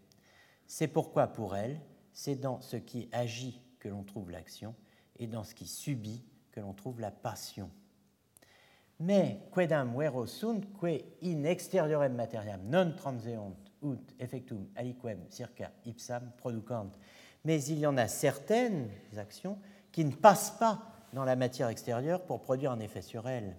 C'est 0.69 0.87
pourquoi 0.87 1.27
pour 1.27 1.57
elle, 1.57 1.81
c'est 2.13 2.37
dans 2.37 2.61
ce 2.61 2.77
qui 2.77 3.09
agit 3.11 3.61
que 3.81 3.89
l'on 3.89 4.05
trouve 4.05 4.31
l'action 4.31 4.77
et 5.19 5.27
dans 5.27 5.43
ce 5.43 5.57
qui 5.57 5.67
subit 5.67 6.23
que 6.53 6.61
l'on 6.61 6.75
trouve 6.75 7.01
la 7.01 7.11
passion. 7.11 7.73
Mais 9.01 9.41
quedam 9.53 9.99
vero 9.99 10.27
sunt 10.27 10.63
que 10.79 11.03
in 11.25 11.43
exteriorem 11.43 12.15
materiam 12.15 12.63
non 12.71 12.95
transeunt 12.95 13.57
ut 13.83 14.15
effectum 14.21 14.69
aliquem 14.77 15.27
circa 15.29 15.73
ipsam 15.87 16.31
producant. 16.37 16.93
Mais 17.45 17.65
il 17.65 17.81
y 17.81 17.87
en 17.87 17.97
a 17.97 18.07
certaines 18.07 18.89
actions 19.17 19.59
qui 19.91 20.05
ne 20.05 20.13
passent 20.13 20.57
pas 20.57 20.92
dans 21.13 21.25
la 21.25 21.37
matière 21.37 21.69
extérieure 21.69 22.25
pour 22.25 22.41
produire 22.41 22.73
un 22.73 22.81
effet 22.81 23.03
sur 23.03 23.29
elle, 23.29 23.57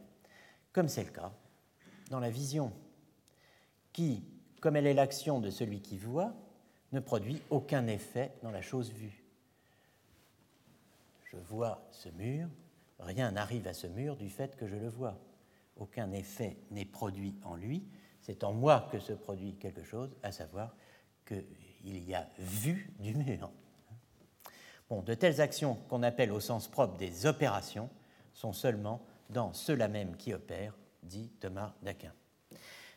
comme 0.72 0.88
c'est 0.88 1.04
le 1.04 1.12
cas 1.12 1.32
dans 2.10 2.20
la 2.20 2.30
vision, 2.30 2.74
qui, 3.92 4.24
comme 4.62 4.76
elle 4.76 4.88
est 4.88 4.94
l'action 4.94 5.40
de 5.40 5.50
celui 5.50 5.82
qui 5.82 5.98
voit, 5.98 6.34
ne 6.92 7.00
produit 7.00 7.42
aucun 7.50 7.88
effet 7.88 8.32
dans 8.44 8.52
la 8.52 8.62
chose 8.62 8.92
vue. 8.92 9.24
Je 11.26 11.38
vois 11.38 11.88
ce 11.92 12.10
mur, 12.10 12.48
rien 13.00 13.32
n'arrive 13.32 13.68
à 13.68 13.74
ce 13.74 13.88
mur 13.88 14.16
du 14.16 14.30
fait 14.30 14.56
que 14.56 14.68
je 14.68 14.76
le 14.76 14.90
vois 14.90 15.18
aucun 15.78 16.12
effet 16.12 16.58
n'est 16.72 16.86
produit 16.86 17.36
en 17.44 17.56
lui, 17.56 17.88
c'est 18.22 18.44
en 18.44 18.54
moi 18.54 18.88
que 18.92 19.00
se 19.00 19.14
produit 19.14 19.56
quelque 19.56 19.84
chose, 19.84 20.16
à 20.24 20.32
savoir 20.32 20.76
qu'il 21.26 21.44
y 21.84 22.14
a 22.14 22.30
vue 22.38 22.94
du 23.00 23.16
mur. 23.16 23.52
De 25.02 25.14
telles 25.14 25.42
actions 25.42 25.76
qu'on 25.90 26.04
appelle 26.04 26.32
au 26.32 26.40
sens 26.40 26.68
propre 26.68 26.98
des 26.98 27.26
opérations 27.26 27.90
sont 28.34 28.54
seulement 28.54 29.02
dans 29.30 29.54
ceux-là 29.54 29.88
même 29.88 30.16
qui 30.16 30.34
opèrent, 30.34 30.78
dit 31.02 31.32
Thomas 31.40 31.74
d'Aquin. 31.82 32.12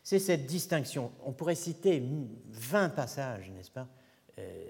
C'est 0.03 0.19
cette 0.19 0.47
distinction, 0.47 1.11
on 1.25 1.33
pourrait 1.33 1.57
citer 1.57 2.03
20 2.51 2.91
passages, 2.91 3.51
n'est-ce 3.51 3.71
pas, 3.71 3.89
euh, 4.39 4.65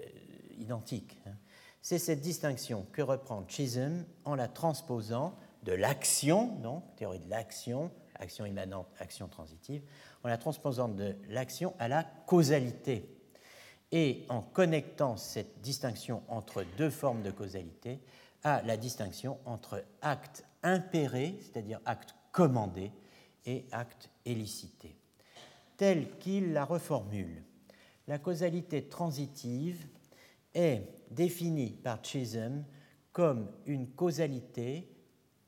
identiques. 0.57 1.17
Hein. 1.27 1.33
C'est 1.81 1.99
cette 1.99 2.21
distinction 2.21 2.85
que 2.91 3.01
reprend 3.01 3.45
Chisholm 3.47 4.05
en 4.25 4.35
la 4.35 4.47
transposant 4.47 5.35
de 5.63 5.73
l'action, 5.73 6.47
donc 6.63 6.83
théorie 6.95 7.19
de 7.19 7.29
l'action, 7.29 7.91
action 8.15 8.45
immanente, 8.45 8.87
action 8.99 9.27
transitive, 9.27 9.83
en 10.23 10.27
la 10.27 10.37
transposant 10.37 10.87
de 10.87 11.15
l'action 11.29 11.73
à 11.79 11.87
la 11.87 12.03
causalité. 12.25 13.16
Et 13.91 14.25
en 14.29 14.41
connectant 14.41 15.15
cette 15.15 15.61
distinction 15.61 16.21
entre 16.27 16.65
deux 16.77 16.89
formes 16.89 17.21
de 17.21 17.31
causalité 17.31 17.99
à 18.43 18.61
la 18.63 18.77
distinction 18.77 19.37
entre 19.45 19.83
acte 20.01 20.45
impéré, 20.63 21.37
c'est-à-dire 21.41 21.79
acte 21.85 22.15
commandé, 22.31 22.91
et 23.45 23.65
acte 23.71 24.09
élicité. 24.25 24.95
Tel 25.77 26.17
qu'il 26.17 26.53
la 26.53 26.65
reformule, 26.65 27.43
la 28.07 28.19
causalité 28.19 28.87
transitive 28.87 29.87
est 30.53 30.83
définie 31.11 31.71
par 31.71 32.03
Chisholm 32.03 32.65
comme 33.13 33.49
une 33.65 33.87
causalité 33.87 34.89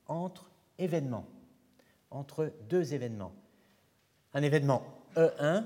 entre 0.07 0.49
événements, 0.77 1.27
entre 2.09 2.53
deux 2.69 2.93
événements. 2.93 3.33
Un 4.33 4.43
événement 4.43 4.83
E1 5.15 5.65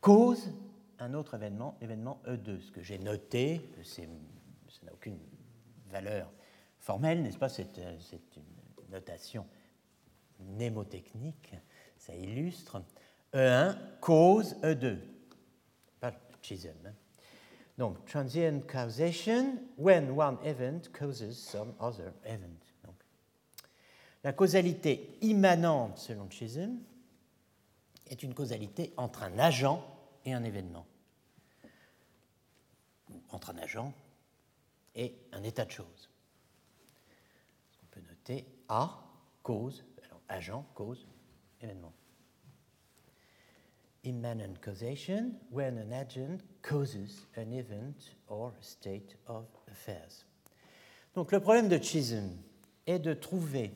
cause 0.00 0.50
un 0.98 1.14
autre 1.14 1.34
événement, 1.34 1.76
l'événement 1.80 2.20
E2. 2.26 2.60
Ce 2.60 2.70
que 2.70 2.82
j'ai 2.82 2.98
noté, 2.98 3.60
ça 3.82 4.02
n'a 4.84 4.92
aucune 4.92 5.18
valeur 5.90 6.30
formelle, 6.78 7.22
n'est-ce 7.22 7.38
pas? 7.38 7.48
C'est 7.48 7.76
une 7.76 8.90
notation 8.90 9.46
mnémotechnique, 10.40 11.54
ça 11.98 12.14
illustre. 12.14 12.82
E1 13.34 13.76
cause 14.00 14.54
E2. 14.62 14.98
Pas 16.00 16.12
Chisholm. 16.42 16.76
Hein. 16.86 16.94
Donc, 17.76 18.04
transient 18.06 18.60
causation 18.66 19.58
when 19.76 20.10
one 20.10 20.38
event 20.44 20.90
causes 20.92 21.36
some 21.36 21.74
other 21.78 22.12
event. 22.24 22.66
La 24.24 24.32
causalité 24.32 25.18
immanente, 25.20 25.98
selon 25.98 26.28
Chisholm, 26.30 26.78
est 28.08 28.22
une 28.22 28.34
causalité 28.34 28.92
entre 28.96 29.22
un 29.22 29.38
agent 29.38 29.84
et 30.26 30.34
un 30.34 30.44
événement. 30.44 30.86
Entre 33.30 33.50
un 33.50 33.58
agent 33.58 33.94
et 34.94 35.14
un 35.32 35.42
état 35.42 35.64
de 35.64 35.70
choses. 35.70 36.10
On 37.82 37.86
peut 37.92 38.00
noter 38.08 38.44
A, 38.68 39.02
cause, 39.42 39.84
agent, 40.28 40.66
cause, 40.74 41.06
événement. 41.62 41.92
Immanent 44.04 44.60
causation, 44.60 45.32
when 45.50 45.78
an 45.78 45.92
agent 45.92 46.38
causes 46.62 47.26
an 47.36 47.50
event 47.52 48.14
or 48.28 48.52
state 48.60 49.16
of 49.26 49.46
affairs. 49.70 50.26
Donc 51.14 51.32
le 51.32 51.40
problème 51.40 51.68
de 51.68 51.78
Chisholm 51.78 52.36
est 52.86 52.98
de 52.98 53.14
trouver 53.14 53.72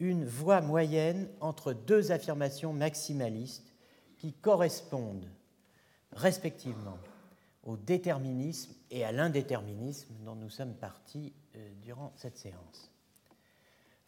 une 0.00 0.24
voie 0.24 0.60
moyenne 0.60 1.28
entre 1.40 1.72
deux 1.72 2.10
affirmations 2.10 2.72
maximalistes 2.72 3.72
qui 4.16 4.32
correspondent 4.32 5.30
respectivement 6.12 6.98
au 7.64 7.76
déterminisme 7.76 8.74
et 8.90 9.04
à 9.04 9.12
l'indéterminisme 9.12 10.14
dont 10.24 10.34
nous 10.34 10.50
sommes 10.50 10.74
partis 10.74 11.32
euh, 11.56 11.72
durant 11.80 12.12
cette 12.16 12.36
séance. 12.36 12.90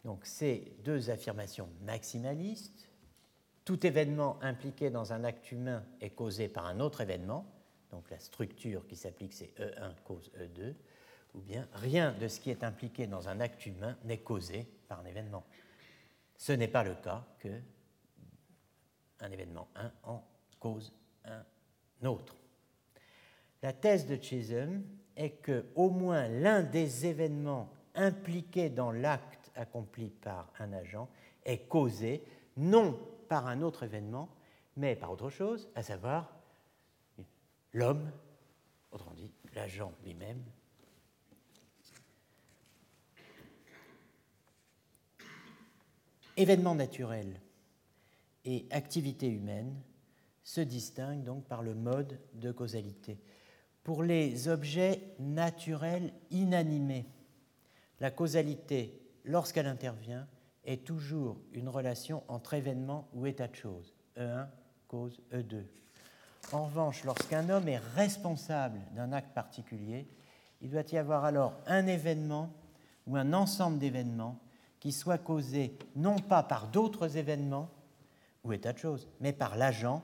Donc 0.03 0.25
ces 0.25 0.77
deux 0.83 1.09
affirmations 1.09 1.69
maximalistes, 1.81 2.89
tout 3.63 3.85
événement 3.85 4.37
impliqué 4.43 4.89
dans 4.89 5.13
un 5.13 5.23
acte 5.23 5.51
humain 5.51 5.83
est 6.01 6.11
causé 6.11 6.47
par 6.47 6.67
un 6.67 6.79
autre 6.79 7.01
événement, 7.01 7.45
donc 7.91 8.09
la 8.11 8.19
structure 8.19 8.85
qui 8.87 8.95
s'applique 8.95 9.33
c'est 9.33 9.53
E1 9.57 9.95
cause 10.03 10.31
E2, 10.37 10.75
ou 11.33 11.39
bien 11.39 11.67
rien 11.73 12.13
de 12.13 12.27
ce 12.27 12.39
qui 12.39 12.51
est 12.51 12.63
impliqué 12.63 13.07
dans 13.07 13.29
un 13.29 13.39
acte 13.39 13.65
humain 13.65 13.97
n'est 14.03 14.19
causé 14.19 14.67
par 14.87 14.99
un 14.99 15.05
événement. 15.05 15.43
Ce 16.37 16.51
n'est 16.51 16.67
pas 16.67 16.83
le 16.83 16.93
cas 16.95 17.25
que 17.39 17.61
un 19.21 19.31
événement 19.31 19.69
1 19.75 19.91
en 20.03 20.23
cause 20.59 20.93
un 21.23 21.43
autre. 22.03 22.35
La 23.61 23.73
thèse 23.73 24.05
de 24.05 24.15
Chisholm 24.15 24.83
est 25.15 25.41
que 25.41 25.65
au 25.75 25.89
moins 25.89 26.27
l'un 26.27 26.61
des 26.61 27.05
événements 27.05 27.71
impliqués 27.95 28.69
dans 28.69 28.91
l'acte 28.91 29.51
accompli 29.55 30.09
par 30.09 30.51
un 30.59 30.73
agent 30.73 31.09
est 31.45 31.67
causé 31.67 32.23
non 32.57 32.99
par 33.29 33.47
un 33.47 33.61
autre 33.61 33.83
événement, 33.83 34.29
mais 34.77 34.95
par 34.95 35.11
autre 35.11 35.29
chose, 35.29 35.69
à 35.75 35.83
savoir 35.83 36.31
l'homme, 37.73 38.11
autrement 38.91 39.15
dit 39.15 39.31
l'agent 39.53 39.91
lui-même, 40.03 40.43
Événements 46.37 46.75
naturels 46.75 47.39
et 48.43 48.65
activités 48.69 49.29
humaines 49.29 49.73
se 50.45 50.61
distinguent 50.61 51.23
donc 51.23 51.43
par 51.45 51.63
le 51.63 51.73
mode 51.73 52.19
de 52.35 52.51
causalité. 52.51 53.19
Pour 53.83 54.03
les 54.03 54.47
objets 54.47 55.01
naturels 55.19 56.13
inanimés, 56.29 57.05
la 57.99 58.11
causalité, 58.11 59.01
lorsqu'elle 59.25 59.65
intervient, 59.65 60.27
est 60.63 60.85
toujours 60.85 61.37
une 61.51 61.67
relation 61.67 62.23
entre 62.27 62.53
événements 62.53 63.07
ou 63.13 63.25
état 63.25 63.47
de 63.47 63.55
choses. 63.55 63.93
E1 64.17 64.47
cause 64.87 65.19
E2. 65.33 65.63
En 66.51 66.65
revanche, 66.65 67.03
lorsqu'un 67.03 67.49
homme 67.49 67.67
est 67.67 67.81
responsable 67.95 68.79
d'un 68.95 69.13
acte 69.13 69.33
particulier, 69.33 70.07
il 70.61 70.69
doit 70.69 70.83
y 70.91 70.97
avoir 70.97 71.25
alors 71.25 71.53
un 71.65 71.87
événement 71.87 72.53
ou 73.07 73.17
un 73.17 73.33
ensemble 73.33 73.79
d'événements 73.79 74.39
qui 74.79 74.91
soit 74.91 75.17
causé 75.17 75.77
non 75.95 76.19
pas 76.19 76.43
par 76.43 76.67
d'autres 76.67 77.17
événements 77.17 77.69
ou 78.43 78.53
état 78.53 78.73
de 78.73 78.77
choses, 78.77 79.07
mais 79.19 79.33
par 79.33 79.57
l'agent, 79.57 80.03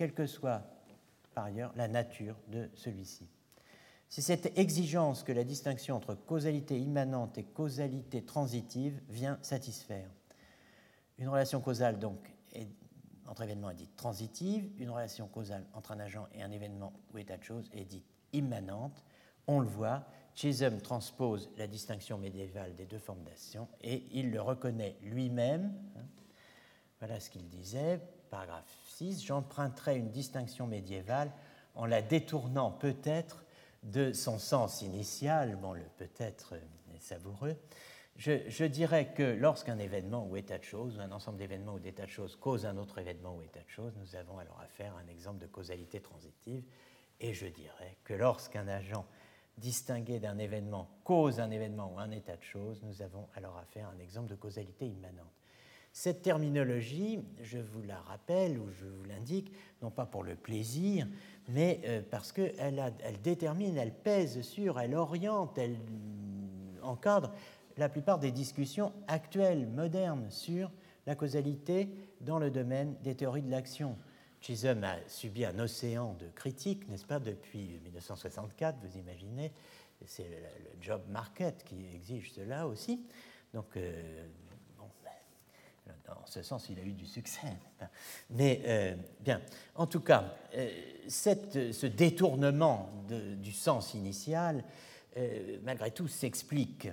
quelle 0.00 0.14
que 0.14 0.26
soit 0.26 0.62
par 1.34 1.44
ailleurs 1.44 1.74
la 1.76 1.86
nature 1.86 2.34
de 2.48 2.70
celui-ci. 2.72 3.28
C'est 4.08 4.22
cette 4.22 4.58
exigence 4.58 5.22
que 5.22 5.30
la 5.30 5.44
distinction 5.44 5.94
entre 5.94 6.14
causalité 6.14 6.80
immanente 6.80 7.36
et 7.36 7.44
causalité 7.44 8.24
transitive 8.24 8.98
vient 9.10 9.38
satisfaire. 9.42 10.08
Une 11.18 11.28
relation 11.28 11.60
causale 11.60 11.98
donc 11.98 12.16
entre 13.28 13.42
événements 13.42 13.68
est 13.68 13.74
dite 13.74 13.94
transitive, 13.94 14.70
une 14.78 14.88
relation 14.88 15.28
causale 15.28 15.66
entre 15.74 15.92
un 15.92 16.00
agent 16.00 16.26
et 16.32 16.40
un 16.42 16.50
événement 16.50 16.94
ou 17.12 17.18
état 17.18 17.36
de 17.36 17.44
choses 17.44 17.68
est 17.74 17.84
dite 17.84 18.06
immanente. 18.32 19.04
On 19.46 19.60
le 19.60 19.68
voit, 19.68 20.06
Chisholm 20.34 20.80
transpose 20.80 21.50
la 21.58 21.66
distinction 21.66 22.16
médiévale 22.16 22.74
des 22.74 22.86
deux 22.86 22.98
formes 22.98 23.22
d'action 23.24 23.68
et 23.82 24.06
il 24.12 24.30
le 24.30 24.40
reconnaît 24.40 24.96
lui-même. 25.02 25.74
Hein. 25.98 26.06
Voilà 27.00 27.20
ce 27.20 27.28
qu'il 27.28 27.46
disait, 27.48 28.00
paragraphe 28.30 28.72
6, 28.86 29.24
j'emprunterai 29.24 29.96
une 29.96 30.10
distinction 30.10 30.66
médiévale 30.66 31.30
en 31.74 31.86
la 31.86 32.02
détournant 32.02 32.70
peut-être 32.70 33.44
de 33.82 34.12
son 34.12 34.38
sens 34.38 34.82
initial, 34.82 35.56
bon, 35.56 35.72
le 35.72 35.82
peut-être 35.98 36.54
est 36.94 37.02
savoureux, 37.02 37.56
je, 38.20 38.64
dirais 38.64 39.14
que 39.14 39.22
lorsqu'un 39.22 39.78
événement 39.78 40.26
ou 40.26 40.36
état 40.36 40.58
de 40.58 40.64
choses, 40.64 41.00
un 41.00 41.10
ensemble 41.10 41.38
d'événements 41.38 41.74
ou 41.74 41.78
d'états 41.78 42.04
de 42.04 42.10
choses 42.10 42.36
cause 42.36 42.66
un 42.66 42.76
autre 42.76 42.98
événement 42.98 43.34
ou 43.34 43.42
état 43.42 43.62
de 43.62 43.70
choses, 43.70 43.94
nous 43.96 44.14
avons 44.14 44.38
alors 44.38 44.60
affaire 44.60 44.94
à 44.94 45.00
un 45.00 45.08
exemple 45.08 45.38
de 45.38 45.46
causalité 45.46 46.00
transitive. 46.00 46.62
Et 47.18 47.32
je 47.32 47.46
dirais 47.46 47.96
que 48.04 48.12
lorsqu'un 48.12 48.68
agent 48.68 49.06
distingué 49.56 50.20
d'un 50.20 50.36
événement 50.36 50.90
cause 51.02 51.40
un 51.40 51.50
événement 51.50 51.94
ou 51.94 51.98
un 51.98 52.10
état 52.10 52.36
de 52.36 52.42
choses, 52.42 52.82
nous 52.82 53.00
avons 53.00 53.26
alors 53.36 53.56
affaire 53.56 53.88
à 53.88 53.92
un 53.92 53.98
exemple 53.98 54.28
de 54.28 54.34
causalité 54.34 54.86
immanente. 54.86 55.39
Cette 55.92 56.22
terminologie, 56.22 57.20
je 57.42 57.58
vous 57.58 57.82
la 57.82 57.98
rappelle 57.98 58.58
ou 58.58 58.70
je 58.70 58.86
vous 58.86 59.04
l'indique, 59.04 59.52
non 59.82 59.90
pas 59.90 60.06
pour 60.06 60.22
le 60.22 60.36
plaisir, 60.36 61.06
mais 61.48 61.80
euh, 61.84 62.00
parce 62.08 62.30
qu'elle 62.30 62.92
elle 63.02 63.20
détermine, 63.22 63.76
elle 63.76 63.92
pèse 63.92 64.40
sur, 64.42 64.78
elle 64.78 64.94
oriente, 64.94 65.58
elle 65.58 65.76
encadre 66.82 67.32
la 67.76 67.88
plupart 67.88 68.18
des 68.18 68.30
discussions 68.30 68.92
actuelles, 69.08 69.66
modernes, 69.66 70.30
sur 70.30 70.70
la 71.06 71.14
causalité 71.14 71.90
dans 72.20 72.38
le 72.38 72.50
domaine 72.50 72.94
des 73.02 73.14
théories 73.14 73.42
de 73.42 73.50
l'action. 73.50 73.96
Chisholm 74.40 74.84
a 74.84 74.96
subi 75.06 75.44
un 75.44 75.58
océan 75.58 76.14
de 76.14 76.28
critiques, 76.28 76.88
n'est-ce 76.88 77.04
pas, 77.04 77.18
depuis 77.18 77.80
1964, 77.84 78.78
vous 78.82 78.98
imaginez. 78.98 79.52
C'est 80.06 80.28
le, 80.28 80.80
job 80.80 81.02
market 81.10 81.62
qui 81.64 81.84
exige 81.94 82.32
cela 82.32 82.66
aussi. 82.66 83.04
Donc, 83.52 83.76
euh, 83.76 84.26
dans 86.14 86.26
ce 86.26 86.42
sens, 86.42 86.68
il 86.68 86.78
a 86.78 86.82
eu 86.82 86.92
du 86.92 87.06
succès. 87.06 87.56
Mais 88.30 88.62
euh, 88.64 88.94
bien, 89.20 89.40
en 89.74 89.86
tout 89.86 90.00
cas, 90.00 90.34
euh, 90.56 90.70
ce 91.08 91.86
détournement 91.86 92.90
du 93.08 93.52
sens 93.52 93.94
initial, 93.94 94.64
malgré 95.64 95.90
tout, 95.90 96.06
s'explique 96.06 96.88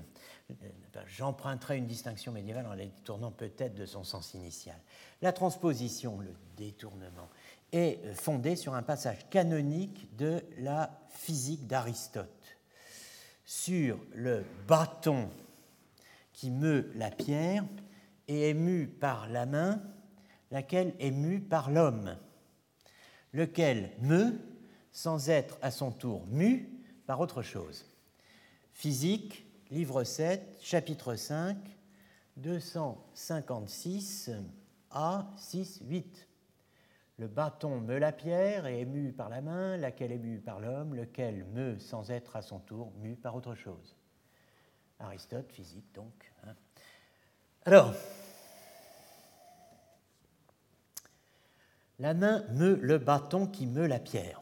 J'emprunterai 1.08 1.78
une 1.78 1.88
distinction 1.88 2.32
médiévale 2.32 2.66
en 2.66 2.74
la 2.74 2.86
détournant 2.86 3.32
peut-être 3.32 3.76
de 3.76 3.86
son 3.86 4.04
sens 4.04 4.34
initial. 4.34 4.78
La 5.22 5.34
transposition, 5.34 6.20
le 6.20 6.34
détournement, 6.56 7.30
est 7.72 8.00
fondée 8.14 8.56
sur 8.56 8.74
un 8.74 8.82
passage 8.82 9.30
canonique 9.30 10.16
de 10.16 10.42
la 10.60 10.90
physique 11.10 11.68
d'Aristote, 11.68 12.58
sur 13.46 14.00
le 14.14 14.46
bâton 14.68 15.30
qui 16.34 16.50
meut 16.50 16.92
la 16.96 17.12
pierre 17.12 17.66
et 18.28 18.50
est 18.50 18.54
mu 18.54 18.88
par 18.88 19.30
la 19.30 19.46
main, 19.46 19.82
laquelle 20.52 20.96
est 21.00 21.12
mue 21.12 21.40
par 21.40 21.72
l'homme, 21.72 22.18
lequel 23.34 23.92
meut 24.02 24.40
sans 24.92 25.30
être 25.30 25.58
à 25.62 25.72
son 25.72 25.92
tour 25.92 26.26
mu 26.28 26.70
par 27.06 27.20
autre 27.20 27.42
chose. 27.42 27.86
Physique, 28.72 29.46
livre 29.70 30.04
7, 30.04 30.58
chapitre 30.62 31.16
5, 31.16 31.58
256 32.38 34.32
à 34.92 35.32
6, 35.38 35.82
8. 35.86 36.28
Le 37.20 37.28
bâton 37.28 37.82
meut 37.82 37.98
la 37.98 38.12
pierre 38.12 38.68
et 38.68 38.82
est 38.82 39.12
par 39.12 39.30
la 39.30 39.42
main, 39.42 39.76
laquelle 39.78 40.12
est 40.12 40.20
mue 40.20 40.40
par 40.40 40.60
l'homme, 40.60 40.94
lequel 40.94 41.46
meut 41.46 41.80
sans 41.80 42.12
être 42.12 42.36
à 42.36 42.44
son 42.44 42.60
tour 42.60 42.92
mu 42.98 43.16
par 43.16 43.36
autre 43.36 43.56
chose. 43.56 43.96
Aristote, 45.00 45.52
physique 45.52 45.92
donc. 45.94 46.32
Hein. 46.44 46.54
Alors, 47.68 47.94
la 52.00 52.16
main 52.16 52.44
meut 52.54 52.80
le 52.82 52.98
bâton 52.98 53.46
qui 53.46 53.68
meut 53.68 53.86
la 53.86 54.00
pierre. 54.00 54.42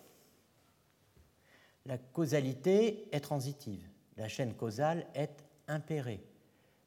La 1.85 1.97
causalité 1.97 3.10
est 3.11 3.19
transitive 3.19 3.89
la 4.18 4.27
chaîne 4.27 4.53
causale 4.56 5.06
est 5.14 5.43
impérée, 5.68 6.23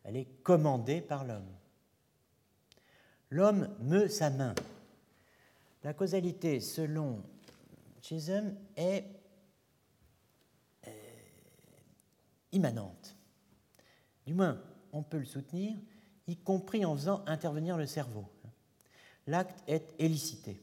elle 0.05 0.17
est 0.17 0.43
commandée 0.43 1.01
par 1.01 1.25
l'homme. 1.25 1.53
L'homme 3.31 3.69
meut 3.81 4.09
sa 4.09 4.31
main. 4.31 4.55
La 5.85 5.93
causalité, 5.93 6.61
selon 6.61 7.23
Chisholm, 8.01 8.57
est 8.77 9.05
euh, 10.87 10.91
immanente. 12.53 13.15
Du 14.27 14.33
moins, 14.33 14.59
on 14.93 15.03
peut 15.03 15.19
le 15.19 15.27
soutenir, 15.27 15.77
y 16.29 16.37
compris 16.37 16.85
en 16.85 16.95
faisant 16.95 17.25
intervenir 17.27 17.77
le 17.77 17.87
cerveau. 17.87 18.25
L'acte 19.27 19.63
est 19.67 19.95
élicité. 19.99 20.61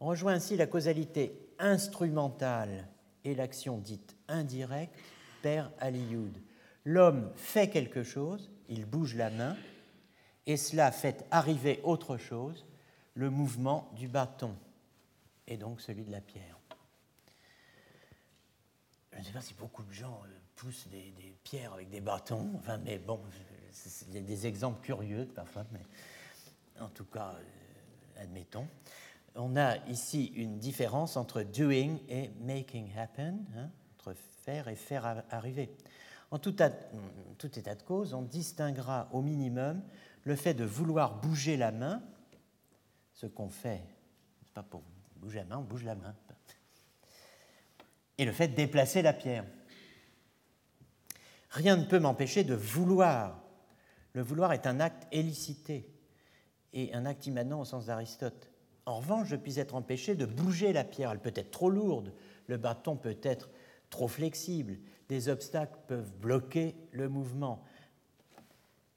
On 0.00 0.06
rejoint 0.06 0.34
ainsi 0.34 0.56
la 0.56 0.66
causalité 0.66 1.54
instrumentale 1.58 2.86
et 3.24 3.34
l'action 3.34 3.78
dite 3.78 4.16
indirecte 4.28 4.94
Père 5.42 5.70
Aliyoud. 5.78 6.36
L'homme 6.84 7.30
fait 7.36 7.70
quelque 7.70 8.02
chose, 8.02 8.50
il 8.68 8.84
bouge 8.84 9.14
la 9.14 9.30
main, 9.30 9.56
et 10.46 10.56
cela 10.56 10.90
fait 10.90 11.26
arriver 11.30 11.80
autre 11.84 12.16
chose, 12.16 12.66
le 13.14 13.30
mouvement 13.30 13.90
du 13.96 14.08
bâton, 14.08 14.56
et 15.46 15.56
donc 15.56 15.80
celui 15.80 16.04
de 16.04 16.10
la 16.10 16.20
pierre. 16.20 16.58
Je 19.12 19.18
ne 19.18 19.24
sais 19.24 19.32
pas 19.32 19.40
si 19.42 19.54
beaucoup 19.54 19.82
de 19.82 19.92
gens 19.92 20.22
euh, 20.24 20.28
poussent 20.56 20.86
des, 20.88 21.12
pierres 21.42 21.74
avec 21.74 21.90
des 21.90 22.00
bâtons, 22.00 22.60
mais 22.84 22.98
bon, 22.98 23.20
il 24.08 24.14
y 24.14 24.18
a 24.18 24.20
des 24.20 24.46
exemples 24.46 24.80
curieux 24.80 25.26
parfois, 25.26 25.64
mais 25.72 25.84
en 26.80 26.88
tout 26.88 27.04
cas, 27.04 27.34
euh, 27.34 28.22
admettons 28.22 28.66
on 29.34 29.56
a 29.56 29.76
ici 29.88 30.26
une 30.36 30.58
différence 30.58 31.16
entre 31.16 31.42
doing 31.42 31.98
et 32.08 32.30
making 32.40 32.90
happen, 32.96 33.38
hein, 33.56 33.70
entre 33.98 34.14
faire 34.44 34.68
et 34.68 34.76
faire 34.76 35.24
arriver. 35.30 35.70
En 36.30 36.38
tout, 36.38 36.62
état 36.62 37.74
de 37.74 37.82
cause, 37.82 38.14
on 38.14 38.22
distinguera 38.22 39.08
au 39.12 39.20
minimum 39.20 39.82
le 40.24 40.36
fait 40.36 40.54
de 40.54 40.64
vouloir 40.64 41.20
bouger 41.20 41.56
la 41.56 41.72
main, 41.72 42.02
ce 43.14 43.26
qu'on 43.26 43.48
fait, 43.48 43.82
pas 44.54 44.62
pour 44.62 44.82
bouger 45.16 45.38
la 45.38 45.44
main, 45.44 45.58
on 45.58 45.64
bouge 45.64 45.84
la 45.84 45.94
main, 45.94 46.14
et 48.18 48.24
le 48.24 48.32
fait 48.32 48.48
de 48.48 48.54
déplacer 48.54 49.02
la 49.02 49.12
pierre. 49.12 49.44
Rien 51.50 51.76
ne 51.76 51.84
peut 51.84 51.98
m'empêcher 51.98 52.44
de 52.44 52.54
vouloir. 52.54 53.42
Le 54.12 54.22
vouloir 54.22 54.52
est 54.52 54.66
un 54.66 54.80
acte 54.80 55.06
élicité 55.12 55.88
et 56.72 56.92
un 56.94 57.06
acte 57.06 57.26
immanent 57.26 57.60
au 57.60 57.64
sens 57.64 57.86
d'Aristote. 57.86 58.50
En 58.86 58.98
revanche, 58.98 59.28
je 59.28 59.36
puis 59.36 59.58
être 59.58 59.74
empêché 59.74 60.14
de 60.14 60.26
bouger 60.26 60.72
la 60.72 60.84
pierre. 60.84 61.12
Elle 61.12 61.20
peut 61.20 61.32
être 61.34 61.50
trop 61.50 61.70
lourde, 61.70 62.12
le 62.46 62.56
bâton 62.56 62.96
peut 62.96 63.18
être 63.22 63.50
trop 63.88 64.08
flexible, 64.08 64.78
des 65.08 65.28
obstacles 65.28 65.78
peuvent 65.86 66.12
bloquer 66.16 66.74
le 66.92 67.08
mouvement. 67.08 67.64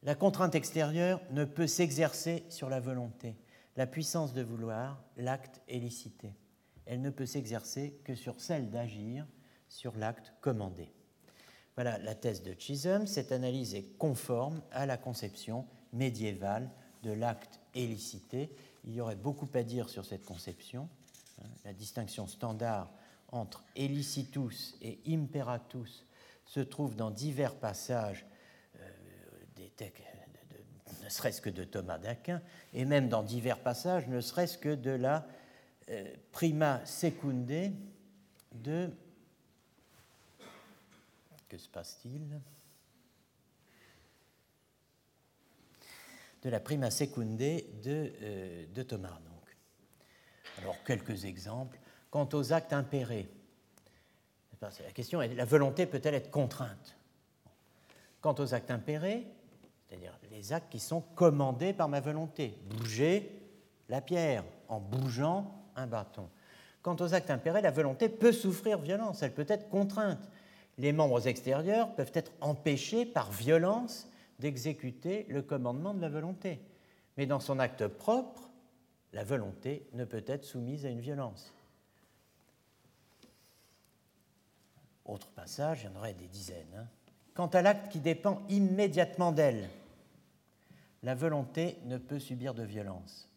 La 0.03 0.15
contrainte 0.15 0.56
extérieure 0.56 1.22
ne 1.31 1.45
peut 1.45 1.68
s'exercer 1.68 2.44
sur 2.49 2.69
la 2.69 2.80
volonté. 2.80 3.35
La 3.76 3.88
puissance 3.88 4.34
de 4.34 4.44
vouloir, 4.44 5.03
l'acte 5.18 5.61
est 5.68 5.80
licité. 5.80 6.35
Elle 6.85 7.02
ne 7.02 7.10
peut 7.10 7.26
s'exercer 7.26 7.99
que 8.03 8.14
sur 8.14 8.40
celle 8.40 8.69
d'agir, 8.69 9.26
sur 9.69 9.95
l'acte 9.95 10.34
commandé. 10.41 10.91
Voilà 11.75 11.97
la 11.99 12.15
thèse 12.15 12.43
de 12.43 12.53
Chisholm. 12.57 13.07
Cette 13.07 13.31
analyse 13.31 13.75
est 13.75 13.97
conforme 13.97 14.61
à 14.71 14.85
la 14.85 14.97
conception 14.97 15.65
médiévale 15.91 16.69
de 17.03 17.11
l'acte 17.11 17.59
élicité 17.75 18.49
il 18.85 18.93
y 18.93 19.01
aurait 19.01 19.15
beaucoup 19.15 19.47
à 19.53 19.63
dire 19.63 19.89
sur 19.89 20.05
cette 20.05 20.25
conception. 20.25 20.89
Hein. 21.41 21.47
La 21.65 21.73
distinction 21.73 22.27
standard 22.27 22.89
entre 23.29 23.63
elicitus 23.75 24.75
et 24.81 24.99
imperatus 25.07 26.05
se 26.45 26.59
trouve 26.59 26.95
dans 26.95 27.09
divers 27.09 27.55
passages 27.55 28.25
euh, 28.79 28.89
ne 31.03 31.09
serait-ce 31.09 31.41
que 31.41 31.49
de 31.49 31.63
Thomas 31.63 31.97
d'Aquin, 31.97 32.41
et 32.73 32.85
même 32.85 33.09
dans 33.09 33.23
divers 33.23 33.59
passages, 33.59 34.07
ne 34.07 34.21
serait-ce 34.21 34.57
que 34.57 34.73
de 34.73 34.91
la 34.91 35.27
euh, 35.89 36.13
prima 36.31 36.85
secunde 36.85 37.73
de... 38.53 38.89
Que 41.53 41.59
se 41.59 41.69
passe-t-il 41.69 42.41
De 46.41 46.49
la 46.49 46.59
prima 46.59 46.89
secunde 46.89 47.38
de, 47.38 47.61
euh, 48.23 48.65
de 48.73 48.81
Thomas. 48.81 49.19
Donc. 49.23 49.55
Alors, 50.57 50.84
quelques 50.84 51.25
exemples. 51.25 51.77
Quant 52.09 52.27
aux 52.34 52.53
actes 52.53 52.73
impérés, 52.73 53.30
la 54.61 54.91
question 54.93 55.21
est 55.21 55.35
la 55.35 55.45
volonté 55.45 55.85
peut-elle 55.85 56.15
être 56.15 56.31
contrainte? 56.31 56.97
Quant 58.19 58.34
aux 58.39 58.55
actes 58.55 58.71
impérés, 58.71 59.27
c'est-à-dire 59.88 60.17
les 60.31 60.53
actes 60.53 60.71
qui 60.71 60.80
sont 60.80 61.01
commandés 61.01 61.73
par 61.73 61.88
ma 61.88 61.99
volonté, 61.99 62.57
bouger 62.65 63.30
la 63.89 64.01
pierre 64.01 64.43
en 64.69 64.80
bougeant 64.80 65.69
un 65.75 65.85
bâton. 65.85 66.27
Quant 66.81 66.95
aux 66.99 67.13
actes 67.13 67.30
impérés, 67.30 67.61
la 67.61 67.69
volonté 67.69 68.09
peut 68.09 68.31
souffrir 68.31 68.80
violence, 68.80 69.21
elle 69.21 69.35
peut 69.35 69.45
être 69.47 69.69
contrainte. 69.69 70.31
Les 70.77 70.91
membres 70.91 71.27
extérieurs 71.27 71.93
peuvent 71.95 72.11
être 72.13 72.31
empêchés 72.41 73.05
par 73.05 73.31
violence 73.31 74.07
d'exécuter 74.39 75.25
le 75.29 75.41
commandement 75.41 75.93
de 75.93 76.01
la 76.01 76.09
volonté. 76.09 76.59
Mais 77.17 77.25
dans 77.25 77.39
son 77.39 77.59
acte 77.59 77.87
propre, 77.87 78.49
la 79.13 79.23
volonté 79.23 79.87
ne 79.93 80.05
peut 80.05 80.23
être 80.25 80.43
soumise 80.43 80.85
à 80.85 80.89
une 80.89 80.99
violence. 80.99 81.53
Autre 85.05 85.27
passage, 85.29 85.83
il 85.83 85.85
y 85.85 85.89
en 85.89 85.99
aurait 85.99 86.13
des 86.13 86.27
dizaines. 86.27 86.75
Hein. 86.75 86.87
Quant 87.33 87.47
à 87.47 87.61
l'acte 87.61 87.91
qui 87.91 87.99
dépend 87.99 88.41
immédiatement 88.49 89.31
d'elle, 89.31 89.69
la 91.03 91.15
volonté 91.15 91.77
ne 91.85 91.97
peut 91.97 92.19
subir 92.19 92.53
de 92.53 92.63
violence, 92.63 93.29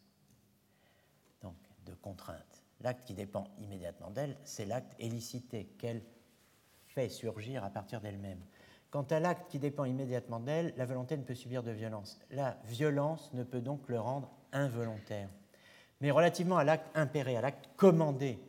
donc 1.41 1.55
de 1.85 1.93
contrainte. 1.93 2.63
L'acte 2.81 3.05
qui 3.05 3.13
dépend 3.13 3.47
immédiatement 3.59 4.11
d'elle, 4.11 4.37
c'est 4.43 4.65
l'acte 4.65 4.95
élicité 4.99 5.65
qu'elle 5.77 6.01
fait 6.97 7.09
surgir 7.09 7.63
à 7.63 7.69
partir 7.69 8.01
d'elle-même. 8.01 8.39
Quant 8.89 9.03
à 9.03 9.19
l'acte 9.19 9.51
qui 9.51 9.59
dépend 9.59 9.85
immédiatement 9.85 10.39
d'elle, 10.39 10.73
la 10.77 10.85
volonté 10.85 11.15
ne 11.15 11.21
peut 11.21 11.35
subir 11.35 11.61
de 11.61 11.69
violence. 11.69 12.17
La 12.31 12.57
violence 12.65 13.31
ne 13.33 13.43
peut 13.43 13.61
donc 13.61 13.87
le 13.87 13.99
rendre 13.99 14.31
involontaire. 14.51 15.29
Mais 16.01 16.09
relativement 16.09 16.57
à 16.57 16.63
l'acte 16.63 16.89
impéré, 16.95 17.37
à 17.37 17.41
l'acte 17.41 17.69
commandé, 17.75 18.39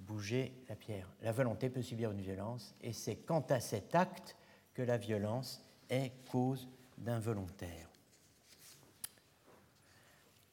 bouger 0.00 0.60
la 0.68 0.74
pierre. 0.74 1.08
La 1.22 1.30
volonté 1.30 1.70
peut 1.70 1.82
subir 1.82 2.10
une 2.10 2.20
violence, 2.20 2.74
et 2.80 2.92
c'est 2.92 3.16
quant 3.16 3.46
à 3.48 3.60
cet 3.60 3.94
acte 3.94 4.36
que 4.74 4.82
la 4.82 4.96
violence 4.96 5.64
est 5.90 6.10
cause 6.32 6.68
d'involontaire. 6.98 7.88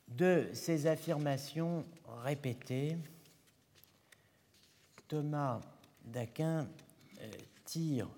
De 0.10 0.48
ces 0.54 0.86
affirmations 0.86 1.86
répétées, 2.24 3.00
Thomas 5.08 5.62
d'Aquin 6.06 6.68
euh, 7.22 7.32
tire 7.66 8.10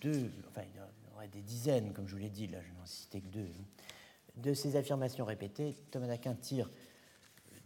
deux, 0.00 0.30
enfin 0.48 0.62
il 0.62 0.76
y 0.76 1.14
aurait 1.14 1.28
des 1.28 1.42
dizaines, 1.42 1.92
comme 1.92 2.06
je 2.06 2.14
vous 2.14 2.20
l'ai 2.20 2.30
dit, 2.30 2.46
là 2.46 2.58
je 2.62 2.72
n'en 2.78 2.86
citais 2.86 3.20
que 3.20 3.28
deux. 3.28 3.48
Hein. 3.58 3.64
De 4.36 4.54
ces 4.54 4.76
affirmations 4.76 5.24
répétées, 5.24 5.76
Thomas 5.90 6.06
d'Aquin 6.06 6.34
tire 6.34 6.70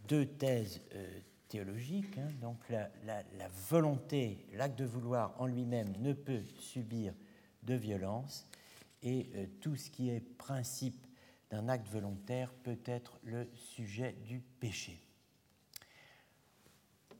deux 0.07 0.25
thèses 0.25 0.81
euh, 0.93 1.19
théologique. 1.47 2.17
Hein. 2.17 2.29
donc 2.41 2.57
la, 2.69 2.89
volonté, 3.69 4.45
l'acte 4.53 4.77
de 4.77 4.85
vouloir 4.85 5.33
en 5.39 5.45
lui-même 5.45 5.93
ne 5.99 6.13
peut 6.13 6.43
subir 6.59 7.13
de 7.63 7.75
violence 7.75 8.47
et 9.03 9.29
euh, 9.35 9.45
tout 9.61 9.75
ce 9.75 9.89
qui 9.89 10.09
est 10.09 10.19
principe 10.19 11.05
d'un 11.51 11.69
acte 11.69 11.87
volontaire 11.87 12.51
peut 12.63 12.79
être 12.85 13.19
le 13.23 13.47
sujet 13.55 14.13
du 14.25 14.39
péché. 14.39 14.99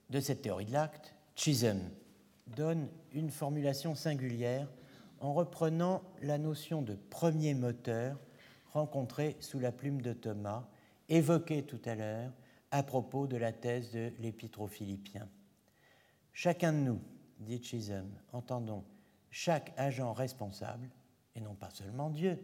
De 0.10 0.20
cette 0.20 0.42
théorie 0.42 0.66
de 0.66 0.74
l'acte, 0.74 1.14
Chisholm 1.36 1.82
donne 2.48 2.90
une 3.12 3.32
formulation 3.32 3.96
singulière 3.96 4.68
en 5.20 5.34
reprenant 5.34 6.04
la 6.22 6.38
notion 6.38 6.82
de 6.82 6.96
premier 7.10 7.54
moteur 7.54 8.18
rencontrée 8.72 9.38
sous 9.40 9.60
la 9.60 9.72
plume 9.72 10.02
de 10.02 10.14
Thomas, 10.14 10.68
évoquée 11.10 11.64
tout 11.64 11.82
à 11.86 11.96
l'heure 11.96 12.32
à 12.72 12.84
propos 12.84 13.28
de 13.28 13.38
la 13.38 13.54
thèse 13.54 13.92
de 13.92 14.12
l'Épître 14.20 14.62
aux 14.62 14.68
Philippiens. 14.68 15.30
Chacun 16.34 16.74
de 16.74 16.80
nous, 16.80 17.02
dit 17.40 17.64
Chisholm, 17.64 18.12
entendons, 18.34 18.84
chaque 19.32 19.74
agent 19.78 20.12
responsable, 20.14 20.90
et 21.36 21.42
non 21.42 21.56
pas 21.56 21.70
seulement 21.70 22.10
Dieu, 22.10 22.38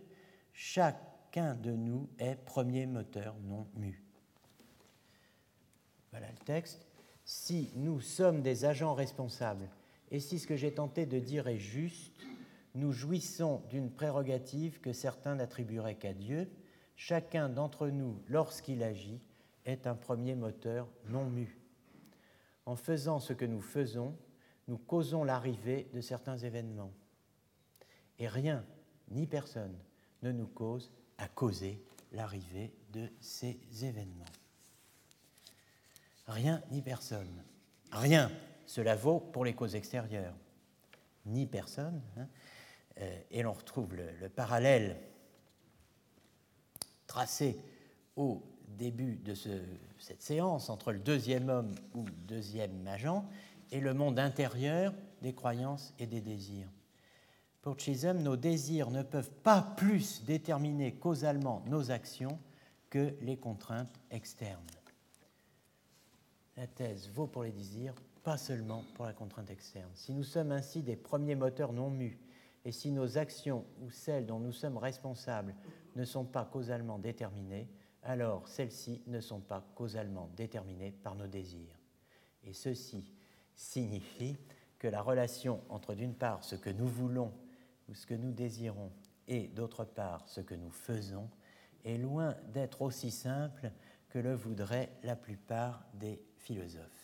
chacun 0.54 1.56
de 1.56 1.72
nous 1.72 2.10
est 2.18 2.36
premier 2.36 2.86
moteur 2.86 3.36
non 3.44 3.68
mu. 3.76 4.02
Voilà 6.12 6.30
le 6.30 6.46
texte. 6.46 6.86
Si 7.24 7.72
nous 7.76 8.02
sommes 8.02 8.42
des 8.42 8.66
agents 8.66 8.94
responsables, 8.94 9.70
et 10.12 10.20
si 10.20 10.40
ce 10.40 10.46
que 10.46 10.58
j'ai 10.58 10.74
tenté 10.74 11.06
de 11.06 11.20
dire 11.20 11.48
est 11.48 11.58
juste, 11.58 12.12
nous 12.76 12.92
jouissons 12.92 13.64
d'une 13.70 13.90
prérogative 13.90 14.80
que 14.82 14.94
certains 14.94 15.36
n'attribueraient 15.36 15.96
qu'à 15.96 16.14
Dieu. 16.14 16.50
Chacun 16.96 17.50
d'entre 17.50 17.88
nous, 17.88 18.22
lorsqu'il 18.28 18.84
agit, 18.84 19.22
est 19.66 19.88
un 19.88 19.96
premier 19.96 20.36
moteur 20.36 20.88
non 21.08 21.26
mu. 21.26 21.58
En 22.66 22.76
faisant 22.76 23.20
ce 23.20 23.34
que 23.34 23.46
nous 23.46 23.62
faisons, 23.62 24.16
nous 24.68 24.78
causons 24.78 25.24
l'arrivée 25.24 25.90
de 25.94 26.02
certains 26.02 26.38
événements. 26.38 26.94
Et 28.20 28.28
rien, 28.28 28.66
ni 29.10 29.28
personne, 29.28 29.76
ne 30.22 30.32
nous 30.32 30.48
cause 30.48 30.92
à 31.18 31.28
causer 31.28 31.84
l'arrivée 32.12 32.74
de 32.94 33.08
ces 33.20 33.60
événements. 33.82 34.26
Rien 36.28 36.62
ni 36.72 36.82
personne. 36.82 37.44
Rien, 37.92 38.32
cela 38.72 38.96
vaut 38.96 39.20
pour 39.20 39.44
les 39.44 39.54
causes 39.54 39.76
extérieures. 39.76 40.34
Ni 41.26 41.46
personne. 41.46 42.02
Hein. 42.18 42.28
Euh, 43.02 43.20
et 43.30 43.44
l'on 43.44 43.52
retrouve 43.52 43.94
le, 43.96 44.10
le 44.22 44.30
parallèle 44.30 44.96
tracé 47.06 47.60
au 48.16 48.42
début 48.70 49.18
de 49.18 49.36
cette 50.00 50.22
séance 50.22 50.70
entre 50.70 50.94
le 50.94 51.00
deuxième 51.00 51.50
homme 51.50 51.76
ou 51.94 52.06
deuxième 52.26 52.88
agent 52.88 53.28
et 53.72 53.82
le 53.82 53.94
monde 53.94 54.18
intérieur 54.18 54.94
des 55.22 55.34
croyances 55.34 55.94
et 56.00 56.08
des 56.08 56.22
désirs. 56.22 56.70
Pour 57.62 57.78
Chisholm, 57.78 58.24
nos 58.24 58.38
désirs 58.38 58.90
ne 58.90 59.04
peuvent 59.04 59.34
pas 59.44 59.62
plus 59.76 60.24
déterminer 60.24 60.94
causalement 60.94 61.62
nos 61.68 61.92
actions 61.92 62.40
que 62.90 63.16
les 63.20 63.36
contraintes 63.36 64.00
externes. 64.12 64.62
La 66.56 66.68
thèse 66.68 67.10
vaut 67.10 67.28
pour 67.28 67.44
les 67.44 67.52
désirs, 67.52 67.96
pas 68.24 68.38
seulement 68.38 68.84
pour 68.96 69.06
la 69.06 69.14
contrainte 69.14 69.50
externe. 69.50 69.92
Si 69.96 70.14
nous 70.14 70.24
sommes 70.24 70.52
ainsi 70.52 70.84
des 70.84 70.96
premiers 70.96 71.36
moteurs 71.36 71.74
non 71.74 71.90
mus, 71.90 72.18
et 72.64 72.72
si 72.72 72.92
nos 72.92 73.18
actions 73.18 73.66
ou 73.82 73.90
celles 73.90 74.26
dont 74.26 74.40
nous 74.40 74.52
sommes 74.52 74.78
responsables 74.78 75.56
ne 75.96 76.06
sont 76.06 76.26
pas 76.26 76.46
causalement 76.46 77.00
déterminées, 77.00 77.68
alors 78.04 78.48
celles-ci 78.48 79.02
ne 79.08 79.20
sont 79.20 79.40
pas 79.40 79.66
causalement 79.76 80.30
déterminées 80.36 80.92
par 80.92 81.16
nos 81.16 81.28
désirs. 81.28 81.80
Et 82.44 82.54
ceci 82.54 83.12
signifie 83.56 84.38
que 84.78 84.88
la 84.88 85.02
relation 85.02 85.62
entre 85.70 85.96
d'une 85.96 86.16
part 86.16 86.44
ce 86.44 86.56
que 86.56 86.70
nous 86.70 86.88
voulons 86.88 87.34
ou 87.90 87.94
ce 87.94 88.06
que 88.06 88.16
nous 88.16 88.32
désirons 88.32 88.92
et 89.28 89.48
d'autre 89.48 89.86
part 89.86 90.28
ce 90.28 90.42
que 90.42 90.56
nous 90.56 90.72
faisons 90.72 91.30
est 91.84 91.98
loin 91.98 92.36
d'être 92.54 92.82
aussi 92.82 93.12
simple 93.12 93.72
que 94.10 94.20
le 94.20 94.34
voudraient 94.34 94.92
la 95.04 95.16
plupart 95.16 95.86
des 95.94 96.22
philosophes. 96.36 97.01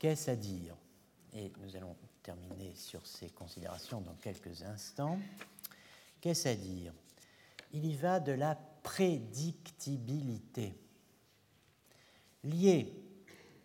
Qu'est-ce 0.00 0.30
à 0.30 0.34
dire? 0.34 0.74
Et 1.34 1.52
nous 1.60 1.76
allons 1.76 1.94
terminer 2.22 2.74
sur 2.74 3.06
ces 3.06 3.28
considérations 3.28 4.00
dans 4.00 4.14
quelques 4.14 4.62
instants. 4.62 5.18
Qu'est-ce 6.22 6.48
à 6.48 6.54
dire? 6.54 6.94
Il 7.74 7.84
y 7.84 7.94
va 7.94 8.18
de 8.18 8.32
la 8.32 8.54
prédictibilité, 8.82 10.74
liée 12.44 12.94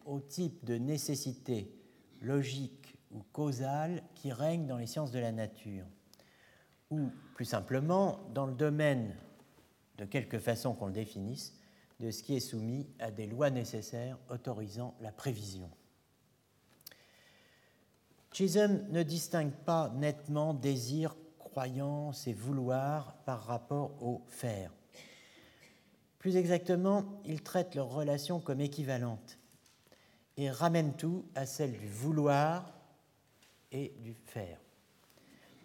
au 0.05 0.19
type 0.19 0.65
de 0.65 0.75
nécessité 0.75 1.73
logique 2.19 2.97
ou 3.11 3.23
causale 3.31 4.03
qui 4.13 4.33
règne 4.33 4.67
dans 4.67 4.77
les 4.77 4.87
sciences 4.87 5.11
de 5.11 5.19
la 5.19 5.31
nature, 5.31 5.85
ou 6.89 7.11
plus 7.33 7.45
simplement 7.45 8.19
dans 8.33 8.45
le 8.45 8.55
domaine, 8.55 9.15
de 9.97 10.03
quelque 10.03 10.39
façon 10.39 10.73
qu'on 10.73 10.87
le 10.87 10.91
définisse, 10.91 11.53
de 12.01 12.11
ce 12.11 12.23
qui 12.23 12.35
est 12.35 12.41
soumis 12.41 12.89
à 12.99 13.09
des 13.09 13.25
lois 13.25 13.51
nécessaires 13.51 14.17
autorisant 14.29 14.95
la 14.99 15.13
prévision. 15.13 15.71
Chisholm 18.35 18.85
ne 18.89 19.01
distingue 19.01 19.53
pas 19.53 19.89
nettement 19.95 20.53
désir, 20.53 21.15
croyance 21.39 22.27
et 22.27 22.33
vouloir 22.33 23.15
par 23.23 23.45
rapport 23.45 24.03
au 24.03 24.25
faire. 24.27 24.73
Plus 26.19 26.35
exactement, 26.35 27.21
il 27.23 27.43
traite 27.43 27.75
leurs 27.75 27.87
relations 27.87 28.41
comme 28.41 28.59
équivalentes 28.59 29.39
et 30.35 30.51
ramène 30.51 30.97
tout 30.97 31.23
à 31.33 31.45
celle 31.45 31.77
du 31.77 31.87
vouloir 31.87 32.73
et 33.71 33.93
du 33.99 34.13
faire. 34.13 34.59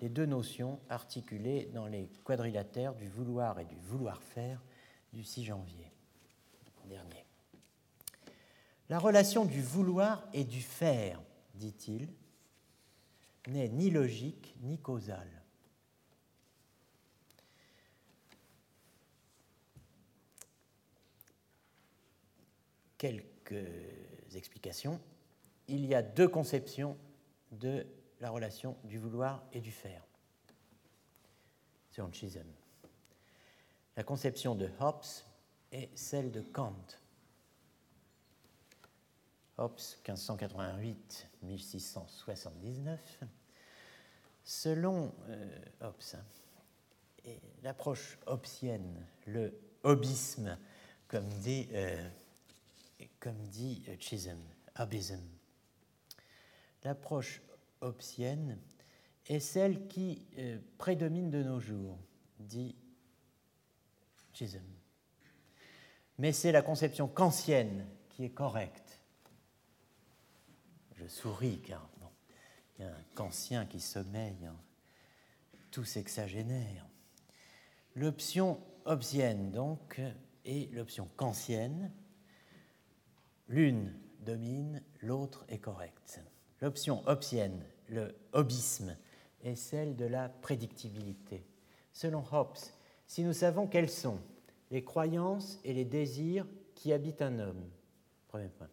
Les 0.00 0.08
deux 0.08 0.26
notions 0.26 0.78
articulées 0.88 1.72
dans 1.74 1.86
les 1.86 2.08
quadrilatères 2.22 2.94
du 2.94 3.08
vouloir 3.08 3.58
et 3.58 3.64
du 3.64 3.80
vouloir 3.80 4.22
faire 4.22 4.62
du 5.12 5.24
6 5.24 5.42
janvier 5.42 5.90
dernier. 6.86 7.24
La 8.88 9.00
relation 9.00 9.44
du 9.44 9.60
vouloir 9.60 10.24
et 10.32 10.44
du 10.44 10.62
faire, 10.62 11.20
dit-il, 11.54 12.08
n'est 13.48 13.68
ni 13.68 13.90
logique 13.90 14.54
ni 14.60 14.78
causale. 14.78 15.42
Quelques 22.98 23.54
explications. 24.34 25.00
Il 25.68 25.86
y 25.86 25.94
a 25.94 26.02
deux 26.02 26.28
conceptions 26.28 26.98
de 27.52 27.86
la 28.20 28.30
relation 28.30 28.76
du 28.84 28.98
vouloir 28.98 29.42
et 29.52 29.60
du 29.60 29.70
faire, 29.70 30.04
selon 31.90 32.12
Chisholm. 32.12 32.52
La 33.96 34.04
conception 34.04 34.54
de 34.54 34.68
Hobbes 34.80 35.04
est 35.72 35.96
celle 35.96 36.30
de 36.30 36.40
Kant. 36.42 36.74
Hobbes, 39.56 39.80
1588-1679. 41.46 42.98
Selon 44.44 45.14
euh, 45.28 45.58
Hobbes, 45.80 46.20
l'approche 47.62 48.18
hobbesienne, 48.26 49.06
le 49.26 49.52
hobbisme, 49.82 50.58
comme 51.08 51.28
dit, 51.28 51.68
euh, 51.72 52.08
comme 53.18 53.38
dit 53.48 53.84
Chisholm, 53.98 54.40
l'approche 56.84 57.42
hobbesienne 57.80 58.58
est 59.26 59.40
celle 59.40 59.86
qui 59.86 60.22
euh, 60.38 60.58
prédomine 60.78 61.30
de 61.30 61.42
nos 61.42 61.60
jours, 61.60 61.98
dit 62.38 62.74
Chisholm. 64.32 64.64
Mais 66.18 66.32
c'est 66.32 66.52
la 66.52 66.62
conception 66.62 67.08
kantienne 67.08 67.86
qui 68.10 68.24
est 68.24 68.30
correcte. 68.30 68.99
Je 71.00 71.06
souris 71.06 71.60
car 71.60 71.88
il 72.78 72.82
y 72.82 72.84
a 72.84 72.90
un 72.90 73.04
kantien 73.14 73.64
qui 73.64 73.80
sommeille, 73.80 74.44
hein. 74.46 74.56
tout 75.70 75.84
sexagénaire. 75.84 76.86
L'option 77.94 78.60
hobbesienne, 78.84 79.50
donc, 79.50 80.00
est 80.44 80.72
l'option 80.72 81.08
kantienne. 81.16 81.90
L'une 83.48 83.94
domine, 84.20 84.82
l'autre 85.00 85.44
est 85.48 85.58
correcte. 85.58 86.20
L'option 86.60 87.02
hobbesienne, 87.08 87.64
le 87.88 88.14
hobbisme, 88.32 88.96
est 89.42 89.56
celle 89.56 89.96
de 89.96 90.04
la 90.04 90.28
prédictibilité. 90.28 91.46
Selon 91.92 92.24
Hobbes, 92.30 92.58
si 93.06 93.24
nous 93.24 93.32
savons 93.32 93.66
quelles 93.66 93.90
sont 93.90 94.20
les 94.70 94.84
croyances 94.84 95.60
et 95.64 95.72
les 95.72 95.86
désirs 95.86 96.46
qui 96.74 96.92
habitent 96.92 97.22
un 97.22 97.38
homme, 97.38 97.70
premier 98.28 98.48
point, 98.48 98.68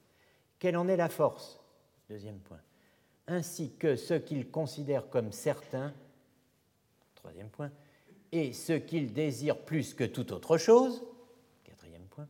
quelle 0.59 0.75
en 0.75 0.87
est 0.87 0.97
la 0.97 1.09
force, 1.09 1.61
deuxième 2.09 2.39
point, 2.39 2.61
ainsi 3.27 3.73
que 3.77 3.95
ce 3.95 4.13
qu'il 4.13 4.49
considère 4.49 5.09
comme 5.09 5.31
certain, 5.31 5.93
troisième 7.15 7.49
point, 7.49 7.71
et 8.31 8.53
ce 8.53 8.73
qu'il 8.73 9.13
désire 9.13 9.57
plus 9.57 9.93
que 9.93 10.03
toute 10.03 10.31
autre 10.31 10.57
chose, 10.57 11.03
quatrième 11.63 12.05
point, 12.05 12.27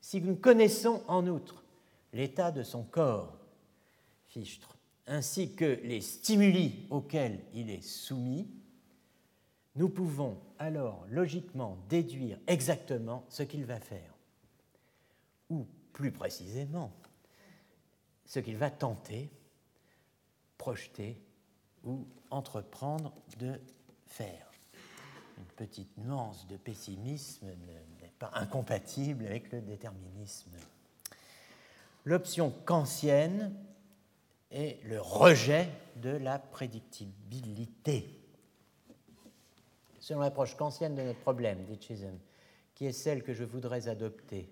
si 0.00 0.20
nous 0.20 0.36
connaissons 0.36 1.02
en 1.08 1.26
outre 1.26 1.64
l'état 2.12 2.50
de 2.50 2.62
son 2.62 2.82
corps, 2.82 3.38
fichtre, 4.26 4.76
ainsi 5.06 5.54
que 5.54 5.80
les 5.82 6.00
stimuli 6.00 6.86
auxquels 6.90 7.40
il 7.54 7.70
est 7.70 7.82
soumis, 7.82 8.48
nous 9.74 9.88
pouvons 9.88 10.38
alors 10.58 11.06
logiquement 11.08 11.78
déduire 11.88 12.38
exactement 12.46 13.24
ce 13.28 13.42
qu'il 13.42 13.64
va 13.64 13.80
faire, 13.80 14.14
ou 15.48 15.66
plus 15.92 16.12
précisément, 16.12 16.92
ce 18.32 18.40
qu'il 18.40 18.56
va 18.56 18.70
tenter, 18.70 19.28
projeter 20.56 21.20
ou 21.84 22.06
entreprendre 22.30 23.12
de 23.38 23.60
faire. 24.06 24.50
Une 25.36 25.44
petite 25.44 25.98
nuance 25.98 26.46
de 26.46 26.56
pessimisme 26.56 27.44
n'est 28.00 28.12
pas 28.18 28.30
incompatible 28.32 29.26
avec 29.26 29.52
le 29.52 29.60
déterminisme. 29.60 30.50
L'option 32.06 32.50
kantienne 32.64 33.54
et 34.50 34.80
le 34.84 34.98
rejet 34.98 35.68
de 35.96 36.16
la 36.16 36.38
prédictibilité. 36.38 38.18
Selon 40.00 40.20
l'approche 40.20 40.56
kantienne 40.56 40.94
de 40.94 41.02
notre 41.02 41.20
problème, 41.20 41.66
dit 41.66 41.78
Chisholm, 41.78 42.18
qui 42.74 42.86
est 42.86 42.92
celle 42.92 43.24
que 43.24 43.34
je 43.34 43.44
voudrais 43.44 43.88
adopter, 43.88 44.48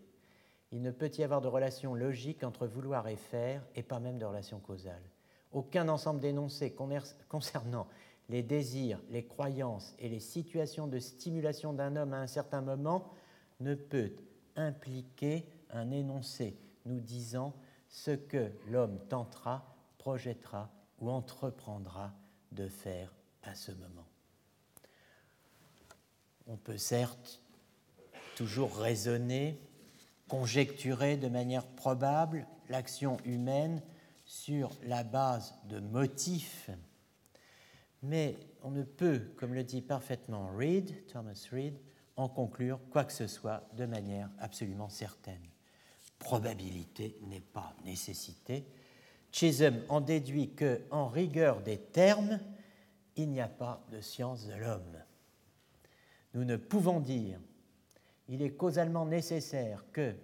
il 0.73 0.83
ne 0.83 0.91
peut 0.91 1.11
y 1.19 1.25
avoir 1.25 1.41
de 1.41 1.49
relation 1.49 1.95
logique 1.95 2.45
entre 2.45 2.67
vouloir 2.67 3.09
et 3.09 3.17
faire, 3.17 3.63
et 3.75 3.83
pas 3.83 3.99
même 3.99 4.19
de 4.19 4.25
relation 4.25 4.61
causale. 4.61 5.03
Aucun 5.53 5.89
ensemble 5.89 6.21
d'énoncés 6.21 6.77
concernant 7.29 7.89
les 8.29 8.43
désirs, 8.43 9.01
les 9.11 9.25
croyances 9.25 9.95
et 9.99 10.09
les 10.09 10.21
situations 10.21 10.87
de 10.87 11.01
stimulation 11.01 11.73
d'un 11.73 11.97
homme 11.97 12.13
à 12.13 12.21
un 12.21 12.29
certain 12.29 12.61
moment 12.61 13.13
ne 13.59 13.75
peut 13.75 14.13
impliquer 14.55 15.45
un 15.71 15.91
énoncé 15.91 16.57
nous 16.87 17.01
disant 17.01 17.53
ce 17.89 18.13
que 18.13 18.51
l'homme 18.69 18.99
tentera 19.09 19.75
projettera 19.99 20.71
ou 21.01 21.11
entreprendra 21.11 22.13
de 22.53 22.69
faire 22.69 23.13
à 23.43 23.55
ce 23.55 23.73
moment. 23.73 24.07
On 26.47 26.57
peut 26.57 26.79
certes 26.79 27.43
toujours 28.37 28.77
raisonner, 28.77 29.61
conjecturer 30.31 31.17
de 31.17 31.29
manière 31.29 31.67
probable 31.67 32.47
l'action 32.69 33.17
humaine 33.25 33.83
sur 34.25 34.71
la 34.85 35.03
base 35.03 35.57
de 35.69 35.81
motifs, 35.81 36.71
mais 38.05 38.39
on 38.63 38.71
ne 38.71 38.85
peut, 38.85 39.33
comme 39.37 39.55
le 39.55 39.65
dit 39.65 39.83
parfaitement 39.83 40.49
Reed, 40.57 41.05
Thomas 41.09 41.49
Reed, 41.51 41.75
en 42.15 42.29
conclure 42.29 42.79
quoi 42.91 43.03
que 43.03 43.13
ce 43.13 43.27
soit 43.27 43.65
de 43.77 43.87
manière 43.87 44.31
absolument 44.39 44.89
certaine. 44.89 45.43
Probabilité 46.21 47.19
n'est 47.23 47.41
pas 47.41 47.75
nécessité, 47.85 48.65
Chisholm 49.33 49.83
en 49.89 50.01
déduit 50.01 50.55
que, 50.55 50.81
en 50.93 51.09
rigueur 51.09 51.61
des 51.61 51.79
termes, 51.79 52.39
il 53.17 53.31
n'y 53.31 53.41
a 53.41 53.49
pas 53.49 53.85
de 53.91 54.01
science 54.01 54.47
de 54.47 54.55
l'homme. 54.55 55.03
Nous 56.35 56.45
ne 56.45 56.57
pouvons 56.57 57.01
dire 57.01 57.41
il 58.31 58.43
est 58.43 58.53
causalement 58.53 59.07
nécessaire 59.07 59.85
que, 59.93 60.15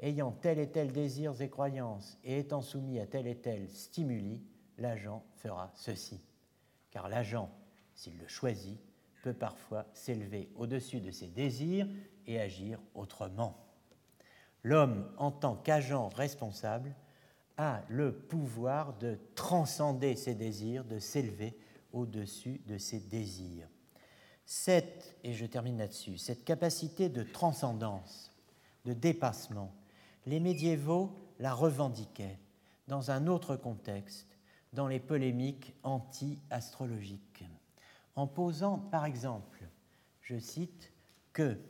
ayant 0.00 0.32
tel 0.32 0.58
et 0.58 0.70
tel 0.70 0.92
désirs 0.92 1.40
et 1.40 1.48
croyances 1.48 2.18
et 2.22 2.38
étant 2.38 2.60
soumis 2.60 3.00
à 3.00 3.06
tel 3.06 3.26
et 3.26 3.38
tel 3.38 3.70
stimuli, 3.70 4.42
l'agent 4.76 5.24
fera 5.36 5.72
ceci. 5.74 6.20
Car 6.90 7.08
l'agent, 7.08 7.50
s'il 7.94 8.18
le 8.18 8.28
choisit, 8.28 8.78
peut 9.22 9.32
parfois 9.32 9.86
s'élever 9.94 10.50
au-dessus 10.56 11.00
de 11.00 11.10
ses 11.10 11.28
désirs 11.28 11.88
et 12.26 12.38
agir 12.38 12.78
autrement. 12.94 13.56
L'homme, 14.62 15.10
en 15.16 15.30
tant 15.30 15.56
qu'agent 15.56 16.08
responsable, 16.10 16.94
a 17.56 17.82
le 17.88 18.12
pouvoir 18.12 18.92
de 18.98 19.18
transcender 19.34 20.16
ses 20.16 20.34
désirs, 20.34 20.84
de 20.84 20.98
s'élever 20.98 21.58
au-dessus 21.94 22.60
de 22.66 22.76
ses 22.76 23.00
désirs. 23.00 23.68
Cette, 24.50 25.14
et 25.24 25.34
je 25.34 25.44
termine 25.44 25.76
là-dessus, 25.76 26.16
cette 26.16 26.42
capacité 26.42 27.10
de 27.10 27.22
transcendance, 27.22 28.32
de 28.86 28.94
dépassement, 28.94 29.74
les 30.24 30.40
médiévaux 30.40 31.14
la 31.38 31.52
revendiquaient 31.52 32.38
dans 32.86 33.10
un 33.10 33.26
autre 33.26 33.56
contexte, 33.56 34.38
dans 34.72 34.88
les 34.88 35.00
polémiques 35.00 35.74
anti-astrologiques, 35.82 37.44
en 38.16 38.26
posant 38.26 38.78
par 38.78 39.04
exemple, 39.04 39.68
je 40.22 40.38
cite, 40.38 40.94
que 41.34 41.60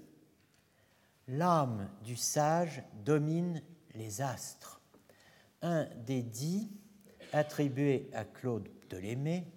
l'âme 1.27 1.91
du 2.05 2.15
sage 2.15 2.85
domine 3.05 3.61
les 3.97 4.23
astres. 4.23 4.81
Un 5.63 5.87
des 6.07 6.23
dix 6.23 6.71
attribués 7.33 8.09
à 8.13 8.25
Claude 8.25 8.69
Ptolémée, 8.69 9.49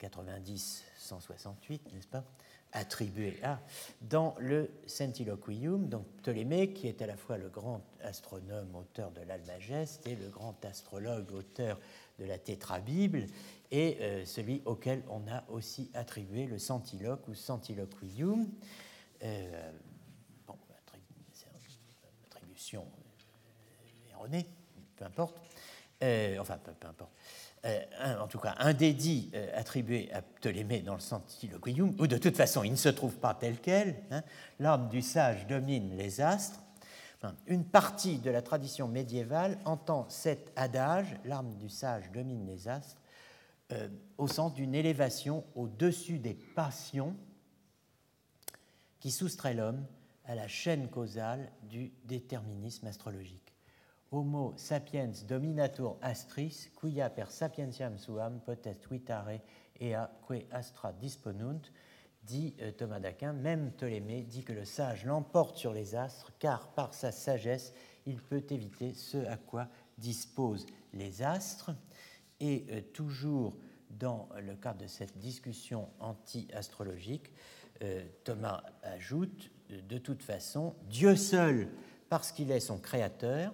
90-168, 0.00 1.92
n'est-ce 1.92 2.08
pas 2.08 2.24
attribué 2.72 3.38
à, 3.42 3.60
dans 4.02 4.34
le 4.38 4.70
Centiloquium, 4.86 5.88
donc 5.88 6.06
Ptolémée, 6.18 6.74
qui 6.74 6.86
est 6.86 7.00
à 7.00 7.06
la 7.06 7.16
fois 7.16 7.38
le 7.38 7.48
grand 7.48 7.82
astronome, 8.02 8.74
auteur 8.74 9.10
de 9.10 9.22
l'Almageste, 9.22 10.06
et 10.06 10.16
le 10.16 10.28
grand 10.28 10.62
astrologue, 10.64 11.32
auteur 11.32 11.78
de 12.18 12.24
la 12.24 12.38
Tétrabible, 12.38 13.26
et 13.70 13.96
euh, 14.00 14.24
celui 14.26 14.60
auquel 14.66 15.02
on 15.08 15.26
a 15.30 15.44
aussi 15.48 15.90
attribué 15.94 16.46
le 16.46 16.58
Centiloque 16.58 17.26
ou 17.28 17.34
Centiloquium. 17.34 18.48
Euh, 19.22 19.72
bon, 20.46 20.56
attribution 22.30 22.86
erronée 24.10 24.46
peu 24.98 25.04
importe, 25.04 25.36
euh, 26.02 26.38
enfin 26.38 26.58
peu, 26.58 26.86
importe, 26.86 27.12
euh, 27.64 28.18
en 28.20 28.28
tout 28.28 28.38
cas 28.38 28.54
un 28.58 28.72
des 28.72 28.92
dix 28.92 29.30
euh, 29.34 29.50
attribué 29.54 30.10
à 30.12 30.22
Ptolémée 30.22 30.80
dans 30.80 30.94
le 30.94 31.00
Centiloquium, 31.00 31.94
où 31.98 32.06
de 32.06 32.18
toute 32.18 32.36
façon 32.36 32.62
il 32.62 32.72
ne 32.72 32.76
se 32.76 32.88
trouve 32.88 33.16
pas 33.16 33.34
tel 33.34 33.58
quel, 33.60 33.96
hein, 34.10 34.22
l'âme 34.58 34.88
du 34.88 35.02
sage 35.02 35.46
domine 35.46 35.96
les 35.96 36.20
astres, 36.20 36.60
une 37.46 37.64
partie 37.64 38.18
de 38.18 38.30
la 38.30 38.42
tradition 38.42 38.86
médiévale 38.86 39.58
entend 39.64 40.08
cet 40.08 40.52
adage, 40.54 41.16
l'arme 41.24 41.56
du 41.56 41.68
sage 41.68 42.12
domine 42.12 42.46
les 42.46 42.68
astres, 42.68 43.00
euh, 43.72 43.88
au 44.18 44.28
sens 44.28 44.54
d'une 44.54 44.74
élévation 44.74 45.44
au-dessus 45.54 46.18
des 46.18 46.34
passions 46.34 47.16
qui 49.00 49.10
soustrait 49.10 49.54
l'homme 49.54 49.84
à 50.24 50.34
la 50.34 50.46
chaîne 50.46 50.88
causale 50.88 51.50
du 51.62 51.92
déterminisme 52.04 52.86
astrologique. 52.86 53.47
Homo 54.10 54.54
sapiens 54.56 55.26
dominatur 55.28 55.98
astris, 56.00 56.70
quia 56.80 57.10
per 57.12 57.28
sapientiam 57.28 57.98
suam 58.00 58.38
potest 58.40 58.86
vitare 58.88 59.42
ea 59.80 60.06
que 60.26 60.46
astra 60.50 60.92
disponunt, 60.92 61.68
dit 62.22 62.54
euh, 62.60 62.72
Thomas 62.72 63.00
d'Aquin, 63.00 63.34
même 63.34 63.70
Ptolémée 63.72 64.22
dit 64.22 64.44
que 64.44 64.54
le 64.54 64.64
sage 64.64 65.04
l'emporte 65.04 65.58
sur 65.58 65.74
les 65.74 65.94
astres, 65.94 66.32
car 66.38 66.68
par 66.68 66.94
sa 66.94 67.12
sagesse, 67.12 67.74
il 68.06 68.22
peut 68.22 68.44
éviter 68.50 68.94
ce 68.94 69.18
à 69.26 69.36
quoi 69.36 69.68
disposent 69.98 70.66
les 70.94 71.22
astres. 71.22 71.70
Et 72.40 72.64
euh, 72.70 72.80
toujours 72.94 73.56
dans 73.90 74.28
le 74.40 74.54
cadre 74.54 74.80
de 74.80 74.86
cette 74.86 75.18
discussion 75.18 75.88
anti-astrologique, 76.00 77.30
euh, 77.82 78.04
Thomas 78.24 78.62
ajoute, 78.82 79.50
de 79.70 79.98
toute 79.98 80.22
façon, 80.22 80.74
Dieu 80.88 81.14
seul, 81.14 81.68
parce 82.08 82.32
qu'il 82.32 82.50
est 82.50 82.60
son 82.60 82.78
créateur, 82.78 83.52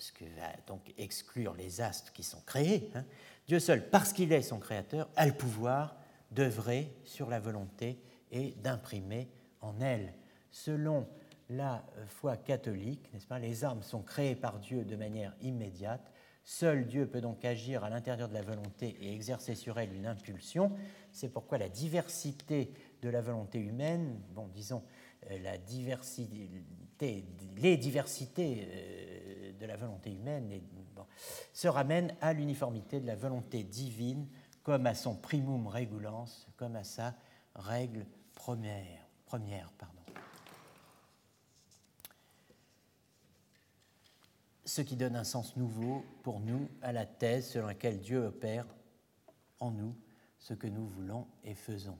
ce 0.00 0.12
qui 0.12 0.24
va 0.24 0.50
donc 0.66 0.92
exclure 0.98 1.54
les 1.54 1.80
astres 1.80 2.12
qui 2.12 2.22
sont 2.22 2.40
créés, 2.46 2.90
hein, 2.94 3.04
Dieu 3.46 3.58
seul, 3.58 3.88
parce 3.90 4.12
qu'il 4.12 4.32
est 4.32 4.42
son 4.42 4.58
créateur, 4.58 5.08
a 5.16 5.26
le 5.26 5.32
pouvoir 5.32 5.96
d'œuvrer 6.30 6.92
sur 7.04 7.28
la 7.28 7.40
volonté 7.40 7.98
et 8.30 8.52
d'imprimer 8.62 9.28
en 9.60 9.80
elle. 9.80 10.14
Selon 10.50 11.08
la 11.48 11.84
foi 12.06 12.36
catholique, 12.36 13.10
les 13.40 13.64
armes 13.64 13.82
sont 13.82 14.02
créées 14.02 14.36
par 14.36 14.60
Dieu 14.60 14.84
de 14.84 14.96
manière 14.96 15.34
immédiate. 15.42 16.12
Seul 16.44 16.86
Dieu 16.86 17.06
peut 17.06 17.20
donc 17.20 17.44
agir 17.44 17.84
à 17.84 17.90
l'intérieur 17.90 18.28
de 18.28 18.34
la 18.34 18.42
volonté 18.42 18.96
et 19.00 19.12
exercer 19.12 19.54
sur 19.54 19.78
elle 19.78 19.92
une 19.92 20.06
impulsion. 20.06 20.72
C'est 21.12 21.28
pourquoi 21.28 21.58
la 21.58 21.68
diversité 21.68 22.72
de 23.02 23.08
la 23.08 23.20
volonté 23.20 23.58
humaine, 23.58 24.20
bon, 24.32 24.48
disons, 24.48 24.82
euh, 25.30 25.38
les 27.56 27.76
diversités 27.76 28.68
euh, 28.68 29.19
de 29.60 29.66
la 29.66 29.76
volonté 29.76 30.10
humaine 30.10 30.50
se 31.52 31.68
ramènent 31.68 32.14
à 32.20 32.32
l'uniformité 32.32 32.98
de 32.98 33.06
la 33.06 33.14
volonté 33.14 33.62
divine 33.62 34.26
comme 34.62 34.86
à 34.86 34.94
son 34.94 35.14
primum 35.14 35.66
regulans, 35.66 36.26
comme 36.56 36.76
à 36.76 36.84
sa 36.84 37.14
règle 37.54 38.06
première. 38.34 39.06
première 39.26 39.70
pardon. 39.72 40.00
Ce 44.64 44.82
qui 44.82 44.96
donne 44.96 45.16
un 45.16 45.24
sens 45.24 45.56
nouveau 45.56 46.04
pour 46.22 46.40
nous 46.40 46.68
à 46.80 46.92
la 46.92 47.04
thèse 47.04 47.50
selon 47.50 47.66
laquelle 47.66 48.00
Dieu 48.00 48.24
opère 48.24 48.66
en 49.58 49.70
nous 49.70 49.96
ce 50.38 50.54
que 50.54 50.68
nous 50.68 50.86
voulons 50.86 51.26
et 51.44 51.54
faisons. 51.54 51.98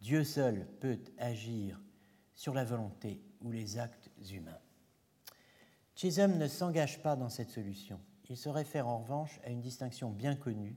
Dieu 0.00 0.24
seul 0.24 0.66
peut 0.80 0.98
agir 1.18 1.80
sur 2.34 2.52
la 2.52 2.64
volonté 2.64 3.22
ou 3.40 3.52
les 3.52 3.78
actes 3.78 4.10
humains. 4.32 4.58
Chisholm 6.00 6.38
ne 6.38 6.48
s'engage 6.48 7.02
pas 7.02 7.14
dans 7.14 7.28
cette 7.28 7.50
solution. 7.50 8.00
Il 8.30 8.36
se 8.38 8.48
réfère 8.48 8.88
en 8.88 9.00
revanche 9.00 9.38
à 9.44 9.50
une 9.50 9.60
distinction 9.60 10.08
bien 10.08 10.34
connue 10.34 10.74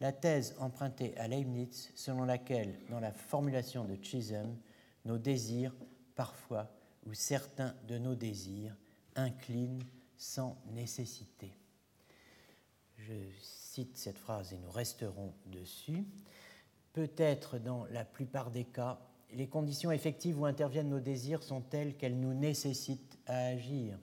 la 0.00 0.12
thèse 0.12 0.54
empruntée 0.58 1.16
à 1.16 1.28
Leibniz 1.28 1.90
selon 1.94 2.24
laquelle, 2.26 2.78
dans 2.90 3.00
la 3.00 3.10
formulation 3.10 3.86
de 3.86 3.96
Chisholm, 4.02 4.54
nos 5.06 5.16
désirs, 5.16 5.74
parfois, 6.14 6.70
ou 7.06 7.14
certains 7.14 7.74
de 7.88 7.96
nos 7.96 8.14
désirs, 8.14 8.76
inclinent 9.16 9.82
sans 10.18 10.58
nécessité. 10.66 11.56
Je 12.98 13.14
cite 13.40 13.96
cette 13.96 14.18
phrase 14.18 14.52
et 14.52 14.58
nous 14.58 14.70
resterons 14.70 15.32
dessus. 15.46 16.04
Peut-être 16.92 17.58
dans 17.58 17.86
la 17.86 18.04
plupart 18.04 18.50
des 18.50 18.64
cas, 18.64 19.00
les 19.32 19.48
conditions 19.48 19.90
effectives 19.90 20.38
où 20.38 20.44
interviennent 20.44 20.90
nos 20.90 21.00
désirs 21.00 21.42
sont 21.42 21.62
telles 21.62 21.96
qu'elles 21.96 22.20
nous 22.20 22.34
nécessitent 22.34 23.18
à 23.24 23.38
agir. 23.46 23.98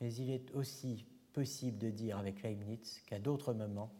Mais 0.00 0.12
il 0.14 0.30
est 0.30 0.50
aussi 0.52 1.04
possible 1.32 1.78
de 1.78 1.90
dire 1.90 2.18
avec 2.18 2.42
Leibniz 2.42 3.02
qu'à 3.06 3.18
d'autres 3.18 3.52
moments, 3.52 3.92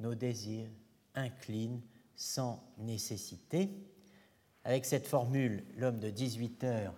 nos 0.00 0.14
désirs 0.14 0.70
inclinent 1.14 1.82
sans 2.16 2.62
nécessité. 2.78 3.70
Avec 4.64 4.84
cette 4.84 5.06
formule, 5.06 5.64
l'homme 5.76 5.98
de 5.98 6.10
18 6.10 6.64
heures 6.64 6.94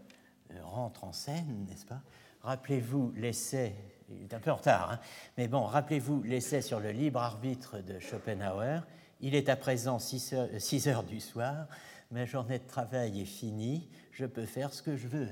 euh, 0.53 0.65
rentre 0.65 1.05
en 1.05 1.12
scène, 1.12 1.66
n'est-ce 1.69 1.87
pas? 1.87 2.03
Rappelez-vous 2.43 3.12
l'essai, 3.16 3.74
il 4.09 4.23
est 4.23 4.35
un 4.35 4.41
peu 4.41 4.51
en 4.51 4.57
retard, 4.57 4.93
hein 4.93 5.01
mais 5.37 5.47
bon, 5.47 5.65
rappelez-vous 5.65 6.23
l'essai 6.23 6.62
sur 6.62 6.81
le 6.81 6.91
libre 6.91 7.20
arbitre 7.20 7.81
de 7.81 7.99
Schopenhauer. 7.99 8.81
Il 9.20 9.35
est 9.35 9.51
à 9.51 9.57
présent 9.57 9.99
6 9.99 10.32
heures, 10.32 10.49
6 10.59 10.89
heures 10.89 11.05
du 11.05 11.20
soir, 11.20 11.69
ma 12.11 12.24
journée 12.24 12.59
de 12.59 12.66
travail 12.66 13.20
est 13.20 13.27
finie, 13.27 13.89
je 14.11 14.24
peux 14.24 14.47
faire 14.47 14.73
ce 14.73 14.82
que 14.82 14.97
je 14.97 15.07
veux. 15.07 15.28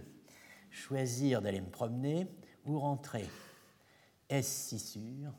Choisir 0.70 1.40
d'aller 1.40 1.62
me 1.62 1.70
promener 1.70 2.26
ou 2.66 2.78
rentrer. 2.78 3.28
Est-ce 4.28 4.76
si 4.76 4.78
sûr? 4.78 5.32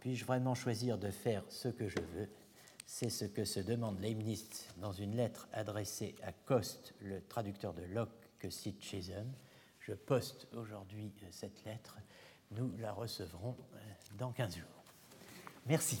Puis-je 0.00 0.24
vraiment 0.24 0.54
choisir 0.54 0.98
de 0.98 1.10
faire 1.10 1.44
ce 1.48 1.68
que 1.68 1.88
je 1.88 2.00
veux? 2.14 2.28
C'est 2.86 3.10
ce 3.10 3.24
que 3.24 3.44
se 3.44 3.60
demande 3.60 4.00
Leibniz 4.00 4.66
dans 4.76 4.92
une 4.92 5.16
lettre 5.16 5.48
adressée 5.52 6.14
à 6.22 6.32
Coste, 6.32 6.94
le 7.00 7.22
traducteur 7.22 7.72
de 7.72 7.82
Locke 7.82 8.10
que 8.38 8.50
cite 8.50 8.82
Chisholm. 8.82 9.32
Je 9.80 9.92
poste 9.92 10.46
aujourd'hui 10.52 11.12
euh, 11.22 11.26
cette 11.30 11.64
lettre. 11.64 11.96
Nous 12.50 12.72
la 12.78 12.92
recevrons 12.92 13.56
euh, 13.74 13.78
dans 14.18 14.32
15 14.32 14.56
jours. 14.56 14.84
Merci. 15.66 16.00